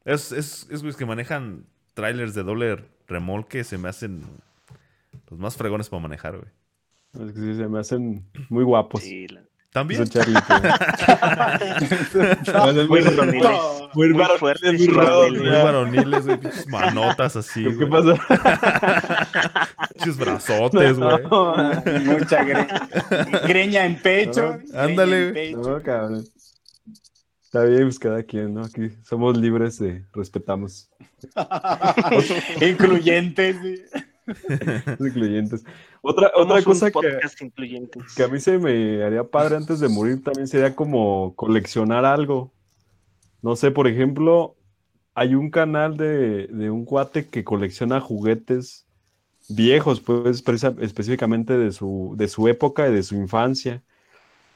Es, 0.05 0.31
es, 0.31 0.67
es 0.71 0.81
güeyes 0.81 0.95
que 0.97 1.05
manejan 1.05 1.65
trailers 1.93 2.33
de 2.33 2.43
doble 2.43 2.83
remolque, 3.07 3.63
se 3.63 3.77
me 3.77 3.89
hacen 3.89 4.23
los 5.29 5.39
más 5.39 5.55
fregones 5.57 5.89
para 5.89 6.01
manejar, 6.01 6.37
güey. 6.37 6.49
Es 7.27 7.33
que 7.33 7.39
sí, 7.39 7.55
se 7.55 7.67
me 7.67 7.79
hacen 7.79 8.25
muy 8.49 8.63
guapos. 8.63 9.01
Sí, 9.03 9.27
la- 9.27 9.43
También. 9.71 10.01
Muy 12.87 14.11
varoniles. 14.13 14.89
muy, 15.31 15.39
muy 15.39 15.49
varoniles, 15.49 16.25
güey. 16.25 16.39
pinches 16.39 16.67
Manotas 16.67 17.35
así, 17.35 17.63
¿Qué 17.63 17.85
güey. 17.85 17.89
pasa? 17.89 18.15
Pinches 19.95 20.17
brazotes, 20.17 20.97
güey. 20.97 21.23
No, 21.23 21.53
Mucha 21.55 22.43
gre- 22.43 23.47
greña 23.47 23.85
en 23.85 24.01
pecho. 24.01 24.57
greña 24.57 24.83
ándale, 24.83 25.27
en 25.29 25.33
pecho. 25.33 25.57
no, 25.57 25.81
cabrón. 25.81 26.23
Está 27.51 27.65
bien, 27.65 27.81
pues 27.81 27.99
cada 27.99 28.23
quien, 28.23 28.53
¿no? 28.53 28.61
Aquí 28.61 28.91
somos 29.03 29.35
libres 29.37 29.77
de 29.77 30.05
respetamos 30.13 30.89
Incluyentes. 32.61 33.57
incluyentes. 34.97 35.65
Otra, 36.01 36.31
otra 36.33 36.63
cosa 36.63 36.89
que, 36.89 37.19
que 38.15 38.23
a 38.23 38.29
mí 38.29 38.39
se 38.39 38.57
me 38.57 39.03
haría 39.03 39.25
padre 39.25 39.57
antes 39.57 39.81
de 39.81 39.89
morir 39.89 40.23
también 40.23 40.47
sería 40.47 40.73
como 40.73 41.35
coleccionar 41.35 42.05
algo. 42.05 42.53
No 43.41 43.57
sé, 43.57 43.69
por 43.69 43.89
ejemplo, 43.89 44.55
hay 45.13 45.35
un 45.35 45.49
canal 45.49 45.97
de, 45.97 46.47
de 46.47 46.69
un 46.69 46.85
cuate 46.85 47.27
que 47.27 47.43
colecciona 47.43 47.99
juguetes 47.99 48.87
viejos, 49.49 49.99
pues 49.99 50.41
específicamente 50.79 51.57
de 51.57 51.73
su, 51.73 52.13
de 52.15 52.29
su 52.29 52.47
época 52.47 52.87
y 52.87 52.93
de 52.93 53.03
su 53.03 53.15
infancia. 53.15 53.83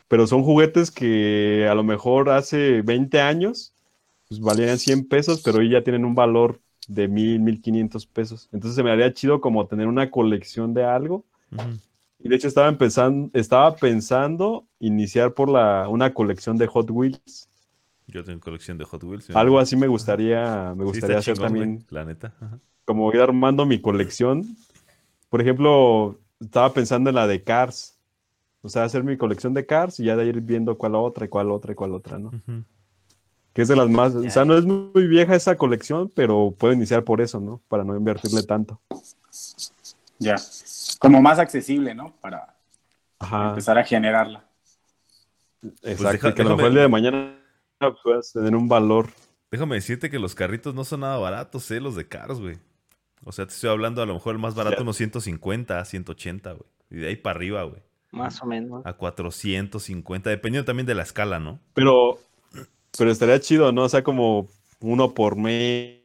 Pero 0.07 0.27
son 0.27 0.43
juguetes 0.43 0.91
que 0.91 1.67
a 1.69 1.75
lo 1.75 1.83
mejor 1.83 2.29
hace 2.29 2.81
20 2.81 3.21
años 3.21 3.73
pues 4.27 4.39
valían 4.39 4.77
100 4.77 5.07
pesos, 5.07 5.41
pero 5.43 5.59
hoy 5.59 5.69
ya 5.69 5.83
tienen 5.83 6.05
un 6.05 6.15
valor 6.15 6.59
de 6.87 7.07
1000, 7.07 7.39
1500 7.39 8.05
pesos. 8.07 8.49
Entonces 8.51 8.75
se 8.75 8.83
me 8.83 8.91
haría 8.91 9.13
chido 9.13 9.41
como 9.41 9.67
tener 9.67 9.87
una 9.87 10.09
colección 10.11 10.73
de 10.73 10.83
algo. 10.83 11.25
Y 12.19 12.29
de 12.29 12.35
hecho 12.35 12.47
estaba 12.47 12.67
empezando, 12.67 13.29
estaba 13.33 13.75
pensando 13.75 14.65
iniciar 14.79 15.33
por 15.33 15.49
la, 15.49 15.87
una 15.89 16.13
colección 16.13 16.57
de 16.57 16.67
Hot 16.67 16.89
Wheels. 16.89 17.49
Yo 18.07 18.23
tengo 18.23 18.39
colección 18.39 18.77
de 18.77 18.85
Hot 18.85 19.03
Wheels. 19.03 19.29
Algo 19.31 19.59
así 19.59 19.75
me 19.75 19.87
gustaría, 19.87 20.73
me 20.75 20.83
gustaría 20.85 21.17
hacer 21.17 21.35
chingón, 21.35 21.47
también, 21.47 21.75
güey, 21.75 21.85
La 21.89 22.05
neta. 22.05 22.33
Ajá. 22.39 22.59
como 22.85 23.11
ir 23.13 23.19
armando 23.19 23.65
mi 23.65 23.79
colección. 23.79 24.55
Por 25.29 25.41
ejemplo, 25.41 26.19
estaba 26.39 26.73
pensando 26.73 27.09
en 27.09 27.15
la 27.15 27.27
de 27.27 27.43
Cars. 27.43 27.94
O 28.65 28.69
sea, 28.69 28.83
hacer 28.83 29.03
mi 29.03 29.15
colección 29.15 29.53
de 29.53 29.65
Cars 29.65 29.99
y 29.99 30.05
ya 30.05 30.15
de 30.15 30.25
ir 30.25 30.41
viendo 30.41 30.75
cuál 30.77 30.95
otra 30.95 31.25
y 31.25 31.27
cuál 31.29 31.51
otra 31.51 31.73
y 31.73 31.75
cuál 31.75 31.93
otra, 31.93 32.17
¿no? 32.17 32.31
Que 33.53 33.61
es 33.61 33.67
de 33.67 33.75
las 33.75 33.87
más, 33.89 34.15
o 34.15 34.27
sea, 34.29 34.43
no 34.43 34.57
es 34.57 34.65
muy 34.65 35.05
vieja 35.07 35.35
esa 35.35 35.55
colección, 35.55 36.11
pero 36.15 36.53
puedo 36.57 36.73
iniciar 36.73 37.03
por 37.03 37.21
eso, 37.21 37.39
¿no? 37.39 37.61
Para 37.67 37.83
no 37.83 37.95
invertirle 37.95 38.41
tanto. 38.43 38.81
Ya. 40.17 40.35
Como 40.99 41.21
más 41.21 41.37
accesible, 41.39 41.93
¿no? 41.93 42.13
Para 42.21 42.55
Ajá, 43.19 43.49
empezar 43.49 43.77
a 43.77 43.83
generarla. 43.83 44.43
exacto. 45.83 46.11
deja- 46.11 46.29
y 46.29 46.33
que 46.33 46.41
a 46.41 46.45
lo 46.45 46.55
mejor 46.55 46.65
el 46.69 46.73
día 46.73 46.81
de 46.83 46.89
mañana 46.89 47.37
puedas 48.03 48.33
tener 48.33 48.55
un 48.55 48.67
valor. 48.67 49.09
Déjame 49.51 49.75
decirte 49.75 50.09
que 50.09 50.19
los 50.19 50.33
carritos 50.35 50.73
no 50.73 50.83
son 50.83 51.01
nada 51.01 51.17
baratos, 51.17 51.69
eh, 51.71 51.79
los 51.79 51.95
de 51.95 52.07
Cars, 52.07 52.39
güey. 52.39 52.57
O 53.23 53.31
sea, 53.31 53.45
te 53.45 53.53
estoy 53.53 53.69
hablando 53.69 54.01
a 54.01 54.05
lo 54.05 54.13
mejor 54.15 54.33
el 54.35 54.41
más 54.41 54.55
barato 54.55 54.77
Ya. 54.77 54.81
unos 54.83 54.97
150, 54.97 55.83
180, 55.85 56.51
güey. 56.53 56.69
Y 56.91 56.95
de 56.97 57.07
ahí 57.09 57.15
para 57.15 57.37
arriba, 57.37 57.63
güey. 57.63 57.81
Más 58.15 58.41
o 58.41 58.45
menos. 58.45 58.85
A 58.85 58.93
450, 58.93 60.29
dependiendo 60.29 60.65
también 60.65 60.85
de 60.87 60.95
la 60.95 61.03
escala, 61.03 61.39
¿no? 61.39 61.59
Pero, 61.73 62.19
pero 62.97 63.11
estaría 63.11 63.39
chido, 63.39 63.71
¿no? 63.71 63.83
O 63.83 63.89
sea, 63.89 64.03
como 64.03 64.47
uno 64.79 65.13
por 65.13 65.35
mes 65.35 65.99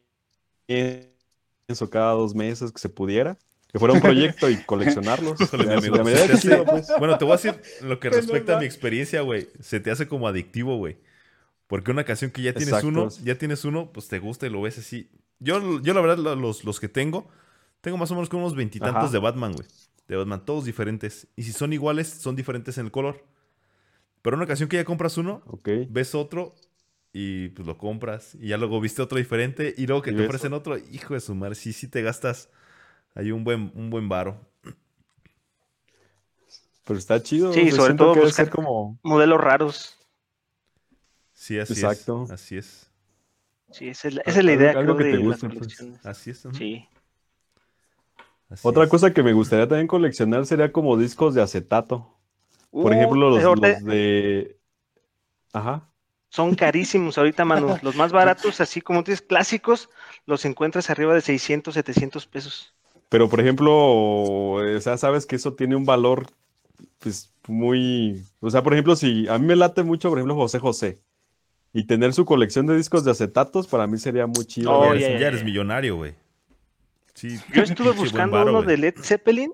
o 1.80 1.88
cada 1.90 2.12
dos 2.12 2.34
meses 2.34 2.72
que 2.72 2.78
se 2.78 2.88
pudiera. 2.88 3.36
que 3.72 3.78
fuera 3.78 3.94
un 3.94 4.00
proyecto 4.00 4.50
y 4.50 4.56
coleccionarlos. 4.64 5.40
Híjole, 5.40 5.72
amigo, 5.72 6.02
te 6.02 6.14
hace- 6.14 6.38
chido, 6.38 6.64
pues. 6.64 6.88
Bueno, 6.98 7.16
te 7.18 7.24
voy 7.24 7.34
a 7.34 7.36
decir 7.36 7.60
lo 7.82 8.00
que 8.00 8.10
Pues, 8.10 8.22
respecta 8.26 8.56
a 8.56 8.60
mi 8.60 8.66
experiencia, 8.66 9.20
güey. 9.20 9.48
Se 9.60 9.78
te 9.78 9.90
hace 9.92 10.08
como 10.08 10.26
adictivo, 10.26 10.76
güey. 10.76 10.98
Porque 11.68 11.92
una 11.92 12.02
ocasión 12.02 12.32
que 12.32 12.42
ya 12.42 12.52
tienes 12.52 12.68
Exacto. 12.74 12.88
uno, 12.88 13.08
ya 13.22 13.36
tienes 13.38 13.64
uno, 13.64 13.90
pues 13.92 14.08
te 14.08 14.18
gusta 14.18 14.46
y 14.46 14.50
lo 14.50 14.60
ves 14.60 14.78
así. 14.78 15.08
Yo, 15.38 15.80
yo 15.80 15.94
la 15.94 16.00
verdad, 16.00 16.18
lo- 16.18 16.34
los, 16.34 16.64
los 16.64 16.80
que 16.80 16.88
tengo, 16.88 17.28
tengo 17.80 17.96
más 17.96 18.10
o 18.10 18.14
menos 18.14 18.28
como 18.28 18.42
unos 18.44 18.56
veintitantos 18.56 19.12
de 19.12 19.18
Batman, 19.20 19.52
güey. 19.52 19.68
De 20.10 20.16
Batman, 20.16 20.44
todos 20.44 20.64
diferentes. 20.64 21.28
Y 21.36 21.44
si 21.44 21.52
son 21.52 21.72
iguales, 21.72 22.08
son 22.08 22.34
diferentes 22.34 22.76
en 22.78 22.86
el 22.86 22.90
color. 22.90 23.24
Pero 24.22 24.34
una 24.34 24.44
ocasión 24.44 24.68
que 24.68 24.76
ya 24.76 24.84
compras 24.84 25.16
uno, 25.16 25.40
ves 25.88 26.16
otro 26.16 26.56
y 27.12 27.50
pues 27.50 27.64
lo 27.64 27.78
compras. 27.78 28.34
Y 28.34 28.48
ya 28.48 28.56
luego 28.58 28.80
viste 28.80 29.02
otro 29.02 29.18
diferente 29.18 29.72
y 29.78 29.86
luego 29.86 30.02
que 30.02 30.10
Y 30.10 30.16
te 30.16 30.24
ofrecen 30.26 30.52
otro, 30.52 30.76
hijo 30.76 31.14
de 31.14 31.20
su 31.20 31.32
madre, 31.36 31.54
sí, 31.54 31.72
sí 31.72 31.86
te 31.86 32.02
gastas 32.02 32.50
ahí 33.14 33.30
un 33.30 33.44
buen, 33.44 33.70
un 33.76 33.88
buen 33.88 34.08
varo. 34.08 34.40
Pero 36.84 36.98
está 36.98 37.22
chido. 37.22 37.52
Sí, 37.52 37.70
sobre 37.70 37.94
todo 37.94 38.14
que 38.14 38.20
buscar- 38.22 38.46
ser 38.46 38.50
como. 38.52 38.98
Modelos 39.04 39.40
raros. 39.40 39.96
Sí, 41.34 41.56
así 41.56 41.74
Exacto. 41.74 42.24
es. 42.24 42.30
Así 42.32 42.56
es. 42.56 42.90
Sí, 43.70 43.88
esa 43.88 44.08
es 44.08 44.14
la, 44.14 44.22
esa 44.22 44.40
es 44.40 44.44
la 44.44 44.52
idea, 44.54 44.70
Algo 44.72 44.96
creo, 44.96 44.96
que 44.96 45.04
te 45.04 45.10
de 45.10 45.18
guste, 45.18 45.46
las 45.46 45.54
pues. 45.54 45.58
colecciones. 45.76 46.04
Así 46.04 46.30
es. 46.30 46.44
ujú. 46.44 46.56
Sí. 46.56 46.88
Así 48.50 48.68
Otra 48.68 48.88
es. 48.88 48.88
cosa 48.88 49.12
que 49.12 49.22
me 49.22 49.32
gustaría 49.32 49.68
también 49.68 49.86
coleccionar 49.86 50.46
sería 50.46 50.72
como 50.72 50.96
discos 50.98 51.34
de 51.34 51.42
acetato. 51.42 52.18
Por 52.80 52.92
Uh, 52.92 52.94
ejemplo, 52.94 53.30
los, 53.30 53.50
los 53.50 53.84
de. 53.84 54.58
Ajá. 55.52 55.92
Son 56.28 56.56
carísimos 56.56 57.18
ahorita, 57.18 57.44
mano. 57.44 57.78
Los 57.82 57.94
más 57.94 58.10
baratos, 58.10 58.60
así 58.60 58.80
como 58.80 59.04
tienes 59.04 59.22
clásicos, 59.22 59.90
los 60.26 60.44
encuentras 60.44 60.90
arriba 60.90 61.14
de 61.14 61.20
600, 61.20 61.74
700 61.74 62.26
pesos. 62.26 62.74
Pero, 63.08 63.28
por 63.28 63.40
ejemplo, 63.40 63.72
o 63.76 64.80
sea, 64.80 64.96
sabes 64.96 65.26
que 65.26 65.36
eso 65.36 65.54
tiene 65.54 65.74
un 65.76 65.84
valor, 65.84 66.26
pues, 66.98 67.34
muy... 67.48 68.24
O 68.40 68.50
sea, 68.50 68.62
por 68.62 68.74
ejemplo, 68.74 68.96
si 68.96 69.28
a 69.28 69.38
mí 69.38 69.46
me 69.46 69.56
late 69.56 69.82
mucho, 69.84 70.10
por 70.10 70.18
ejemplo, 70.18 70.36
José 70.36 70.58
José, 70.60 71.02
y 71.72 71.86
tener 71.86 72.14
su 72.14 72.24
colección 72.26 72.66
de 72.66 72.76
discos 72.76 73.04
de 73.04 73.12
acetatos, 73.12 73.68
para 73.68 73.86
mí 73.88 73.98
sería 73.98 74.26
muy 74.26 74.46
chido. 74.46 74.78
Oh, 74.78 74.84
ya, 74.84 74.90
eres, 74.90 75.02
ya, 75.02 75.08
ya, 75.08 75.18
ya 75.18 75.28
eres 75.28 75.44
millonario, 75.44 75.96
güey. 75.96 76.14
Sí. 77.20 77.38
Yo 77.52 77.62
estuve 77.62 77.90
buscando 77.92 78.36
varo, 78.38 78.50
uno 78.50 78.62
güey. 78.62 78.76
de 78.76 78.82
Led 78.82 78.94
Zeppelin 79.02 79.52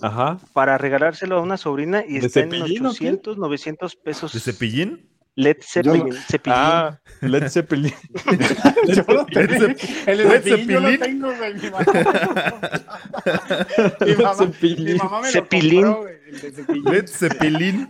Ajá. 0.00 0.38
para 0.52 0.78
regalárselo 0.78 1.38
a 1.38 1.42
una 1.42 1.56
sobrina 1.56 2.04
y 2.06 2.20
¿De 2.20 2.26
está 2.28 2.40
en 2.40 2.50
Cepillín 2.52 2.86
o 2.86 2.90
qué? 2.90 2.94
800, 3.08 3.38
900 3.38 3.96
pesos. 3.96 4.32
¿De 4.32 4.38
cepillín? 4.40 5.08
Led 5.36 5.56
Yo 5.58 5.62
Zeppelin. 5.68 6.12
Cepillín. 6.12 6.56
Ah, 6.58 7.00
Led 7.22 7.48
Zeppelin. 7.48 7.94
Yo 8.88 9.04
lo 9.08 9.24
tengo. 9.26 9.52
Led 9.52 9.76
El 10.06 10.18
de 10.18 10.24
Led 10.24 10.44
yo 10.44 10.56
lo 10.80 10.88
Zeppelin. 10.88 11.00
tengo, 11.00 11.32
güey. 11.36 11.54
Mi 11.54 11.70
mamá, 11.70 11.84
mi 14.06 14.14
mamá, 14.16 14.34
Zeppelin. 14.34 14.84
mi 14.84 14.94
mamá 14.98 15.20
me 15.20 15.26
lo 15.26 15.32
Cepillín. 15.32 15.82
compró, 15.84 16.02
güey, 16.02 16.14
el 16.28 16.40
de 16.40 16.50
Cepillín. 16.52 16.84
Led 16.84 17.06
Zeppelin. 17.08 17.88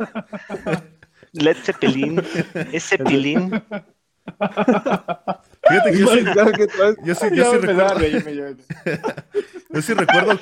Led 1.33 1.57
Zeppelin. 1.65 2.23
Es 2.73 2.85
Zeppelin. 2.89 3.63
Fíjate 5.71 5.93
que 5.93 5.99
yo 5.99 6.07
sí, 6.09 7.27
yo 7.35 7.35
yo 7.35 7.59
recuerdo, 7.59 8.01
yo. 9.73 9.83
sí 9.83 9.95
recuerdo, 9.95 10.41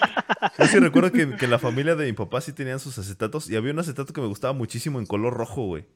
yo 0.59 0.67
sí 0.67 0.79
recuerdo 0.79 1.13
que, 1.13 1.37
que 1.37 1.47
la 1.47 1.59
familia 1.59 1.95
de 1.95 2.07
mi 2.07 2.13
papá 2.13 2.41
sí 2.41 2.53
tenían 2.53 2.81
sus 2.81 2.99
acetatos 2.99 3.49
y 3.51 3.57
había 3.57 3.73
un 3.73 3.79
acetato 3.79 4.13
que 4.13 4.21
me 4.21 4.27
gustaba 4.27 4.53
muchísimo 4.55 4.99
en 4.99 5.07
color 5.07 5.35
rojo, 5.35 5.67
güey. 5.67 5.87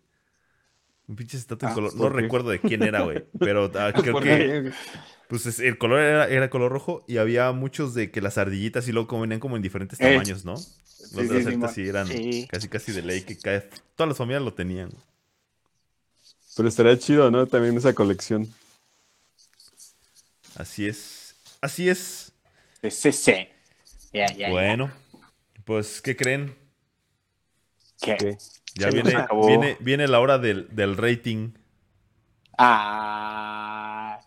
Un 1.09 1.16
pinche 1.16 1.37
acetato 1.37 1.66
en 1.66 1.72
Ah, 1.72 1.74
color, 1.74 1.95
no 1.97 2.09
recuerdo 2.09 2.51
de 2.51 2.61
quién 2.61 2.83
era, 2.83 3.03
güey, 3.03 3.24
pero 3.39 3.70
ah, 3.74 3.93
creo 3.97 4.12
¿Por 4.12 4.22
que 4.22 4.70
pues 5.28 5.47
es- 5.47 5.61
el 5.61 5.78
color 5.78 6.01
era, 6.01 6.28
era 6.28 6.51
color 6.51 6.70
rojo 6.70 7.05
y 7.09 7.16
había 7.16 7.51
muchos 7.53 7.95
de 7.95 8.11
que 8.11 8.20
las 8.20 8.39
ardillitas 8.39 8.87
y 8.89 8.93
luego 8.93 9.18
venían 9.20 9.41
como 9.41 9.57
en 9.57 9.62
diferentes 9.62 9.99
Eh. 10.01 10.11
tamaños, 10.12 10.45
¿no? 10.45 10.53
Los 10.53 10.66
Sí, 11.11 11.16
de 11.26 11.35
las 11.35 11.47
acetatos 11.47 11.74
sí 11.74 11.89
eran 11.89 12.07
Sí. 12.07 12.47
casi 12.51 12.68
casi 12.68 12.93
de 12.93 13.03
ley 13.03 13.22
que 13.22 13.37
cae- 13.37 13.68
todas 13.97 14.09
las 14.09 14.16
familias 14.18 14.43
lo 14.43 14.53
tenían. 14.55 14.91
Pero 16.57 16.68
estaría 16.68 16.99
chido, 16.99 17.30
¿no? 17.30 17.47
También 17.47 17.76
esa 17.78 17.95
colección. 17.95 18.47
Así 20.57 20.87
es. 20.89 21.37
Así 21.61 21.89
es. 21.89 22.33
Ya, 24.13 24.27
ya, 24.27 24.37
ya. 24.37 24.51
Bueno, 24.51 24.91
pues, 25.65 26.03
¿qué 26.03 26.17
creen? 26.17 26.55
Ya 28.75 28.89
viene, 28.91 29.27
viene, 29.47 29.77
viene 29.81 30.09
la 30.09 30.21
hora 30.21 30.39
del, 30.39 30.69
del 30.75 30.97
rating. 30.97 31.53
Ah. 32.59 34.19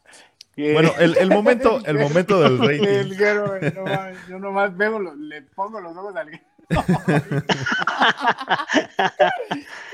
¿qué? 0.55 0.73
Bueno, 0.73 0.91
el, 0.99 1.17
el 1.17 1.29
momento, 1.29 1.81
el 1.85 1.97
momento 1.97 2.39
del 2.41 2.53
El 2.85 3.17
rating. 3.17 4.19
yo 4.29 4.39
nomás 4.39 4.75
veo, 4.75 4.99
le 5.15 5.41
pongo 5.41 5.81
los 5.81 5.95
ojos 5.97 6.15
al. 6.15 6.29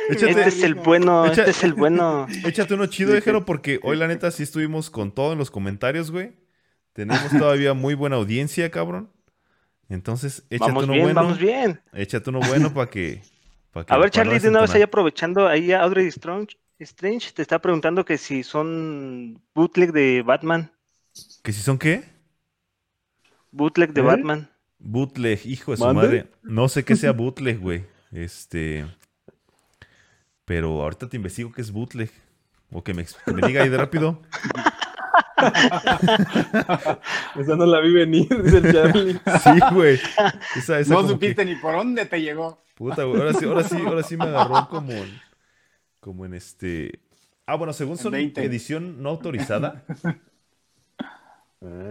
Échate, 0.10 0.32
Este 0.32 0.48
es 0.48 0.64
el 0.64 0.76
bueno, 0.76 1.26
Echa- 1.26 1.42
este 1.42 1.52
es 1.52 1.64
el 1.64 1.74
bueno. 1.74 2.28
échate 2.46 2.74
uno 2.74 2.86
chido, 2.88 3.16
Ejero, 3.16 3.46
porque 3.46 3.80
hoy 3.84 3.98
la 3.98 4.08
neta 4.08 4.32
sí 4.32 4.44
estuvimos 4.44 4.90
con 4.90 5.12
todo 5.12 5.34
en 5.34 5.40
los 5.40 5.52
comentarios, 5.52 6.12
güey. 6.12 6.34
Tenemos 6.94 7.30
todavía 7.38 7.74
muy 7.74 7.94
buena 7.94 8.18
audiencia, 8.18 8.70
cabrón. 8.70 9.10
Entonces, 9.90 10.44
échate 10.50 10.72
Vamos 10.72 10.84
uno 10.86 10.94
bien, 10.94 11.04
bueno. 11.06 11.22
vamos 11.22 11.38
bien. 11.38 11.82
Échate 11.94 12.30
uno 12.30 12.40
bueno 12.40 12.74
para 12.74 12.90
que, 12.90 13.22
pa' 13.72 13.86
que- 13.86 13.94
A 13.94 13.98
ver, 13.98 14.10
Charlie, 14.10 14.40
de 14.40 14.50
una 14.50 14.62
vez 14.62 14.74
ahí 14.76 14.82
aprovechando, 14.82 15.48
ahí 15.48 15.72
Audrey 15.72 16.08
Strange, 16.08 16.58
Strange 16.80 17.32
te 17.34 17.42
está 17.42 17.60
preguntando 17.60 18.04
que 18.06 18.18
si 18.18 18.44
son 18.44 19.42
bootleg 19.54 19.92
de 19.92 20.22
Batman. 20.24 20.72
¿Que 21.44 21.52
si 21.54 21.62
son 21.62 21.78
qué? 21.78 22.04
Bootleg 23.52 23.92
de 23.94 24.02
¿Eh? 24.02 24.04
Batman. 24.06 24.50
Bootleg, 24.84 25.46
hijo 25.46 25.72
de 25.72 25.78
su 25.78 25.86
¿Mande? 25.86 26.02
madre. 26.02 26.28
No 26.44 26.68
sé 26.70 26.84
qué 26.84 26.96
sea 26.96 27.12
bootleg, 27.14 27.60
güey. 27.60 27.86
Este. 28.12 28.86
Pero 30.46 30.82
ahorita 30.82 31.08
te 31.08 31.18
investigo 31.18 31.52
qué 31.52 31.62
es 31.62 31.72
bootleg. 31.72 32.10
O 32.72 32.84
que 32.84 32.94
me, 32.94 33.02
ex- 33.04 33.18
que 33.26 33.34
me 33.34 33.46
diga 33.46 33.64
ahí 33.64 33.70
de 33.70 33.78
rápido. 33.78 34.22
Esa 37.36 37.56
no 37.56 37.66
la 37.66 37.80
vi 37.82 37.94
venir, 37.94 38.28
dice 38.44 38.58
el 38.58 38.74
Charlie. 38.74 39.20
Sí, 39.44 39.60
güey. 39.74 40.00
Esa, 40.56 40.80
esa 40.80 40.94
No 40.94 41.02
que- 41.04 41.08
supiste 41.10 41.46
ni 41.46 41.56
por 41.56 41.76
dónde 41.76 42.06
te 42.06 42.22
llegó. 42.22 42.62
Puta, 42.76 43.04
güey. 43.04 43.20
Ahora 43.22 43.34
sí, 43.34 43.46
ahora 43.46 43.64
sí, 43.64 43.78
ahora 43.86 44.04
sí 44.04 44.18
me 44.18 44.26
agarró 44.26 44.68
como 44.70 44.92
en, 44.92 45.20
como 46.00 46.26
en 46.26 46.34
este. 46.34 47.00
Ah, 47.46 47.56
bueno, 47.56 47.74
según 47.74 47.98
son 47.98 48.14
20. 48.14 48.44
edición 48.44 49.02
no 49.04 49.10
autorizada, 49.10 49.84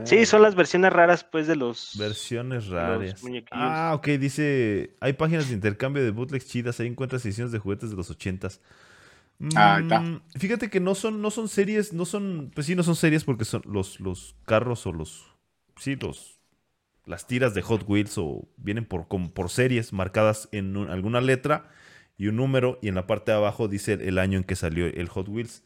Sí, 0.05 0.27
son 0.27 0.43
las 0.43 0.55
versiones 0.57 0.93
raras, 0.93 1.23
pues, 1.25 1.47
de 1.47 1.57
los. 1.57 1.97
versiones 1.99 2.67
raras. 2.69 3.23
Ah, 3.51 3.93
ok, 3.95 4.09
dice. 4.19 4.97
Hay 5.01 5.13
páginas 5.13 5.49
de 5.49 5.55
intercambio 5.55 6.03
de 6.03 6.11
bootlegs 6.11 6.47
chidas. 6.47 6.81
Ahí 6.81 6.87
encuentras 6.89 7.25
ediciones 7.25 7.53
de 7.53 7.59
juguetes 7.59 7.91
de 7.91 7.97
los 7.97 8.11
ochentas. 8.11 8.61
Ah, 9.55 9.77
ahí 9.77 9.83
está. 9.83 10.01
Mm, 10.01 10.21
Fíjate 10.37 10.71
que 10.71 10.81
no 10.81 10.95
son, 10.95 11.23
no 11.23 11.31
son 11.31 11.49
series, 11.49 11.93
no 11.93 12.05
son. 12.05 12.51
Pues 12.55 12.67
sí, 12.67 12.75
no 12.75 12.83
son 12.83 12.97
series 12.97 13.25
porque 13.25 13.45
son 13.45 13.63
los, 13.65 14.01
los 14.01 14.37
carros 14.45 14.87
o 14.87 14.93
los. 14.93 15.27
Sí, 15.77 15.97
los. 15.97 16.41
Las 17.07 17.27
tiras 17.27 17.55
de 17.55 17.63
Hot 17.63 17.85
Wheels 17.89 18.19
o 18.19 18.49
vienen 18.57 18.85
por, 18.87 19.09
como 19.09 19.33
por 19.33 19.51
series 19.51 19.93
marcadas 19.93 20.49
en 20.53 20.77
un- 20.77 20.91
alguna 20.91 21.21
letra 21.21 21.71
y 22.19 22.29
un 22.29 22.37
número. 22.37 22.79
Y 22.83 22.89
en 22.89 22.95
la 22.97 23.07
parte 23.07 23.33
de 23.33 23.39
abajo 23.39 23.69
dice 23.69 23.95
el, 23.95 24.03
el 24.03 24.19
año 24.19 24.39
en 24.39 24.45
que 24.45 24.57
salió 24.57 24.87
el 24.87 25.09
Hot 25.09 25.29
Wheels. 25.29 25.65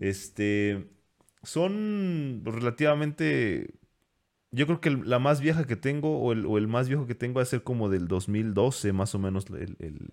Este. 0.00 0.86
Son 1.46 2.42
relativamente. 2.44 3.74
Yo 4.52 4.66
creo 4.66 4.80
que 4.80 4.90
la 4.90 5.18
más 5.18 5.40
vieja 5.40 5.66
que 5.66 5.76
tengo, 5.76 6.18
o 6.20 6.32
el, 6.32 6.46
o 6.46 6.58
el 6.58 6.68
más 6.68 6.88
viejo 6.88 7.06
que 7.06 7.14
tengo, 7.14 7.36
va 7.36 7.42
a 7.42 7.46
ser 7.46 7.62
como 7.62 7.88
del 7.90 8.08
2012, 8.08 8.92
más 8.92 9.14
o 9.14 9.18
menos, 9.18 9.46
el, 9.50 9.76
el- 9.80 10.10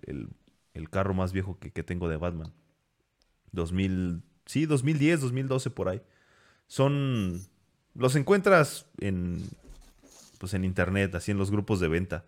el- 0.74 0.90
carro 0.90 1.14
más 1.14 1.32
viejo 1.32 1.58
que, 1.58 1.72
que 1.72 1.82
tengo 1.82 2.08
de 2.08 2.16
Batman. 2.18 2.52
2000, 3.52 4.22
sí, 4.46 4.66
2010, 4.66 5.20
2012 5.20 5.70
por 5.70 5.88
ahí. 5.88 6.02
Son, 6.66 7.40
los 7.94 8.16
encuentras 8.16 8.86
en, 9.00 9.42
pues 10.38 10.54
en 10.54 10.64
internet, 10.64 11.14
así 11.14 11.30
en 11.30 11.38
los 11.38 11.50
grupos 11.50 11.80
de 11.80 11.88
venta. 11.88 12.24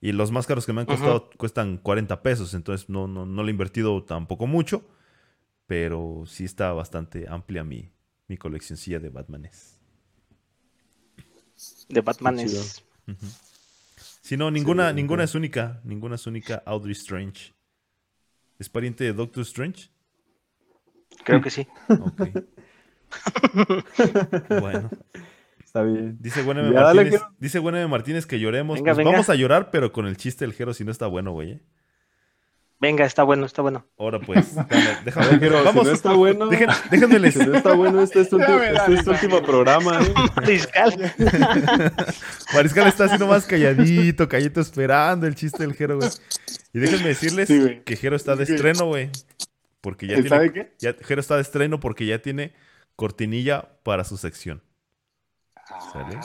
Y 0.00 0.12
los 0.12 0.30
más 0.30 0.46
caros 0.46 0.66
que 0.66 0.72
me 0.72 0.80
han 0.82 0.86
costado 0.86 1.30
cuestan 1.38 1.76
40 1.78 2.22
pesos, 2.22 2.54
entonces 2.54 2.88
no, 2.88 3.08
no, 3.08 3.26
no 3.26 3.42
le 3.42 3.48
he 3.50 3.52
invertido 3.52 4.04
tampoco 4.04 4.46
mucho, 4.46 4.86
pero 5.66 6.24
sí 6.26 6.44
está 6.44 6.72
bastante 6.72 7.26
amplia 7.28 7.64
mi, 7.64 7.90
mi 8.28 8.36
coleccioncilla 8.36 9.00
de 9.00 9.08
Batmanes. 9.08 9.78
De 11.88 12.00
Batman 12.02 12.36
Qué 12.36 12.44
es. 12.44 12.84
Si 14.20 14.36
no, 14.36 14.50
ninguna, 14.50 14.90
Sí, 14.90 14.94
ninguna 14.96 15.24
es 15.24 15.34
única, 15.34 15.80
ninguna 15.84 16.14
es 16.16 16.26
única. 16.26 16.62
Audrey 16.66 16.92
Strange. 16.92 17.54
¿Es 18.58 18.68
pariente 18.68 19.04
de 19.04 19.12
Doctor 19.12 19.42
Strange? 19.42 19.90
Creo 21.24 21.40
que 21.40 21.50
sí. 21.50 21.66
Ok. 21.88 22.28
bueno. 24.60 24.90
Está 25.64 25.82
bien. 25.82 26.16
Dice 26.20 26.42
dale, 26.42 26.72
Martínez, 26.72 27.22
dice 27.38 27.58
Bueneme 27.58 27.86
Martínez 27.88 28.26
que 28.26 28.38
lloremos. 28.38 28.76
Venga, 28.76 28.92
Pues 28.92 28.98
venga. 28.98 29.10
Vamos 29.12 29.30
a 29.30 29.34
llorar, 29.34 29.70
pero 29.70 29.92
con 29.92 30.06
el 30.06 30.16
chiste 30.16 30.44
del 30.44 30.54
Jero 30.54 30.74
si 30.74 30.84
no 30.84 30.90
está 30.90 31.06
bueno, 31.06 31.32
güey. 31.32 31.52
¿eh? 31.52 31.60
Venga, 32.80 33.04
está 33.04 33.24
bueno, 33.24 33.44
está 33.44 33.60
bueno. 33.62 33.84
Ahora 33.98 34.20
pues, 34.20 34.54
déjame. 35.04 35.26
ver, 35.30 35.40
pero 35.40 35.64
Vamos, 35.64 35.82
si 35.82 35.88
no 35.88 35.94
está 35.94 36.12
bueno, 36.12 36.46
déjenme 36.46 37.18
les- 37.18 37.34
si 37.34 37.40
no 37.44 37.56
está 37.56 37.72
bueno, 37.74 38.00
este 38.02 38.20
es 38.20 38.28
tu, 38.30 38.38
este 38.40 38.94
es 38.94 39.04
tu 39.04 39.10
último 39.10 39.42
programa, 39.42 40.00
¿eh? 40.00 40.14
Mariscal. 40.36 41.12
Mariscal 42.54 42.86
está 42.86 43.04
haciendo 43.06 43.26
más 43.26 43.46
calladito, 43.46 44.28
calladito 44.28 44.60
esperando 44.60 45.26
el 45.26 45.34
chiste 45.34 45.64
del 45.64 45.74
Jero, 45.74 45.96
güey. 45.96 46.08
Y 46.72 46.78
déjenme 46.78 47.08
decirles 47.08 47.48
Sí, 47.48 47.82
que 47.84 47.96
Jero 47.96 48.14
está 48.14 48.36
de 48.36 48.44
estreno, 48.44 48.86
güey. 48.86 49.10
Porque 49.80 50.06
ya 50.06 50.16
¿Está 50.16 50.38
tiene. 50.40 50.44
de 50.44 50.52
qué? 50.52 50.74
ya- 50.78 50.94
Jero 51.04 51.20
está 51.20 51.34
de 51.36 51.42
estreno 51.42 51.80
porque 51.80 52.06
ya 52.06 52.20
tiene 52.20 52.52
cortinilla 52.96 53.68
para 53.82 54.04
su 54.04 54.16
sección. 54.16 54.62
¿Sale? 55.92 56.18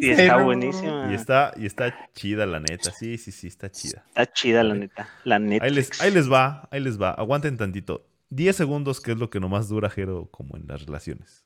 Y 0.00 0.10
está 0.10 0.34
Pero- 0.34 0.44
buenísima. 0.44 1.08
Y 1.10 1.14
está, 1.14 1.52
y 1.56 1.66
está 1.66 1.94
chida, 2.14 2.46
la 2.46 2.60
neta. 2.60 2.90
Sí, 2.90 3.16
sí, 3.18 3.32
sí, 3.32 3.46
está 3.46 3.70
chida. 3.70 4.04
Está 4.08 4.32
chida, 4.32 4.62
la 4.62 4.74
neta. 4.74 5.08
La 5.24 5.38
neta. 5.38 5.64
Ahí 5.64 5.70
les, 5.70 6.00
ahí 6.00 6.10
les 6.10 6.30
va, 6.30 6.68
ahí 6.70 6.80
les 6.80 7.00
va. 7.00 7.10
Aguanten 7.12 7.56
tantito. 7.56 8.06
10 8.30 8.56
segundos, 8.56 9.00
que 9.00 9.12
es 9.12 9.18
lo 9.18 9.30
que 9.30 9.40
nomás 9.40 9.68
dura 9.68 9.88
Jero 9.90 10.28
como 10.30 10.56
en 10.56 10.66
las 10.66 10.84
relaciones. 10.84 11.44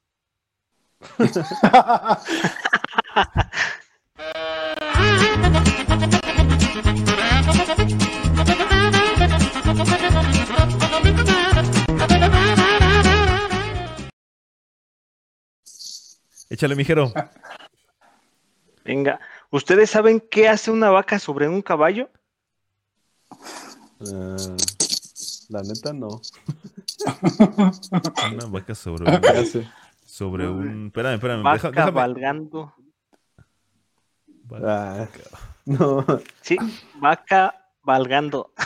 Échale, 16.51 16.75
mi 16.75 16.85
Jero. 16.85 17.13
Venga. 18.89 19.21
¿Ustedes 19.51 19.91
saben 19.91 20.19
qué 20.19 20.49
hace 20.49 20.71
una 20.71 20.89
vaca 20.89 21.19
sobre 21.19 21.47
un 21.47 21.61
caballo? 21.61 22.09
Ah, 24.01 24.37
la 25.51 25.63
neta, 25.63 25.93
no. 25.93 26.09
Una 28.33 28.47
vaca 28.47 28.75
sobre 28.75 29.15
un. 29.15 29.21
¿Qué 29.21 29.29
hace? 29.29 29.69
Sobre 30.07 30.49
un. 30.49 30.87
Espérame, 30.87 31.17
espérame. 31.17 31.45
Va 31.45 31.53
deja- 31.53 31.71
déjame. 31.71 31.93
cabalgando. 31.93 32.75
Ah, 34.65 35.07
no. 35.67 36.07
Sí, 36.41 36.57
vaca 36.95 37.68
valgando. 37.89 38.53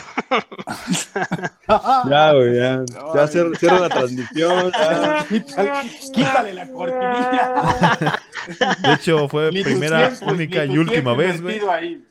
Ya, 2.09 2.33
güey, 2.33 2.55
ya. 2.57 2.83
Ya 3.15 3.27
cierro, 3.27 3.55
cierro 3.55 3.79
la 3.79 3.89
transmisión. 3.89 4.71
ya. 4.71 5.25
Quítale, 5.27 5.89
quítale 6.13 6.53
la 6.53 6.69
cortinilla. 6.69 8.21
De 8.83 8.93
hecho, 8.93 9.27
fue 9.29 9.51
Ni 9.51 9.63
primera, 9.63 10.09
tiempos, 10.09 10.33
única 10.33 10.65
ni 10.65 10.73
y 10.73 10.77
última 10.77 11.15
vez, 11.15 11.41
güey. 11.41 12.03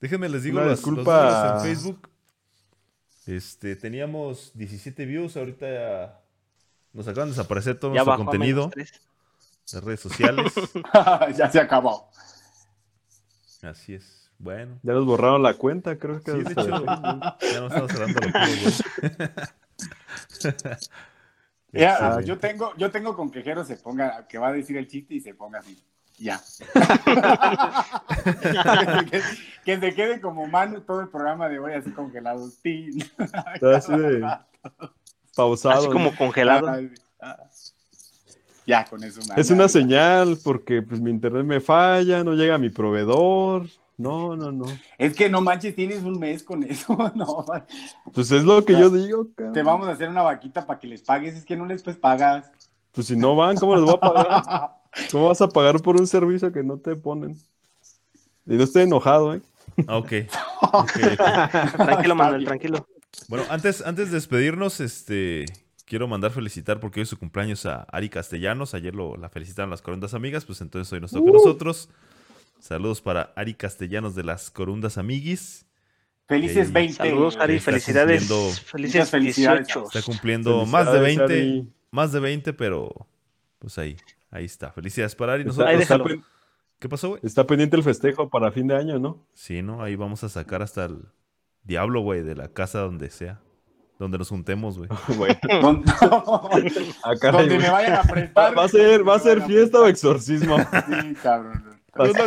Déjenme 0.00 0.28
les 0.28 0.42
digo 0.42 0.58
Una 0.58 0.66
los, 0.66 0.70
los 0.72 0.78
disculpa. 0.80 1.24
números 1.24 1.54
en 1.54 1.60
Facebook. 1.74 2.08
Este, 3.26 3.76
teníamos 3.76 4.50
17 4.54 5.06
views, 5.06 5.36
ahorita 5.36 5.66
ya 5.66 6.20
nos 6.92 7.08
acaban 7.08 7.30
de 7.30 7.36
desaparecer 7.36 7.78
todo 7.78 7.90
Ya 7.92 8.04
nuestro 8.04 8.12
bajó 8.12 8.24
contenido 8.26 8.70
de 8.74 9.80
redes 9.80 10.00
sociales. 10.00 10.52
ya 11.36 11.50
se 11.50 11.58
acabó. 11.60 12.10
Así 13.62 13.94
es. 13.94 14.23
Bueno, 14.44 14.78
Ya 14.82 14.92
nos 14.92 15.06
borraron 15.06 15.42
la 15.42 15.54
cuenta, 15.54 15.98
creo 15.98 16.22
que. 16.22 16.32
Sí, 16.32 16.42
de 16.42 16.52
hecho. 16.52 16.68
ya 16.68 16.76
no 17.60 17.66
estamos 17.66 17.90
cerrando 17.90 18.20
güey. 18.20 18.34
Ya, 21.72 21.94
Excelente. 21.94 22.24
yo 22.26 22.38
tengo, 22.38 22.72
yo 22.76 22.90
tengo 22.92 23.16
con 23.16 23.30
quejero 23.32 23.64
se 23.64 23.76
ponga, 23.76 24.28
que 24.28 24.38
va 24.38 24.46
a 24.48 24.52
decir 24.52 24.76
el 24.76 24.86
chiste 24.86 25.14
y 25.14 25.20
se 25.20 25.34
ponga 25.34 25.58
así. 25.58 25.82
Ya. 26.18 26.40
que, 29.10 29.20
que 29.64 29.80
se 29.80 29.94
quede 29.94 30.20
como 30.20 30.46
mano 30.46 30.82
todo 30.82 31.00
el 31.00 31.08
programa 31.08 31.48
de 31.48 31.58
hoy 31.58 31.72
así 31.72 31.90
congelado. 31.90 32.46
Así 32.46 32.92
de 32.92 33.10
pausado. 35.34 35.80
Así 35.80 35.88
como 35.88 36.14
congelado. 36.14 36.70
Ah. 37.20 37.38
Ya, 38.66 38.84
con 38.84 39.02
eso. 39.02 39.20
Es 39.36 39.50
una 39.50 39.68
señal 39.68 40.38
porque 40.44 40.80
pues 40.82 41.00
mi 41.00 41.10
internet 41.10 41.44
me 41.44 41.60
falla, 41.60 42.22
no 42.22 42.34
llega 42.34 42.56
mi 42.56 42.70
proveedor. 42.70 43.66
No, 43.96 44.34
no, 44.36 44.50
no. 44.50 44.64
Es 44.98 45.14
que 45.14 45.28
no 45.30 45.40
manches, 45.40 45.74
tienes 45.74 46.02
un 46.02 46.18
mes 46.18 46.42
con 46.42 46.64
eso. 46.64 46.96
No, 47.14 47.44
Pues 48.12 48.30
es 48.32 48.44
lo 48.44 48.64
que 48.64 48.72
yo 48.72 48.90
digo, 48.90 49.28
cabrón. 49.34 49.52
te 49.52 49.62
vamos 49.62 49.86
a 49.88 49.92
hacer 49.92 50.08
una 50.08 50.22
vaquita 50.22 50.66
para 50.66 50.78
que 50.80 50.88
les 50.88 51.02
pagues. 51.02 51.34
Es 51.36 51.44
que 51.44 51.56
no 51.56 51.66
les 51.66 51.82
pues 51.82 51.96
pagas. 51.96 52.50
Pues 52.92 53.06
si 53.06 53.16
no 53.16 53.36
van, 53.36 53.56
¿cómo 53.56 53.76
les 53.76 53.84
voy 53.84 53.94
a 53.94 54.00
pagar? 54.00 54.42
¿Cómo 55.12 55.28
vas 55.28 55.40
a 55.40 55.48
pagar 55.48 55.80
por 55.80 55.96
un 56.00 56.06
servicio 56.06 56.52
que 56.52 56.62
no 56.62 56.78
te 56.78 56.96
ponen? 56.96 57.36
Y 58.46 58.54
no 58.54 58.64
estoy 58.64 58.82
enojado, 58.82 59.34
¿eh? 59.34 59.42
Ah, 59.88 59.96
ok. 59.98 60.12
Ok. 60.72 60.92
Tranquilo, 61.76 62.14
Manuel, 62.14 62.44
tranquilo. 62.44 62.86
Bueno, 63.28 63.44
antes, 63.48 63.80
antes 63.84 64.08
de 64.10 64.14
despedirnos, 64.16 64.80
este, 64.80 65.46
quiero 65.84 66.06
mandar 66.08 66.30
felicitar 66.30 66.78
porque 66.80 67.00
hoy 67.00 67.02
es 67.04 67.08
su 67.08 67.18
cumpleaños 67.18 67.64
a 67.66 67.82
Ari 67.90 68.08
Castellanos. 68.08 68.74
Ayer 68.74 68.94
lo, 68.94 69.16
la 69.16 69.28
felicitaron 69.28 69.70
las 69.70 69.82
corundas 69.82 70.14
amigas, 70.14 70.44
pues 70.44 70.60
entonces 70.60 70.92
hoy 70.92 71.00
nos 71.00 71.10
toca 71.12 71.30
a 71.30 71.32
nosotros. 71.32 71.88
Saludos 72.64 73.02
para 73.02 73.30
Ari 73.36 73.52
Castellanos 73.52 74.14
de 74.14 74.24
las 74.24 74.50
corundas 74.50 74.96
amiguis. 74.96 75.66
Felices 76.26 76.68
Ey, 76.68 76.72
20. 76.72 76.94
Saludos, 76.94 77.36
Ari. 77.36 77.56
está 77.56 77.72
Felicidades. 77.72 78.22
cumpliendo- 78.26 78.50
Felices 78.64 79.10
felicidades. 79.10 79.66
18. 79.66 79.84
Está 79.84 80.02
cumpliendo 80.02 80.64
más 80.64 80.86
de 80.90 80.98
Felicidades, 80.98 81.28
20, 81.28 81.34
Ari. 81.34 81.72
más 81.90 82.12
de 82.12 82.20
20, 82.20 82.52
pero 82.54 83.06
pues 83.58 83.76
ahí, 83.76 83.98
ahí 84.30 84.46
está. 84.46 84.72
Felicidades 84.72 85.14
para 85.14 85.34
Ari. 85.34 85.44
Nosotros, 85.44 85.68
Ahí 85.68 85.76
déjalo. 85.76 86.06
¿Qué 86.78 86.88
pasó, 86.88 87.10
güey? 87.10 87.20
está 87.22 87.46
pendiente 87.46 87.76
el 87.76 87.82
festejo 87.82 88.30
para 88.30 88.50
fin 88.50 88.66
de 88.66 88.76
año, 88.76 88.98
¿no? 88.98 89.26
Sí, 89.34 89.60
¿no? 89.60 89.82
Ahí 89.82 89.94
vamos 89.94 90.24
a 90.24 90.30
sacar 90.30 90.62
hasta 90.62 90.86
el 90.86 91.04
diablo, 91.64 92.00
güey, 92.00 92.22
de 92.22 92.34
la 92.34 92.48
casa 92.48 92.78
donde 92.78 93.10
sea. 93.10 93.40
Donde 93.98 94.16
nos 94.16 94.30
juntemos, 94.30 94.78
güey. 94.78 94.88
Donde, 95.60 95.92
ah, 96.00 97.14
donde 97.30 97.58
me 97.58 97.68
vayan 97.68 97.92
a 97.92 97.96
Va, 97.98 98.02
prestar. 98.04 98.58
va 98.58 98.64
a 98.64 98.68
ser, 98.68 99.06
va 99.06 99.16
a 99.16 99.18
ser 99.18 99.42
fiesta 99.42 99.80
o 99.80 99.86
exorcismo. 99.86 100.56
Sí, 100.58 101.14
cabrón. 101.22 101.74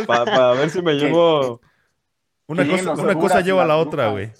Para 0.06 0.52
ver 0.52 0.70
si 0.70 0.82
me 0.82 0.94
llevo. 0.94 1.60
Una 2.46 2.66
cosa, 2.66 2.92
una 2.94 3.14
cosa 3.14 3.40
lleva 3.40 3.62
a 3.62 3.66
la 3.66 3.76
otra, 3.76 4.08
güey. 4.10 4.32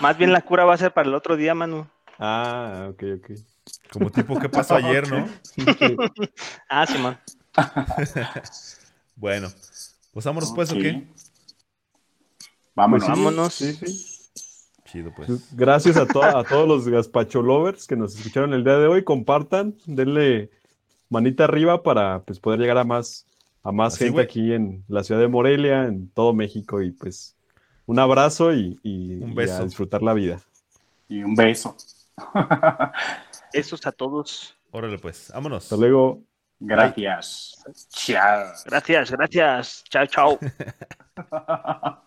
Más 0.00 0.18
bien 0.18 0.32
la 0.32 0.42
cura 0.42 0.64
va 0.64 0.74
a 0.74 0.78
ser 0.78 0.92
para 0.92 1.08
el 1.08 1.14
otro 1.14 1.36
día, 1.36 1.54
Manu. 1.54 1.86
Ah, 2.18 2.88
ok, 2.90 3.02
ok. 3.18 3.30
Como 3.92 4.10
tipo, 4.10 4.38
¿qué 4.38 4.48
pasó 4.48 4.74
ayer, 4.76 5.08
no? 5.10 5.28
Ah, 6.68 6.86
Simón. 6.86 7.18
Bueno, 9.14 9.48
pues 10.12 10.24
vámonos 10.24 10.52
pues, 10.54 10.72
¿o 10.72 10.74
qué? 10.74 10.90
Ok. 10.90 11.16
Vámonos. 12.74 13.06
Pues 13.06 13.16
sí, 13.18 13.22
Vámonos. 13.24 13.54
Sí, 13.54 13.72
sí. 13.74 14.30
Chido, 14.84 15.12
pues. 15.14 15.54
Gracias 15.54 15.96
a, 15.96 16.06
to- 16.06 16.22
a 16.24 16.42
todos 16.44 16.66
los 16.66 16.88
gazpacho 16.88 17.40
lovers 17.42 17.86
que 17.86 17.94
nos 17.94 18.16
escucharon 18.16 18.52
el 18.52 18.64
día 18.64 18.78
de 18.78 18.86
hoy. 18.88 19.04
Compartan, 19.04 19.76
denle 19.86 20.50
manita 21.08 21.44
arriba 21.44 21.82
para 21.82 22.22
pues, 22.24 22.40
poder 22.40 22.58
llegar 22.60 22.78
a 22.78 22.84
más, 22.84 23.26
a 23.62 23.72
más 23.72 23.94
Así, 23.94 24.04
gente 24.06 24.20
aquí 24.22 24.52
en 24.52 24.84
la 24.88 25.02
ciudad 25.04 25.20
de 25.20 25.28
Morelia, 25.28 25.84
en 25.84 26.08
todo 26.10 26.32
México. 26.32 26.82
Y 26.82 26.90
pues 26.92 27.36
un 27.86 27.98
abrazo 27.98 28.52
y, 28.54 28.78
y- 28.82 29.14
Un 29.22 29.30
y 29.30 29.34
beso. 29.34 29.62
a 29.62 29.64
disfrutar 29.64 30.02
la 30.02 30.14
vida. 30.14 30.40
Y 31.08 31.22
un 31.22 31.34
beso. 31.34 31.76
Besos 33.52 33.86
a 33.86 33.92
todos. 33.92 34.56
Órale, 34.70 34.98
pues, 34.98 35.30
vámonos. 35.34 35.64
Hasta 35.64 35.76
luego. 35.76 36.22
Gracias. 36.58 37.62
Chao. 37.90 38.52
Gracias, 38.64 39.10
gracias. 39.10 39.84
Chao, 39.90 40.06
chao. 40.06 40.38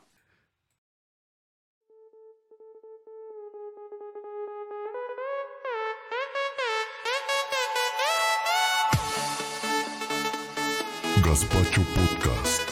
Gazpacho 11.26 11.82
Podcast. 11.96 12.65